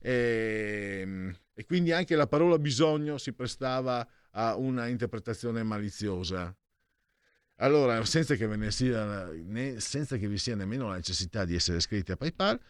E, 0.00 1.32
e, 1.54 1.64
quindi 1.64 1.92
anche 1.92 2.16
la 2.16 2.26
parola 2.26 2.58
bisogno 2.58 3.18
si 3.18 3.32
prestava 3.32 4.06
a 4.32 4.56
una 4.56 4.88
interpretazione 4.88 5.62
maliziosa. 5.62 6.54
Allora, 7.58 8.04
senza 8.04 8.34
che, 8.34 8.70
sia, 8.70 9.30
né, 9.32 9.78
senza 9.80 10.16
che 10.16 10.26
vi 10.26 10.38
sia 10.38 10.56
nemmeno 10.56 10.88
la 10.88 10.96
necessità 10.96 11.44
di 11.44 11.54
essere 11.54 11.78
iscritti 11.78 12.12
a 12.12 12.16
PayPal, 12.16 12.60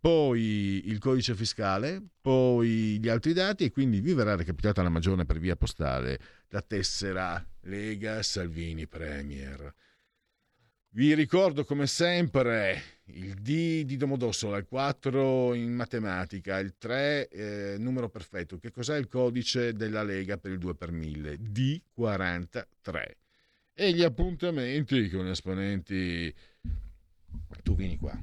poi 0.00 0.88
il 0.88 0.98
codice 0.98 1.34
fiscale, 1.34 2.02
poi 2.22 2.98
gli 2.98 3.08
altri 3.08 3.34
dati 3.34 3.64
e 3.64 3.70
quindi 3.70 4.00
vi 4.00 4.14
verrà 4.14 4.34
recapitata 4.34 4.82
la 4.82 4.88
maggiore 4.88 5.26
per 5.26 5.38
via 5.38 5.56
postale 5.56 6.18
la 6.48 6.62
tessera 6.62 7.46
Lega 7.62 8.22
Salvini 8.22 8.86
Premier. 8.86 9.74
Vi 10.92 11.14
ricordo 11.14 11.64
come 11.64 11.86
sempre 11.86 12.82
il 13.12 13.34
D 13.34 13.84
di 13.84 13.96
Domodossola, 13.96 14.56
il 14.56 14.64
4 14.64 15.54
in 15.54 15.72
matematica, 15.72 16.58
il 16.58 16.74
3 16.78 17.28
eh, 17.28 17.76
numero 17.78 18.08
perfetto. 18.08 18.58
Che 18.58 18.72
cos'è 18.72 18.96
il 18.96 19.06
codice 19.06 19.74
della 19.74 20.02
Lega 20.02 20.38
per 20.38 20.50
il 20.50 20.58
2 20.58 20.74
per 20.74 20.90
1000? 20.90 21.36
D43. 21.36 23.19
E 23.74 23.92
gli 23.92 24.02
appuntamenti 24.02 25.08
con 25.08 25.26
esponenti. 25.26 26.34
Tu 27.62 27.74
vieni 27.74 27.96
qua. 27.96 28.18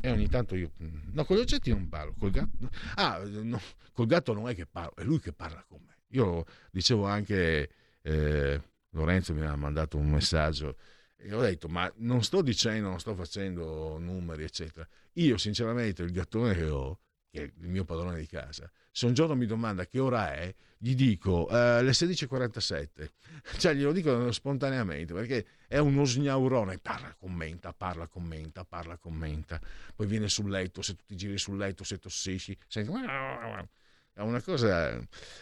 E 0.00 0.10
ogni 0.10 0.28
tanto 0.28 0.54
io. 0.54 0.72
No, 1.12 1.24
con 1.24 1.36
gli 1.36 1.40
oggetti 1.40 1.70
non 1.70 1.88
parlo. 1.88 2.14
Col 2.18 2.30
gatto. 2.30 2.70
Ah, 2.94 3.22
no, 3.24 3.60
col 3.92 4.06
gatto 4.06 4.32
non 4.32 4.48
è 4.48 4.54
che 4.54 4.66
parlo, 4.66 4.94
è 4.96 5.04
lui 5.04 5.20
che 5.20 5.32
parla 5.32 5.64
con 5.68 5.80
me. 5.84 5.98
Io 6.08 6.44
dicevo 6.70 7.06
anche. 7.06 7.70
Eh, 8.02 8.60
Lorenzo 8.90 9.34
mi 9.34 9.42
ha 9.42 9.54
mandato 9.56 9.98
un 9.98 10.08
messaggio 10.08 10.76
e 11.16 11.32
ho 11.32 11.40
detto 11.40 11.68
ma 11.68 11.90
non 11.96 12.22
sto 12.22 12.42
dicendo, 12.42 12.88
non 12.88 12.98
sto 13.00 13.14
facendo 13.14 13.98
numeri 13.98 14.44
eccetera. 14.44 14.86
Io 15.14 15.36
sinceramente 15.36 16.02
il 16.02 16.12
gattone 16.12 16.54
che 16.54 16.64
ho, 16.64 16.98
che 17.30 17.42
è 17.42 17.44
il 17.44 17.68
mio 17.68 17.84
padrone 17.84 18.18
di 18.18 18.26
casa, 18.26 18.70
se 18.90 19.06
un 19.06 19.14
giorno 19.14 19.34
mi 19.34 19.46
domanda 19.46 19.86
che 19.86 19.98
ora 19.98 20.32
è, 20.32 20.54
gli 20.78 20.94
dico 20.94 21.48
eh, 21.48 21.82
le 21.82 21.90
16.47, 21.90 23.10
cioè 23.58 23.74
glielo 23.74 23.92
dico 23.92 24.30
spontaneamente 24.32 25.14
perché 25.14 25.46
è 25.66 25.78
uno 25.78 26.04
sgnaurone, 26.04 26.78
parla, 26.78 27.14
commenta, 27.18 27.72
parla, 27.72 28.06
commenta, 28.06 28.64
parla, 28.64 28.96
commenta, 28.96 29.60
poi 29.94 30.06
viene 30.06 30.28
sul 30.28 30.50
letto, 30.50 30.82
se 30.82 30.94
tu 30.94 31.04
ti 31.06 31.16
giri 31.16 31.38
sul 31.38 31.56
letto, 31.56 31.84
se 31.84 31.98
tossisci, 31.98 32.56
senti 32.66 32.90
è 34.16 34.22
una 34.22 34.40
cosa. 34.40 34.98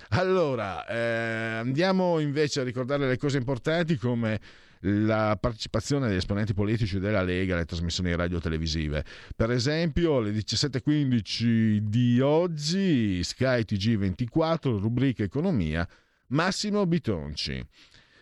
Allora, 0.09 0.85
eh, 0.89 1.59
andiamo 1.59 2.19
invece 2.19 2.59
a 2.59 2.65
ricordare 2.65 3.06
le 3.06 3.16
cose 3.16 3.39
importanti 3.39 3.97
come 3.97 4.40
la 4.86 5.36
partecipazione 5.40 6.09
degli 6.09 6.16
esponenti 6.16 6.52
politici 6.52 6.98
della 6.98 7.23
Lega 7.23 7.55
alle 7.55 7.65
trasmissioni 7.65 8.15
radio-televisive. 8.15 9.05
Per 9.35 9.51
esempio, 9.51 10.19
alle 10.19 10.32
17.15 10.32 11.78
di 11.78 12.20
oggi, 12.20 13.23
Sky 13.23 13.62
TG24, 13.62 14.78
rubrica 14.78 15.23
Economia, 15.23 15.89
Massimo 16.28 16.86
Bitonci. 16.86 17.66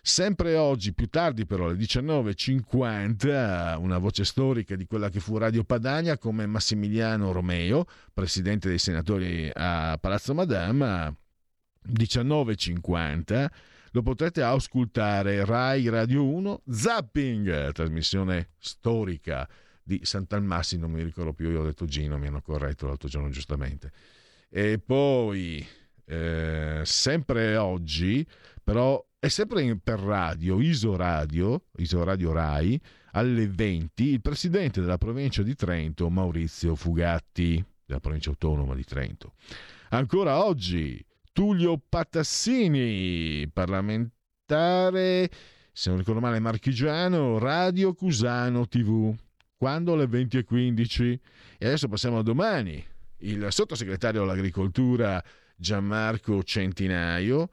Sempre 0.04 0.56
oggi, 0.56 0.94
più 0.94 1.08
tardi 1.08 1.46
però, 1.46 1.66
alle 1.66 1.76
19.50, 1.76 3.78
una 3.78 3.98
voce 3.98 4.24
storica 4.24 4.74
di 4.74 4.84
quella 4.84 5.08
che 5.08 5.20
fu 5.20 5.38
Radio 5.38 5.62
Padania 5.62 6.18
come 6.18 6.44
Massimiliano 6.46 7.30
Romeo, 7.30 7.86
presidente 8.12 8.68
dei 8.68 8.78
senatori 8.78 9.48
a 9.52 9.96
Palazzo 10.00 10.34
Madama, 10.34 11.14
19.50, 11.88 13.46
lo 13.92 14.02
potrete 14.02 14.42
ascoltare 14.42 15.44
Rai 15.44 15.88
Radio 15.88 16.24
1 16.24 16.62
Zapping, 16.66 17.72
trasmissione 17.72 18.50
storica 18.58 19.48
di 19.82 20.00
Sant'Almassi, 20.02 20.78
non 20.78 20.90
mi 20.90 21.02
ricordo 21.02 21.32
più, 21.34 21.50
io 21.50 21.60
ho 21.60 21.64
detto 21.64 21.84
Gino, 21.84 22.18
mi 22.18 22.26
hanno 22.26 22.40
corretto 22.40 22.86
l'altro 22.86 23.08
giorno 23.08 23.28
giustamente. 23.28 23.92
E 24.48 24.78
poi, 24.78 25.66
eh, 26.06 26.80
sempre 26.84 27.56
oggi, 27.56 28.26
però 28.62 29.04
è 29.18 29.28
sempre 29.28 29.62
in, 29.62 29.78
per 29.80 29.98
radio, 29.98 30.60
Iso 30.60 30.96
Radio, 30.96 31.66
Iso 31.76 32.02
Radio 32.02 32.32
Rai, 32.32 32.80
alle 33.12 33.46
20, 33.46 34.04
il 34.04 34.22
presidente 34.22 34.80
della 34.80 34.98
provincia 34.98 35.42
di 35.42 35.54
Trento, 35.54 36.08
Maurizio 36.08 36.74
Fugatti, 36.74 37.62
della 37.84 38.00
provincia 38.00 38.30
autonoma 38.30 38.74
di 38.74 38.84
Trento. 38.84 39.34
Ancora 39.90 40.42
oggi, 40.42 41.04
Tullio 41.32 41.80
Patassini, 41.88 43.48
parlamentare, 43.50 45.30
se 45.72 45.88
non 45.88 45.98
ricordo 45.98 46.20
male, 46.20 46.38
marchigiano, 46.40 47.38
Radio 47.38 47.94
Cusano 47.94 48.68
TV, 48.68 49.16
quando 49.56 49.94
alle 49.94 50.04
20.15. 50.04 51.18
E 51.56 51.66
adesso 51.66 51.88
passiamo 51.88 52.18
a 52.18 52.22
domani. 52.22 52.84
Il 53.20 53.46
sottosegretario 53.48 54.22
all'agricoltura 54.22 55.24
Gianmarco 55.56 56.42
Centinaio, 56.42 57.48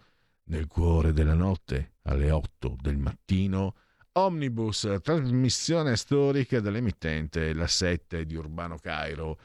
nel 0.49 0.67
cuore 0.67 1.13
della 1.13 1.35
notte, 1.35 1.93
alle 2.03 2.31
8 2.31 2.75
del 2.81 2.97
mattino, 2.97 3.75
Omnibus, 4.13 4.97
trasmissione 5.01 5.95
storica 5.95 6.59
dell'emittente 6.59 7.53
La 7.53 7.67
7 7.67 8.25
di 8.25 8.35
Urbano 8.35 8.77
Cairo. 8.77 9.39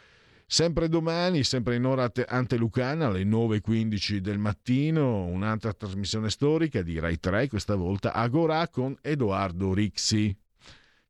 Sempre 0.55 0.89
domani, 0.89 1.43
sempre 1.43 1.75
in 1.75 1.85
ora 1.85 2.09
antelucana, 2.29 3.07
alle 3.07 3.25
9.15 3.25 4.19
del 4.19 4.39
mattino, 4.39 5.25
un'altra 5.25 5.73
trasmissione 5.73 6.31
storica 6.31 6.81
di 6.81 6.97
Rai 7.01 7.19
3, 7.19 7.49
questa 7.49 7.75
volta 7.75 8.13
Agorà 8.13 8.69
con 8.69 8.97
Edoardo 9.01 9.75
Rixi, 9.75 10.33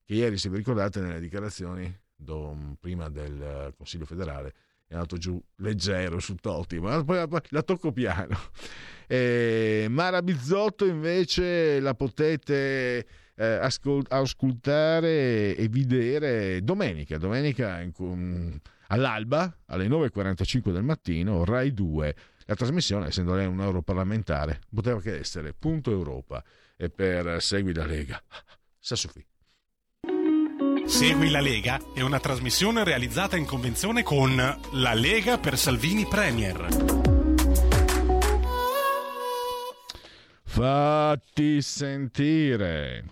che 0.03 0.15
ieri, 0.15 0.39
se 0.39 0.49
vi 0.49 0.57
ricordate, 0.57 1.01
nelle 1.01 1.21
dichiarazioni 1.21 1.95
prima 2.81 3.11
del 3.11 3.75
Consiglio 3.77 4.07
federale 4.07 4.55
è 4.87 4.95
andato 4.95 5.19
giù 5.19 5.39
leggero 5.57 6.21
su 6.21 6.37
Totti, 6.37 6.81
ma 6.81 7.05
poi 7.05 7.27
la 7.49 7.63
tocco 7.63 7.93
piano. 7.93 8.39
Eh, 9.07 9.89
Mara 9.91 10.23
Bizzotto 10.23 10.87
invece 10.87 11.81
la 11.81 11.93
potete 11.93 13.07
eh, 13.35 13.45
ascol- 13.45 14.07
ascoltare 14.09 15.55
e 15.55 15.69
vedere 15.69 16.63
domenica, 16.63 17.19
domenica 17.19 17.83
in, 17.83 17.93
all'alba 18.95 19.53
alle 19.67 19.89
9.45 19.89 20.71
del 20.71 20.85
mattino, 20.85 21.45
Rai 21.45 21.75
2. 21.75 22.17
La 22.47 22.55
trasmissione, 22.55 23.09
essendo 23.09 23.35
lei 23.35 23.47
un 23.47 23.61
europarlamentare, 23.61 24.61
poteva 24.73 25.01
che 25.01 25.19
essere 25.19 25.53
Punto 25.53 25.91
Europa 25.91 26.43
e 26.77 26.91
per 26.91 27.43
Segui 27.43 27.75
la 27.75 27.87
Lega. 27.87 28.23
Sassofi. 28.79 29.25
Segui 30.87 31.31
la 31.31 31.41
Lega 31.41 31.81
è 31.95 32.03
una 32.03 32.21
trasmissione 32.21 32.85
realizzata 32.85 33.37
in 33.37 33.47
convenzione 33.47 34.03
con 34.03 34.37
La 34.37 34.95
Lega 34.95 35.39
per 35.39 35.59
Salvini 35.59 36.07
Premier. 36.07 36.67
Fatti 40.45 41.63
sentire. 41.63 43.05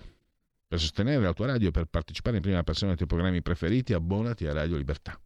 Per 0.69 0.79
sostenere 0.79 1.23
la 1.23 1.33
tua 1.33 1.47
radio 1.47 1.69
e 1.69 1.73
per 1.73 1.87
partecipare 1.87 2.37
in 2.37 2.43
prima 2.43 2.63
persona 2.63 2.93
ai 2.93 2.97
tuoi 2.97 3.09
programmi 3.09 3.43
preferiti, 3.43 3.95
abbonati 3.95 4.47
a 4.47 4.53
Radio 4.53 4.77
Libertà. 4.77 5.19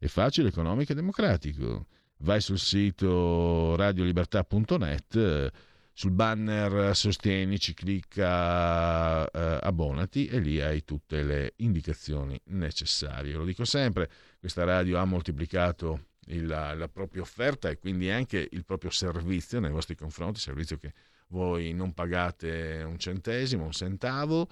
È 0.00 0.06
facile, 0.06 0.48
economico 0.48 0.92
e 0.92 0.94
democratico. 0.94 1.86
Vai 2.18 2.40
sul 2.40 2.58
sito 2.58 3.74
radiolibertà.net, 3.74 5.16
eh, 5.16 5.52
sul 5.92 6.12
banner 6.12 6.94
Sostienici, 6.94 7.74
clicca 7.74 9.28
eh, 9.28 9.58
abbonati 9.60 10.26
e 10.26 10.38
lì 10.38 10.60
hai 10.60 10.84
tutte 10.84 11.24
le 11.24 11.54
indicazioni 11.56 12.40
necessarie. 12.46 13.34
Lo 13.34 13.44
dico 13.44 13.64
sempre, 13.64 14.08
questa 14.38 14.62
radio 14.62 14.98
ha 14.98 15.04
moltiplicato 15.04 16.06
la, 16.26 16.74
la 16.74 16.88
propria 16.88 17.22
offerta 17.22 17.68
e 17.68 17.78
quindi 17.78 18.08
anche 18.08 18.48
il 18.52 18.64
proprio 18.64 18.90
servizio 18.90 19.58
nei 19.58 19.70
vostri 19.72 19.96
confronti, 19.96 20.38
servizio 20.38 20.76
che 20.76 20.92
voi 21.28 21.72
non 21.72 21.92
pagate 21.92 22.84
un 22.86 22.98
centesimo, 22.98 23.64
un 23.64 23.72
centavo. 23.72 24.48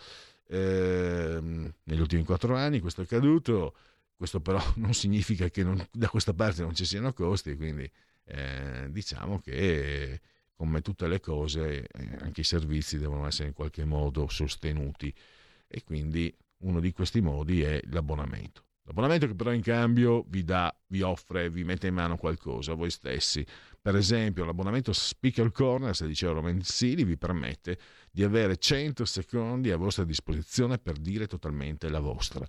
Ehm, 0.48 1.72
negli 1.84 2.00
ultimi 2.00 2.24
quattro 2.24 2.56
anni 2.56 2.80
questo 2.80 3.02
è 3.02 3.04
accaduto, 3.04 3.74
questo 4.16 4.40
però 4.40 4.60
non 4.76 4.94
significa 4.94 5.48
che 5.48 5.62
non- 5.62 5.86
da 5.92 6.08
questa 6.08 6.34
parte 6.34 6.62
non 6.62 6.74
ci 6.74 6.84
siano 6.84 7.12
costi, 7.12 7.56
quindi 7.56 7.90
eh, 8.24 8.86
diciamo 8.90 9.38
che 9.38 10.20
come 10.54 10.80
tutte 10.80 11.06
le 11.06 11.20
cose 11.20 11.86
eh, 11.86 12.16
anche 12.20 12.40
i 12.40 12.44
servizi 12.44 12.98
devono 12.98 13.26
essere 13.26 13.48
in 13.48 13.54
qualche 13.54 13.84
modo 13.84 14.26
sostenuti 14.28 15.14
e 15.68 15.84
quindi 15.84 16.34
uno 16.58 16.80
di 16.80 16.92
questi 16.92 17.20
modi 17.20 17.62
è 17.62 17.80
l'abbonamento. 17.90 18.64
L'abbonamento 18.86 19.26
che 19.26 19.34
però 19.34 19.52
in 19.52 19.62
cambio 19.62 20.24
vi 20.28 20.44
dà, 20.44 20.74
vi 20.86 21.02
offre, 21.02 21.50
vi 21.50 21.64
mette 21.64 21.88
in 21.88 21.94
mano 21.94 22.16
qualcosa 22.16 22.72
voi 22.74 22.90
stessi. 22.90 23.44
Per 23.82 23.96
esempio 23.96 24.44
l'abbonamento 24.44 24.92
Speaker 24.92 25.50
Corner 25.50 25.90
a 25.90 25.94
16 25.94 26.24
euro 26.24 26.40
mensili 26.40 27.02
vi 27.04 27.16
permette 27.16 27.78
di 28.10 28.22
avere 28.22 28.56
100 28.56 29.04
secondi 29.04 29.72
a 29.72 29.76
vostra 29.76 30.04
disposizione 30.04 30.78
per 30.78 30.98
dire 30.98 31.26
totalmente 31.26 31.88
la 31.88 31.98
vostra. 31.98 32.46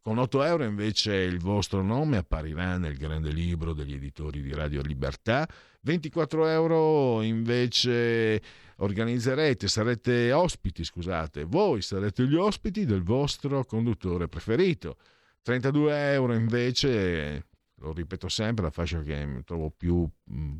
Con 0.00 0.18
8 0.18 0.42
euro 0.42 0.64
invece 0.64 1.14
il 1.14 1.38
vostro 1.38 1.82
nome 1.82 2.16
apparirà 2.16 2.78
nel 2.78 2.96
grande 2.96 3.30
libro 3.30 3.72
degli 3.74 3.94
editori 3.94 4.40
di 4.40 4.54
Radio 4.54 4.80
Libertà. 4.80 5.46
24 5.82 6.46
euro 6.46 7.20
invece 7.22 8.42
organizzerete, 8.76 9.68
sarete 9.68 10.32
ospiti, 10.32 10.84
scusate, 10.84 11.44
voi 11.44 11.82
sarete 11.82 12.26
gli 12.26 12.36
ospiti 12.36 12.84
del 12.84 13.02
vostro 13.02 13.64
conduttore 13.64 14.28
preferito. 14.28 14.96
32 15.42 16.12
euro 16.12 16.34
invece, 16.34 17.48
lo 17.76 17.92
ripeto 17.92 18.28
sempre, 18.28 18.64
la 18.64 18.70
fascia 18.70 19.02
che 19.02 19.42
trovo 19.44 19.70
più, 19.70 20.08
mh, 20.24 20.56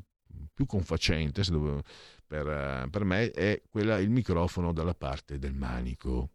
più 0.53 0.66
confacente 0.66 1.43
se 1.45 1.53
devo- 1.53 1.82
per, 2.27 2.89
per 2.90 3.05
me 3.05 3.31
è 3.31 3.62
quella 3.70 3.99
il 3.99 4.11
microfono 4.11 4.73
dalla 4.73 4.95
parte 4.95 5.39
del 5.39 5.55
manico. 5.55 6.31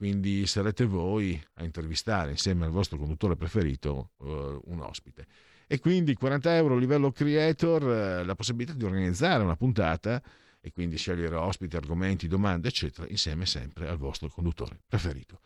Quindi 0.00 0.46
sarete 0.46 0.86
voi 0.86 1.38
a 1.56 1.62
intervistare 1.62 2.30
insieme 2.30 2.64
al 2.64 2.70
vostro 2.70 2.96
conduttore 2.96 3.36
preferito 3.36 4.12
eh, 4.22 4.58
un 4.64 4.80
ospite. 4.80 5.26
E 5.66 5.78
quindi 5.78 6.14
40 6.14 6.56
euro 6.56 6.78
livello 6.78 7.12
creator, 7.12 7.82
eh, 7.82 8.24
la 8.24 8.34
possibilità 8.34 8.72
di 8.72 8.82
organizzare 8.86 9.44
una 9.44 9.56
puntata 9.56 10.22
e 10.58 10.72
quindi 10.72 10.96
scegliere 10.96 11.34
ospiti, 11.34 11.76
argomenti, 11.76 12.28
domande, 12.28 12.68
eccetera, 12.68 13.06
insieme 13.10 13.44
sempre 13.44 13.88
al 13.88 13.98
vostro 13.98 14.30
conduttore 14.30 14.80
preferito. 14.88 15.40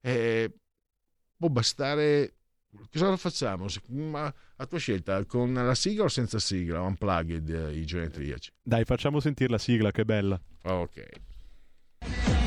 E 0.00 0.48
può 1.36 1.48
bastare. 1.48 2.34
Cosa 2.92 3.16
facciamo? 3.16 3.66
Ma 3.88 4.32
a 4.58 4.66
tua 4.66 4.78
scelta, 4.78 5.24
con 5.24 5.52
la 5.52 5.74
sigla 5.74 6.04
o 6.04 6.08
senza 6.08 6.38
sigla? 6.38 6.82
Unplugged 6.82 7.48
eh, 7.48 7.76
i 7.76 7.84
genetriaci. 7.84 8.52
Dai, 8.62 8.84
facciamo 8.84 9.18
sentire 9.18 9.50
la 9.50 9.58
sigla, 9.58 9.90
che 9.90 10.04
bella. 10.04 10.40
Ok. 10.62 12.46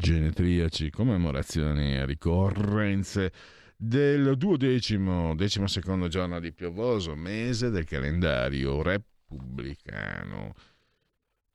Genetriaci, 0.00 0.88
commemorazioni 0.88 1.94
e 1.94 2.06
ricorrenze 2.06 3.30
del 3.76 4.34
duodecimo, 4.38 5.34
decimo 5.36 5.66
secondo 5.66 6.08
giorno 6.08 6.40
di 6.40 6.52
piovoso 6.52 7.14
mese 7.14 7.68
del 7.68 7.84
calendario 7.84 8.80
repubblicano. 8.80 10.54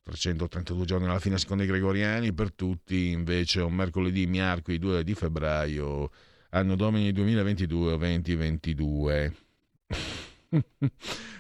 332 0.04 0.86
giorni 0.86 1.08
alla 1.08 1.18
fine 1.18 1.40
secondo 1.40 1.64
i 1.64 1.66
gregoriani, 1.66 2.34
per 2.34 2.54
tutti 2.54 3.10
invece 3.10 3.62
un 3.62 3.74
mercoledì 3.74 4.28
miarqui 4.28 4.78
2 4.78 5.04
di 5.04 5.16
febbraio, 5.16 6.12
anno 6.50 6.76
domini 6.76 7.12
2022 7.12 7.94
o 7.94 7.98
2022. 7.98 9.36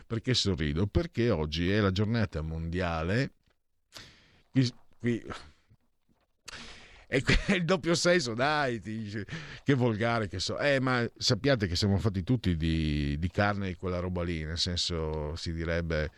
Perché 0.07 0.33
sorrido? 0.33 0.87
Perché 0.87 1.29
oggi 1.29 1.69
è 1.69 1.79
la 1.79 1.91
giornata 1.91 2.41
mondiale. 2.41 3.33
Qui- 4.97 5.23
è 7.07 7.21
il 7.55 7.65
doppio 7.65 7.95
senso, 7.95 8.33
dai, 8.33 8.79
dice, 8.79 9.25
che 9.63 9.73
volgare 9.73 10.27
che 10.27 10.39
so. 10.39 10.57
Eh, 10.59 10.79
ma 10.79 11.07
sappiate 11.17 11.67
che 11.67 11.75
siamo 11.75 11.97
fatti 11.97 12.23
tutti 12.23 12.55
di, 12.55 13.17
di 13.17 13.29
carne 13.29 13.69
e 13.69 13.75
quella 13.75 13.99
roba 13.99 14.23
lì, 14.23 14.43
nel 14.43 14.57
senso 14.57 15.35
si 15.35 15.53
direbbe, 15.53 16.11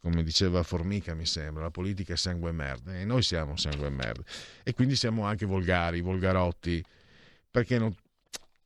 come 0.00 0.22
diceva 0.22 0.62
Formica 0.62 1.14
mi 1.14 1.26
sembra, 1.26 1.62
la 1.62 1.70
politica 1.70 2.12
è 2.12 2.16
sangue 2.16 2.50
e 2.50 2.52
merda 2.52 2.94
e 2.94 3.04
noi 3.04 3.22
siamo 3.22 3.56
sangue 3.56 3.86
e 3.86 3.90
merda 3.90 4.22
e 4.62 4.74
quindi 4.74 4.96
siamo 4.96 5.24
anche 5.24 5.46
volgari, 5.46 6.00
volgarotti, 6.00 6.84
perché 7.50 7.78
non... 7.78 7.94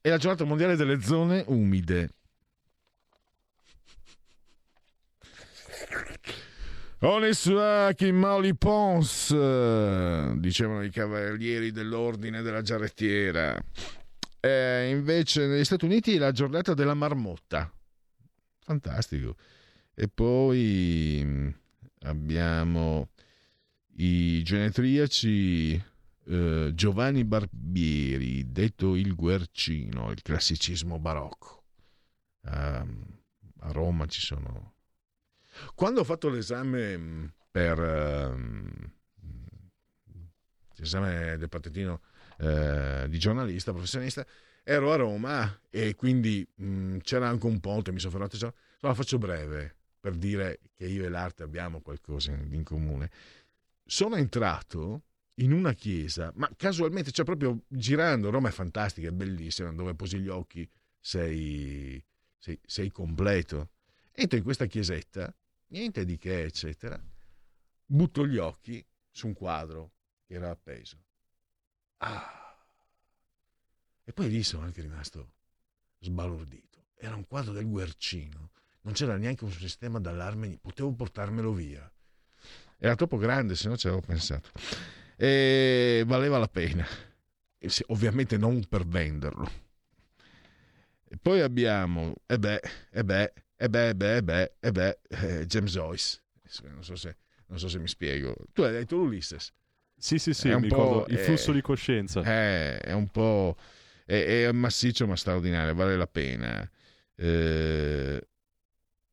È 0.01 0.09
la 0.11 0.19
giornata 0.19 0.45
mondiale 0.45 0.77
delle 0.77 1.01
zone 1.03 1.45
umide. 1.49 2.11
On 7.01 7.23
est 7.23 7.35
sur 7.35 7.95
qui 7.97 8.13
Pons, 8.55 9.31
eh, 9.31 10.33
dicevano 10.37 10.83
i 10.83 10.91
cavalieri 10.91 11.71
dell'ordine 11.71 12.43
della 12.43 12.61
giarrettiera. 12.61 13.57
Eh, 14.41 14.91
invece 14.91 15.47
negli 15.47 15.63
Stati 15.63 15.85
Uniti 15.85 16.19
la 16.19 16.33
giornata 16.33 16.75
della 16.75 16.95
marmotta. 16.95 17.73
Fantastico. 18.65 19.37
E 19.95 20.09
poi 20.09 21.23
mh, 21.25 21.55
abbiamo 22.01 23.11
i 23.99 24.43
genetriaci 24.43 25.81
eh, 26.27 26.73
Giovanni 26.75 27.25
Barbieri, 27.25 28.51
detto 28.51 28.97
il 28.97 29.15
Guercino, 29.15 30.11
il 30.11 30.21
classicismo 30.21 30.99
barocco. 30.99 31.63
Ehm, 32.47 33.05
a 33.61 33.71
Roma 33.71 34.07
ci 34.07 34.21
sono 34.21 34.78
quando 35.75 36.01
ho 36.01 36.05
fatto 36.05 36.29
l'esame 36.29 36.97
mh, 36.97 37.33
per 37.51 37.79
ehm, 37.79 38.93
l'esame 40.77 41.37
del 41.37 41.49
patentino 41.49 42.01
eh, 42.39 43.07
di 43.09 43.19
giornalista 43.19 43.73
professionista, 43.73 44.25
ero 44.63 44.93
a 44.93 44.97
Roma 44.97 45.61
e 45.71 45.95
quindi 45.95 46.47
mh, 46.55 46.99
c'era 46.99 47.29
anche 47.29 47.47
un 47.47 47.61
ponte, 47.61 47.93
mi 47.93 47.99
sono 47.99 48.13
fermato, 48.13 48.37
cioè, 48.37 48.53
la 48.81 48.95
faccio 48.95 49.19
breve 49.19 49.77
per 49.99 50.15
dire 50.15 50.61
che 50.75 50.87
io 50.87 51.05
e 51.05 51.09
l'arte 51.09 51.43
abbiamo 51.43 51.81
qualcosa 51.81 52.33
in, 52.33 52.53
in 52.53 52.63
comune. 52.63 53.11
Sono 53.85 54.17
entrato 54.17 55.03
in 55.37 55.53
una 55.53 55.73
chiesa, 55.73 56.33
ma 56.37 56.51
casualmente, 56.57 57.11
cioè 57.11 57.25
proprio 57.25 57.63
girando, 57.69 58.31
Roma 58.31 58.49
è 58.49 58.53
fantastica, 58.53 59.09
è 59.09 59.13
bellissima, 59.13 59.73
dove 59.73 59.95
posi 59.95 60.19
gli 60.19 60.29
occhi 60.29 60.69
sei, 61.01 62.03
sei, 62.37 62.59
sei 62.65 62.91
completo. 62.91 63.71
Entro 64.13 64.37
in 64.37 64.45
questa 64.45 64.67
chiesetta, 64.67 65.33
niente 65.69 66.05
di 66.05 66.17
che, 66.17 66.45
eccetera. 66.45 67.01
Butto 67.85 68.27
gli 68.27 68.37
occhi 68.37 68.85
su 69.11 69.29
un 69.29 69.35
quadro 69.35 69.93
che 70.27 70.35
era 70.35 70.51
appeso. 70.51 71.03
Ah! 71.99 72.57
E 74.05 74.13
poi 74.13 74.29
lì 74.29 74.43
sono 74.43 74.65
anche 74.65 74.81
rimasto 74.81 75.35
sbalordito. 75.99 76.87
Era 76.95 77.15
un 77.15 77.27
quadro 77.27 77.53
del 77.53 77.67
Guercino. 77.67 78.51
Non 78.83 78.95
c'era 78.95 79.17
neanche 79.17 79.45
un 79.45 79.51
sistema 79.51 79.99
d'allarme, 79.99 80.59
potevo 80.61 80.93
portarmelo 80.95 81.53
via. 81.53 81.91
Era 82.79 82.95
troppo 82.95 83.17
grande, 83.17 83.57
se 83.57 83.69
no 83.69 83.77
ci 83.77 83.87
avevo 83.87 84.03
pensato. 84.03 84.51
E 85.17 86.05
valeva 86.07 86.39
la 86.39 86.49
pena. 86.49 86.87
Se- 87.59 87.85
ovviamente 87.89 88.37
non 88.37 88.65
per 88.69 88.87
venderlo. 88.87 89.51
E 91.05 91.17
poi 91.17 91.41
abbiamo, 91.41 92.15
e 92.27 92.39
beh, 92.39 92.61
e 92.91 93.05
beh, 93.05 93.33
e 93.61 93.69
beh, 93.69 93.89
e 93.89 93.95
beh, 93.95 94.17
e 94.17 94.23
beh, 94.23 94.53
e 94.61 94.73
beh, 94.73 94.99
eh, 95.09 95.47
James 95.47 95.73
Joyce. 95.73 96.23
Non 96.63 96.85
so, 96.85 96.95
se, 96.95 97.17
non 97.49 97.59
so 97.59 97.69
se 97.69 97.79
mi 97.79 97.89
spiego. 97.89 98.35
Tu 98.53 98.63
hai 98.63 98.73
detto 98.73 98.97
Ulysses. 98.97 99.53
Sì, 99.97 100.19
sì, 100.19 100.33
sì, 100.33 100.49
È 100.49 100.55
un 100.55 100.63
mi 100.63 100.69
po', 100.69 100.77
ricordo 100.77 101.13
il 101.13 101.19
eh, 101.19 101.23
flusso 101.25 101.53
di 101.53 101.61
coscienza. 101.61 102.23
Eh, 102.23 102.79
è 102.79 102.93
un 102.93 103.09
po'... 103.09 103.57
È, 104.07 104.47
è 104.47 104.53
massiccio 104.53 105.07
ma 105.07 105.17
straordinario, 105.17 105.75
vale 105.75 105.97
la 105.97 106.07
pena. 106.07 106.71
Eh, 107.17 108.29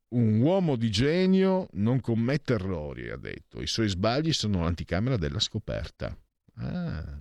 un 0.09 0.39
uomo 0.39 0.76
di 0.76 0.91
genio 0.91 1.67
non 1.73 1.99
commette 1.99 2.53
errori, 2.53 3.09
ha 3.09 3.17
detto. 3.17 3.61
I 3.61 3.67
suoi 3.67 3.89
sbagli 3.89 4.31
sono 4.31 4.61
l'anticamera 4.61 5.17
della 5.17 5.39
scoperta. 5.39 6.15
Ah. 6.57 7.19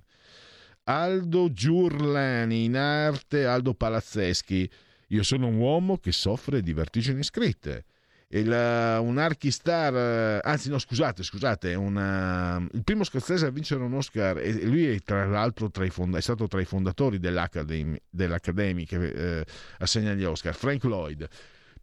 Aldo 0.84 1.50
Giurlani, 1.50 2.64
in 2.64 2.76
arte 2.76 3.46
Aldo 3.46 3.74
Palazzeschi. 3.74 4.70
Io 5.08 5.22
sono 5.22 5.46
un 5.46 5.56
uomo 5.56 5.98
che 5.98 6.12
soffre 6.12 6.60
di 6.60 6.72
vertigini 6.72 7.22
scritte. 7.22 7.84
Il, 8.28 8.48
un 8.48 9.18
archistar, 9.18 9.92
uh, 9.92 10.40
anzi 10.42 10.68
no 10.68 10.78
scusate, 10.78 11.22
scusate, 11.22 11.74
una- 11.74 12.66
il 12.72 12.82
primo 12.82 13.04
scozzese 13.04 13.46
a 13.46 13.50
vincere 13.50 13.84
un 13.84 13.94
Oscar 13.94 14.38
e 14.38 14.64
lui 14.64 14.86
è 14.88 14.98
tra 15.00 15.24
l'altro 15.24 15.70
tra 15.70 15.84
i 15.84 15.90
fonda- 15.90 16.18
è 16.18 16.20
stato 16.20 16.48
tra 16.48 16.60
i 16.60 16.64
fondatori 16.64 17.20
dell'Academy, 17.20 18.84
che 18.86 19.06
eh, 19.40 19.44
assegna 19.78 20.14
gli 20.14 20.24
Oscar, 20.24 20.54
Frank 20.54 20.82
Lloyd. 20.84 21.28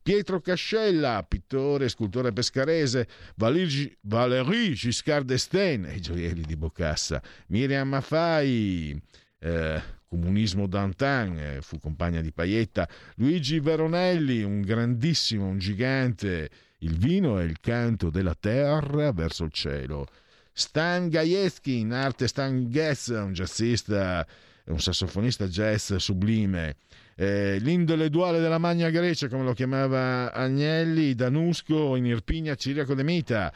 Pietro 0.03 0.41
Cascella, 0.41 1.23
pittore 1.27 1.85
e 1.85 1.89
scultore 1.89 2.33
pescarese, 2.33 3.07
Valéry, 3.35 4.73
Giscard 4.73 5.27
d'Estaing, 5.27 5.93
i 5.93 6.01
gioielli 6.01 6.41
di 6.41 6.55
Bocassa, 6.57 7.21
Miriam 7.47 7.87
Maffai, 7.87 8.99
eh, 9.39 9.81
comunismo 10.11 10.67
d'antan, 10.67 11.37
eh, 11.39 11.61
fu 11.61 11.79
compagna 11.79 12.19
di 12.19 12.33
Paietta, 12.33 12.85
Luigi 13.15 13.61
Veronelli, 13.61 14.43
un 14.43 14.59
grandissimo, 14.59 15.47
un 15.47 15.57
gigante, 15.57 16.49
il 16.79 16.97
vino 16.97 17.39
è 17.39 17.45
il 17.45 17.61
canto 17.61 18.09
della 18.09 18.35
terra 18.37 19.13
verso 19.13 19.45
il 19.45 19.51
cielo. 19.53 20.05
Stan 20.51 21.07
Gajewski, 21.07 21.79
in 21.79 21.93
arte 21.93 22.27
Stan 22.27 22.69
Getz, 22.69 23.07
un 23.07 23.31
jazzista, 23.31 24.27
un 24.65 24.81
sassofonista 24.81 25.47
jazz 25.47 25.93
sublime. 25.95 26.75
Eh, 27.15 27.61
duale 28.09 28.41
della 28.41 28.57
Magna 28.57 28.89
Grecia, 28.89 29.29
come 29.29 29.45
lo 29.45 29.53
chiamava 29.53 30.33
Agnelli, 30.33 31.15
Danusco, 31.15 31.95
in 31.95 32.05
Irpinia, 32.05 32.55
Ciriaco 32.55 32.95
de 32.95 33.03
Mita. 33.03 33.53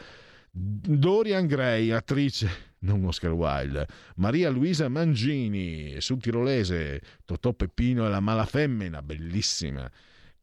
Dorian 0.52 1.48
Gray, 1.48 1.92
attrice, 1.92 2.50
non 2.86 3.04
Oscar 3.06 3.32
Wilde, 3.32 3.88
Maria 4.16 4.50
Luisa 4.50 4.88
Mangini, 4.88 6.00
sul 6.00 6.22
tirolese, 6.22 7.02
Totò 7.26 7.54
Peppino 7.54 8.06
e 8.06 8.10
la 8.10 8.20
mala 8.20 8.46
femmina, 8.46 9.02
bellissima, 9.02 9.90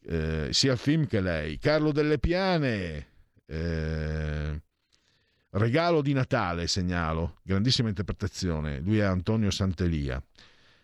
eh, 0.05 0.49
sia 0.51 0.73
il 0.73 0.79
film 0.79 1.07
che 1.07 1.21
lei, 1.21 1.59
Carlo 1.59 1.93
Delle 1.93 2.19
Piane, 2.19 3.07
eh, 3.47 4.61
Regalo 5.55 6.01
di 6.01 6.13
Natale, 6.13 6.67
segnalo, 6.67 7.39
grandissima 7.43 7.89
interpretazione, 7.89 8.81
lui 8.81 8.99
è 8.99 9.03
Antonio 9.03 9.51
Santelia. 9.51 10.23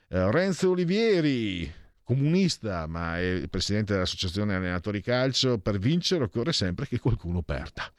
Eh, 0.09 0.31
Renzo 0.31 0.71
Olivieri, 0.71 1.73
comunista, 2.03 2.87
ma 2.87 3.19
è 3.19 3.47
presidente 3.49 3.95
dell'Associazione 3.95 4.55
Allenatori 4.55 5.03
Calcio, 5.03 5.59
per 5.59 5.79
vincere 5.79 6.25
occorre 6.25 6.53
sempre 6.53 6.87
che 6.87 6.99
qualcuno 6.99 7.43
perda. 7.43 7.91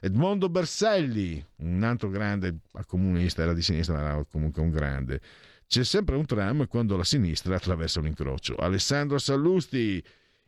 Edmondo 0.00 0.48
Berselli, 0.48 1.44
un 1.56 1.82
altro 1.82 2.08
grande 2.08 2.60
comunista, 2.86 3.42
era 3.42 3.52
di 3.52 3.62
sinistra, 3.62 3.94
ma 3.94 4.00
era 4.00 4.24
comunque 4.24 4.62
un 4.62 4.70
grande. 4.70 5.20
C'è 5.66 5.84
sempre 5.84 6.16
un 6.16 6.24
tram 6.24 6.66
quando 6.66 6.96
la 6.96 7.04
sinistra 7.04 7.54
attraversa 7.54 8.00
un 8.00 8.06
incrocio. 8.06 8.56
Alessandro 8.56 9.18
Sallusti, 9.18 10.02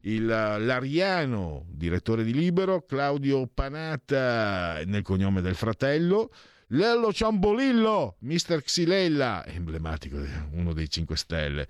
il 0.04 0.24
l'Ariano, 0.24 1.66
direttore 1.68 2.24
di 2.24 2.32
Libero, 2.32 2.84
Claudio 2.84 3.46
Panata 3.46 4.82
nel 4.84 5.02
cognome 5.02 5.42
del 5.42 5.54
fratello, 5.54 6.30
Lello 6.68 7.12
Ciambolillo, 7.12 8.16
Mister 8.20 8.62
Xilella, 8.62 9.44
emblematico, 9.46 10.18
uno 10.52 10.72
dei 10.72 10.88
5 10.88 11.16
Stelle, 11.16 11.68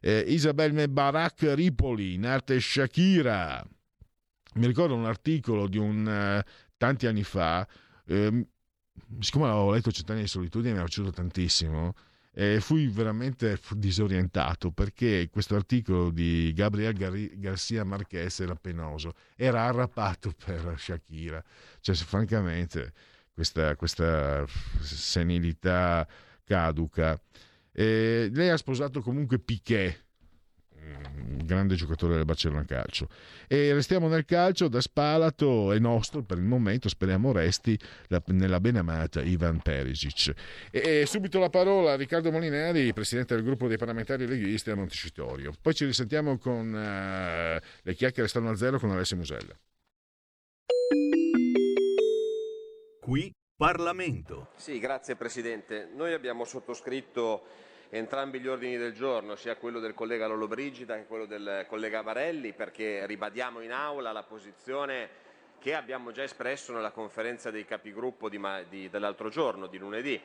eh, 0.00 0.24
Isabel 0.28 0.72
Mebarak 0.72 1.52
Ripoli, 1.54 2.14
in 2.14 2.24
arte 2.24 2.60
Shakira. 2.60 3.66
Mi 4.54 4.66
ricordo 4.66 4.94
un 4.94 5.04
articolo 5.04 5.66
di 5.66 5.76
un 5.76 6.08
eh, 6.08 6.44
tanti 6.76 7.06
anni 7.06 7.24
fa, 7.24 7.66
ehm, 8.06 8.46
siccome 9.20 9.46
l'avevo 9.46 9.72
letto 9.72 9.90
Cent'anni 9.90 10.22
di 10.22 10.26
solitudine 10.26 10.72
mi 10.72 10.78
è 10.78 10.82
piaciuto 10.82 11.10
tantissimo 11.10 11.94
e 12.32 12.60
fui 12.60 12.86
veramente 12.88 13.58
disorientato 13.70 14.70
perché 14.70 15.30
questo 15.30 15.54
articolo 15.54 16.10
di 16.10 16.52
Gabriel 16.54 16.92
Gar- 16.92 17.38
Garcia 17.38 17.82
Marquez 17.82 18.40
era 18.40 18.54
penoso, 18.54 19.14
era 19.36 19.62
arrapato 19.62 20.32
per 20.44 20.74
Shakira, 20.76 21.42
cioè 21.80 21.94
francamente 21.94 22.92
questa, 23.32 23.74
questa 23.76 24.44
senilità 24.80 26.06
caduca. 26.44 27.18
E 27.72 28.30
lei 28.32 28.50
ha 28.50 28.56
sposato 28.56 29.00
comunque 29.00 29.38
Piquet, 29.38 30.05
grande 31.44 31.74
giocatore 31.74 32.14
del 32.14 32.24
Barcellona 32.24 32.64
Calcio. 32.64 33.08
E 33.46 33.72
restiamo 33.72 34.08
nel 34.08 34.24
calcio, 34.24 34.68
da 34.68 34.80
Spalato 34.80 35.72
è 35.72 35.78
nostro 35.78 36.22
per 36.22 36.38
il 36.38 36.44
momento, 36.44 36.88
speriamo 36.88 37.32
resti 37.32 37.78
la- 38.08 38.22
nella 38.26 38.60
benamata 38.60 39.22
Ivan 39.22 39.60
Perisic. 39.60 40.32
E, 40.70 41.00
e 41.00 41.06
subito 41.06 41.38
la 41.38 41.50
parola 41.50 41.92
a 41.92 41.96
Riccardo 41.96 42.30
Molinari, 42.30 42.92
presidente 42.92 43.34
del 43.34 43.44
gruppo 43.44 43.68
dei 43.68 43.78
parlamentari 43.78 44.26
leghisti 44.26 44.70
a 44.70 44.76
Montecitorio. 44.76 45.52
Poi 45.60 45.74
ci 45.74 45.84
risentiamo 45.84 46.38
con 46.38 46.74
eh, 46.74 47.62
le 47.82 47.94
chiacchiere 47.94 48.28
stanno 48.28 48.50
a 48.50 48.56
zero 48.56 48.78
con 48.78 48.90
Alessio 48.90 49.16
Musella. 49.16 49.56
Qui 53.00 53.32
Parlamento. 53.56 54.48
Sì, 54.56 54.78
grazie 54.78 55.16
Presidente. 55.16 55.88
Noi 55.94 56.12
abbiamo 56.12 56.44
sottoscritto 56.44 57.44
entrambi 57.90 58.40
gli 58.40 58.48
ordini 58.48 58.76
del 58.76 58.92
giorno, 58.92 59.36
sia 59.36 59.56
quello 59.56 59.80
del 59.80 59.94
collega 59.94 60.26
Lollobrigida 60.26 60.96
che 60.96 61.06
quello 61.06 61.26
del 61.26 61.66
collega 61.68 62.02
Varelli, 62.02 62.52
perché 62.52 63.06
ribadiamo 63.06 63.60
in 63.60 63.72
aula 63.72 64.12
la 64.12 64.22
posizione 64.22 65.24
che 65.58 65.74
abbiamo 65.74 66.12
già 66.12 66.22
espresso 66.22 66.72
nella 66.72 66.90
conferenza 66.90 67.50
dei 67.50 67.64
capigruppo 67.64 68.28
dell'altro 68.28 69.28
giorno, 69.28 69.66
di 69.66 69.78
lunedì. 69.78 70.20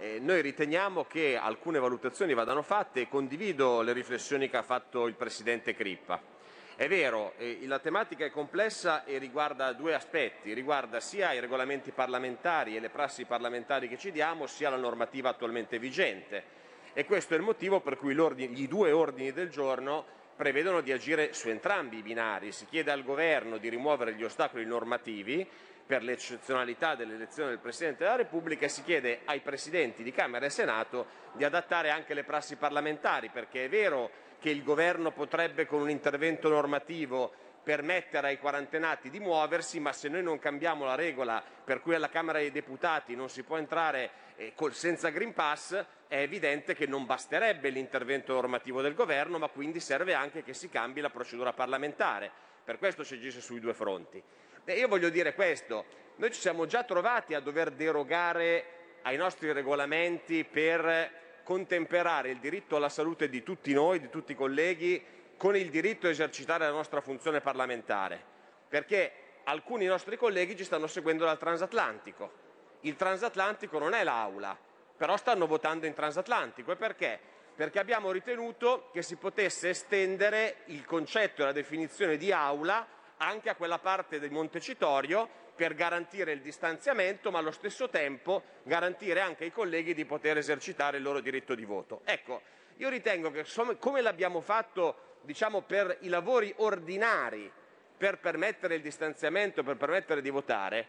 Eh, 0.00 0.20
noi 0.20 0.40
riteniamo 0.42 1.04
che 1.04 1.36
alcune 1.36 1.80
valutazioni 1.80 2.32
vadano 2.32 2.62
fatte 2.62 3.00
e 3.00 3.08
condivido 3.08 3.82
le 3.82 3.92
riflessioni 3.92 4.48
che 4.48 4.56
ha 4.56 4.62
fatto 4.62 5.06
il 5.08 5.14
Presidente 5.14 5.74
Crippa. 5.74 6.36
È 6.76 6.86
vero, 6.86 7.32
eh, 7.38 7.58
la 7.66 7.80
tematica 7.80 8.24
è 8.24 8.30
complessa 8.30 9.04
e 9.04 9.18
riguarda 9.18 9.72
due 9.72 9.94
aspetti, 9.94 10.52
riguarda 10.52 11.00
sia 11.00 11.32
i 11.32 11.40
regolamenti 11.40 11.90
parlamentari 11.90 12.76
e 12.76 12.80
le 12.80 12.88
prassi 12.88 13.24
parlamentari 13.24 13.88
che 13.88 13.98
ci 13.98 14.12
diamo, 14.12 14.46
sia 14.46 14.70
la 14.70 14.76
normativa 14.76 15.30
attualmente 15.30 15.80
vigente. 15.80 16.57
E 16.98 17.04
questo 17.04 17.34
è 17.34 17.36
il 17.36 17.44
motivo 17.44 17.78
per 17.78 17.96
cui 17.96 18.12
i 18.12 18.66
due 18.66 18.90
ordini 18.90 19.30
del 19.30 19.50
giorno 19.50 20.04
prevedono 20.34 20.80
di 20.80 20.90
agire 20.90 21.32
su 21.32 21.48
entrambi 21.48 21.98
i 21.98 22.02
binari. 22.02 22.50
Si 22.50 22.66
chiede 22.66 22.90
al 22.90 23.04
Governo 23.04 23.58
di 23.58 23.68
rimuovere 23.68 24.14
gli 24.14 24.24
ostacoli 24.24 24.64
normativi 24.64 25.46
per 25.86 26.02
l'eccezionalità 26.02 26.96
dell'elezione 26.96 27.50
del 27.50 27.60
Presidente 27.60 28.02
della 28.02 28.16
Repubblica 28.16 28.64
e 28.64 28.68
si 28.68 28.82
chiede 28.82 29.20
ai 29.26 29.38
Presidenti 29.38 30.02
di 30.02 30.10
Camera 30.10 30.44
e 30.44 30.50
Senato 30.50 31.06
di 31.34 31.44
adattare 31.44 31.90
anche 31.90 32.14
le 32.14 32.24
prassi 32.24 32.56
parlamentari, 32.56 33.28
perché 33.28 33.66
è 33.66 33.68
vero 33.68 34.10
che 34.40 34.50
il 34.50 34.64
Governo 34.64 35.12
potrebbe 35.12 35.66
con 35.66 35.80
un 35.80 35.90
intervento 35.90 36.48
normativo 36.48 37.30
permettere 37.62 38.26
ai 38.26 38.38
quarantenati 38.38 39.08
di 39.08 39.20
muoversi, 39.20 39.78
ma 39.78 39.92
se 39.92 40.08
noi 40.08 40.24
non 40.24 40.40
cambiamo 40.40 40.84
la 40.84 40.96
regola 40.96 41.40
per 41.62 41.80
cui 41.80 41.94
alla 41.94 42.08
Camera 42.08 42.38
dei 42.38 42.50
Deputati 42.50 43.14
non 43.14 43.28
si 43.28 43.44
può 43.44 43.56
entrare 43.56 44.10
eh, 44.34 44.52
senza 44.72 45.10
Green 45.10 45.32
Pass, 45.32 45.84
è 46.08 46.16
evidente 46.22 46.74
che 46.74 46.86
non 46.86 47.04
basterebbe 47.04 47.68
l'intervento 47.68 48.32
normativo 48.32 48.80
del 48.80 48.94
Governo, 48.94 49.38
ma 49.38 49.48
quindi 49.48 49.78
serve 49.78 50.14
anche 50.14 50.42
che 50.42 50.54
si 50.54 50.70
cambi 50.70 51.02
la 51.02 51.10
procedura 51.10 51.52
parlamentare. 51.52 52.30
Per 52.64 52.78
questo 52.78 53.04
si 53.04 53.14
agisce 53.14 53.42
sui 53.42 53.60
due 53.60 53.74
fronti. 53.74 54.22
E 54.64 54.72
io 54.72 54.88
voglio 54.88 55.10
dire 55.10 55.34
questo, 55.34 55.84
noi 56.16 56.32
ci 56.32 56.40
siamo 56.40 56.66
già 56.66 56.82
trovati 56.82 57.34
a 57.34 57.40
dover 57.40 57.70
derogare 57.70 58.64
ai 59.02 59.16
nostri 59.16 59.52
regolamenti 59.52 60.44
per 60.44 61.42
contemperare 61.42 62.30
il 62.30 62.38
diritto 62.38 62.76
alla 62.76 62.88
salute 62.88 63.28
di 63.28 63.42
tutti 63.42 63.72
noi, 63.72 64.00
di 64.00 64.08
tutti 64.08 64.32
i 64.32 64.34
colleghi, 64.34 65.02
con 65.36 65.56
il 65.56 65.70
diritto 65.70 66.06
a 66.06 66.10
esercitare 66.10 66.64
la 66.64 66.72
nostra 66.72 67.00
funzione 67.00 67.40
parlamentare, 67.40 68.22
perché 68.68 69.12
alcuni 69.44 69.86
nostri 69.86 70.16
colleghi 70.16 70.56
ci 70.56 70.64
stanno 70.64 70.86
seguendo 70.86 71.24
dal 71.24 71.38
transatlantico. 71.38 72.46
Il 72.80 72.96
transatlantico 72.96 73.78
non 73.78 73.94
è 73.94 74.04
l'Aula, 74.04 74.56
però 74.98 75.16
stanno 75.16 75.46
votando 75.46 75.86
in 75.86 75.94
transatlantico. 75.94 76.72
E 76.72 76.76
perché? 76.76 77.18
Perché 77.54 77.78
abbiamo 77.78 78.10
ritenuto 78.10 78.90
che 78.92 79.02
si 79.02 79.16
potesse 79.16 79.70
estendere 79.70 80.56
il 80.66 80.84
concetto 80.84 81.42
e 81.42 81.46
la 81.46 81.52
definizione 81.52 82.16
di 82.16 82.30
Aula 82.30 82.86
anche 83.16 83.48
a 83.48 83.54
quella 83.54 83.78
parte 83.78 84.18
del 84.18 84.30
Montecitorio 84.30 85.46
per 85.54 85.74
garantire 85.74 86.32
il 86.32 86.40
distanziamento, 86.40 87.30
ma 87.30 87.38
allo 87.38 87.50
stesso 87.50 87.88
tempo 87.88 88.42
garantire 88.62 89.20
anche 89.20 89.44
ai 89.44 89.52
colleghi 89.52 89.94
di 89.94 90.04
poter 90.04 90.36
esercitare 90.36 90.98
il 90.98 91.02
loro 91.02 91.20
diritto 91.20 91.54
di 91.54 91.64
voto. 91.64 92.02
Ecco, 92.04 92.42
io 92.76 92.88
ritengo 92.88 93.30
che 93.30 93.44
come 93.78 94.00
l'abbiamo 94.00 94.40
fatto 94.40 95.16
diciamo, 95.22 95.62
per 95.62 95.96
i 96.00 96.08
lavori 96.08 96.52
ordinari, 96.58 97.50
per 97.96 98.18
permettere 98.18 98.76
il 98.76 98.82
distanziamento, 98.82 99.64
per 99.64 99.76
permettere 99.76 100.22
di 100.22 100.30
votare, 100.30 100.86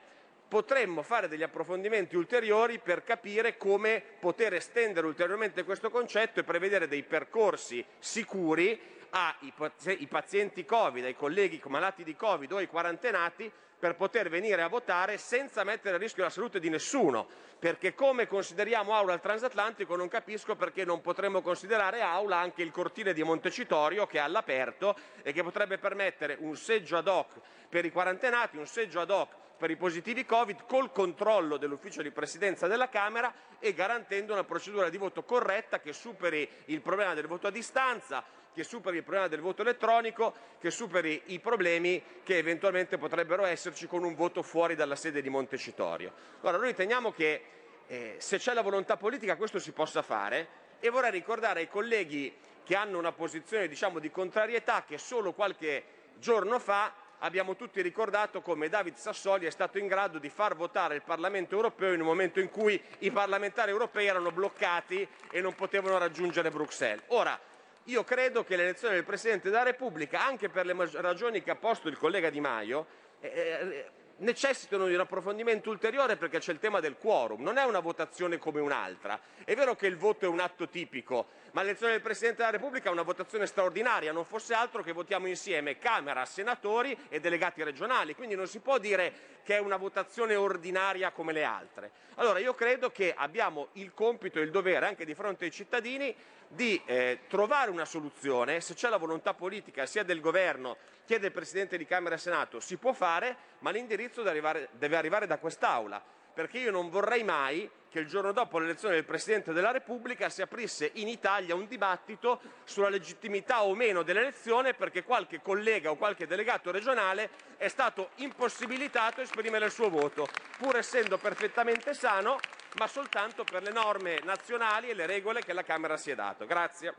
potremmo 0.49 1.03
fare 1.03 1.27
degli 1.27 1.43
approfondimenti 1.43 2.15
ulteriori 2.15 2.80
per 2.80 3.03
capire 3.03 3.55
come 3.55 4.03
poter 4.19 4.55
estendere 4.55 5.05
ulteriormente 5.05 5.63
questo 5.63 5.91
concetto 5.91 6.39
e 6.39 6.43
prevedere 6.43 6.88
dei 6.88 7.03
percorsi 7.03 7.85
sicuri 7.99 8.97
ai 9.11 10.07
pazienti 10.07 10.65
Covid, 10.65 11.05
ai 11.05 11.15
colleghi 11.15 11.61
malati 11.67 12.03
di 12.03 12.15
Covid 12.15 12.51
o 12.51 12.57
ai 12.57 12.67
quarantenati 12.67 13.49
per 13.80 13.95
poter 13.95 14.27
venire 14.27 14.61
a 14.61 14.67
votare 14.67 15.17
senza 15.17 15.63
mettere 15.63 15.95
a 15.95 15.99
rischio 15.99 16.23
la 16.23 16.30
salute 16.30 16.59
di 16.59 16.69
nessuno, 16.69 17.26
perché 17.57 17.93
come 17.93 18.27
consideriamo 18.27 18.93
Aula 18.93 19.13
il 19.13 19.21
transatlantico 19.21 19.95
non 19.95 20.09
capisco 20.09 20.55
perché 20.55 20.84
non 20.84 20.99
potremmo 20.99 21.41
considerare 21.41 22.01
Aula 22.01 22.38
anche 22.38 22.61
il 22.61 22.71
cortile 22.71 23.13
di 23.13 23.23
Montecitorio 23.23 24.05
che 24.05 24.17
è 24.17 24.21
all'aperto 24.21 24.97
e 25.21 25.31
che 25.31 25.43
potrebbe 25.43 25.77
permettere 25.77 26.35
un 26.39 26.57
seggio 26.57 26.97
ad 26.97 27.07
hoc 27.07 27.39
per 27.69 27.85
i 27.85 27.91
quarantenati, 27.91 28.57
un 28.57 28.67
seggio 28.67 28.99
ad 28.99 29.11
hoc 29.11 29.30
per 29.60 29.69
i 29.69 29.76
positivi 29.76 30.26
Covid 30.26 30.65
col 30.65 30.90
controllo 30.94 31.57
dell'ufficio 31.57 32.02
di 32.02 32.11
presidenza 32.11 32.65
della 32.65 32.88
Camera 32.88 33.31
e 33.60 33.73
garantendo 33.73 34.31
una 34.31 34.45
procedura 34.45 34.88
di 34.88 34.98
voto 34.98 35.23
corretta 35.23 35.81
che 35.81 35.91
superi 35.91 36.49
il 36.65 36.80
problema 36.80 37.14
del 37.14 37.27
voto 37.27 37.48
a 37.48 37.52
distanza, 37.52 38.23
che 38.53 38.64
superi 38.64 38.98
il 38.98 39.03
problema 39.03 39.27
del 39.27 39.41
voto 39.41 39.61
elettronico, 39.61 40.34
che 40.61 40.72
superi 40.72 41.22
i 41.26 41.40
problemi 41.40 42.02
che 42.23 42.38
eventualmente 42.38 42.98
potrebbero 42.98 43.44
esserci 43.44 43.86
con 43.86 44.06
un 44.06 44.15
voto 44.15 44.41
fuori 44.41 44.76
dalla 44.76 44.95
sede 44.95 45.22
di 45.22 45.30
Montecitorio. 45.30 46.14
Allora, 46.40 46.57
noi 46.57 46.68
riteniamo 46.68 47.11
che 47.11 47.44
eh, 47.88 48.15
se 48.18 48.38
c'è 48.38 48.53
la 48.53 48.61
volontà 48.61 48.95
politica 48.95 49.36
questo 49.36 49.60
si 49.60 49.73
possa 49.73 50.02
fare 50.02 50.48
e 50.80 50.90
vorrei 50.90 51.11
ricordare 51.11 51.60
ai 51.60 51.68
colleghi 51.68 52.34
che 52.64 52.76
hanno 52.76 52.98
una 52.98 53.11
posizione 53.11 53.68
diciamo, 53.68 53.99
di 53.99 54.10
contrarietà 54.10 54.86
che 54.88 54.98
solo 54.98 55.34
qualche 55.34 55.84
giorno 56.18 56.60
fa 56.60 56.94
abbiamo 57.19 57.55
tutti 57.55 57.81
ricordato 57.81 58.41
come 58.41 58.69
David 58.69 58.95
Sassoli 58.95 59.45
è 59.45 59.49
stato 59.49 59.77
in 59.77 59.87
grado 59.87 60.19
di 60.19 60.29
far 60.29 60.55
votare 60.55 60.95
il 60.95 61.01
Parlamento 61.01 61.55
europeo 61.55 61.93
in 61.93 62.01
un 62.01 62.07
momento 62.07 62.39
in 62.39 62.49
cui 62.49 62.81
i 62.99 63.11
parlamentari 63.11 63.71
europei 63.71 64.07
erano 64.07 64.31
bloccati 64.31 65.07
e 65.31 65.41
non 65.41 65.55
potevano 65.55 65.97
raggiungere 65.97 66.51
Bruxelles. 66.51 67.03
Ora, 67.07 67.39
io 67.85 68.03
credo 68.03 68.43
che 68.43 68.55
l'elezione 68.55 68.95
del 68.95 69.03
Presidente 69.03 69.49
della 69.49 69.63
Repubblica, 69.63 70.23
anche 70.23 70.49
per 70.49 70.65
le 70.65 70.75
ragioni 70.93 71.41
che 71.41 71.51
ha 71.51 71.55
posto 71.55 71.87
il 71.87 71.97
collega 71.97 72.29
Di 72.29 72.39
Maio, 72.39 72.85
eh, 73.19 73.27
eh, 73.27 73.85
necessitano 74.19 74.87
di 74.87 74.93
un 74.93 74.99
approfondimento 74.99 75.69
ulteriore 75.69 76.15
perché 76.15 76.39
c'è 76.39 76.51
il 76.51 76.59
tema 76.59 76.79
del 76.79 76.97
quorum, 76.97 77.41
non 77.41 77.57
è 77.57 77.63
una 77.63 77.79
votazione 77.79 78.37
come 78.37 78.59
un'altra. 78.59 79.19
È 79.43 79.55
vero 79.55 79.75
che 79.75 79.87
il 79.87 79.97
voto 79.97 80.25
è 80.25 80.27
un 80.27 80.39
atto 80.39 80.67
tipico, 80.67 81.27
ma 81.51 81.61
l'elezione 81.61 81.93
del 81.93 82.01
Presidente 82.01 82.37
della 82.37 82.51
Repubblica 82.51 82.89
è 82.89 82.91
una 82.91 83.01
votazione 83.01 83.45
straordinaria, 83.45 84.11
non 84.11 84.25
fosse 84.25 84.53
altro 84.53 84.83
che 84.83 84.91
votiamo 84.91 85.27
insieme 85.27 85.77
Camera, 85.77 86.25
senatori 86.25 86.97
e 87.09 87.19
delegati 87.19 87.63
regionali, 87.63 88.15
quindi 88.15 88.35
non 88.35 88.47
si 88.47 88.59
può 88.59 88.77
dire 88.77 89.37
che 89.43 89.55
è 89.55 89.59
una 89.59 89.77
votazione 89.77 90.35
ordinaria 90.35 91.11
come 91.11 91.33
le 91.33 91.43
altre. 91.43 91.91
Allora 92.15 92.39
io 92.39 92.53
credo 92.53 92.91
che 92.91 93.13
abbiamo 93.15 93.69
il 93.73 93.93
compito 93.93 94.39
e 94.39 94.43
il 94.43 94.51
dovere 94.51 94.85
anche 94.85 95.05
di 95.05 95.15
fronte 95.15 95.45
ai 95.45 95.51
cittadini 95.51 96.15
di 96.49 96.81
eh, 96.85 97.19
trovare 97.27 97.69
una 97.69 97.85
soluzione, 97.85 98.59
se 98.59 98.73
c'è 98.73 98.89
la 98.89 98.97
volontà 98.97 99.34
politica 99.34 99.85
sia 99.85 100.03
del 100.03 100.19
governo 100.19 100.77
che 101.05 101.19
del 101.19 101.31
Presidente 101.31 101.77
di 101.77 101.85
Camera 101.85 102.15
e 102.15 102.17
Senato, 102.17 102.59
si 102.59 102.77
può 102.77 102.91
fare, 102.93 103.35
ma 103.59 103.71
l'indirizzo 103.71 104.21
deve 104.21 104.30
arrivare, 104.30 104.69
deve 104.73 104.95
arrivare 104.95 105.27
da 105.27 105.38
quest'Aula, 105.38 106.03
perché 106.34 106.57
io 106.57 106.71
non 106.71 106.89
vorrei 106.89 107.23
mai 107.23 107.69
che 107.90 107.99
il 107.99 108.07
giorno 108.07 108.32
dopo 108.32 108.60
l'elezione 108.60 108.95
del 108.95 109.03
Presidente 109.03 109.52
della 109.52 109.72
Repubblica 109.72 110.30
si 110.30 110.41
aprisse 110.41 110.91
in 110.94 111.07
Italia 111.07 111.56
un 111.56 111.68
dibattito 111.68 112.40
sulla 112.64 112.90
legittimità 112.90 113.64
o 113.64 113.74
meno 113.76 114.03
dell'elezione 114.03 114.74
perché 114.74 115.03
qualche 115.03 115.41
collega 115.41 115.90
o 115.90 115.95
qualche 115.95 116.28
delegato 116.28 116.72
regionale 116.72 117.30
è 117.57 117.68
stato 117.68 118.11
impossibilitato 118.16 119.20
a 119.20 119.24
esprimere 119.24 119.66
il 119.66 119.72
suo 119.72 119.90
voto, 119.90 120.28
pur 120.57 120.78
essendo 120.78 121.18
perfettamente 121.18 121.94
sano, 121.94 122.38
ma 122.78 122.88
soltanto 122.88 123.44
per 123.44 123.64
le 123.64 123.72
norme 123.72 124.20
nazionali 124.24 124.90
e 124.90 124.94
le 124.94 125.07
regole 125.07 125.41
che 125.41 125.53
la 125.53 125.64
Camera 125.64 125.98
si 125.98 126.11
è 126.11 126.16
dato. 126.16 126.45
Grazie. 126.45 126.95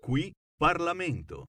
Qui 0.00 0.32
Parlamento. 0.56 1.44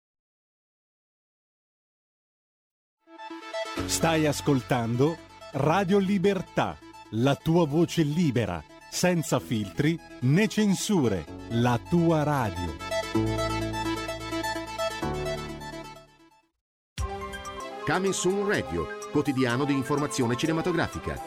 Stai 3.86 4.28
ascoltando 4.28 5.29
Radio 5.52 5.98
Libertà, 5.98 6.78
la 7.12 7.36
tua 7.36 7.66
voce 7.66 8.04
libera, 8.04 8.64
senza 8.92 9.40
filtri 9.40 10.00
né 10.22 10.48
censure, 10.48 11.26
la 11.50 11.80
tua 11.90 12.22
radio. 12.22 12.76
Coming 17.84 18.14
Soon 18.14 18.48
Radio, 18.48 18.86
quotidiano 19.12 19.66
di 19.66 19.74
informazione 19.74 20.36
cinematografica. 20.36 21.20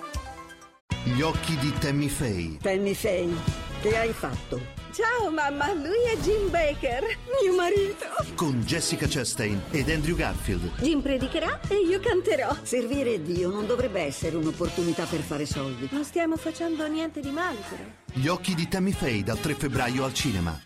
Gli 1.03 1.21
occhi 1.21 1.57
di 1.57 1.73
Tammy 1.81 2.07
Faye. 2.07 2.59
Tammy 2.59 2.95
Faye, 2.95 3.35
che 3.83 3.99
hai 3.99 4.13
fatto? 4.13 4.61
Ciao 4.93 5.29
mamma, 5.29 5.73
lui 5.73 6.05
è 6.13 6.17
Jim 6.19 6.51
Baker, 6.51 7.03
mio 7.43 7.55
marito. 7.57 8.07
Con 8.37 8.63
Jessica 8.63 9.07
Chastain 9.09 9.61
ed 9.73 9.91
Andrew 9.91 10.15
Garfield. 10.15 10.71
Jim 10.79 11.01
predicherà 11.01 11.59
e 11.67 11.81
io 11.85 11.99
canterò. 11.99 12.55
Servire 12.63 13.21
Dio 13.21 13.51
non 13.51 13.67
dovrebbe 13.67 14.03
essere 14.03 14.37
un'opportunità 14.37 15.05
per 15.07 15.21
fare 15.21 15.47
soldi. 15.47 15.89
Non 15.91 16.05
stiamo 16.05 16.37
facendo 16.37 16.87
niente 16.87 17.21
di 17.21 17.31
male, 17.31 17.59
però. 17.69 17.83
Gli 18.13 18.29
occhi 18.29 18.55
di 18.55 18.69
Tammy 18.69 18.93
Faye 18.93 19.25
dal 19.25 19.41
3 19.41 19.55
febbraio 19.55 20.05
al 20.05 20.15
cinema. 20.15 20.61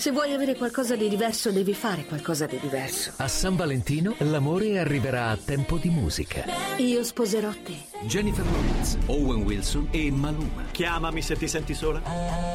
Se 0.00 0.12
vuoi 0.12 0.32
avere 0.32 0.56
qualcosa 0.56 0.96
di 0.96 1.10
diverso, 1.10 1.52
devi 1.52 1.74
fare 1.74 2.06
qualcosa 2.06 2.46
di 2.46 2.58
diverso. 2.58 3.12
A 3.16 3.28
San 3.28 3.54
Valentino 3.54 4.14
l'amore 4.20 4.78
arriverà 4.78 5.28
a 5.28 5.36
tempo 5.36 5.76
di 5.76 5.90
musica. 5.90 6.42
Io 6.78 7.04
sposerò 7.04 7.50
te. 7.50 7.76
Jennifer 8.06 8.42
Lawrence, 8.46 8.96
Owen 9.08 9.42
Wilson 9.42 9.88
e 9.90 10.10
Maluma. 10.10 10.64
Chiamami 10.70 11.20
se 11.20 11.36
ti 11.36 11.46
senti 11.46 11.74
sola. 11.74 12.00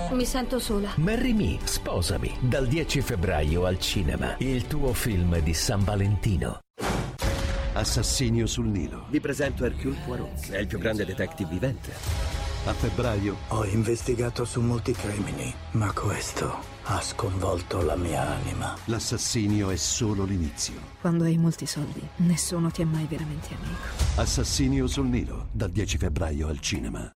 Mi 0.09 0.25
sento 0.25 0.57
sola. 0.57 0.93
Marry 0.95 1.33
Me, 1.33 1.59
sposami, 1.65 2.35
dal 2.39 2.65
10 2.65 3.01
febbraio 3.01 3.65
al 3.65 3.77
cinema. 3.77 4.37
Il 4.39 4.65
tuo 4.65 4.91
film 4.93 5.37
di 5.41 5.53
San 5.53 5.83
Valentino. 5.83 6.61
Assassinio 7.73 8.47
sul 8.47 8.65
Nilo. 8.65 9.05
Vi 9.09 9.19
presento 9.19 9.65
Hercule 9.65 9.97
Poirot, 10.03 10.49
è 10.49 10.57
il 10.57 10.65
più 10.65 10.79
grande 10.79 11.05
detective 11.05 11.51
vivente. 11.51 11.91
A 12.65 12.73
febbraio 12.73 13.37
Ho 13.49 13.63
investigato 13.65 14.45
su 14.45 14.61
molti 14.61 14.93
crimini, 14.93 15.53
ma 15.73 15.93
questo 15.93 16.74
ha 16.87 17.01
sconvolto 17.01 17.81
la 17.81 17.95
mia 17.95 18.21
anima. 18.35 18.75
l'assassinio 18.85 19.69
è 19.71 19.75
solo 19.75 20.23
l'inizio. 20.23 20.73
Quando 21.01 21.23
hai 21.23 21.37
molti 21.37 21.65
soldi, 21.65 22.01
nessuno 22.17 22.69
ti 22.69 22.81
è 22.81 22.85
mai 22.85 23.05
veramente 23.09 23.47
amico. 23.55 24.21
Assassinio 24.21 24.85
sul 24.87 25.07
Nilo, 25.07 25.47
dal 25.51 25.71
10 25.71 25.97
febbraio 25.97 26.47
al 26.47 26.59
cinema. 26.59 27.11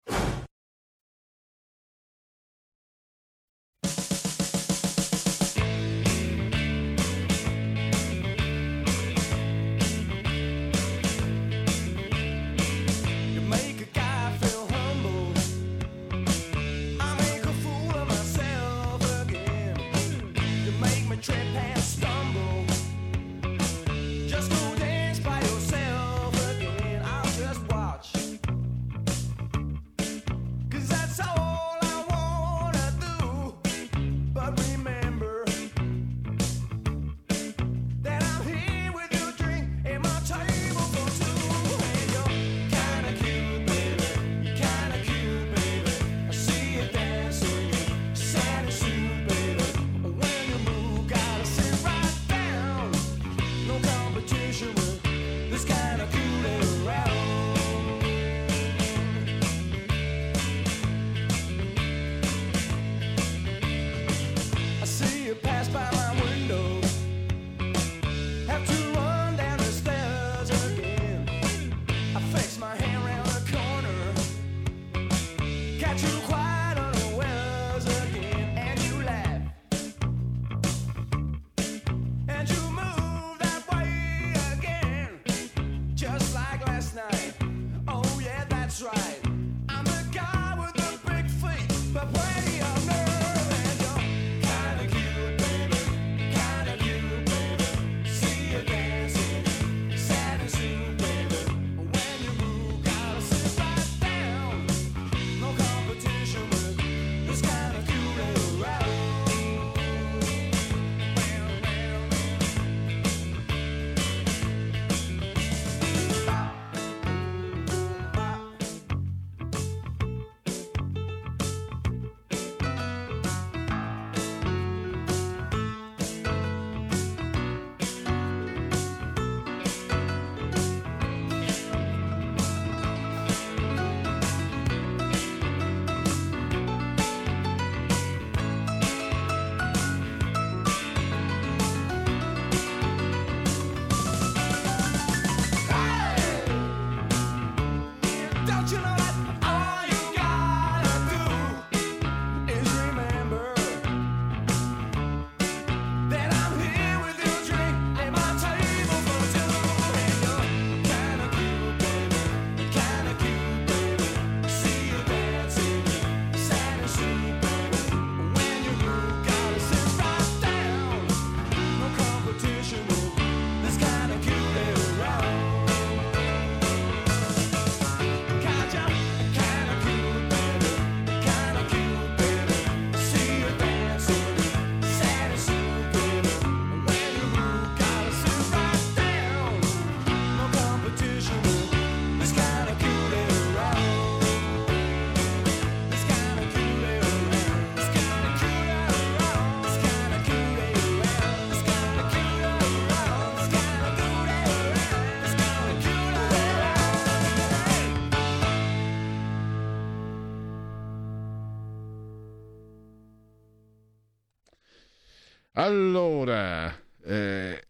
Allora, 215.66 216.72
eh, 217.04 217.60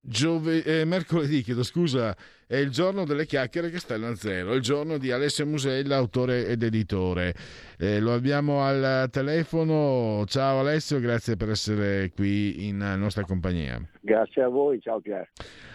giove- 0.00 0.62
eh, 0.62 0.84
mercoledì, 0.84 1.42
chiedo 1.42 1.64
scusa, 1.64 2.16
è 2.46 2.54
il 2.54 2.70
giorno 2.70 3.04
delle 3.04 3.26
chiacchiere 3.26 3.70
che 3.70 3.80
stanno 3.80 4.06
a 4.06 4.14
zero, 4.14 4.54
il 4.54 4.62
giorno 4.62 4.98
di 4.98 5.10
Alessio 5.10 5.44
Musella, 5.46 5.96
autore 5.96 6.46
ed 6.46 6.62
editore. 6.62 7.34
Eh, 7.76 7.98
lo 7.98 8.12
abbiamo 8.12 8.62
al 8.62 9.08
telefono. 9.10 10.24
Ciao 10.26 10.60
Alessio, 10.60 11.00
grazie 11.00 11.34
per 11.34 11.50
essere 11.50 12.12
qui 12.14 12.68
in 12.68 12.76
nostra 12.76 13.24
compagnia. 13.24 13.84
Grazie 14.00 14.42
a 14.42 14.48
voi, 14.48 14.80
ciao 14.80 15.00
Pier. 15.00 15.28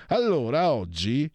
Allora, 0.08 0.72
oggi 0.72 1.30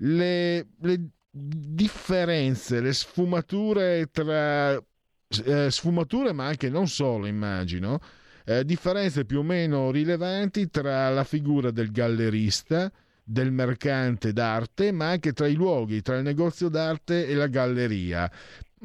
le, 0.00 0.66
le 0.80 1.00
differenze, 1.30 2.82
le 2.82 2.92
sfumature 2.92 4.10
tra 4.12 4.74
eh, 4.74 5.70
sfumature, 5.70 6.34
ma 6.34 6.44
anche 6.44 6.68
non 6.68 6.88
solo, 6.88 7.24
immagino, 7.24 8.00
eh, 8.48 8.64
differenze 8.64 9.26
più 9.26 9.40
o 9.40 9.42
meno 9.42 9.90
rilevanti 9.90 10.70
tra 10.70 11.10
la 11.10 11.24
figura 11.24 11.70
del 11.70 11.90
gallerista, 11.90 12.90
del 13.22 13.52
mercante 13.52 14.32
d'arte, 14.32 14.90
ma 14.90 15.10
anche 15.10 15.34
tra 15.34 15.46
i 15.46 15.52
luoghi, 15.52 16.00
tra 16.00 16.16
il 16.16 16.22
negozio 16.22 16.70
d'arte 16.70 17.26
e 17.26 17.34
la 17.34 17.46
galleria. 17.46 18.30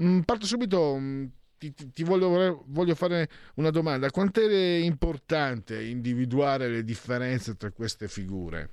Mm, 0.01 0.19
parto 0.21 0.45
subito, 0.45 0.97
mm, 0.99 1.25
ti, 1.57 1.73
ti- 1.73 2.03
voglio, 2.03 2.65
voglio 2.67 2.93
fare 2.93 3.29
una 3.55 3.69
domanda. 3.69 4.09
Quanto 4.09 4.41
è 4.41 4.75
importante 4.83 5.81
individuare 5.81 6.67
le 6.67 6.83
differenze 6.83 7.55
tra 7.55 7.71
queste 7.71 8.09
figure? 8.09 8.69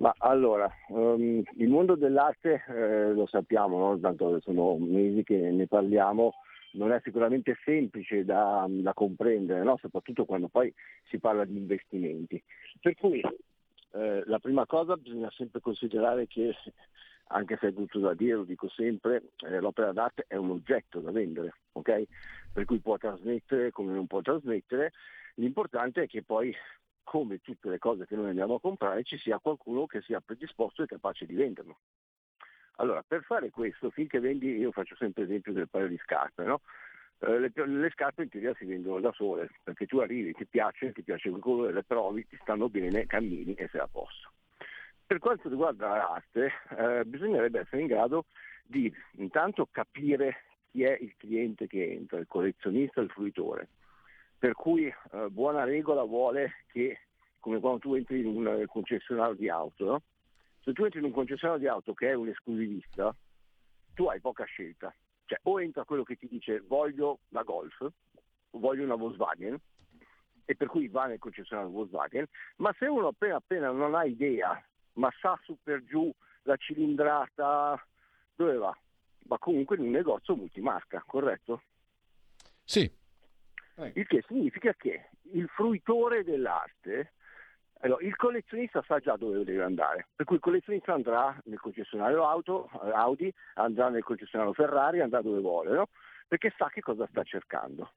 Ma 0.00 0.12
allora, 0.18 0.68
ehm, 0.88 1.42
il 1.58 1.68
mondo 1.68 1.94
dell'arte 1.94 2.64
eh, 2.68 3.12
lo 3.12 3.28
sappiamo, 3.28 3.78
no? 3.78 4.00
tanto 4.00 4.40
sono 4.40 4.76
mesi 4.76 5.22
che 5.22 5.36
ne 5.36 5.68
parliamo, 5.68 6.32
non 6.72 6.92
è 6.92 7.00
sicuramente 7.02 7.56
semplice 7.64 8.24
da, 8.24 8.66
da 8.68 8.94
comprendere, 8.94 9.62
no? 9.62 9.76
soprattutto 9.80 10.24
quando 10.24 10.48
poi 10.48 10.72
si 11.08 11.18
parla 11.18 11.44
di 11.44 11.56
investimenti. 11.56 12.42
Per 12.80 12.94
cui 12.94 13.20
eh, 13.92 14.22
la 14.26 14.38
prima 14.38 14.66
cosa 14.66 14.96
bisogna 14.96 15.30
sempre 15.30 15.60
considerare 15.60 16.26
che, 16.26 16.54
anche 17.28 17.58
se 17.60 17.68
è 17.68 17.72
brutto 17.72 17.98
da 17.98 18.14
dire, 18.14 18.36
lo 18.36 18.44
dico 18.44 18.68
sempre, 18.68 19.30
eh, 19.44 19.60
l'opera 19.60 19.92
d'arte 19.92 20.24
è 20.26 20.36
un 20.36 20.50
oggetto 20.50 21.00
da 21.00 21.10
vendere, 21.10 21.54
ok? 21.72 22.04
Per 22.52 22.64
cui 22.64 22.78
può 22.78 22.96
trasmettere 22.96 23.70
come 23.70 23.92
non 23.92 24.06
può 24.06 24.20
trasmettere, 24.20 24.92
l'importante 25.34 26.02
è 26.02 26.06
che 26.06 26.22
poi 26.22 26.54
come 27.02 27.40
tutte 27.40 27.68
le 27.68 27.78
cose 27.78 28.06
che 28.06 28.14
noi 28.14 28.28
andiamo 28.28 28.54
a 28.54 28.60
comprare, 28.60 29.02
ci 29.02 29.18
sia 29.18 29.38
qualcuno 29.38 29.86
che 29.86 30.00
sia 30.02 30.20
predisposto 30.20 30.84
e 30.84 30.86
capace 30.86 31.26
di 31.26 31.34
venderlo. 31.34 31.78
Allora, 32.80 33.04
per 33.06 33.22
fare 33.24 33.50
questo, 33.50 33.90
finché 33.90 34.20
vendi, 34.20 34.56
io 34.56 34.72
faccio 34.72 34.96
sempre 34.96 35.24
esempio 35.24 35.52
del 35.52 35.68
paio 35.68 35.86
di 35.86 35.98
scarpe, 35.98 36.44
no? 36.44 36.62
Eh, 37.18 37.38
le, 37.38 37.52
le 37.54 37.90
scarpe 37.90 38.22
in 38.22 38.30
teoria 38.30 38.54
si 38.54 38.64
vendono 38.64 39.00
da 39.00 39.12
sole, 39.12 39.50
perché 39.62 39.84
tu 39.84 39.98
arrivi, 39.98 40.32
ti 40.32 40.46
piace, 40.46 40.92
ti 40.92 41.02
piace 41.02 41.28
il 41.28 41.38
colore, 41.40 41.74
le 41.74 41.82
provi, 41.82 42.26
ti 42.26 42.38
stanno 42.40 42.70
bene, 42.70 43.04
cammini 43.04 43.52
e 43.52 43.68
sei 43.68 43.82
a 43.82 43.86
posto. 43.86 44.30
Per 45.06 45.18
quanto 45.18 45.50
riguarda 45.50 45.88
l'arte, 45.88 46.52
eh, 46.78 47.04
bisognerebbe 47.04 47.60
essere 47.60 47.82
in 47.82 47.88
grado 47.88 48.24
di 48.62 48.90
intanto 49.16 49.68
capire 49.70 50.44
chi 50.70 50.84
è 50.84 50.96
il 50.98 51.12
cliente 51.18 51.66
che 51.66 51.92
entra, 51.92 52.18
il 52.18 52.26
collezionista, 52.26 53.02
il 53.02 53.10
fruitore. 53.10 53.68
Per 54.38 54.54
cui 54.54 54.86
eh, 54.86 55.28
buona 55.28 55.64
regola 55.64 56.02
vuole 56.04 56.64
che, 56.72 56.98
come 57.40 57.60
quando 57.60 57.80
tu 57.80 57.94
entri 57.94 58.20
in 58.20 58.26
un 58.26 58.64
concessionario 58.68 59.34
di 59.34 59.50
auto, 59.50 59.84
no? 59.84 60.02
Se 60.62 60.72
tu 60.72 60.84
entri 60.84 60.98
in 60.98 61.06
un 61.06 61.12
concessionario 61.12 61.62
di 61.62 61.68
auto 61.68 61.94
che 61.94 62.10
è 62.10 62.14
un 62.14 62.28
esclusivista, 62.28 63.14
tu 63.94 64.06
hai 64.06 64.20
poca 64.20 64.44
scelta. 64.44 64.94
Cioè 65.24 65.38
o 65.44 65.60
entra 65.60 65.84
quello 65.84 66.02
che 66.02 66.16
ti 66.16 66.28
dice 66.28 66.60
voglio 66.60 67.20
la 67.28 67.42
Golf, 67.42 67.86
voglio 68.50 68.84
una 68.84 68.96
Volkswagen, 68.96 69.58
e 70.44 70.56
per 70.56 70.66
cui 70.66 70.88
va 70.88 71.06
nel 71.06 71.18
concessionario 71.18 71.70
Volkswagen, 71.70 72.26
ma 72.56 72.74
se 72.78 72.86
uno 72.86 73.08
appena 73.08 73.36
appena 73.36 73.70
non 73.70 73.94
ha 73.94 74.04
idea, 74.04 74.60
ma 74.94 75.08
sa 75.20 75.38
su 75.44 75.56
per 75.62 75.84
giù 75.84 76.12
la 76.42 76.56
cilindrata, 76.56 77.86
dove 78.34 78.56
va? 78.56 78.76
Va 79.26 79.38
comunque 79.38 79.76
in 79.76 79.82
un 79.82 79.90
negozio 79.90 80.34
multimarca, 80.34 81.02
corretto? 81.06 81.62
Sì. 82.64 82.90
Il 83.94 84.06
che 84.06 84.24
significa 84.26 84.74
che 84.74 85.10
il 85.32 85.48
fruitore 85.48 86.24
dell'arte, 86.24 87.12
allora, 87.82 88.04
il 88.04 88.14
collezionista 88.16 88.82
sa 88.86 88.98
già 88.98 89.16
dove 89.16 89.42
deve 89.42 89.62
andare, 89.62 90.08
per 90.14 90.26
cui 90.26 90.36
il 90.36 90.42
collezionista 90.42 90.92
andrà 90.92 91.34
nel 91.44 91.58
concessionario 91.58 92.26
auto, 92.26 92.68
eh, 92.84 92.90
Audi, 92.90 93.32
andrà 93.54 93.88
nel 93.88 94.02
concessionario 94.02 94.52
Ferrari, 94.52 95.00
andrà 95.00 95.22
dove 95.22 95.40
vuole, 95.40 95.70
no? 95.72 95.88
perché 96.28 96.52
sa 96.56 96.68
che 96.68 96.82
cosa 96.82 97.06
sta 97.10 97.22
cercando. 97.22 97.92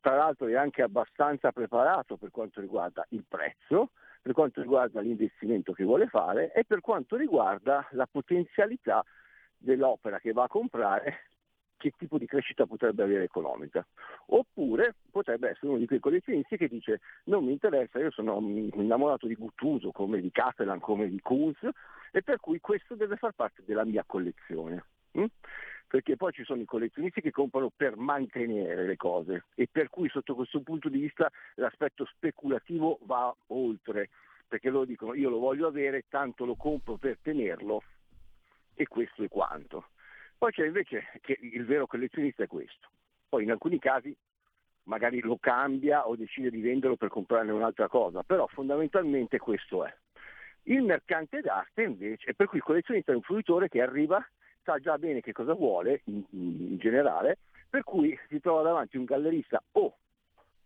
Tra 0.00 0.16
l'altro 0.16 0.48
è 0.48 0.54
anche 0.54 0.82
abbastanza 0.82 1.52
preparato 1.52 2.16
per 2.16 2.30
quanto 2.30 2.60
riguarda 2.60 3.06
il 3.10 3.24
prezzo, 3.28 3.90
per 4.20 4.32
quanto 4.32 4.60
riguarda 4.60 5.00
l'investimento 5.00 5.72
che 5.72 5.84
vuole 5.84 6.08
fare 6.08 6.52
e 6.52 6.64
per 6.64 6.80
quanto 6.80 7.16
riguarda 7.16 7.86
la 7.92 8.08
potenzialità 8.10 9.04
dell'opera 9.56 10.18
che 10.18 10.32
va 10.32 10.44
a 10.44 10.48
comprare 10.48 11.29
che 11.80 11.94
tipo 11.96 12.18
di 12.18 12.26
crescita 12.26 12.66
potrebbe 12.66 13.02
avere 13.02 13.24
economica. 13.24 13.84
Oppure 14.26 14.94
potrebbe 15.10 15.48
essere 15.48 15.68
uno 15.68 15.78
di 15.78 15.86
quei 15.86 15.98
collezionisti 15.98 16.58
che 16.58 16.68
dice 16.68 17.00
non 17.24 17.44
mi 17.44 17.52
interessa, 17.52 17.98
io 17.98 18.10
sono 18.10 18.38
innamorato 18.38 19.26
di 19.26 19.34
Guttuso, 19.34 19.90
come 19.90 20.20
di 20.20 20.30
Catalan, 20.30 20.78
come 20.78 21.08
di 21.08 21.18
Kunz, 21.20 21.58
e 22.12 22.22
per 22.22 22.38
cui 22.38 22.60
questo 22.60 22.94
deve 22.94 23.16
far 23.16 23.32
parte 23.32 23.62
della 23.64 23.84
mia 23.84 24.04
collezione. 24.06 24.84
mm? 25.18 25.24
Perché 25.86 26.16
poi 26.16 26.32
ci 26.32 26.44
sono 26.44 26.60
i 26.60 26.66
collezionisti 26.66 27.22
che 27.22 27.30
comprano 27.30 27.72
per 27.74 27.96
mantenere 27.96 28.86
le 28.86 28.96
cose 28.96 29.46
e 29.54 29.66
per 29.72 29.88
cui 29.88 30.08
sotto 30.10 30.34
questo 30.34 30.60
punto 30.60 30.88
di 30.90 31.00
vista 31.00 31.30
l'aspetto 31.54 32.04
speculativo 32.04 32.98
va 33.04 33.34
oltre, 33.48 34.10
perché 34.46 34.68
loro 34.68 34.84
dicono 34.84 35.14
io 35.14 35.30
lo 35.30 35.38
voglio 35.38 35.66
avere, 35.66 36.04
tanto 36.08 36.44
lo 36.44 36.54
compro 36.56 36.96
per 36.96 37.16
tenerlo 37.22 37.82
e 38.74 38.86
questo 38.86 39.24
è 39.24 39.28
quanto. 39.28 39.86
Poi 40.40 40.52
c'è 40.52 40.64
invece 40.64 41.04
che 41.20 41.36
il 41.38 41.66
vero 41.66 41.86
collezionista 41.86 42.44
è 42.44 42.46
questo. 42.46 42.88
Poi 43.28 43.42
in 43.42 43.50
alcuni 43.50 43.78
casi 43.78 44.16
magari 44.84 45.20
lo 45.20 45.36
cambia 45.38 46.08
o 46.08 46.16
decide 46.16 46.48
di 46.48 46.62
venderlo 46.62 46.96
per 46.96 47.10
comprarne 47.10 47.52
un'altra 47.52 47.88
cosa, 47.88 48.22
però 48.22 48.46
fondamentalmente 48.46 49.36
questo 49.36 49.84
è. 49.84 49.94
Il 50.62 50.82
mercante 50.82 51.42
d'arte 51.42 51.82
invece, 51.82 52.32
per 52.32 52.46
cui 52.46 52.56
il 52.56 52.64
collezionista 52.64 53.12
è 53.12 53.16
un 53.16 53.20
fruitore 53.20 53.68
che 53.68 53.82
arriva, 53.82 54.26
sa 54.62 54.78
già 54.78 54.96
bene 54.96 55.20
che 55.20 55.32
cosa 55.32 55.52
vuole 55.52 56.00
in, 56.04 56.24
in 56.30 56.78
generale, 56.78 57.36
per 57.68 57.84
cui 57.84 58.18
si 58.30 58.40
trova 58.40 58.62
davanti 58.62 58.96
un 58.96 59.04
gallerista 59.04 59.62
o, 59.72 59.94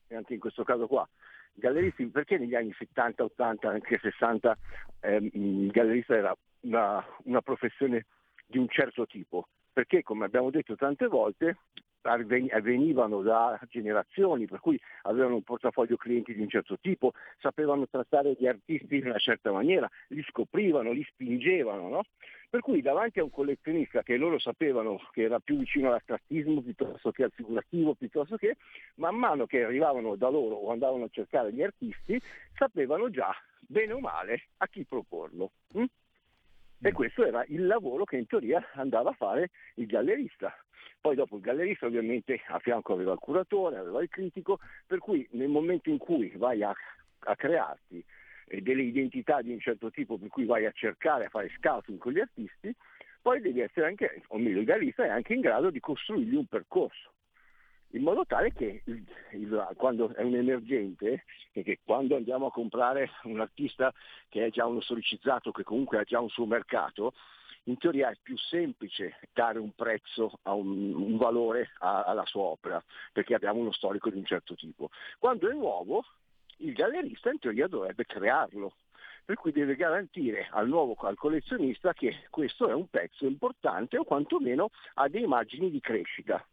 e 0.07 0.15
anche 0.15 0.35
in 0.35 0.39
questo 0.39 0.63
caso 0.63 0.87
qua, 0.87 1.05
galleristi, 1.53 2.07
perché 2.07 2.39
negli 2.39 2.55
anni 2.55 2.73
70, 2.79 3.25
80, 3.25 3.69
anche 3.69 3.99
60 3.99 4.57
ehm, 5.01 5.31
il 5.33 5.71
gallerista 5.73 6.15
era 6.15 6.33
una, 6.61 7.05
una 7.25 7.43
professione 7.43 8.07
di 8.47 8.59
un 8.59 8.69
certo 8.69 9.05
tipo? 9.05 9.49
Perché, 9.75 10.05
come 10.05 10.25
abbiamo 10.25 10.51
detto 10.51 10.77
tante 10.77 11.09
volte, 11.09 11.57
venivano 12.63 13.23
da 13.23 13.59
generazioni, 13.69 14.47
per 14.47 14.61
cui 14.61 14.79
avevano 15.03 15.35
un 15.35 15.43
portafoglio 15.43 15.97
clienti 15.97 16.33
di 16.33 16.43
un 16.43 16.49
certo 16.49 16.79
tipo, 16.81 17.13
sapevano 17.41 17.89
trattare 17.89 18.37
gli 18.39 18.47
artisti 18.47 18.99
in 18.99 19.07
una 19.07 19.19
certa 19.19 19.51
maniera, 19.51 19.91
li 20.09 20.23
scoprivano, 20.23 20.93
li 20.93 21.05
spingevano, 21.11 21.89
no? 21.89 22.03
Per 22.49 22.61
cui 22.61 22.83
davanti 22.83 23.19
a 23.19 23.25
un 23.25 23.31
collezionista 23.31 24.05
che 24.05 24.17
loro 24.17 24.39
sapevano 24.39 25.01
che 25.11 25.23
era 25.23 25.41
più 25.41 25.59
vicino 25.59 25.89
all'astrattismo 25.89 26.63
piuttosto 26.63 27.11
che 27.11 27.25
al 27.25 27.33
figurativo, 27.35 27.95
piuttosto 27.95 28.37
che, 28.37 28.57
man 28.97 29.17
mano 29.17 29.47
che 29.47 29.65
arrivavano 29.65 30.15
da 30.15 30.29
loro 30.29 30.55
o 30.55 30.71
andavano 30.71 31.05
a 31.05 31.11
cercare 31.11 31.53
gli 31.53 31.63
artisti, 31.63 32.21
sapevano 32.55 33.11
già, 33.11 33.35
bene 33.59 33.95
o 33.95 33.99
male, 33.99 34.51
a 34.59 34.69
chi 34.69 34.85
proporlo. 34.85 35.51
hm? 35.73 35.85
E 36.87 36.93
questo 36.93 37.25
era 37.25 37.43
il 37.49 37.65
lavoro 37.65 38.05
che 38.05 38.19
in 38.19 38.27
teoria 38.27 38.63
andava 38.75 39.09
a 39.09 39.15
fare 39.15 39.49
il 39.77 39.87
gallerista. 39.87 40.55
Poi 41.01 41.15
dopo 41.15 41.37
il 41.37 41.41
gallerista 41.41 41.87
ovviamente 41.87 42.43
a 42.49 42.59
fianco 42.59 42.93
aveva 42.93 43.15
il 43.15 43.19
curatore, 43.19 43.79
aveva 43.79 44.03
il 44.03 44.11
critico, 44.11 44.59
per 44.87 44.99
cui 44.99 45.27
nel 45.31 45.49
momento 45.49 45.89
in 45.89 45.97
cui 45.97 46.31
vai 46.37 46.63
a, 46.63 46.75
a 47.21 47.37
crearti 47.37 48.05
eh, 48.49 48.61
delle 48.61 48.83
identità 48.83 49.41
di 49.41 49.51
un 49.51 49.61
certo 49.61 49.91
tipo, 49.91 50.19
per 50.19 50.29
cui 50.29 50.45
vai 50.45 50.67
a 50.67 50.73
cercare, 50.73 51.25
a 51.25 51.31
fare 51.31 51.51
scouting 51.57 51.97
con 51.97 52.13
gli 52.13 52.21
artisti, 52.21 52.77
poi 53.23 53.41
devi 53.41 53.61
essere 53.61 53.87
anche, 53.87 54.21
o 54.29 54.37
meglio 54.37 54.59
il 54.61 54.67
gallerista 54.67 55.07
è 55.07 55.09
anche 55.09 55.33
in 55.33 55.41
grado 55.41 55.71
di 55.71 55.81
costruirgli 55.81 56.35
un 56.35 56.47
percorso 56.47 57.14
in 57.95 58.03
modo 58.03 58.25
tale 58.27 58.53
che 58.53 58.83
il- 58.87 59.05
il- 59.33 59.69
quando 59.77 60.13
è 60.15 60.23
un 60.23 60.35
emergente, 60.35 61.25
e 61.53 61.63
che 61.63 61.81
quando 61.85 62.17
andiamo 62.17 62.47
a 62.47 62.51
comprare 62.53 63.11
un 63.25 63.41
artista 63.41 63.93
che 64.29 64.47
è 64.47 64.51
già 64.51 64.67
uno 64.67 64.81
storicizzato, 64.81 65.53
che 65.53 65.63
comunque 65.63 65.99
ha 65.99 66.05
già 66.05 66.21
un 66.21 66.29
suo 66.29 66.47
mercato, 66.47 67.15
in 67.65 67.79
teoria 67.79 68.11
è 68.11 68.17
più 68.21 68.37
semplice 68.37 69.19
dare 69.33 69.59
un 69.59 69.73
prezzo, 69.75 70.39
un, 70.43 70.95
un 70.95 71.17
valore 71.17 71.71
a- 71.79 72.03
alla 72.03 72.27
sua 72.27 72.43
opera, 72.43 72.83
perché 73.13 73.35
abbiamo 73.35 73.61
uno 73.61 73.73
storico 73.73 74.11
di 74.11 74.19
un 74.19 74.25
certo 74.25 74.55
tipo. 74.55 74.91
Quando 75.19 75.49
è 75.49 75.55
nuovo, 75.55 76.05
il 76.59 76.73
gallerista 76.73 77.31
in 77.31 77.39
teoria 77.39 77.69
dovrebbe 77.69 78.05
crearlo, 78.05 78.75
per 79.25 79.37
cui 79.37 79.53
deve 79.53 79.77
garantire 79.77 80.49
al 80.51 80.69
nuovo 80.69 80.95
al 81.07 81.17
collezionista 81.17 81.95
che 81.95 82.27
questo 82.29 82.69
è 82.69 82.75
un 82.75 82.89
pezzo 82.91 83.25
importante 83.25 83.97
o 83.97 84.05
quantomeno 84.05 84.69
ha 84.95 85.09
dei 85.09 85.27
margini 85.27 85.71
di 85.71 85.81
crescita. 85.81 86.45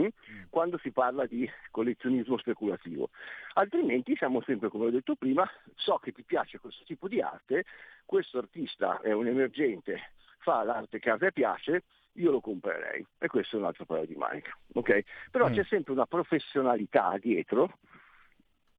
Hm? 0.00 0.08
quando 0.50 0.78
si 0.78 0.90
parla 0.90 1.26
di 1.26 1.48
collezionismo 1.70 2.38
speculativo. 2.38 3.10
Altrimenti 3.54 4.14
siamo 4.16 4.42
sempre, 4.42 4.68
come 4.68 4.86
ho 4.86 4.90
detto 4.90 5.14
prima, 5.16 5.48
so 5.74 5.96
che 5.98 6.12
ti 6.12 6.22
piace 6.22 6.58
questo 6.58 6.84
tipo 6.84 7.08
di 7.08 7.20
arte, 7.20 7.64
questo 8.04 8.38
artista 8.38 9.00
è 9.00 9.12
un 9.12 9.26
emergente, 9.26 10.12
fa 10.38 10.62
l'arte 10.62 10.98
che 10.98 11.10
a 11.10 11.16
te 11.16 11.32
piace, 11.32 11.84
io 12.12 12.30
lo 12.30 12.40
comprerei. 12.40 13.04
E 13.18 13.26
questo 13.26 13.56
è 13.56 13.58
un 13.58 13.66
altro 13.66 13.84
paio 13.84 14.06
di 14.06 14.14
maniche. 14.14 14.52
ok? 14.74 15.04
Però 15.30 15.48
Mm. 15.48 15.52
c'è 15.52 15.64
sempre 15.64 15.92
una 15.92 16.06
professionalità 16.06 17.16
dietro 17.18 17.78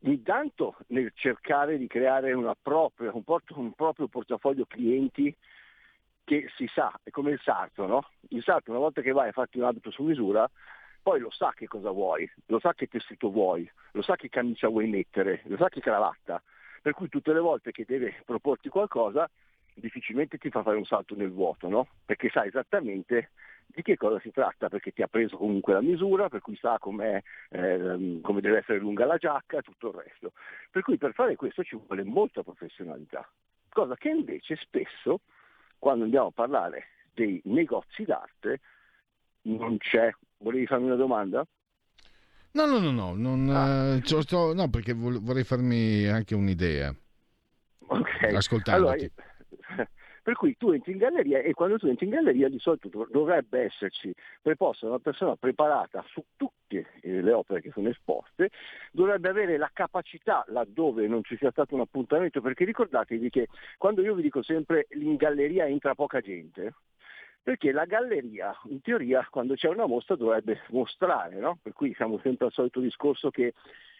intanto 0.02 0.76
nel 0.88 1.12
cercare 1.16 1.78
di 1.78 1.88
creare 1.88 2.34
propria- 2.62 3.12
un, 3.14 3.24
port- 3.24 3.50
un 3.52 3.74
proprio 3.74 4.08
portafoglio 4.08 4.66
clienti 4.66 5.36
che 6.24 6.50
si 6.56 6.68
sa, 6.68 6.92
è 7.04 7.10
come 7.10 7.32
il 7.32 7.40
sarto, 7.42 7.88
no? 7.88 8.06
Il 8.30 8.44
sarto 8.44 8.70
una 8.72 8.80
volta 8.80 9.02
che 9.02 9.12
vai 9.12 9.30
a 9.30 9.32
farti 9.32 9.60
un 9.60 9.64
abito 9.64 9.92
su 9.92 10.04
misura, 10.04 10.50
poi 11.02 11.20
lo 11.20 11.32
sa 11.32 11.54
che 11.56 11.68
cosa 11.68 11.92
vuoi, 11.92 12.30
lo 12.48 12.60
sa 12.60 12.74
che 12.74 12.88
tessuto 12.88 13.30
vuoi, 13.30 13.70
lo 13.92 14.02
sa 14.02 14.16
che 14.16 14.30
camicia 14.30 14.68
vuoi 14.68 14.88
mettere, 14.88 15.42
lo 15.46 15.58
sa 15.58 15.70
che 15.70 15.80
cravatta, 15.80 16.42
per 16.82 16.94
cui 16.94 17.10
tutte 17.10 17.34
le 17.34 17.40
volte 17.40 17.72
che 17.72 17.86
deve 17.86 18.22
proporti 18.26 18.70
qualcosa 18.70 19.30
difficilmente 19.74 20.38
ti 20.38 20.50
fa 20.50 20.64
fare 20.64 20.78
un 20.78 20.86
salto 20.86 21.16
nel 21.16 21.32
vuoto, 21.32 21.68
no? 21.68 21.88
Perché 22.06 22.30
sa 22.30 22.46
esattamente 22.46 23.32
di 23.68 23.82
che 23.82 23.98
cosa 23.98 24.20
si 24.20 24.32
tratta, 24.32 24.70
perché 24.70 24.92
ti 24.92 25.02
ha 25.02 25.08
preso 25.08 25.38
comunque 25.38 25.74
la 25.74 25.82
misura, 25.82 26.30
per 26.30 26.42
cui 26.42 26.56
sa 26.56 26.78
com'è, 26.80 27.22
ehm, 27.50 28.22
come 28.22 28.42
deve 28.42 28.60
essere 28.60 28.80
lunga 28.80 29.06
la 29.06 29.18
giacca 29.18 29.58
e 29.58 29.62
tutto 29.62 29.90
il 29.90 30.04
resto. 30.04 30.32
Per 30.72 30.82
cui 30.82 30.98
per 30.98 31.14
fare 31.14 31.36
questo 31.36 31.64
ci 31.64 31.76
vuole 31.76 32.04
molta 32.04 32.44
professionalità, 32.44 33.30
cosa 33.70 33.96
che 33.96 34.10
invece 34.10 34.56
spesso 34.56 35.22
quando 35.78 36.06
andiamo 36.06 36.28
a 36.28 36.32
parlare 36.32 36.88
dei 37.14 37.40
negozi 37.46 38.04
d'arte 38.04 38.60
non 39.44 39.78
c'è. 39.78 40.12
Volevi 40.40 40.66
farmi 40.68 40.86
una 40.86 40.96
domanda? 40.96 41.46
No, 42.52 42.66
no, 42.66 42.80
no, 42.80 42.92
no, 42.92 43.14
non, 43.16 43.50
Ah. 43.50 43.96
eh, 43.96 44.02
c'ho- 44.02 44.24
c'ho- 44.24 44.54
no, 44.54 44.70
perché 44.70 44.94
vorrei 44.94 45.44
farmi 45.44 46.06
anche 46.08 46.34
un'idea. 46.36 46.94
Ok. 47.88 48.24
Ascoltandoti. 48.34 49.12
Allora, 49.16 49.26
per 50.24 50.34
cui 50.36 50.58
tu 50.58 50.72
entri 50.72 50.92
in 50.94 50.98
galleria 50.98 51.40
e 51.40 51.54
quando 51.54 51.78
tu 51.78 51.88
entri 51.88 52.06
in 52.06 52.12
galleria 52.12 52.50
di 52.50 52.60
solito 52.60 52.90
dov- 52.90 53.10
dovrebbe 53.12 53.62
esserci 53.66 54.14
preposta 54.42 54.88
una 54.88 55.00
persona 55.00 55.36
preparata 55.36 56.04
su 56.08 56.24
tutte 56.36 56.88
eh, 57.02 57.22
le 57.22 57.32
opere 57.32 57.62
che 57.62 57.72
sono 57.72 57.90
esposte, 57.90 58.50
dovrebbe 58.92 59.30
avere 59.30 59.58
la 59.58 59.70
capacità 59.72 60.44
laddove 60.48 61.08
non 61.08 61.24
ci 61.24 61.38
sia 61.38 61.52
stato 61.52 61.76
un 61.76 61.82
appuntamento, 61.82 62.42
perché 62.42 62.66
ricordatevi 62.66 63.30
che 63.30 63.48
quando 63.78 64.02
io 64.02 64.16
vi 64.16 64.22
dico 64.24 64.42
sempre 64.42 64.88
in 64.92 65.16
galleria 65.16 65.66
entra 65.68 65.96
poca 65.96 66.20
gente, 66.22 66.74
perché 67.48 67.72
la 67.72 67.86
galleria, 67.86 68.54
in 68.66 68.82
teoria, 68.82 69.26
quando 69.32 69.54
c'è 69.54 69.70
una 69.70 69.86
mostra 69.86 70.18
dovrebbe 70.18 70.64
mostrare, 70.72 71.38
no? 71.38 71.58
Per 71.62 71.72
cui 71.72 71.94
siamo 71.94 72.20
sempre 72.22 72.48
al 72.48 72.52
solito 72.52 72.82
discorso 72.82 73.30
che 73.30 73.54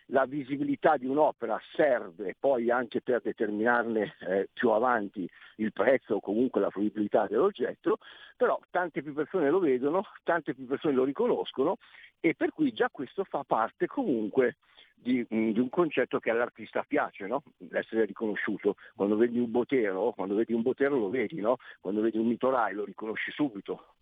la 0.08 0.26
visibilità 0.26 0.98
di 0.98 1.06
un'opera 1.06 1.58
serve 1.74 2.36
poi 2.38 2.70
anche 2.70 3.00
per 3.00 3.22
determinarne 3.22 4.16
eh, 4.20 4.50
più 4.52 4.72
avanti 4.72 5.26
il 5.58 5.72
prezzo 5.72 6.16
o 6.16 6.20
comunque 6.20 6.60
la 6.60 6.70
fruibilità 6.70 7.26
dell'oggetto, 7.26 8.00
però 8.36 8.60
tante 8.70 9.02
più 9.02 9.14
persone 9.14 9.50
lo 9.50 9.60
vedono, 9.60 10.04
tante 10.26 10.54
più 10.54 10.66
persone 10.66 10.94
lo 10.94 11.06
riconoscono 11.06 11.78
e 12.20 12.36
per 12.36 12.50
cui 12.52 12.74
già 12.74 12.90
questo 12.92 13.24
fa 13.24 13.46
parte 13.48 13.88
comunque 13.88 14.58
di, 15.02 15.26
mm, 15.34 15.52
di 15.52 15.60
un 15.60 15.70
concetto 15.70 16.20
che 16.20 16.30
all'artista 16.30 16.84
piace, 16.88 17.28
no? 17.28 17.44
l'essere 17.70 18.06
riconosciuto. 18.06 18.76
Quando 18.96 19.16
vedi 19.16 19.40
un 19.40 19.52
botero, 19.52 20.12
quando 20.12 20.36
vedi 20.36 20.54
un 20.54 20.62
botero 20.62 20.98
lo 20.98 21.10
vedi, 21.10 21.40
no? 21.40 21.58
quando 21.80 22.02
vedi 22.02 22.18
un 22.18 22.28
mitorai 22.28 22.74
lo 22.74 22.84
riconosci 22.84 23.32
subito, 23.32 23.94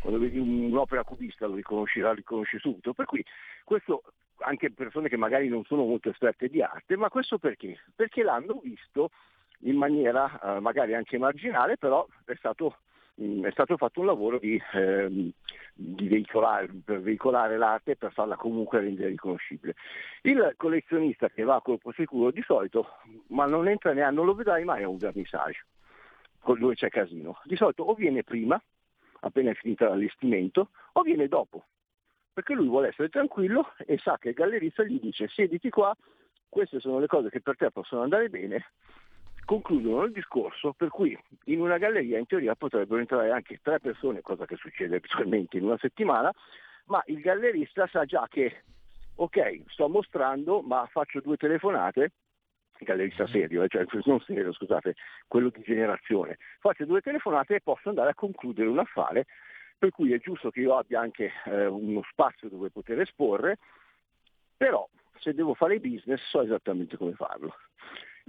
quando 0.00 0.18
vedi 0.18 0.38
un- 0.38 0.64
un'opera 0.70 1.04
cubista 1.04 1.46
lo 1.46 1.54
riconosci, 1.54 2.00
la 2.00 2.12
riconosci 2.12 2.58
subito. 2.58 2.92
Per 2.92 3.04
cui 3.04 3.24
questo 3.64 4.02
anche 4.40 4.70
persone 4.70 5.08
che 5.08 5.16
magari 5.16 5.48
non 5.48 5.64
sono 5.64 5.84
molto 5.84 6.10
esperte 6.10 6.48
di 6.48 6.62
arte, 6.62 6.96
ma 6.96 7.08
questo 7.08 7.38
perché? 7.38 7.80
Perché 7.94 8.22
l'hanno 8.22 8.60
visto 8.62 9.10
in 9.62 9.76
maniera 9.76 10.56
eh, 10.56 10.60
magari 10.60 10.94
anche 10.94 11.18
marginale, 11.18 11.76
però 11.76 12.06
è 12.24 12.34
stato, 12.36 12.78
è 13.42 13.50
stato 13.50 13.76
fatto 13.76 14.00
un 14.00 14.06
lavoro 14.06 14.38
di, 14.38 14.60
ehm, 14.72 15.30
di 15.74 16.08
veicolare, 16.08 16.68
per 16.84 17.00
veicolare 17.00 17.56
l'arte 17.56 17.92
e 17.92 17.96
per 17.96 18.12
farla 18.12 18.36
comunque 18.36 18.80
rendere 18.80 19.08
riconoscibile. 19.08 19.74
Il 20.22 20.54
collezionista 20.56 21.28
che 21.28 21.42
va 21.42 21.56
a 21.56 21.60
colpo 21.60 21.92
sicuro 21.92 22.30
di 22.30 22.42
solito, 22.42 22.86
ma 23.28 23.46
non 23.46 23.68
entra 23.68 23.92
neanche, 23.92 24.14
non 24.14 24.26
lo 24.26 24.34
vedrai 24.34 24.64
mai 24.64 24.84
a 24.84 24.88
un 24.88 24.98
vernissage, 24.98 25.66
dove 26.44 26.74
c'è 26.74 26.88
casino. 26.88 27.40
Di 27.44 27.56
solito 27.56 27.82
o 27.82 27.94
viene 27.94 28.22
prima, 28.22 28.60
appena 29.20 29.50
è 29.50 29.54
finito 29.54 29.84
l'allestimento, 29.84 30.70
o 30.92 31.02
viene 31.02 31.26
dopo 31.26 31.64
perché 32.38 32.54
lui 32.54 32.68
vuole 32.68 32.90
essere 32.90 33.08
tranquillo 33.08 33.72
e 33.78 33.98
sa 33.98 34.16
che 34.16 34.28
il 34.28 34.34
gallerista 34.34 34.84
gli 34.84 35.00
dice 35.00 35.26
siediti 35.26 35.70
qua, 35.70 35.92
queste 36.48 36.78
sono 36.78 37.00
le 37.00 37.08
cose 37.08 37.30
che 37.30 37.40
per 37.40 37.56
te 37.56 37.68
possono 37.72 38.02
andare 38.02 38.28
bene, 38.28 38.66
concludono 39.48 40.02
il 40.02 40.12
discorso, 40.12 40.74
per 40.74 40.90
cui 40.90 41.18
in 41.44 41.62
una 41.62 41.78
galleria 41.78 42.18
in 42.18 42.26
teoria 42.26 42.54
potrebbero 42.54 43.00
entrare 43.00 43.30
anche 43.30 43.60
tre 43.62 43.80
persone, 43.80 44.20
cosa 44.20 44.44
che 44.44 44.56
succede 44.56 44.96
abitualmente 44.96 45.56
in 45.56 45.64
una 45.64 45.78
settimana, 45.78 46.30
ma 46.88 47.02
il 47.06 47.20
gallerista 47.20 47.86
sa 47.86 48.04
già 48.04 48.26
che 48.28 48.64
ok, 49.14 49.62
sto 49.68 49.88
mostrando, 49.88 50.60
ma 50.60 50.86
faccio 50.92 51.20
due 51.20 51.38
telefonate, 51.38 52.12
il 52.78 52.86
gallerista 52.86 53.26
serio, 53.26 53.62
eh, 53.62 53.68
cioè 53.68 53.86
non 54.04 54.20
serio, 54.20 54.52
scusate, 54.52 54.96
quello 55.26 55.48
di 55.48 55.62
generazione, 55.62 56.36
faccio 56.60 56.84
due 56.84 57.00
telefonate 57.00 57.54
e 57.54 57.60
posso 57.62 57.88
andare 57.88 58.10
a 58.10 58.14
concludere 58.14 58.68
un 58.68 58.80
affare 58.80 59.24
per 59.78 59.92
cui 59.92 60.12
è 60.12 60.18
giusto 60.18 60.50
che 60.50 60.60
io 60.60 60.76
abbia 60.76 61.00
anche 61.00 61.32
eh, 61.46 61.64
uno 61.64 62.02
spazio 62.10 62.50
dove 62.50 62.68
poter 62.68 63.00
esporre, 63.00 63.56
però 64.58 64.86
se 65.20 65.32
devo 65.32 65.54
fare 65.54 65.80
business 65.80 66.20
so 66.28 66.42
esattamente 66.42 66.98
come 66.98 67.14
farlo. 67.14 67.54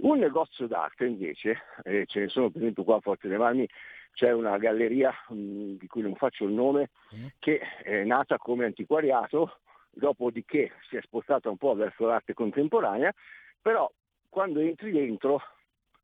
Un 0.02 0.18
negozio 0.18 0.66
d'arte 0.66 1.04
invece, 1.06 1.62
eh, 1.82 2.04
ce 2.06 2.20
ne 2.20 2.28
sono 2.28 2.50
per 2.50 2.62
esempio 2.62 2.84
qua 2.84 2.96
a 2.96 3.00
Forte 3.00 3.28
dei 3.28 3.36
Marmi, 3.38 3.68
c'è 4.12 4.32
una 4.32 4.56
galleria 4.58 5.12
mh, 5.28 5.72
di 5.74 5.86
cui 5.86 6.02
non 6.02 6.14
faccio 6.14 6.44
il 6.44 6.52
nome, 6.52 6.90
che 7.38 7.60
è 7.82 8.02
nata 8.04 8.38
come 8.38 8.64
antiquariato, 8.64 9.58
dopodiché 9.90 10.72
si 10.88 10.96
è 10.96 11.00
spostata 11.02 11.50
un 11.50 11.56
po' 11.56 11.74
verso 11.74 12.06
l'arte 12.06 12.34
contemporanea, 12.34 13.12
però 13.60 13.90
quando 14.28 14.60
entri 14.60 14.90
dentro 14.90 15.42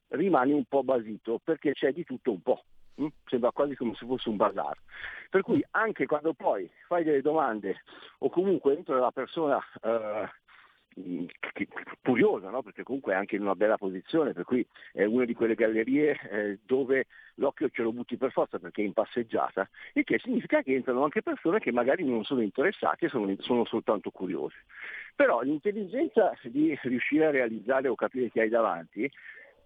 rimani 0.09 0.53
un 0.53 0.65
po' 0.65 0.83
basito 0.83 1.41
perché 1.43 1.73
c'è 1.73 1.93
di 1.93 2.05
tutto 2.05 2.33
un 2.33 2.43
po'. 2.43 2.65
mm? 3.01 3.07
Sembra 3.27 3.51
quasi 3.51 3.75
come 3.77 3.95
se 3.95 4.07
fosse 4.07 4.29
un 4.29 4.37
bazar. 4.37 4.77
Per 5.31 5.43
cui 5.43 5.65
anche 5.73 6.07
quando 6.07 6.35
poi 6.35 6.71
fai 6.87 7.03
delle 7.03 7.23
domande 7.23 7.83
o 8.19 8.29
comunque 8.29 8.77
entra 8.77 8.99
la 8.99 9.11
persona 9.11 9.59
eh, 9.83 10.29
curiosa, 12.03 12.51
no? 12.51 12.63
perché 12.63 12.83
comunque 12.83 13.13
è 13.13 13.17
anche 13.17 13.37
in 13.37 13.43
una 13.43 13.55
bella 13.55 13.77
posizione, 13.77 14.33
per 14.33 14.45
cui 14.45 14.67
è 14.93 15.05
una 15.05 15.25
di 15.25 15.35
quelle 15.35 15.55
gallerie 15.55 16.19
eh, 16.31 16.59
dove 16.65 17.07
l'occhio 17.35 17.69
ce 17.69 17.83
lo 17.83 17.93
butti 17.93 18.17
per 18.17 18.33
forza 18.33 18.59
perché 18.59 18.83
è 18.83 18.87
in 18.87 18.93
passeggiata, 18.93 19.69
il 19.93 20.05
che 20.05 20.19
significa 20.19 20.63
che 20.63 20.75
entrano 20.75 21.05
anche 21.05 21.23
persone 21.23 21.59
che 21.59 21.73
magari 21.73 22.05
non 22.05 22.25
sono 22.25 22.41
interessate, 22.41 23.09
sono, 23.09 23.35
sono 23.41 23.65
soltanto 23.65 24.11
curiose. 24.11 24.57
Però 25.15 25.41
l'intelligenza 25.43 26.33
di 26.43 26.79
riuscire 26.83 27.27
a 27.27 27.31
realizzare 27.31 27.89
o 27.89 27.95
capire 27.95 28.31
chi 28.31 28.41
hai 28.41 28.49
davanti 28.49 29.11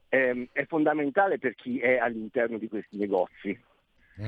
ehm, 0.09 0.49
è 0.53 0.65
fondamentale 0.67 1.39
per 1.39 1.55
chi 1.55 1.79
è 1.79 1.99
all'interno 1.99 2.59
di 2.59 2.69
questi 2.69 2.97
negozi. 2.97 3.59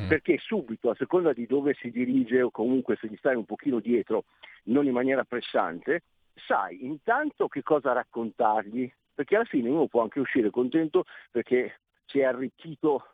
Perché 0.09 0.39
subito, 0.39 0.89
a 0.89 0.95
seconda 0.95 1.35
di 1.35 1.47
dove 1.47 1.75
si 1.75 1.91
dirige 1.91 2.41
o 2.41 2.51
comunque 2.51 2.97
se 2.97 3.09
gli 3.09 3.17
stai 3.17 3.35
un 3.35 3.45
pochino 3.45 3.79
dietro, 3.79 4.25
non 4.65 4.87
in 4.87 4.93
maniera 4.93 5.23
pressante, 5.25 6.03
sai 6.35 6.85
intanto 6.85 7.49
che 7.49 7.63
cosa 7.63 7.93
raccontargli, 7.93 8.91
perché 9.15 9.37
alla 9.37 9.45
fine 9.45 9.69
uno 9.69 9.87
può 9.87 10.03
anche 10.03 10.21
uscire 10.21 10.51
contento 10.51 11.05
perché 11.31 11.81
si 12.07 12.21
è 12.21 12.25
arricchito 12.25 13.07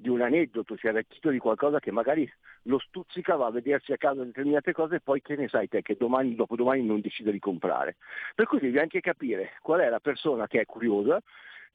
di 0.00 0.08
un 0.08 0.22
aneddoto, 0.22 0.76
si 0.76 0.86
è 0.86 0.90
arricchito 0.90 1.28
di 1.28 1.38
qualcosa 1.38 1.78
che 1.78 1.90
magari 1.90 2.30
lo 2.62 2.78
stuzzica, 2.78 3.36
va 3.36 3.46
a 3.46 3.50
vedersi 3.50 3.92
a 3.92 3.98
casa 3.98 4.24
determinate 4.24 4.72
cose 4.72 4.96
e 4.96 5.00
poi 5.00 5.20
che 5.20 5.36
ne 5.36 5.48
sai 5.48 5.68
te 5.68 5.82
che 5.82 5.96
domani, 5.96 6.34
dopodomani 6.34 6.82
non 6.82 7.00
decide 7.00 7.32
di 7.32 7.38
comprare. 7.38 7.96
Per 8.34 8.46
cui 8.46 8.60
devi 8.60 8.78
anche 8.78 9.00
capire 9.00 9.52
qual 9.60 9.80
è 9.80 9.88
la 9.88 10.00
persona 10.00 10.46
che 10.46 10.60
è 10.60 10.64
curiosa, 10.64 11.20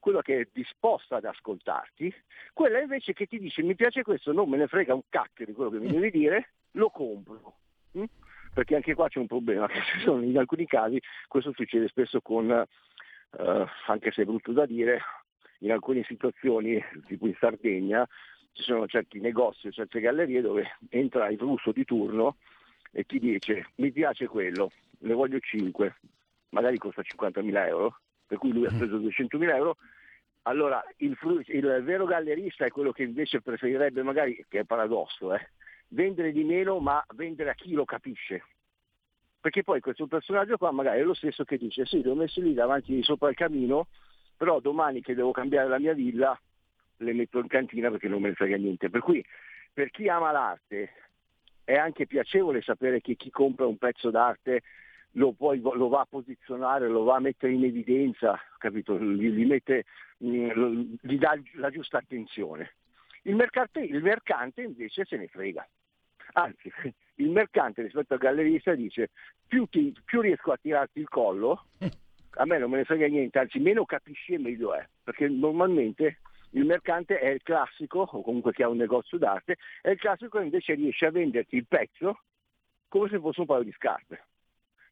quella 0.00 0.22
che 0.22 0.40
è 0.40 0.48
disposta 0.52 1.16
ad 1.16 1.24
ascoltarti, 1.24 2.12
quella 2.52 2.80
invece 2.80 3.12
che 3.12 3.26
ti 3.26 3.38
dice 3.38 3.62
mi 3.62 3.74
piace 3.74 4.02
questo, 4.02 4.32
non 4.32 4.48
me 4.48 4.56
ne 4.56 4.66
frega 4.66 4.94
un 4.94 5.02
cacchio 5.08 5.46
di 5.46 5.52
quello 5.52 5.70
che 5.70 5.78
mi 5.78 5.90
devi 5.90 6.10
dire, 6.10 6.50
lo 6.72 6.90
compro. 6.90 7.54
Mm? 7.96 8.04
Perché 8.56 8.74
anche 8.74 8.94
qua 8.94 9.06
c'è 9.06 9.18
un 9.18 9.26
problema, 9.26 9.66
che 9.68 9.82
ci 9.82 10.00
sono- 10.00 10.22
in 10.22 10.38
alcuni 10.38 10.66
casi 10.66 10.98
questo 11.28 11.52
succede 11.54 11.88
spesso 11.88 12.22
con, 12.22 12.50
eh, 12.50 13.66
anche 13.86 14.10
se 14.12 14.22
è 14.22 14.24
brutto 14.24 14.52
da 14.52 14.64
dire, 14.64 14.98
in 15.58 15.72
alcune 15.72 16.02
situazioni, 16.04 16.82
tipo 17.06 17.26
in 17.26 17.34
Sardegna, 17.38 18.08
ci 18.52 18.62
sono 18.62 18.86
certi 18.86 19.20
negozi, 19.20 19.70
certe 19.70 20.00
gallerie 20.00 20.40
dove 20.40 20.78
entra 20.88 21.28
il 21.28 21.38
russo 21.38 21.70
di 21.70 21.84
turno 21.84 22.36
e 22.92 23.04
ti 23.04 23.18
dice 23.18 23.72
mi 23.76 23.92
piace 23.92 24.26
quello, 24.26 24.70
ne 25.00 25.12
voglio 25.12 25.38
5, 25.38 25.94
magari 26.50 26.78
costa 26.78 27.02
50.000 27.02 27.66
euro, 27.66 27.98
per 28.26 28.38
cui 28.38 28.52
lui 28.52 28.64
ha 28.64 28.70
speso 28.70 28.96
200.000 28.96 29.54
euro, 29.54 29.76
allora 30.44 30.82
il, 30.98 31.14
fru- 31.16 31.46
il 31.48 31.82
vero 31.84 32.06
gallerista 32.06 32.64
è 32.64 32.70
quello 32.70 32.92
che 32.92 33.02
invece 33.02 33.42
preferirebbe 33.42 34.02
magari, 34.02 34.42
che 34.48 34.60
è 34.60 34.64
paradosso, 34.64 35.34
eh, 35.34 35.50
vendere 35.88 36.32
di 36.32 36.44
meno 36.44 36.78
ma 36.78 37.04
vendere 37.14 37.50
a 37.50 37.54
chi 37.54 37.72
lo 37.72 37.84
capisce. 37.84 38.44
Perché 39.40 39.62
poi 39.62 39.80
questo 39.80 40.06
personaggio 40.06 40.56
qua 40.56 40.72
magari 40.72 41.00
è 41.00 41.04
lo 41.04 41.14
stesso 41.14 41.44
che 41.44 41.56
dice 41.56 41.86
sì, 41.86 42.02
l'ho 42.02 42.14
messo 42.14 42.40
lì 42.40 42.52
davanti 42.52 43.02
sopra 43.02 43.28
il 43.28 43.36
camino, 43.36 43.86
però 44.36 44.60
domani 44.60 45.00
che 45.00 45.14
devo 45.14 45.30
cambiare 45.30 45.68
la 45.68 45.78
mia 45.78 45.92
villa 45.92 46.38
le 46.98 47.12
metto 47.12 47.38
in 47.38 47.46
cantina 47.46 47.90
perché 47.90 48.08
non 48.08 48.20
me 48.20 48.28
ne 48.28 48.34
frega 48.34 48.56
niente. 48.56 48.90
Per 48.90 49.00
cui 49.00 49.24
per 49.72 49.90
chi 49.90 50.08
ama 50.08 50.32
l'arte 50.32 50.90
è 51.62 51.74
anche 51.74 52.06
piacevole 52.06 52.62
sapere 52.62 53.00
che 53.00 53.14
chi 53.14 53.30
compra 53.30 53.66
un 53.66 53.76
pezzo 53.76 54.10
d'arte 54.10 54.62
lo, 55.12 55.32
poi, 55.32 55.60
lo 55.60 55.88
va 55.88 56.00
a 56.00 56.06
posizionare, 56.08 56.88
lo 56.88 57.04
va 57.04 57.16
a 57.16 57.20
mettere 57.20 57.52
in 57.52 57.64
evidenza, 57.64 58.38
capito? 58.58 58.98
Gli, 58.98 59.30
gli 59.30 59.46
mette, 59.46 59.84
mm, 60.24 60.94
gli 61.00 61.18
dà 61.18 61.38
la 61.54 61.70
giusta 61.70 61.98
attenzione. 61.98 62.74
Il 63.26 63.34
mercante, 63.34 63.80
il 63.80 64.02
mercante 64.02 64.62
invece 64.62 65.04
se 65.04 65.16
ne 65.16 65.26
frega. 65.26 65.66
Anzi, 66.34 66.70
il 67.16 67.30
mercante 67.30 67.82
rispetto 67.82 68.14
al 68.14 68.20
gallerista 68.20 68.74
dice 68.74 69.10
più, 69.46 69.66
ti- 69.66 69.94
più 70.04 70.20
riesco 70.20 70.52
a 70.52 70.56
tirarti 70.56 71.00
il 71.00 71.08
collo, 71.08 71.66
a 72.38 72.44
me 72.44 72.58
non 72.58 72.70
me 72.70 72.78
ne 72.78 72.84
frega 72.84 73.06
niente, 73.08 73.38
anzi 73.38 73.58
meno 73.58 73.84
capisci 73.84 74.34
e 74.34 74.38
meglio 74.38 74.74
è, 74.74 74.86
perché 75.02 75.28
normalmente 75.28 76.18
il 76.50 76.64
mercante 76.64 77.18
è 77.18 77.28
il 77.28 77.42
classico, 77.42 78.08
o 78.10 78.22
comunque 78.22 78.52
chi 78.52 78.62
ha 78.62 78.68
un 78.68 78.76
negozio 78.76 79.18
d'arte, 79.18 79.56
è 79.82 79.90
il 79.90 79.98
classico 79.98 80.38
che 80.38 80.44
invece 80.44 80.74
riesce 80.74 81.06
a 81.06 81.10
venderti 81.10 81.56
il 81.56 81.66
pezzo 81.66 82.20
come 82.88 83.08
se 83.08 83.18
fosse 83.18 83.40
un 83.40 83.46
paio 83.46 83.62
di 83.62 83.72
scarpe. 83.72 84.24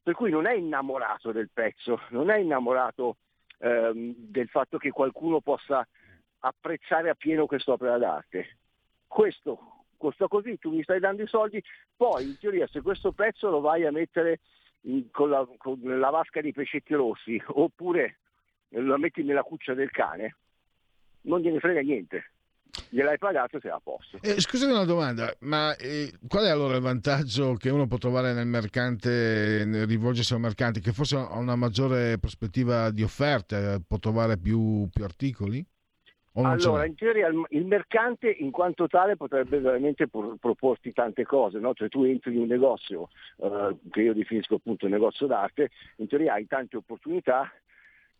Per 0.03 0.13
cui 0.13 0.29
non 0.29 0.45
è 0.45 0.53
innamorato 0.53 1.31
del 1.31 1.49
pezzo, 1.51 2.01
non 2.09 2.29
è 2.29 2.37
innamorato 2.37 3.17
ehm, 3.59 4.13
del 4.17 4.49
fatto 4.49 4.77
che 4.77 4.91
qualcuno 4.91 5.39
possa 5.39 5.87
apprezzare 6.45 7.09
appieno 7.09 7.47
quest'opera 7.47 7.97
d'arte. 7.97 8.57
Questo 9.07 9.75
costa 9.97 10.27
così, 10.27 10.57
tu 10.59 10.71
mi 10.71 10.83
stai 10.83 10.99
dando 10.99 11.23
i 11.23 11.27
soldi, 11.27 11.63
poi 11.95 12.25
in 12.25 12.37
teoria 12.37 12.67
se 12.67 12.81
questo 12.81 13.11
pezzo 13.11 13.49
lo 13.49 13.59
vai 13.59 13.85
a 13.85 13.91
mettere 13.91 14.39
in- 14.81 15.09
con, 15.09 15.29
la, 15.29 15.47
con 15.57 15.79
la 15.81 16.09
vasca 16.09 16.41
di 16.41 16.51
pescetti 16.51 16.93
rossi 16.93 17.41
oppure 17.47 18.17
lo 18.69 18.97
metti 18.97 19.23
nella 19.23 19.41
cuccia 19.41 19.73
del 19.73 19.89
cane, 19.89 20.35
non 21.21 21.39
gliene 21.39 21.59
frega 21.59 21.81
niente. 21.81 22.31
Gliel'hai 22.89 23.17
pagato 23.17 23.57
sei 23.61 23.71
a 23.71 23.79
posto. 23.81 24.19
Eh, 24.21 24.39
scusami 24.39 24.73
una 24.73 24.83
domanda, 24.83 25.33
ma 25.39 25.73
eh, 25.77 26.11
qual 26.27 26.43
è 26.43 26.49
allora 26.49 26.75
il 26.75 26.81
vantaggio 26.81 27.53
che 27.55 27.69
uno 27.69 27.87
può 27.87 27.97
trovare 27.97 28.33
nel 28.33 28.47
mercante, 28.47 29.63
nel 29.65 29.87
rivolgersi 29.87 30.33
al 30.33 30.41
mercante, 30.41 30.81
che 30.81 30.91
forse 30.91 31.15
ha 31.15 31.37
una 31.37 31.55
maggiore 31.55 32.19
prospettiva 32.19 32.91
di 32.91 33.01
offerte, 33.01 33.81
può 33.87 33.97
trovare 33.97 34.37
più, 34.37 34.89
più 34.91 35.05
articoli? 35.05 35.65
Allora, 36.37 36.85
in 36.85 36.95
teoria 36.95 37.29
il, 37.49 37.65
mercante 37.65 38.29
in 38.29 38.51
quanto 38.51 38.87
tale 38.87 39.15
potrebbe 39.15 39.59
veramente 39.59 40.07
pro- 40.07 40.35
proporti 40.37 40.91
tante 40.91 41.23
cose, 41.23 41.59
no? 41.59 41.73
Cioè 41.73 41.87
tu 41.87 42.03
entri 42.03 42.33
in 42.33 42.41
un 42.41 42.47
negozio, 42.47 43.09
eh, 43.37 43.77
che 43.89 44.01
io 44.01 44.13
definisco 44.13 44.55
appunto 44.55 44.85
un 44.85 44.91
negozio 44.91 45.27
d'arte, 45.27 45.69
in 45.97 46.07
teoria 46.07 46.33
hai 46.33 46.45
tante 46.45 46.75
opportunità, 46.75 47.49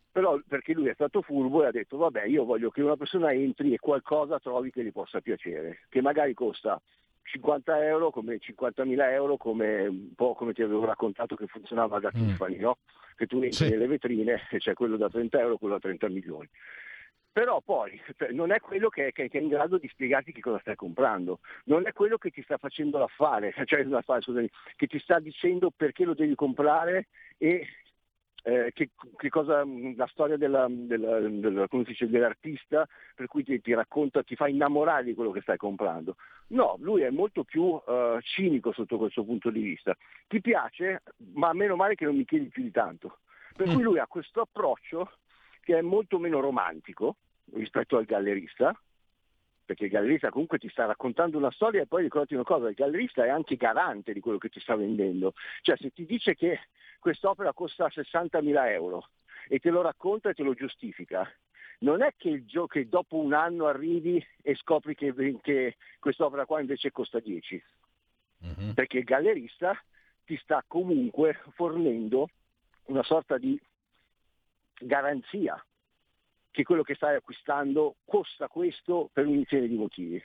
però 0.09 0.39
perché 0.47 0.71
lui 0.71 0.87
è 0.87 0.93
stato 0.93 1.21
furbo 1.21 1.63
e 1.63 1.67
ha 1.67 1.71
detto 1.71 1.97
vabbè 1.97 2.23
io 2.23 2.45
voglio 2.45 2.69
che 2.69 2.81
una 2.81 2.95
persona 2.95 3.33
entri 3.33 3.73
e 3.73 3.79
qualcosa 3.79 4.39
trovi 4.39 4.71
che 4.71 4.81
gli 4.81 4.93
possa 4.93 5.19
piacere, 5.19 5.79
che 5.89 6.01
magari 6.01 6.33
costa 6.33 6.81
50 7.23 7.85
euro 7.85 8.11
come 8.11 8.39
50.000 8.39 9.11
euro 9.11 9.35
come 9.35 9.87
un 9.87 10.15
po' 10.15 10.35
come 10.35 10.53
ti 10.53 10.61
avevo 10.61 10.85
raccontato 10.85 11.35
che 11.35 11.47
funzionava 11.47 11.99
da 11.99 12.11
Tiffany, 12.11 12.59
no? 12.59 12.77
Che 13.17 13.27
tu 13.27 13.41
entri 13.41 13.69
nelle 13.71 13.87
vetrine 13.87 14.47
e 14.51 14.57
c'è 14.59 14.73
quello 14.73 14.95
da 14.95 15.09
30 15.09 15.37
euro, 15.37 15.57
quello 15.57 15.73
da 15.73 15.81
30 15.81 16.07
milioni 16.07 16.49
però 17.35 17.59
poi 17.59 18.01
cioè, 18.15 18.31
non 18.31 18.51
è 18.51 18.61
quello 18.61 18.87
che, 18.87 19.11
che- 19.11 19.27
è 19.29 19.37
in 19.39 19.49
grado 19.49 19.77
di 19.77 19.89
spiegarti 19.89 20.31
che 20.31 20.39
cosa 20.39 20.57
stai 20.59 20.77
comprando, 20.77 21.39
non 21.65 21.85
è 21.85 21.91
quello 21.91 22.17
che 22.17 22.31
ti 22.31 22.41
sta 22.43 22.55
facendo 22.57 22.97
l'affare, 22.97 23.53
cioè 23.65 23.83
l'affare, 23.83 24.21
scusami, 24.21 24.49
che 24.77 24.87
ti 24.87 24.97
sta 24.99 25.19
dicendo 25.19 25.69
perché 25.69 26.05
lo 26.05 26.13
devi 26.13 26.33
comprare 26.33 27.07
e 27.37 27.67
eh, 28.43 28.71
che, 28.73 28.91
che 29.17 29.27
cosa, 29.27 29.65
la 29.65 30.07
storia 30.07 30.37
della- 30.37 30.67
della- 30.69 31.19
della- 31.19 31.67
dice, 31.83 32.07
dell'artista 32.07 32.87
per 33.13 33.27
cui 33.27 33.43
ti, 33.43 33.59
ti 33.59 33.73
racconta, 33.73 34.23
ti 34.23 34.37
fa 34.37 34.47
innamorare 34.47 35.03
di 35.03 35.13
quello 35.13 35.31
che 35.31 35.41
stai 35.41 35.57
comprando. 35.57 36.15
No, 36.49 36.77
lui 36.79 37.01
è 37.01 37.09
molto 37.09 37.43
più 37.43 37.77
eh, 37.85 38.17
cinico 38.21 38.71
sotto 38.71 38.95
questo 38.97 39.25
punto 39.25 39.49
di 39.49 39.61
vista. 39.61 39.93
Ti 40.25 40.39
piace, 40.39 41.03
ma 41.33 41.51
meno 41.51 41.75
male 41.75 41.95
che 41.95 42.05
non 42.05 42.15
mi 42.15 42.23
chiedi 42.23 42.47
più 42.47 42.63
di 42.63 42.71
tanto. 42.71 43.17
Per 43.53 43.67
cui 43.67 43.81
lui 43.83 43.99
ha 43.99 44.07
questo 44.07 44.39
approccio 44.39 45.11
che 45.59 45.77
è 45.77 45.81
molto 45.81 46.17
meno 46.17 46.39
romantico 46.39 47.17
rispetto 47.53 47.97
al 47.97 48.05
gallerista, 48.05 48.79
perché 49.65 49.85
il 49.85 49.91
gallerista 49.91 50.29
comunque 50.29 50.59
ti 50.59 50.69
sta 50.69 50.85
raccontando 50.85 51.37
una 51.37 51.51
storia 51.51 51.81
e 51.81 51.87
poi 51.87 52.03
ricordati 52.03 52.35
una 52.35 52.43
cosa, 52.43 52.69
il 52.69 52.75
gallerista 52.75 53.25
è 53.25 53.29
anche 53.29 53.55
garante 53.55 54.13
di 54.13 54.19
quello 54.19 54.37
che 54.37 54.49
ti 54.49 54.59
sta 54.59 54.75
vendendo. 54.75 55.33
Cioè 55.61 55.77
se 55.77 55.89
ti 55.91 56.05
dice 56.05 56.35
che 56.35 56.59
quest'opera 56.99 57.53
costa 57.53 57.87
60.000 57.87 58.69
euro 58.71 59.09
e 59.47 59.59
te 59.59 59.69
lo 59.69 59.81
racconta 59.81 60.29
e 60.29 60.33
te 60.33 60.43
lo 60.43 60.53
giustifica, 60.53 61.29
non 61.79 62.01
è 62.01 62.13
che, 62.15 62.29
il 62.29 62.45
gio- 62.45 62.67
che 62.67 62.87
dopo 62.87 63.17
un 63.17 63.33
anno 63.33 63.67
arrivi 63.67 64.23
e 64.41 64.55
scopri 64.55 64.95
che, 64.95 65.13
che 65.41 65.77
quest'opera 65.99 66.45
qua 66.45 66.61
invece 66.61 66.91
costa 66.91 67.19
10, 67.19 67.63
perché 68.73 68.99
il 68.99 69.03
gallerista 69.03 69.77
ti 70.23 70.37
sta 70.37 70.63
comunque 70.67 71.39
fornendo 71.53 72.29
una 72.85 73.03
sorta 73.03 73.37
di 73.37 73.59
garanzia 74.79 75.63
che 76.55 76.63
quello 76.63 76.83
che 76.83 76.95
stai 76.95 77.17
acquistando 77.17 77.95
costa 78.05 78.47
questo 78.47 79.09
per 79.11 79.27
un'insieme 79.27 79.67
di 79.67 79.75
motivi. 79.75 80.23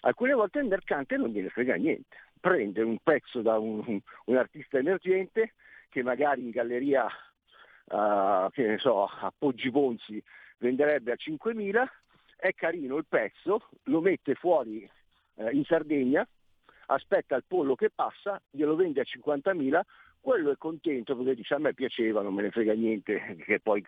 Alcune 0.00 0.34
volte 0.34 0.58
il 0.58 0.66
mercante 0.66 1.16
non 1.16 1.30
gliene 1.30 1.48
frega 1.48 1.76
niente, 1.76 2.14
prende 2.38 2.82
un 2.82 2.98
pezzo 3.02 3.40
da 3.40 3.58
un, 3.58 3.82
un- 3.86 4.00
un 4.26 4.36
artista 4.36 4.76
emergente 4.76 5.54
che 5.88 6.02
magari 6.02 6.42
in 6.42 6.50
galleria 6.50 7.06
ah, 7.86 8.50
che 8.52 8.66
ne 8.66 8.78
so, 8.78 9.04
a 9.04 9.32
Poggi 9.36 9.70
Bonzi 9.70 10.22
venderebbe 10.58 11.12
a 11.12 11.16
5.000, 11.18 11.86
è 12.36 12.52
carino 12.52 12.98
il 12.98 13.06
pezzo, 13.08 13.68
lo 13.84 14.00
mette 14.02 14.34
fuori 14.34 14.86
eh, 15.36 15.50
in 15.52 15.64
Sardegna, 15.64 16.26
aspetta 16.86 17.34
il 17.34 17.44
pollo 17.46 17.76
che 17.76 17.88
passa, 17.88 18.38
glielo 18.50 18.76
vende 18.76 19.00
a 19.00 19.04
50.000, 19.04 19.80
quello 20.20 20.50
è 20.50 20.56
contento 20.58 21.16
perché 21.16 21.34
dice 21.34 21.54
a 21.54 21.58
me 21.58 21.72
piaceva, 21.72 22.20
non 22.20 22.34
me 22.34 22.42
ne 22.42 22.50
frega 22.50 22.74
niente, 22.74 23.36
che 23.46 23.58
poi 23.58 23.82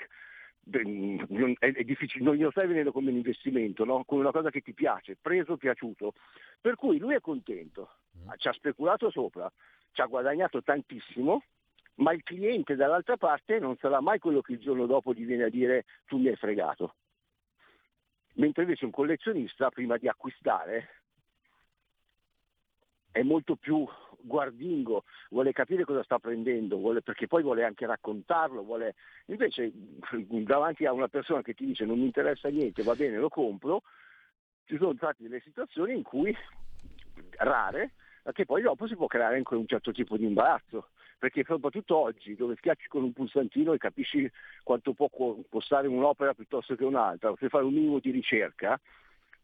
è, 0.70 1.72
è 1.72 1.84
difficile, 1.84 2.24
non 2.24 2.34
glielo 2.34 2.50
stai 2.50 2.66
vendendo 2.66 2.92
come 2.92 3.10
un 3.10 3.16
investimento, 3.16 3.84
no? 3.84 4.04
come 4.04 4.22
una 4.22 4.30
cosa 4.30 4.50
che 4.50 4.60
ti 4.60 4.72
piace, 4.72 5.16
preso, 5.20 5.56
piaciuto. 5.56 6.14
Per 6.60 6.76
cui 6.76 6.98
lui 6.98 7.14
è 7.14 7.20
contento, 7.20 7.96
ci 8.36 8.48
ha 8.48 8.52
speculato 8.52 9.10
sopra, 9.10 9.50
ci 9.92 10.00
ha 10.00 10.06
guadagnato 10.06 10.62
tantissimo, 10.62 11.42
ma 11.96 12.12
il 12.12 12.22
cliente 12.22 12.74
dall'altra 12.74 13.16
parte 13.16 13.58
non 13.58 13.76
sarà 13.76 14.00
mai 14.00 14.18
quello 14.18 14.40
che 14.40 14.52
il 14.52 14.58
giorno 14.58 14.86
dopo 14.86 15.12
gli 15.12 15.24
viene 15.24 15.44
a 15.44 15.50
dire 15.50 15.84
tu 16.06 16.18
mi 16.18 16.28
hai 16.28 16.36
fregato. 16.36 16.94
Mentre 18.34 18.62
invece 18.62 18.84
un 18.84 18.90
collezionista 18.90 19.70
prima 19.70 19.96
di 19.96 20.08
acquistare 20.08 21.02
è 23.12 23.22
molto 23.22 23.54
più 23.54 23.86
guardingo, 24.24 25.04
vuole 25.30 25.52
capire 25.52 25.84
cosa 25.84 26.02
sta 26.02 26.18
prendendo, 26.18 26.76
vuole- 26.76 27.02
perché 27.02 27.26
poi 27.26 27.42
vuole 27.42 27.64
anche 27.64 27.86
raccontarlo, 27.86 28.62
vuole... 28.62 28.94
invece 29.26 29.70
davanti 30.44 30.86
a 30.86 30.92
una 30.92 31.08
persona 31.08 31.42
che 31.42 31.54
ti 31.54 31.66
dice 31.66 31.84
non 31.84 31.98
mi 31.98 32.06
interessa 32.06 32.48
niente, 32.48 32.82
va 32.82 32.94
bene, 32.94 33.18
lo 33.18 33.28
compro, 33.28 33.82
ci 34.64 34.76
sono 34.78 34.94
state 34.94 35.22
delle 35.22 35.40
situazioni 35.40 35.94
in 35.94 36.02
cui, 36.02 36.34
rare, 37.38 37.92
che 38.32 38.46
poi 38.46 38.62
dopo 38.62 38.86
si 38.86 38.96
può 38.96 39.06
creare 39.06 39.36
anche 39.36 39.54
un 39.54 39.66
certo 39.66 39.92
tipo 39.92 40.16
di 40.16 40.24
imbarazzo, 40.24 40.88
perché 41.18 41.44
soprattutto 41.44 41.96
oggi 41.96 42.34
dove 42.34 42.56
schiacci 42.56 42.88
con 42.88 43.02
un 43.02 43.12
pulsantino 43.12 43.72
e 43.72 43.78
capisci 43.78 44.30
quanto 44.62 44.94
può 44.94 45.08
co- 45.08 45.44
costare 45.50 45.86
un'opera 45.88 46.32
piuttosto 46.32 46.74
che 46.74 46.84
un'altra, 46.84 47.34
se 47.38 47.48
fai 47.48 47.62
un 47.64 47.74
minimo 47.74 47.98
di 47.98 48.10
ricerca, 48.10 48.80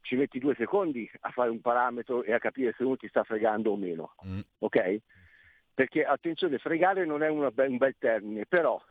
ci 0.02 0.16
metti 0.16 0.38
due 0.38 0.54
secondi 0.54 1.10
a 1.20 1.30
fare 1.30 1.50
un 1.50 1.60
parametro 1.60 2.22
e 2.22 2.32
a 2.32 2.38
capire 2.38 2.74
se 2.76 2.84
uno 2.84 2.96
ti 2.96 3.08
sta 3.08 3.24
fregando 3.24 3.70
o 3.70 3.76
meno. 3.76 4.14
Ok? 4.58 5.00
Perché 5.74 6.04
attenzione, 6.04 6.58
fregare 6.58 7.04
non 7.04 7.22
è 7.22 7.30
be- 7.50 7.66
un 7.66 7.76
bel 7.76 7.96
termine, 7.98 8.46
però 8.46 8.82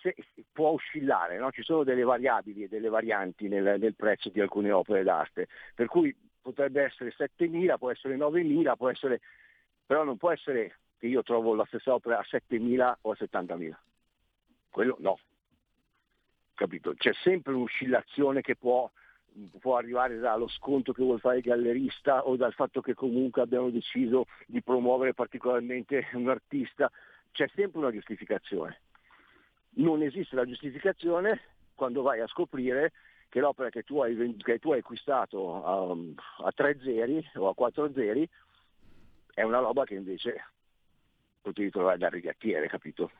se- 0.00 0.14
può 0.52 0.70
oscillare, 0.70 1.38
no? 1.38 1.50
ci 1.50 1.62
sono 1.62 1.84
delle 1.84 2.02
variabili 2.02 2.64
e 2.64 2.68
delle 2.68 2.88
varianti 2.88 3.48
nel, 3.48 3.78
nel 3.78 3.94
prezzo 3.94 4.28
di 4.28 4.40
alcune 4.40 4.70
opere 4.70 5.02
d'arte, 5.02 5.48
per 5.74 5.86
cui 5.86 6.14
potrebbe 6.40 6.82
essere 6.82 7.12
7.000, 7.16 7.76
può 7.76 7.90
essere 7.90 8.16
9.000, 8.16 8.76
può 8.76 8.88
essere, 8.88 9.20
però 9.84 10.04
non 10.04 10.16
può 10.16 10.30
essere 10.30 10.76
che 10.98 11.06
io 11.06 11.22
trovo 11.22 11.54
la 11.54 11.64
stessa 11.66 11.92
opera 11.92 12.18
a 12.18 12.24
7.000 12.28 12.98
o 13.02 13.10
a 13.10 13.16
70.000. 13.18 13.74
Quello 14.70 14.96
no. 15.00 15.18
Capito? 16.54 16.94
C'è 16.94 17.12
sempre 17.14 17.52
un'oscillazione 17.52 18.40
che 18.40 18.56
può, 18.56 18.90
può 19.60 19.76
arrivare 19.76 20.18
dallo 20.18 20.48
sconto 20.48 20.92
che 20.92 21.02
vuole 21.02 21.20
fare 21.20 21.38
il 21.38 21.42
gallerista 21.42 22.26
o 22.26 22.36
dal 22.36 22.52
fatto 22.52 22.80
che 22.80 22.94
comunque 22.94 23.42
abbiamo 23.42 23.70
deciso 23.70 24.26
di 24.46 24.62
promuovere 24.62 25.14
particolarmente 25.14 26.08
un 26.14 26.28
artista. 26.28 26.90
C'è 27.32 27.48
sempre 27.54 27.80
una 27.80 27.92
giustificazione. 27.92 28.80
Non 29.76 30.02
esiste 30.02 30.36
la 30.36 30.46
giustificazione 30.46 31.40
quando 31.74 32.02
vai 32.02 32.20
a 32.20 32.26
scoprire 32.26 32.92
che 33.28 33.40
l'opera 33.40 33.68
che 33.68 33.82
tu 33.82 34.00
hai, 34.00 34.36
che 34.38 34.58
tu 34.58 34.72
hai 34.72 34.78
acquistato 34.78 35.64
a, 35.64 36.46
a 36.46 36.52
3 36.52 36.78
zeri 36.82 37.30
o 37.34 37.48
a 37.48 37.54
4 37.54 37.92
zeri 37.92 38.28
è 39.34 39.42
una 39.42 39.58
roba 39.58 39.84
che 39.84 39.94
invece 39.94 40.52
potevi 41.42 41.70
trovare 41.70 41.98
da 41.98 42.08
rigattiere, 42.08 42.68
capito? 42.68 43.10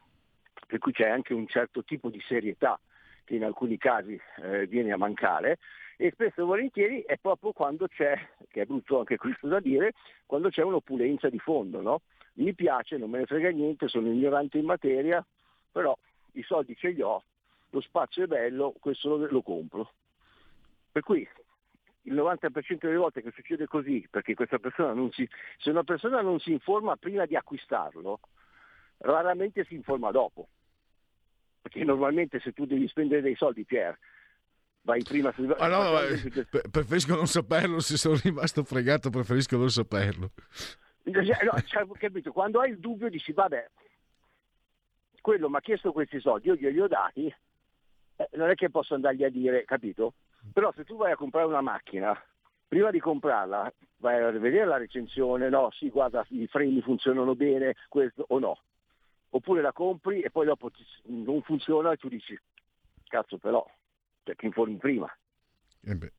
Per 0.67 0.79
cui 0.79 0.93
c'è 0.93 1.09
anche 1.09 1.35
un 1.35 1.47
certo 1.47 1.85
tipo 1.85 2.09
di 2.09 2.21
serietà 2.27 2.81
che 3.25 3.35
in 3.35 3.45
alcuni 3.45 3.77
casi 3.77 4.19
eh, 4.39 4.67
viene 4.67 4.93
a 4.93 4.97
mancare 4.97 5.59
e 5.97 6.11
spesso 6.13 6.43
e 6.43 6.45
volentieri 6.45 7.03
è 7.03 7.17
proprio 7.19 7.53
quando 7.53 7.89
c'è, 7.89 8.15
che 8.49 8.63
è 8.63 8.65
brutto 8.67 8.99
anche 8.99 9.17
questo 9.17 9.49
da 9.49 9.61
dire, 9.61 9.93
quando 10.27 10.51
c'è 10.51 10.63
un'opulenza 10.63 11.29
di 11.29 11.39
fondo, 11.39 11.81
no? 11.81 12.03
Mi 12.35 12.55
piace, 12.55 12.99
non 12.99 13.11
me 13.11 13.21
ne 13.21 13.27
frega 13.27 13.51
niente, 13.51 13.89
sono 13.89 14.11
ignorante 14.11 14.59
in 14.59 14.67
materia, 14.67 15.25
però 15.73 15.97
i 16.33 16.43
soldi 16.43 16.77
ce 16.77 16.91
li 16.91 17.01
ho, 17.01 17.23
lo 17.71 17.81
spazio 17.81 18.25
è 18.25 18.27
bello, 18.27 18.75
questo 18.79 19.17
lo, 19.17 19.27
lo 19.31 19.43
compro. 19.43 19.93
Per 20.93 21.03
cui 21.03 21.27
il 22.03 22.15
90% 22.15 22.79
delle 22.81 22.97
volte 22.97 23.23
che 23.23 23.33
succede 23.35 23.67
così, 23.67 24.07
perché 24.11 24.35
questa 24.35 24.59
persona 24.59 24.93
non 24.93 25.11
si, 25.13 25.29
se 25.59 25.71
una 25.71 25.83
persona 25.83 26.21
non 26.21 26.39
si 26.41 26.53
informa 26.53 26.97
prima 26.97 27.25
di 27.25 27.37
acquistarlo, 27.37 28.21
raramente 28.99 29.65
si 29.65 29.75
informa 29.75 30.11
dopo. 30.11 30.49
Perché 31.63 31.85
normalmente 31.85 32.39
se 32.41 32.53
tu 32.53 32.65
devi 32.65 32.87
spendere 32.87 33.23
dei 33.23 33.35
soldi, 33.35 33.65
Pier, 33.65 33.99
vai 34.87 35.03
prima 35.03 35.33
su... 35.33 35.43
Ah, 35.59 35.69
pre- 36.49 36.63
preferisco 36.71 37.15
non 37.15 37.27
saperlo, 37.27 37.81
se 37.81 37.97
sono 37.97 38.19
rimasto 38.23 38.63
fregato 38.63 39.11
preferisco 39.11 39.59
non 39.59 39.69
saperlo. 39.69 40.31
No, 41.03 41.13
capito? 41.99 42.33
Quando 42.33 42.61
hai 42.61 42.71
il 42.71 42.79
dubbio 42.79 43.11
dici, 43.11 43.33
vabbè, 43.33 43.69
quello 45.21 45.51
mi 45.51 45.57
ha 45.57 45.61
chiesto 45.61 45.93
questi 45.93 46.21
soldi, 46.21 46.47
io 46.47 46.55
glieli 46.55 46.81
ho 46.81 46.87
dati, 46.87 47.27
eh, 48.17 48.29
non 48.33 48.49
è 48.49 48.55
che 48.55 48.71
posso 48.71 48.95
andargli 48.95 49.25
a 49.25 49.29
dire, 49.29 49.65
capito? 49.65 50.15
Però 50.53 50.73
se 50.73 50.85
tu 50.85 50.97
vai 50.97 51.11
a 51.13 51.17
comprare 51.17 51.47
una 51.47 51.61
macchina, 51.61 52.17
prima 52.69 52.91
di 52.91 53.01
comprarla 53.01 53.73
vai 53.99 54.23
a 54.23 54.31
vedere 54.31 54.67
la 54.67 54.77
recensione, 54.77 55.49
no, 55.49 55.71
sì, 55.73 55.91
guarda, 55.91 56.25
i 56.29 56.47
freni 56.47 56.81
funzionano 56.81 57.35
bene, 57.35 57.75
questo 57.89 58.25
o 58.29 58.39
no. 58.39 58.61
Oppure 59.31 59.61
la 59.63 59.73
compri 59.73 60.21
e 60.21 60.31
poi 60.31 60.47
dopo 60.47 60.71
non 61.07 61.43
funziona 61.43 61.91
e 61.91 61.97
tu 61.97 62.09
dici, 62.09 62.39
cazzo 63.09 63.39
però, 63.39 63.69
cioè, 64.27 64.35
ti 64.35 64.47
informi 64.47 64.77
prima. 64.77 65.07
Eh. 65.85 66.13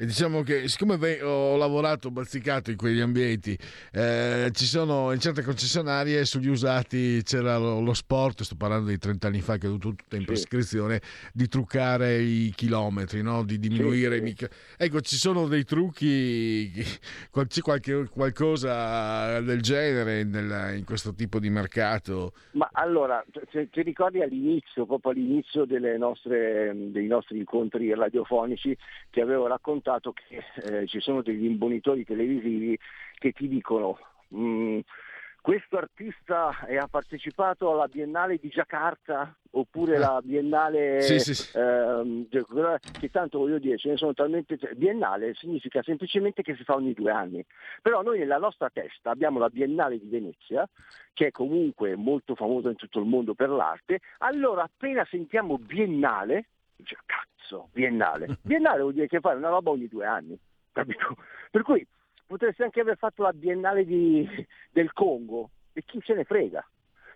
E 0.00 0.06
diciamo 0.06 0.42
che 0.42 0.68
siccome 0.68 1.20
ho 1.22 1.56
lavorato 1.56 2.12
bazzicato 2.12 2.70
in 2.70 2.76
quegli 2.76 3.00
ambienti, 3.00 3.58
eh, 3.92 4.48
ci 4.52 4.64
sono 4.64 5.10
in 5.10 5.18
certe 5.18 5.42
concessionarie 5.42 6.24
sugli 6.24 6.46
usati 6.46 7.20
c'era 7.24 7.58
lo, 7.58 7.80
lo 7.80 7.94
sport, 7.94 8.42
sto 8.44 8.54
parlando 8.54 8.90
di 8.90 8.96
30 8.96 9.26
anni 9.26 9.40
fa 9.40 9.56
che 9.56 9.66
è 9.66 9.70
tutto, 9.70 9.96
tutto 9.96 10.14
in 10.14 10.24
prescrizione, 10.24 11.00
di 11.32 11.48
truccare 11.48 12.18
i 12.18 12.52
chilometri, 12.54 13.22
no? 13.22 13.42
di 13.42 13.58
diminuire 13.58 14.18
i 14.18 14.20
micro... 14.20 14.46
Ecco, 14.76 15.00
ci 15.00 15.16
sono 15.16 15.48
dei 15.48 15.64
trucchi, 15.64 16.70
c'è 17.32 17.60
qualche, 17.60 18.08
qualcosa 18.08 19.40
del 19.40 19.60
genere 19.60 20.22
nel- 20.22 20.76
in 20.76 20.84
questo 20.84 21.12
tipo 21.12 21.40
di 21.40 21.50
mercato? 21.50 22.34
Ma 22.52 22.68
allora, 22.70 23.24
ti 23.50 23.82
ricordi 23.82 24.22
all'inizio, 24.22 24.86
proprio 24.86 25.10
all'inizio 25.10 25.64
delle 25.64 25.98
nostre- 25.98 26.72
dei 26.72 27.08
nostri 27.08 27.38
incontri 27.38 27.92
radiofonici, 27.92 28.78
ti 29.10 29.18
avevo 29.18 29.48
raccontato 29.48 29.86
che 30.12 30.42
eh, 30.62 30.86
ci 30.86 31.00
sono 31.00 31.22
degli 31.22 31.44
imbonitori 31.44 32.04
televisivi 32.04 32.78
che 33.14 33.32
ti 33.32 33.48
dicono 33.48 33.98
"Mm, 34.34 34.80
questo 35.40 35.78
artista 35.78 36.66
è- 36.66 36.76
ha 36.76 36.88
partecipato 36.88 37.72
alla 37.72 37.86
Biennale 37.88 38.36
di 38.36 38.48
Giacarta? 38.48 39.34
Oppure 39.52 39.96
la 39.96 40.20
Biennale 40.22 41.00
Sì, 41.00 41.18
sì, 41.20 41.34
sì. 41.34 41.56
ehm, 41.56 42.28
che 42.98 43.08
tanto 43.08 43.38
voglio 43.38 43.58
dire 43.58 43.78
ce 43.78 43.88
ne 43.88 43.96
sono 43.96 44.12
talmente 44.12 44.58
Biennale 44.76 45.32
significa 45.34 45.82
semplicemente 45.82 46.42
che 46.42 46.54
si 46.54 46.64
fa 46.64 46.74
ogni 46.74 46.92
due 46.92 47.10
anni. 47.10 47.42
Però 47.80 48.02
noi 48.02 48.18
nella 48.18 48.36
nostra 48.36 48.68
testa 48.68 49.10
abbiamo 49.10 49.38
la 49.38 49.48
Biennale 49.48 49.98
di 49.98 50.06
Venezia 50.06 50.68
che 51.14 51.28
è 51.28 51.30
comunque 51.30 51.96
molto 51.96 52.34
famosa 52.34 52.68
in 52.68 52.76
tutto 52.76 52.98
il 52.98 53.06
mondo 53.06 53.32
per 53.32 53.48
l'arte. 53.48 54.00
Allora 54.18 54.64
appena 54.64 55.06
sentiamo 55.08 55.56
Biennale 55.56 56.44
dice 56.78 56.96
cazzo 57.04 57.68
Biennale. 57.72 58.38
Biennale 58.42 58.80
vuol 58.80 58.94
dire 58.94 59.08
che 59.08 59.20
fai 59.20 59.36
una 59.36 59.48
roba 59.50 59.70
ogni 59.70 59.88
due 59.88 60.06
anni 60.06 60.38
capito? 60.72 61.16
per 61.50 61.62
cui 61.62 61.86
potresti 62.26 62.62
anche 62.62 62.80
aver 62.80 62.96
fatto 62.96 63.22
la 63.22 63.32
Biennale 63.32 63.84
di- 63.84 64.28
del 64.70 64.92
Congo 64.92 65.50
e 65.72 65.82
chi 65.84 66.00
se 66.04 66.14
ne 66.14 66.24
frega. 66.24 66.66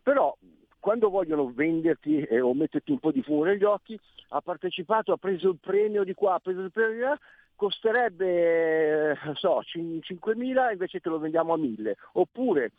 Però 0.03 0.37
quando 0.81 1.11
vogliono 1.11 1.53
venderti 1.53 2.23
eh, 2.23 2.41
o 2.41 2.55
metterti 2.55 2.91
un 2.91 2.99
po' 2.99 3.13
di 3.13 3.23
fumo 3.23 3.45
negli 3.45 3.63
occhi, 3.63 3.99
ha 4.31 4.41
partecipato, 4.41 5.13
ha 5.13 5.17
preso 5.17 5.51
il 5.51 5.59
premio 5.61 6.03
di 6.03 6.15
qua, 6.15 6.35
ha 6.35 6.41
preso 6.41 6.61
il 6.61 6.73
premio 6.73 6.95
di 6.95 7.01
là, 7.01 7.19
costerebbe, 7.55 9.11
eh, 9.13 9.19
non 9.25 9.37
so, 9.37 9.63
cin- 9.63 10.01
5.000 10.03 10.73
invece 10.73 10.99
te 10.99 11.09
lo 11.09 11.19
vendiamo 11.21 11.53
a 11.53 11.57
1.000, 11.57 11.93
oppure 12.15 12.73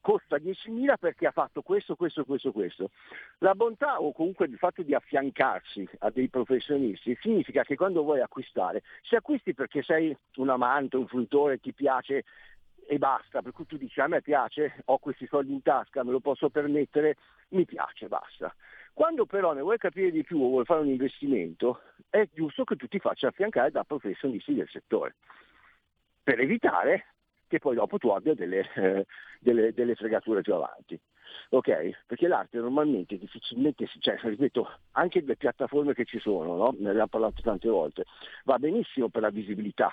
costa 0.00 0.36
10.000 0.36 0.94
perché 0.98 1.26
ha 1.26 1.32
fatto 1.32 1.62
questo, 1.62 1.96
questo, 1.96 2.24
questo, 2.24 2.52
questo. 2.52 2.90
La 3.38 3.54
bontà 3.54 4.00
o 4.00 4.12
comunque 4.12 4.46
il 4.46 4.56
fatto 4.56 4.82
di 4.82 4.94
affiancarsi 4.94 5.88
a 5.98 6.10
dei 6.10 6.28
professionisti 6.28 7.16
significa 7.20 7.64
che 7.64 7.76
quando 7.76 8.02
vuoi 8.02 8.20
acquistare, 8.20 8.82
se 9.02 9.16
acquisti 9.16 9.54
perché 9.54 9.82
sei 9.82 10.16
un 10.36 10.48
amante, 10.48 10.96
un 10.96 11.06
fruitore, 11.06 11.58
ti 11.58 11.72
piace 11.72 12.24
e 12.88 12.98
basta, 12.98 13.42
per 13.42 13.52
cui 13.52 13.66
tu 13.66 13.76
dici 13.76 14.00
a 14.00 14.06
me 14.06 14.22
piace, 14.22 14.82
ho 14.84 14.98
questi 14.98 15.26
soldi 15.26 15.52
in 15.52 15.62
tasca, 15.62 16.04
me 16.04 16.12
lo 16.12 16.20
posso 16.20 16.50
permettere, 16.50 17.16
mi 17.48 17.64
piace, 17.64 18.06
basta. 18.06 18.54
Quando 18.92 19.26
però 19.26 19.52
ne 19.52 19.60
vuoi 19.60 19.76
capire 19.76 20.10
di 20.10 20.22
più 20.22 20.40
o 20.40 20.48
vuoi 20.48 20.64
fare 20.64 20.80
un 20.80 20.88
investimento, 20.88 21.80
è 22.08 22.26
giusto 22.32 22.64
che 22.64 22.76
tu 22.76 22.86
ti 22.86 22.98
faccia 22.98 23.28
affiancare 23.28 23.70
da 23.70 23.84
professionisti 23.84 24.54
del 24.54 24.68
settore, 24.68 25.16
per 26.22 26.40
evitare 26.40 27.15
che 27.46 27.58
poi 27.58 27.74
dopo 27.74 27.98
tu 27.98 28.08
abbia 28.08 28.34
delle, 28.34 28.68
eh, 28.74 29.06
delle- 29.40 29.72
delle 29.72 29.94
fregature 29.94 30.42
più 30.42 30.54
avanti. 30.54 30.98
Ok? 31.50 32.04
Perché 32.06 32.28
l'arte 32.28 32.58
normalmente 32.58 33.18
difficilmente 33.18 33.86
cioè, 34.00 34.18
ripeto, 34.20 34.68
anche 34.92 35.20
le 35.20 35.36
piattaforme 35.36 35.94
che 35.94 36.04
ci 36.04 36.18
sono, 36.18 36.56
no? 36.56 36.74
ne 36.78 36.90
abbiamo 36.90 37.08
parlato 37.08 37.42
tante 37.42 37.68
volte, 37.68 38.04
va 38.44 38.58
benissimo 38.58 39.08
per 39.08 39.22
la 39.22 39.30
visibilità, 39.30 39.92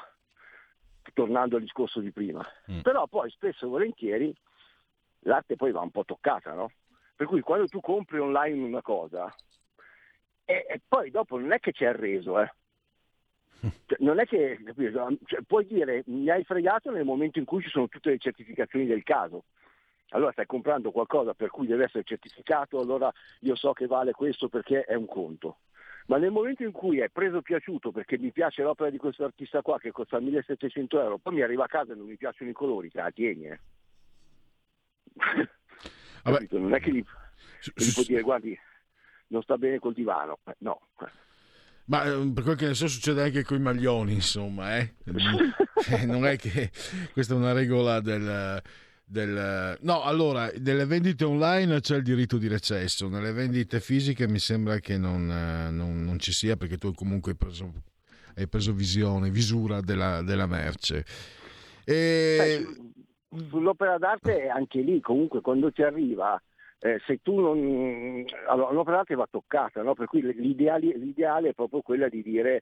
tornando 1.14 1.56
al 1.58 1.62
discorso 1.62 2.00
di 2.00 2.12
prima. 2.12 2.46
Però 2.82 3.08
poi 3.08 3.30
spesso 3.32 3.66
e 3.66 3.70
volentieri 3.70 4.36
l'arte 5.22 5.56
poi 5.56 5.72
va 5.72 5.82
un 5.82 5.92
po' 5.92 6.06
toccata, 6.06 6.54
no? 6.54 6.72
Per 7.16 7.28
cui 7.28 7.42
quando 7.42 7.68
tu 7.68 7.80
compri 7.80 8.20
online 8.20 8.64
una 8.64 8.82
cosa, 8.82 9.34
e, 10.46 10.66
e 10.68 10.82
poi 10.88 11.12
dopo 11.12 11.38
non 11.38 11.52
è 11.52 11.60
che 11.60 11.72
c'è 11.72 11.90
il 11.90 11.96
reso, 11.96 12.40
eh. 12.40 12.52
Cioè, 13.86 13.98
non 14.00 14.20
è 14.20 14.26
che 14.26 14.60
capito? 14.64 15.18
Cioè, 15.26 15.42
puoi 15.48 15.66
dire 15.66 16.04
mi 16.08 16.30
hai 16.30 16.44
fregato 16.44 16.92
nel 16.92 17.06
momento 17.06 17.40
in 17.40 17.46
cui 17.46 17.62
ci 17.62 17.70
sono 17.70 17.88
tutte 17.88 18.10
le 18.10 18.18
certificazioni 18.18 18.86
del 18.86 19.04
caso. 19.04 19.46
Allora 20.10 20.32
stai 20.32 20.46
comprando 20.46 20.92
qualcosa 20.92 21.34
per 21.34 21.50
cui 21.50 21.66
deve 21.66 21.86
essere 21.86 22.04
certificato, 22.04 22.80
allora 22.80 23.12
io 23.40 23.56
so 23.56 23.74
che 23.74 23.88
vale 23.88 24.12
questo 24.12 24.48
perché 24.48 24.84
è 24.84 24.94
un 24.94 25.08
conto. 25.08 25.60
Ma 26.08 26.18
nel 26.18 26.32
momento 26.32 26.64
in 26.64 26.72
cui 26.72 27.00
è 27.00 27.10
preso 27.10 27.42
piaciuto 27.42 27.92
perché 27.92 28.18
mi 28.18 28.32
piace 28.32 28.62
l'opera 28.62 28.90
di 28.90 28.98
questo 28.98 29.24
artista 29.24 29.62
qua 29.62 29.80
che 29.80 29.92
costa 29.92 30.20
1700 30.20 31.00
euro, 31.00 31.18
poi 31.18 31.36
mi 31.36 31.42
arriva 31.42 31.64
a 31.64 31.68
casa 31.68 31.94
e 31.94 31.96
non 31.96 32.06
mi 32.06 32.18
piacciono 32.18 32.50
i 32.50 32.54
colori, 32.54 32.90
te 32.92 33.02
la 33.02 33.12
tieni. 33.12 33.46
eh. 33.48 33.60
Non 36.52 36.74
è 36.74 36.80
che 36.80 36.92
gli, 36.92 37.04
gli 37.74 37.94
puoi 37.94 38.06
dire 38.06 38.22
guardi, 38.22 38.58
non 39.28 39.42
sta 39.42 39.58
bene 39.58 39.80
col 39.80 39.94
divano. 39.94 40.40
Eh, 40.46 40.56
No, 40.60 40.82
Ma 41.86 42.04
eh, 42.06 42.32
per 42.34 42.44
quel 42.44 42.56
che 42.56 42.68
ne 42.68 42.74
so 42.74 42.88
succede 42.88 43.24
anche 43.24 43.44
con 43.44 43.58
i 43.58 43.62
maglioni, 43.62 44.14
insomma, 44.14 44.78
eh? 44.78 44.94
Eh, 45.90 46.06
non 46.06 46.26
è 46.26 46.38
che 46.38 46.72
questa 47.12 47.34
è 47.34 47.38
una 47.38 47.52
regola 47.52 48.00
del, 48.00 48.62
del- 49.04 49.78
No, 49.82 50.02
allora, 50.04 50.50
nelle 50.60 50.86
vendite 50.86 51.26
online 51.26 51.82
c'è 51.82 51.98
il 51.98 52.04
diritto 52.04 52.38
di 52.38 52.48
recesso, 52.48 53.10
nelle 53.10 53.34
vendite 53.34 53.82
fisiche 53.82 54.28
mi 54.28 54.40
sembra 54.40 54.80
che 54.80 54.98
non, 54.98 55.30
eh, 55.30 55.72
non- 55.72 56.04
non 56.06 56.20
ci 56.20 56.32
sia 56.32 56.56
perché 56.56 56.78
tu 56.78 56.94
comunque 56.94 57.32
hai 57.32 57.38
preso, 57.38 57.74
hai 58.36 58.48
preso 58.48 58.72
visione, 58.72 59.30
visura 59.30 59.82
della, 59.82 60.22
della 60.22 60.46
merce. 60.46 61.04
E... 61.84 62.66
Sull'opera 63.50 63.98
d'arte 63.98 64.48
anche 64.48 64.80
lì, 64.80 65.02
comunque 65.02 65.42
quando 65.42 65.70
ti 65.72 65.82
arriva, 65.82 66.42
eh, 66.84 67.00
se 67.06 67.20
tu 67.22 67.40
non... 67.40 68.26
Allora, 68.48 68.72
l'opera 68.74 68.98
d'arte 68.98 69.16
va 69.16 69.28
toccata, 69.30 69.82
no? 69.82 69.94
per 69.94 70.08
cui 70.08 70.22
l'ideale, 70.22 70.98
l'ideale 70.98 71.50
è 71.50 71.54
proprio 71.54 71.82
quella 71.82 72.10
di 72.10 72.22
dire 72.22 72.62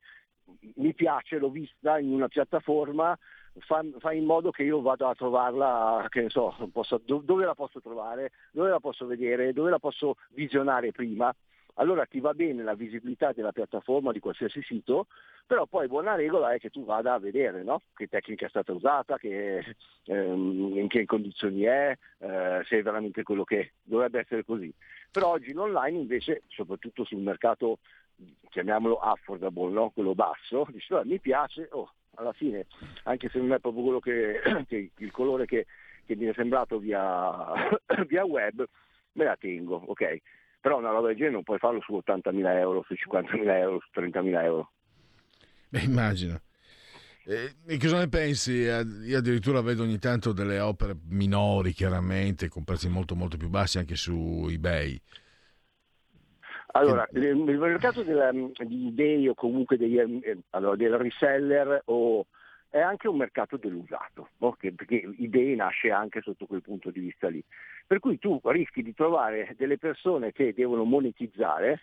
mi 0.75 0.93
piace, 0.93 1.39
l'ho 1.39 1.49
vista 1.49 1.97
in 1.97 2.11
una 2.11 2.27
piattaforma, 2.27 3.17
fa, 3.59 3.83
fa 3.97 4.11
in 4.11 4.25
modo 4.25 4.51
che 4.51 4.63
io 4.63 4.81
vada 4.81 5.09
a 5.09 5.15
trovarla, 5.15 6.05
che 6.09 6.21
ne 6.21 6.29
so, 6.29 6.55
posso- 6.71 7.01
do- 7.03 7.21
dove 7.23 7.45
la 7.45 7.55
posso 7.55 7.81
trovare, 7.81 8.31
dove 8.51 8.69
la 8.69 8.79
posso 8.79 9.07
vedere, 9.07 9.53
dove 9.53 9.71
la 9.71 9.79
posso 9.79 10.15
visionare 10.33 10.91
prima. 10.91 11.33
Allora 11.75 12.05
ti 12.05 12.19
va 12.19 12.33
bene 12.33 12.63
la 12.63 12.73
visibilità 12.73 13.31
della 13.31 13.51
piattaforma 13.51 14.11
di 14.11 14.19
qualsiasi 14.19 14.61
sito, 14.61 15.07
però 15.45 15.65
poi 15.65 15.87
buona 15.87 16.15
regola 16.15 16.53
è 16.53 16.59
che 16.59 16.69
tu 16.69 16.85
vada 16.85 17.13
a 17.13 17.19
vedere 17.19 17.63
no? 17.63 17.81
che 17.95 18.07
tecnica 18.07 18.45
è 18.45 18.49
stata 18.49 18.71
usata, 18.73 19.17
che, 19.17 19.75
ehm, 20.05 20.77
in 20.77 20.87
che 20.87 21.05
condizioni 21.05 21.63
è, 21.63 21.97
eh, 22.19 22.61
se 22.65 22.77
è 22.79 22.81
veramente 22.81 23.23
quello 23.23 23.43
che 23.43 23.59
è. 23.59 23.71
dovrebbe 23.81 24.19
essere 24.19 24.43
così. 24.43 24.73
Però 25.11 25.29
oggi 25.29 25.53
l'online 25.53 25.97
invece, 25.97 26.43
soprattutto 26.47 27.03
sul 27.03 27.19
mercato, 27.19 27.79
chiamiamolo 28.49 28.97
affordable, 28.97 29.71
no? 29.71 29.89
quello 29.89 30.13
basso, 30.15 30.65
dice 30.71 30.93
"Ah, 30.95 31.03
mi 31.03 31.19
piace, 31.19 31.67
oh, 31.71 31.91
alla 32.15 32.33
fine, 32.33 32.67
anche 33.03 33.29
se 33.29 33.39
non 33.39 33.53
è 33.53 33.59
proprio 33.59 33.83
quello 33.83 33.99
che, 33.99 34.39
che- 34.67 34.91
il 34.97 35.11
colore 35.11 35.45
che 35.45 35.65
che 36.05 36.15
mi 36.15 36.25
è 36.25 36.33
sembrato 36.33 36.77
via, 36.79 37.53
via 38.07 38.25
web, 38.25 38.65
me 39.13 39.23
la 39.23 39.35
tengo, 39.37 39.81
ok? 39.87 40.17
Però 40.61 40.77
una 40.77 40.91
roba 40.91 41.07
del 41.07 41.15
genere 41.15 41.33
non 41.33 41.43
puoi 41.43 41.57
farlo 41.57 41.81
su 41.81 41.93
80.000 41.93 42.59
euro, 42.59 42.83
su 42.83 42.93
50.000 42.93 43.57
euro, 43.57 43.79
su 43.81 43.89
30.000 43.99 44.43
euro. 44.43 44.71
Beh, 45.69 45.81
immagino. 45.81 46.39
E 47.23 47.77
cosa 47.79 47.97
ne 47.97 48.09
pensi? 48.09 48.65
Eh, 48.65 48.83
Io 49.05 49.17
addirittura 49.17 49.61
vedo 49.61 49.83
ogni 49.83 49.99
tanto 49.99 50.33
delle 50.33 50.59
opere 50.59 50.95
minori, 51.07 51.71
chiaramente, 51.71 52.47
con 52.49 52.63
prezzi 52.63 52.89
molto 52.89 53.15
molto 53.15 53.37
più 53.37 53.49
bassi 53.49 53.79
anche 53.79 53.95
su 53.95 54.47
eBay. 54.49 55.01
Allora, 56.73 57.07
il 57.13 57.35
mercato 57.35 58.01
della- 58.03 58.31
di 58.31 58.87
idee 58.87 59.29
o 59.29 59.33
comunque 59.33 59.77
degli, 59.77 59.99
eh, 59.99 60.37
allora, 60.51 60.75
del 60.75 60.97
reseller 60.97 61.81
o- 61.85 62.25
è 62.71 62.79
anche 62.79 63.09
un 63.09 63.17
mercato 63.17 63.57
dell'usato, 63.57 64.29
no? 64.37 64.53
Che- 64.53 64.71
perché 64.71 64.95
idee 65.17 65.55
nasce 65.55 65.91
anche 65.91 66.21
sotto 66.21 66.45
quel 66.45 66.61
punto 66.61 66.89
di 66.89 67.01
vista 67.01 67.27
lì. 67.27 67.43
Per 67.85 67.99
cui 67.99 68.17
tu 68.17 68.39
rischi 68.45 68.81
di 68.81 68.93
trovare 68.93 69.53
delle 69.57 69.77
persone 69.77 70.31
che 70.31 70.53
devono 70.53 70.85
monetizzare 70.85 71.81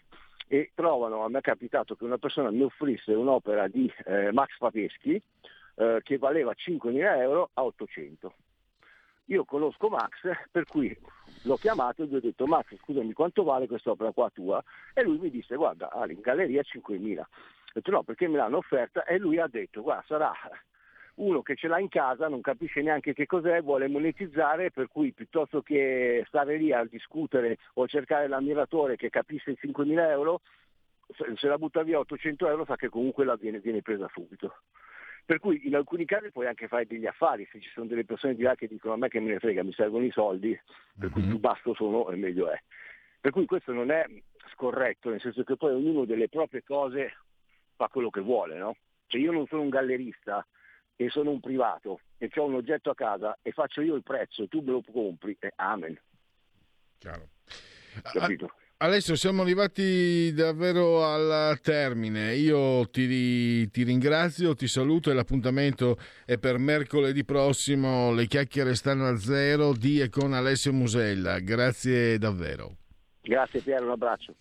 e 0.48 0.70
trovano, 0.74 1.24
a 1.24 1.28
me 1.28 1.38
è 1.38 1.42
capitato 1.42 1.94
che 1.94 2.04
una 2.04 2.16
persona 2.16 2.50
mi 2.50 2.62
offrisse 2.62 3.12
un'opera 3.12 3.68
di 3.68 3.92
eh, 4.06 4.32
Max 4.32 4.56
Papeschi 4.56 5.22
eh, 5.74 6.00
che 6.02 6.16
valeva 6.16 6.54
5.000 6.56 7.18
euro 7.18 7.50
a 7.52 7.64
800. 7.64 8.34
Io 9.26 9.44
conosco 9.44 9.90
Max, 9.90 10.14
per 10.50 10.64
cui 10.64 10.96
l'ho 11.42 11.56
chiamato 11.56 12.02
e 12.02 12.06
gli 12.06 12.14
ho 12.14 12.20
detto 12.20 12.46
Max 12.46 12.74
scusami 12.78 13.12
quanto 13.12 13.42
vale 13.42 13.66
quest'opera 13.66 14.10
qua 14.12 14.30
tua? 14.30 14.64
E 14.94 15.02
lui 15.02 15.18
mi 15.18 15.28
disse 15.28 15.54
guarda 15.54 15.90
in 16.08 16.20
galleria 16.20 16.62
5.000. 16.62 17.20
Ho 17.20 17.26
detto 17.74 17.90
no 17.90 18.02
perché 18.04 18.26
me 18.26 18.38
l'hanno 18.38 18.56
offerta 18.56 19.04
e 19.04 19.18
lui 19.18 19.38
ha 19.38 19.46
detto 19.46 19.82
guarda 19.82 20.04
sarà 20.06 20.32
uno 21.18 21.42
che 21.42 21.54
ce 21.56 21.68
l'ha 21.68 21.78
in 21.78 21.88
casa, 21.88 22.28
non 22.28 22.40
capisce 22.40 22.82
neanche 22.82 23.12
che 23.12 23.26
cos'è, 23.26 23.62
vuole 23.62 23.88
monetizzare, 23.88 24.70
per 24.70 24.88
cui 24.88 25.12
piuttosto 25.12 25.62
che 25.62 26.24
stare 26.26 26.56
lì 26.56 26.72
a 26.72 26.84
discutere 26.84 27.58
o 27.74 27.86
cercare 27.86 28.28
l'ammiratore 28.28 28.96
che 28.96 29.10
capisce 29.10 29.52
i 29.52 29.58
5.000 29.60 30.10
euro, 30.10 30.40
se 31.36 31.46
la 31.48 31.58
butta 31.58 31.82
via 31.82 31.98
800 31.98 32.48
euro 32.48 32.64
sa 32.64 32.76
che 32.76 32.88
comunque 32.88 33.24
la 33.24 33.36
viene, 33.36 33.60
viene 33.60 33.82
presa 33.82 34.08
subito. 34.12 34.62
Per 35.24 35.40
cui 35.40 35.66
in 35.66 35.74
alcuni 35.74 36.04
casi 36.04 36.30
puoi 36.30 36.46
anche 36.46 36.68
fare 36.68 36.86
degli 36.86 37.06
affari, 37.06 37.46
se 37.50 37.60
ci 37.60 37.68
sono 37.74 37.86
delle 37.86 38.04
persone 38.04 38.34
di 38.34 38.42
là 38.42 38.54
che 38.54 38.66
dicono 38.66 38.94
a 38.94 38.96
me 38.96 39.08
che 39.08 39.20
me 39.20 39.30
ne 39.32 39.38
frega, 39.38 39.62
mi 39.62 39.72
servono 39.72 40.04
i 40.04 40.10
soldi, 40.10 40.58
per 40.98 41.10
cui 41.10 41.22
più 41.22 41.38
basso 41.38 41.74
sono 41.74 42.08
e 42.10 42.16
meglio 42.16 42.50
è. 42.50 42.58
Per 43.20 43.32
cui 43.32 43.44
questo 43.44 43.72
non 43.72 43.90
è 43.90 44.06
scorretto, 44.54 45.10
nel 45.10 45.20
senso 45.20 45.42
che 45.44 45.56
poi 45.56 45.72
ognuno 45.74 46.04
delle 46.04 46.28
proprie 46.28 46.62
cose 46.62 47.16
fa 47.76 47.88
quello 47.88 48.08
che 48.08 48.20
vuole, 48.20 48.56
no? 48.56 48.76
Cioè 49.06 49.20
io 49.20 49.32
non 49.32 49.46
sono 49.46 49.62
un 49.62 49.68
gallerista 49.68 50.46
e 51.00 51.08
sono 51.10 51.30
un 51.30 51.38
privato 51.38 52.00
e 52.18 52.28
ho 52.34 52.44
un 52.44 52.54
oggetto 52.54 52.90
a 52.90 52.94
casa 52.94 53.38
e 53.40 53.52
faccio 53.52 53.82
io 53.82 53.94
il 53.94 54.02
prezzo 54.02 54.48
tu 54.48 54.60
me 54.60 54.72
lo 54.72 54.82
compri, 54.92 55.36
e 55.38 55.52
amen. 55.54 55.96
Chiaro. 56.98 57.28
Capito? 58.02 58.52
Alessio, 58.78 59.14
siamo 59.14 59.42
arrivati 59.42 60.32
davvero 60.32 61.04
al 61.04 61.58
termine. 61.60 62.34
Io 62.34 62.88
ti, 62.90 63.68
ti 63.70 63.82
ringrazio, 63.82 64.54
ti 64.54 64.68
saluto 64.68 65.10
e 65.10 65.14
l'appuntamento 65.14 65.96
è 66.24 66.38
per 66.38 66.58
mercoledì 66.58 67.24
prossimo. 67.24 68.12
Le 68.12 68.26
chiacchiere 68.26 68.74
stanno 68.74 69.06
a 69.06 69.16
zero 69.16 69.72
di 69.72 70.00
e 70.00 70.08
con 70.08 70.32
Alessio 70.32 70.72
Musella. 70.72 71.40
Grazie 71.40 72.18
davvero. 72.18 72.76
Grazie 73.20 73.60
Piero, 73.60 73.84
un 73.84 73.90
abbraccio. 73.90 74.34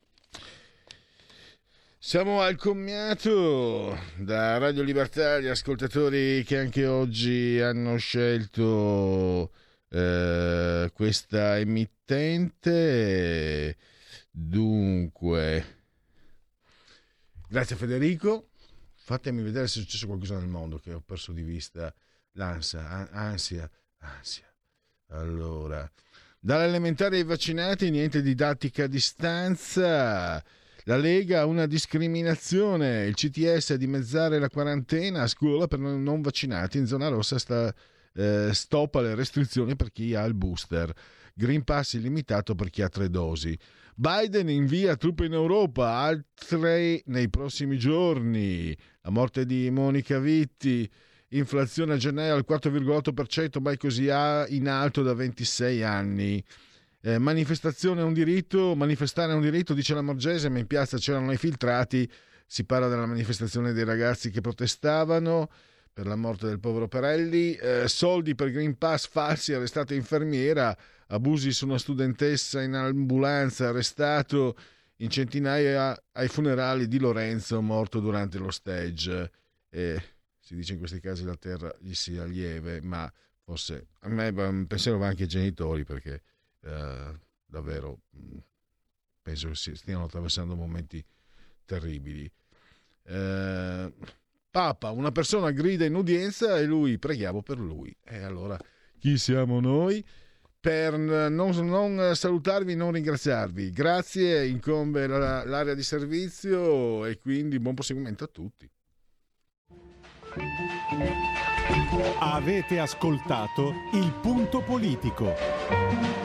Siamo 1.99 2.41
al 2.41 2.57
commiato 2.57 3.97
da 4.17 4.59
Radio 4.59 4.83
Libertà, 4.83 5.39
gli 5.39 5.47
ascoltatori 5.47 6.43
che 6.43 6.59
anche 6.59 6.85
oggi 6.85 7.59
hanno 7.59 7.97
scelto 7.97 9.51
eh, 9.89 10.91
questa 10.93 11.57
emittente. 11.57 12.55
Dunque, 14.29 15.65
grazie 17.49 17.75
Federico. 17.75 18.51
Fatemi 18.93 19.41
vedere 19.41 19.67
se 19.67 19.79
è 19.79 19.81
successo 19.81 20.05
qualcosa 20.05 20.37
nel 20.37 20.47
mondo 20.47 20.77
che 20.77 20.93
ho 20.93 21.01
perso 21.01 21.31
di 21.31 21.41
vista 21.41 21.91
l'ansia, 22.33 22.87
an- 22.87 23.09
ansia, 23.11 23.67
ansia. 24.01 24.45
Allora, 25.07 25.91
dall'elementare 26.39 27.17
ai 27.17 27.23
vaccinati, 27.23 27.89
niente 27.89 28.21
didattica 28.21 28.83
a 28.83 28.87
distanza. 28.87 30.43
La 30.87 30.95
Lega 30.95 31.41
ha 31.41 31.45
una 31.45 31.65
discriminazione. 31.65 33.07
Il 33.07 33.15
CTS 33.15 33.71
a 33.71 33.75
dimezzare 33.75 34.39
la 34.39 34.49
quarantena 34.49 35.23
a 35.23 35.27
scuola 35.27 35.67
per 35.67 35.79
non 35.79 36.21
vaccinati. 36.21 36.77
In 36.77 36.85
zona 36.85 37.09
rossa 37.09 37.37
sta, 37.37 37.75
eh, 38.13 38.51
stop 38.53 38.95
alle 38.95 39.13
restrizioni 39.13 39.75
per 39.75 39.91
chi 39.91 40.15
ha 40.15 40.23
il 40.23 40.33
booster. 40.33 40.89
Green 41.33 41.65
Pass 41.65 41.95
illimitato 41.95 42.55
per 42.55 42.69
chi 42.69 42.83
ha 42.83 42.87
tre 42.87 43.09
dosi. 43.09 43.57
Biden 43.95 44.47
invia 44.47 44.95
truppe 44.95 45.25
in 45.25 45.33
Europa, 45.33 45.89
altre 45.89 47.01
nei 47.07 47.29
prossimi 47.29 47.77
giorni. 47.77 48.73
La 49.01 49.09
morte 49.09 49.45
di 49.45 49.69
Monica 49.69 50.19
Vitti. 50.19 50.89
Inflazione 51.31 51.95
a 51.95 51.97
gennaio 51.97 52.33
al 52.33 52.45
4,8%, 52.47 53.59
mai 53.59 53.75
così 53.75 54.05
in 54.05 54.69
alto 54.69 55.01
da 55.01 55.13
26 55.13 55.83
anni. 55.83 56.41
Eh, 57.07 57.19
manifestazione 57.19 58.01
è 58.01 58.03
un 58.03 58.11
diritto, 58.11 58.75
manifestare 58.75 59.31
è 59.31 59.35
un 59.35 59.39
diritto, 59.39 59.73
dice 59.73 59.93
la 59.93 60.01
Morgese, 60.01 60.49
ma 60.49 60.59
in 60.59 60.67
piazza 60.67 60.97
c'erano 60.97 61.31
i 61.31 61.37
filtrati. 61.37 62.11
Si 62.45 62.65
parla 62.65 62.89
della 62.89 63.05
manifestazione 63.05 63.71
dei 63.71 63.85
ragazzi 63.85 64.29
che 64.29 64.41
protestavano 64.41 65.49
per 65.93 66.05
la 66.05 66.17
morte 66.17 66.47
del 66.47 66.59
povero 66.59 66.89
Perelli. 66.89 67.53
Eh, 67.53 67.87
soldi 67.87 68.35
per 68.35 68.51
Green 68.51 68.77
Pass 68.77 69.07
falsi, 69.07 69.53
arrestata 69.53 69.93
infermiera. 69.93 70.77
Abusi 71.07 71.53
su 71.53 71.65
una 71.65 71.77
studentessa 71.77 72.61
in 72.61 72.73
ambulanza, 72.73 73.69
arrestato 73.69 74.57
in 74.97 75.09
centinaia 75.09 75.97
ai 76.11 76.27
funerali 76.27 76.89
di 76.89 76.99
Lorenzo, 76.99 77.61
morto 77.61 78.01
durante 78.01 78.37
lo 78.37 78.51
stage. 78.51 79.31
E 79.69 80.03
si 80.41 80.55
dice 80.55 80.73
in 80.73 80.79
questi 80.79 80.99
casi 80.99 81.23
la 81.23 81.37
terra 81.37 81.73
gli 81.79 81.93
sia 81.93 82.25
lieve, 82.25 82.81
ma 82.81 83.09
forse 83.45 83.91
a 84.01 84.09
me 84.09 84.27
un 84.27 84.67
pensiero 84.67 84.97
va 84.97 85.07
anche 85.07 85.23
ai 85.23 85.29
genitori 85.29 85.85
perché 85.85 86.21
eh, 86.67 87.19
davvero 87.45 87.99
mh, 88.09 88.37
penso 89.21 89.49
che 89.49 89.75
stiano 89.75 90.03
attraversando 90.03 90.55
momenti 90.55 91.03
terribili. 91.65 92.29
Eh, 93.03 93.93
Papa, 94.49 94.91
una 94.91 95.11
persona 95.11 95.51
grida 95.51 95.85
in 95.85 95.95
udienza 95.95 96.57
e 96.57 96.65
lui 96.65 96.97
preghiamo 96.97 97.41
per 97.43 97.59
lui. 97.59 97.95
E 98.03 98.23
allora 98.23 98.57
chi 98.97 99.17
siamo 99.17 99.59
noi? 99.59 100.03
Per 100.59 100.97
non, 100.97 101.51
non 101.51 102.15
salutarvi, 102.15 102.75
non 102.75 102.91
ringraziarvi. 102.91 103.71
Grazie, 103.71 104.47
incombe 104.47 105.05
la- 105.07 105.45
l'area 105.45 105.75
di 105.75 105.83
servizio 105.83 107.05
e 107.05 107.19
quindi 107.19 107.59
buon 107.59 107.75
proseguimento 107.75 108.23
a 108.23 108.27
tutti. 108.27 108.69
Avete 112.19 112.79
ascoltato 112.79 113.73
il 113.93 114.11
punto 114.21 114.61
politico. 114.61 116.16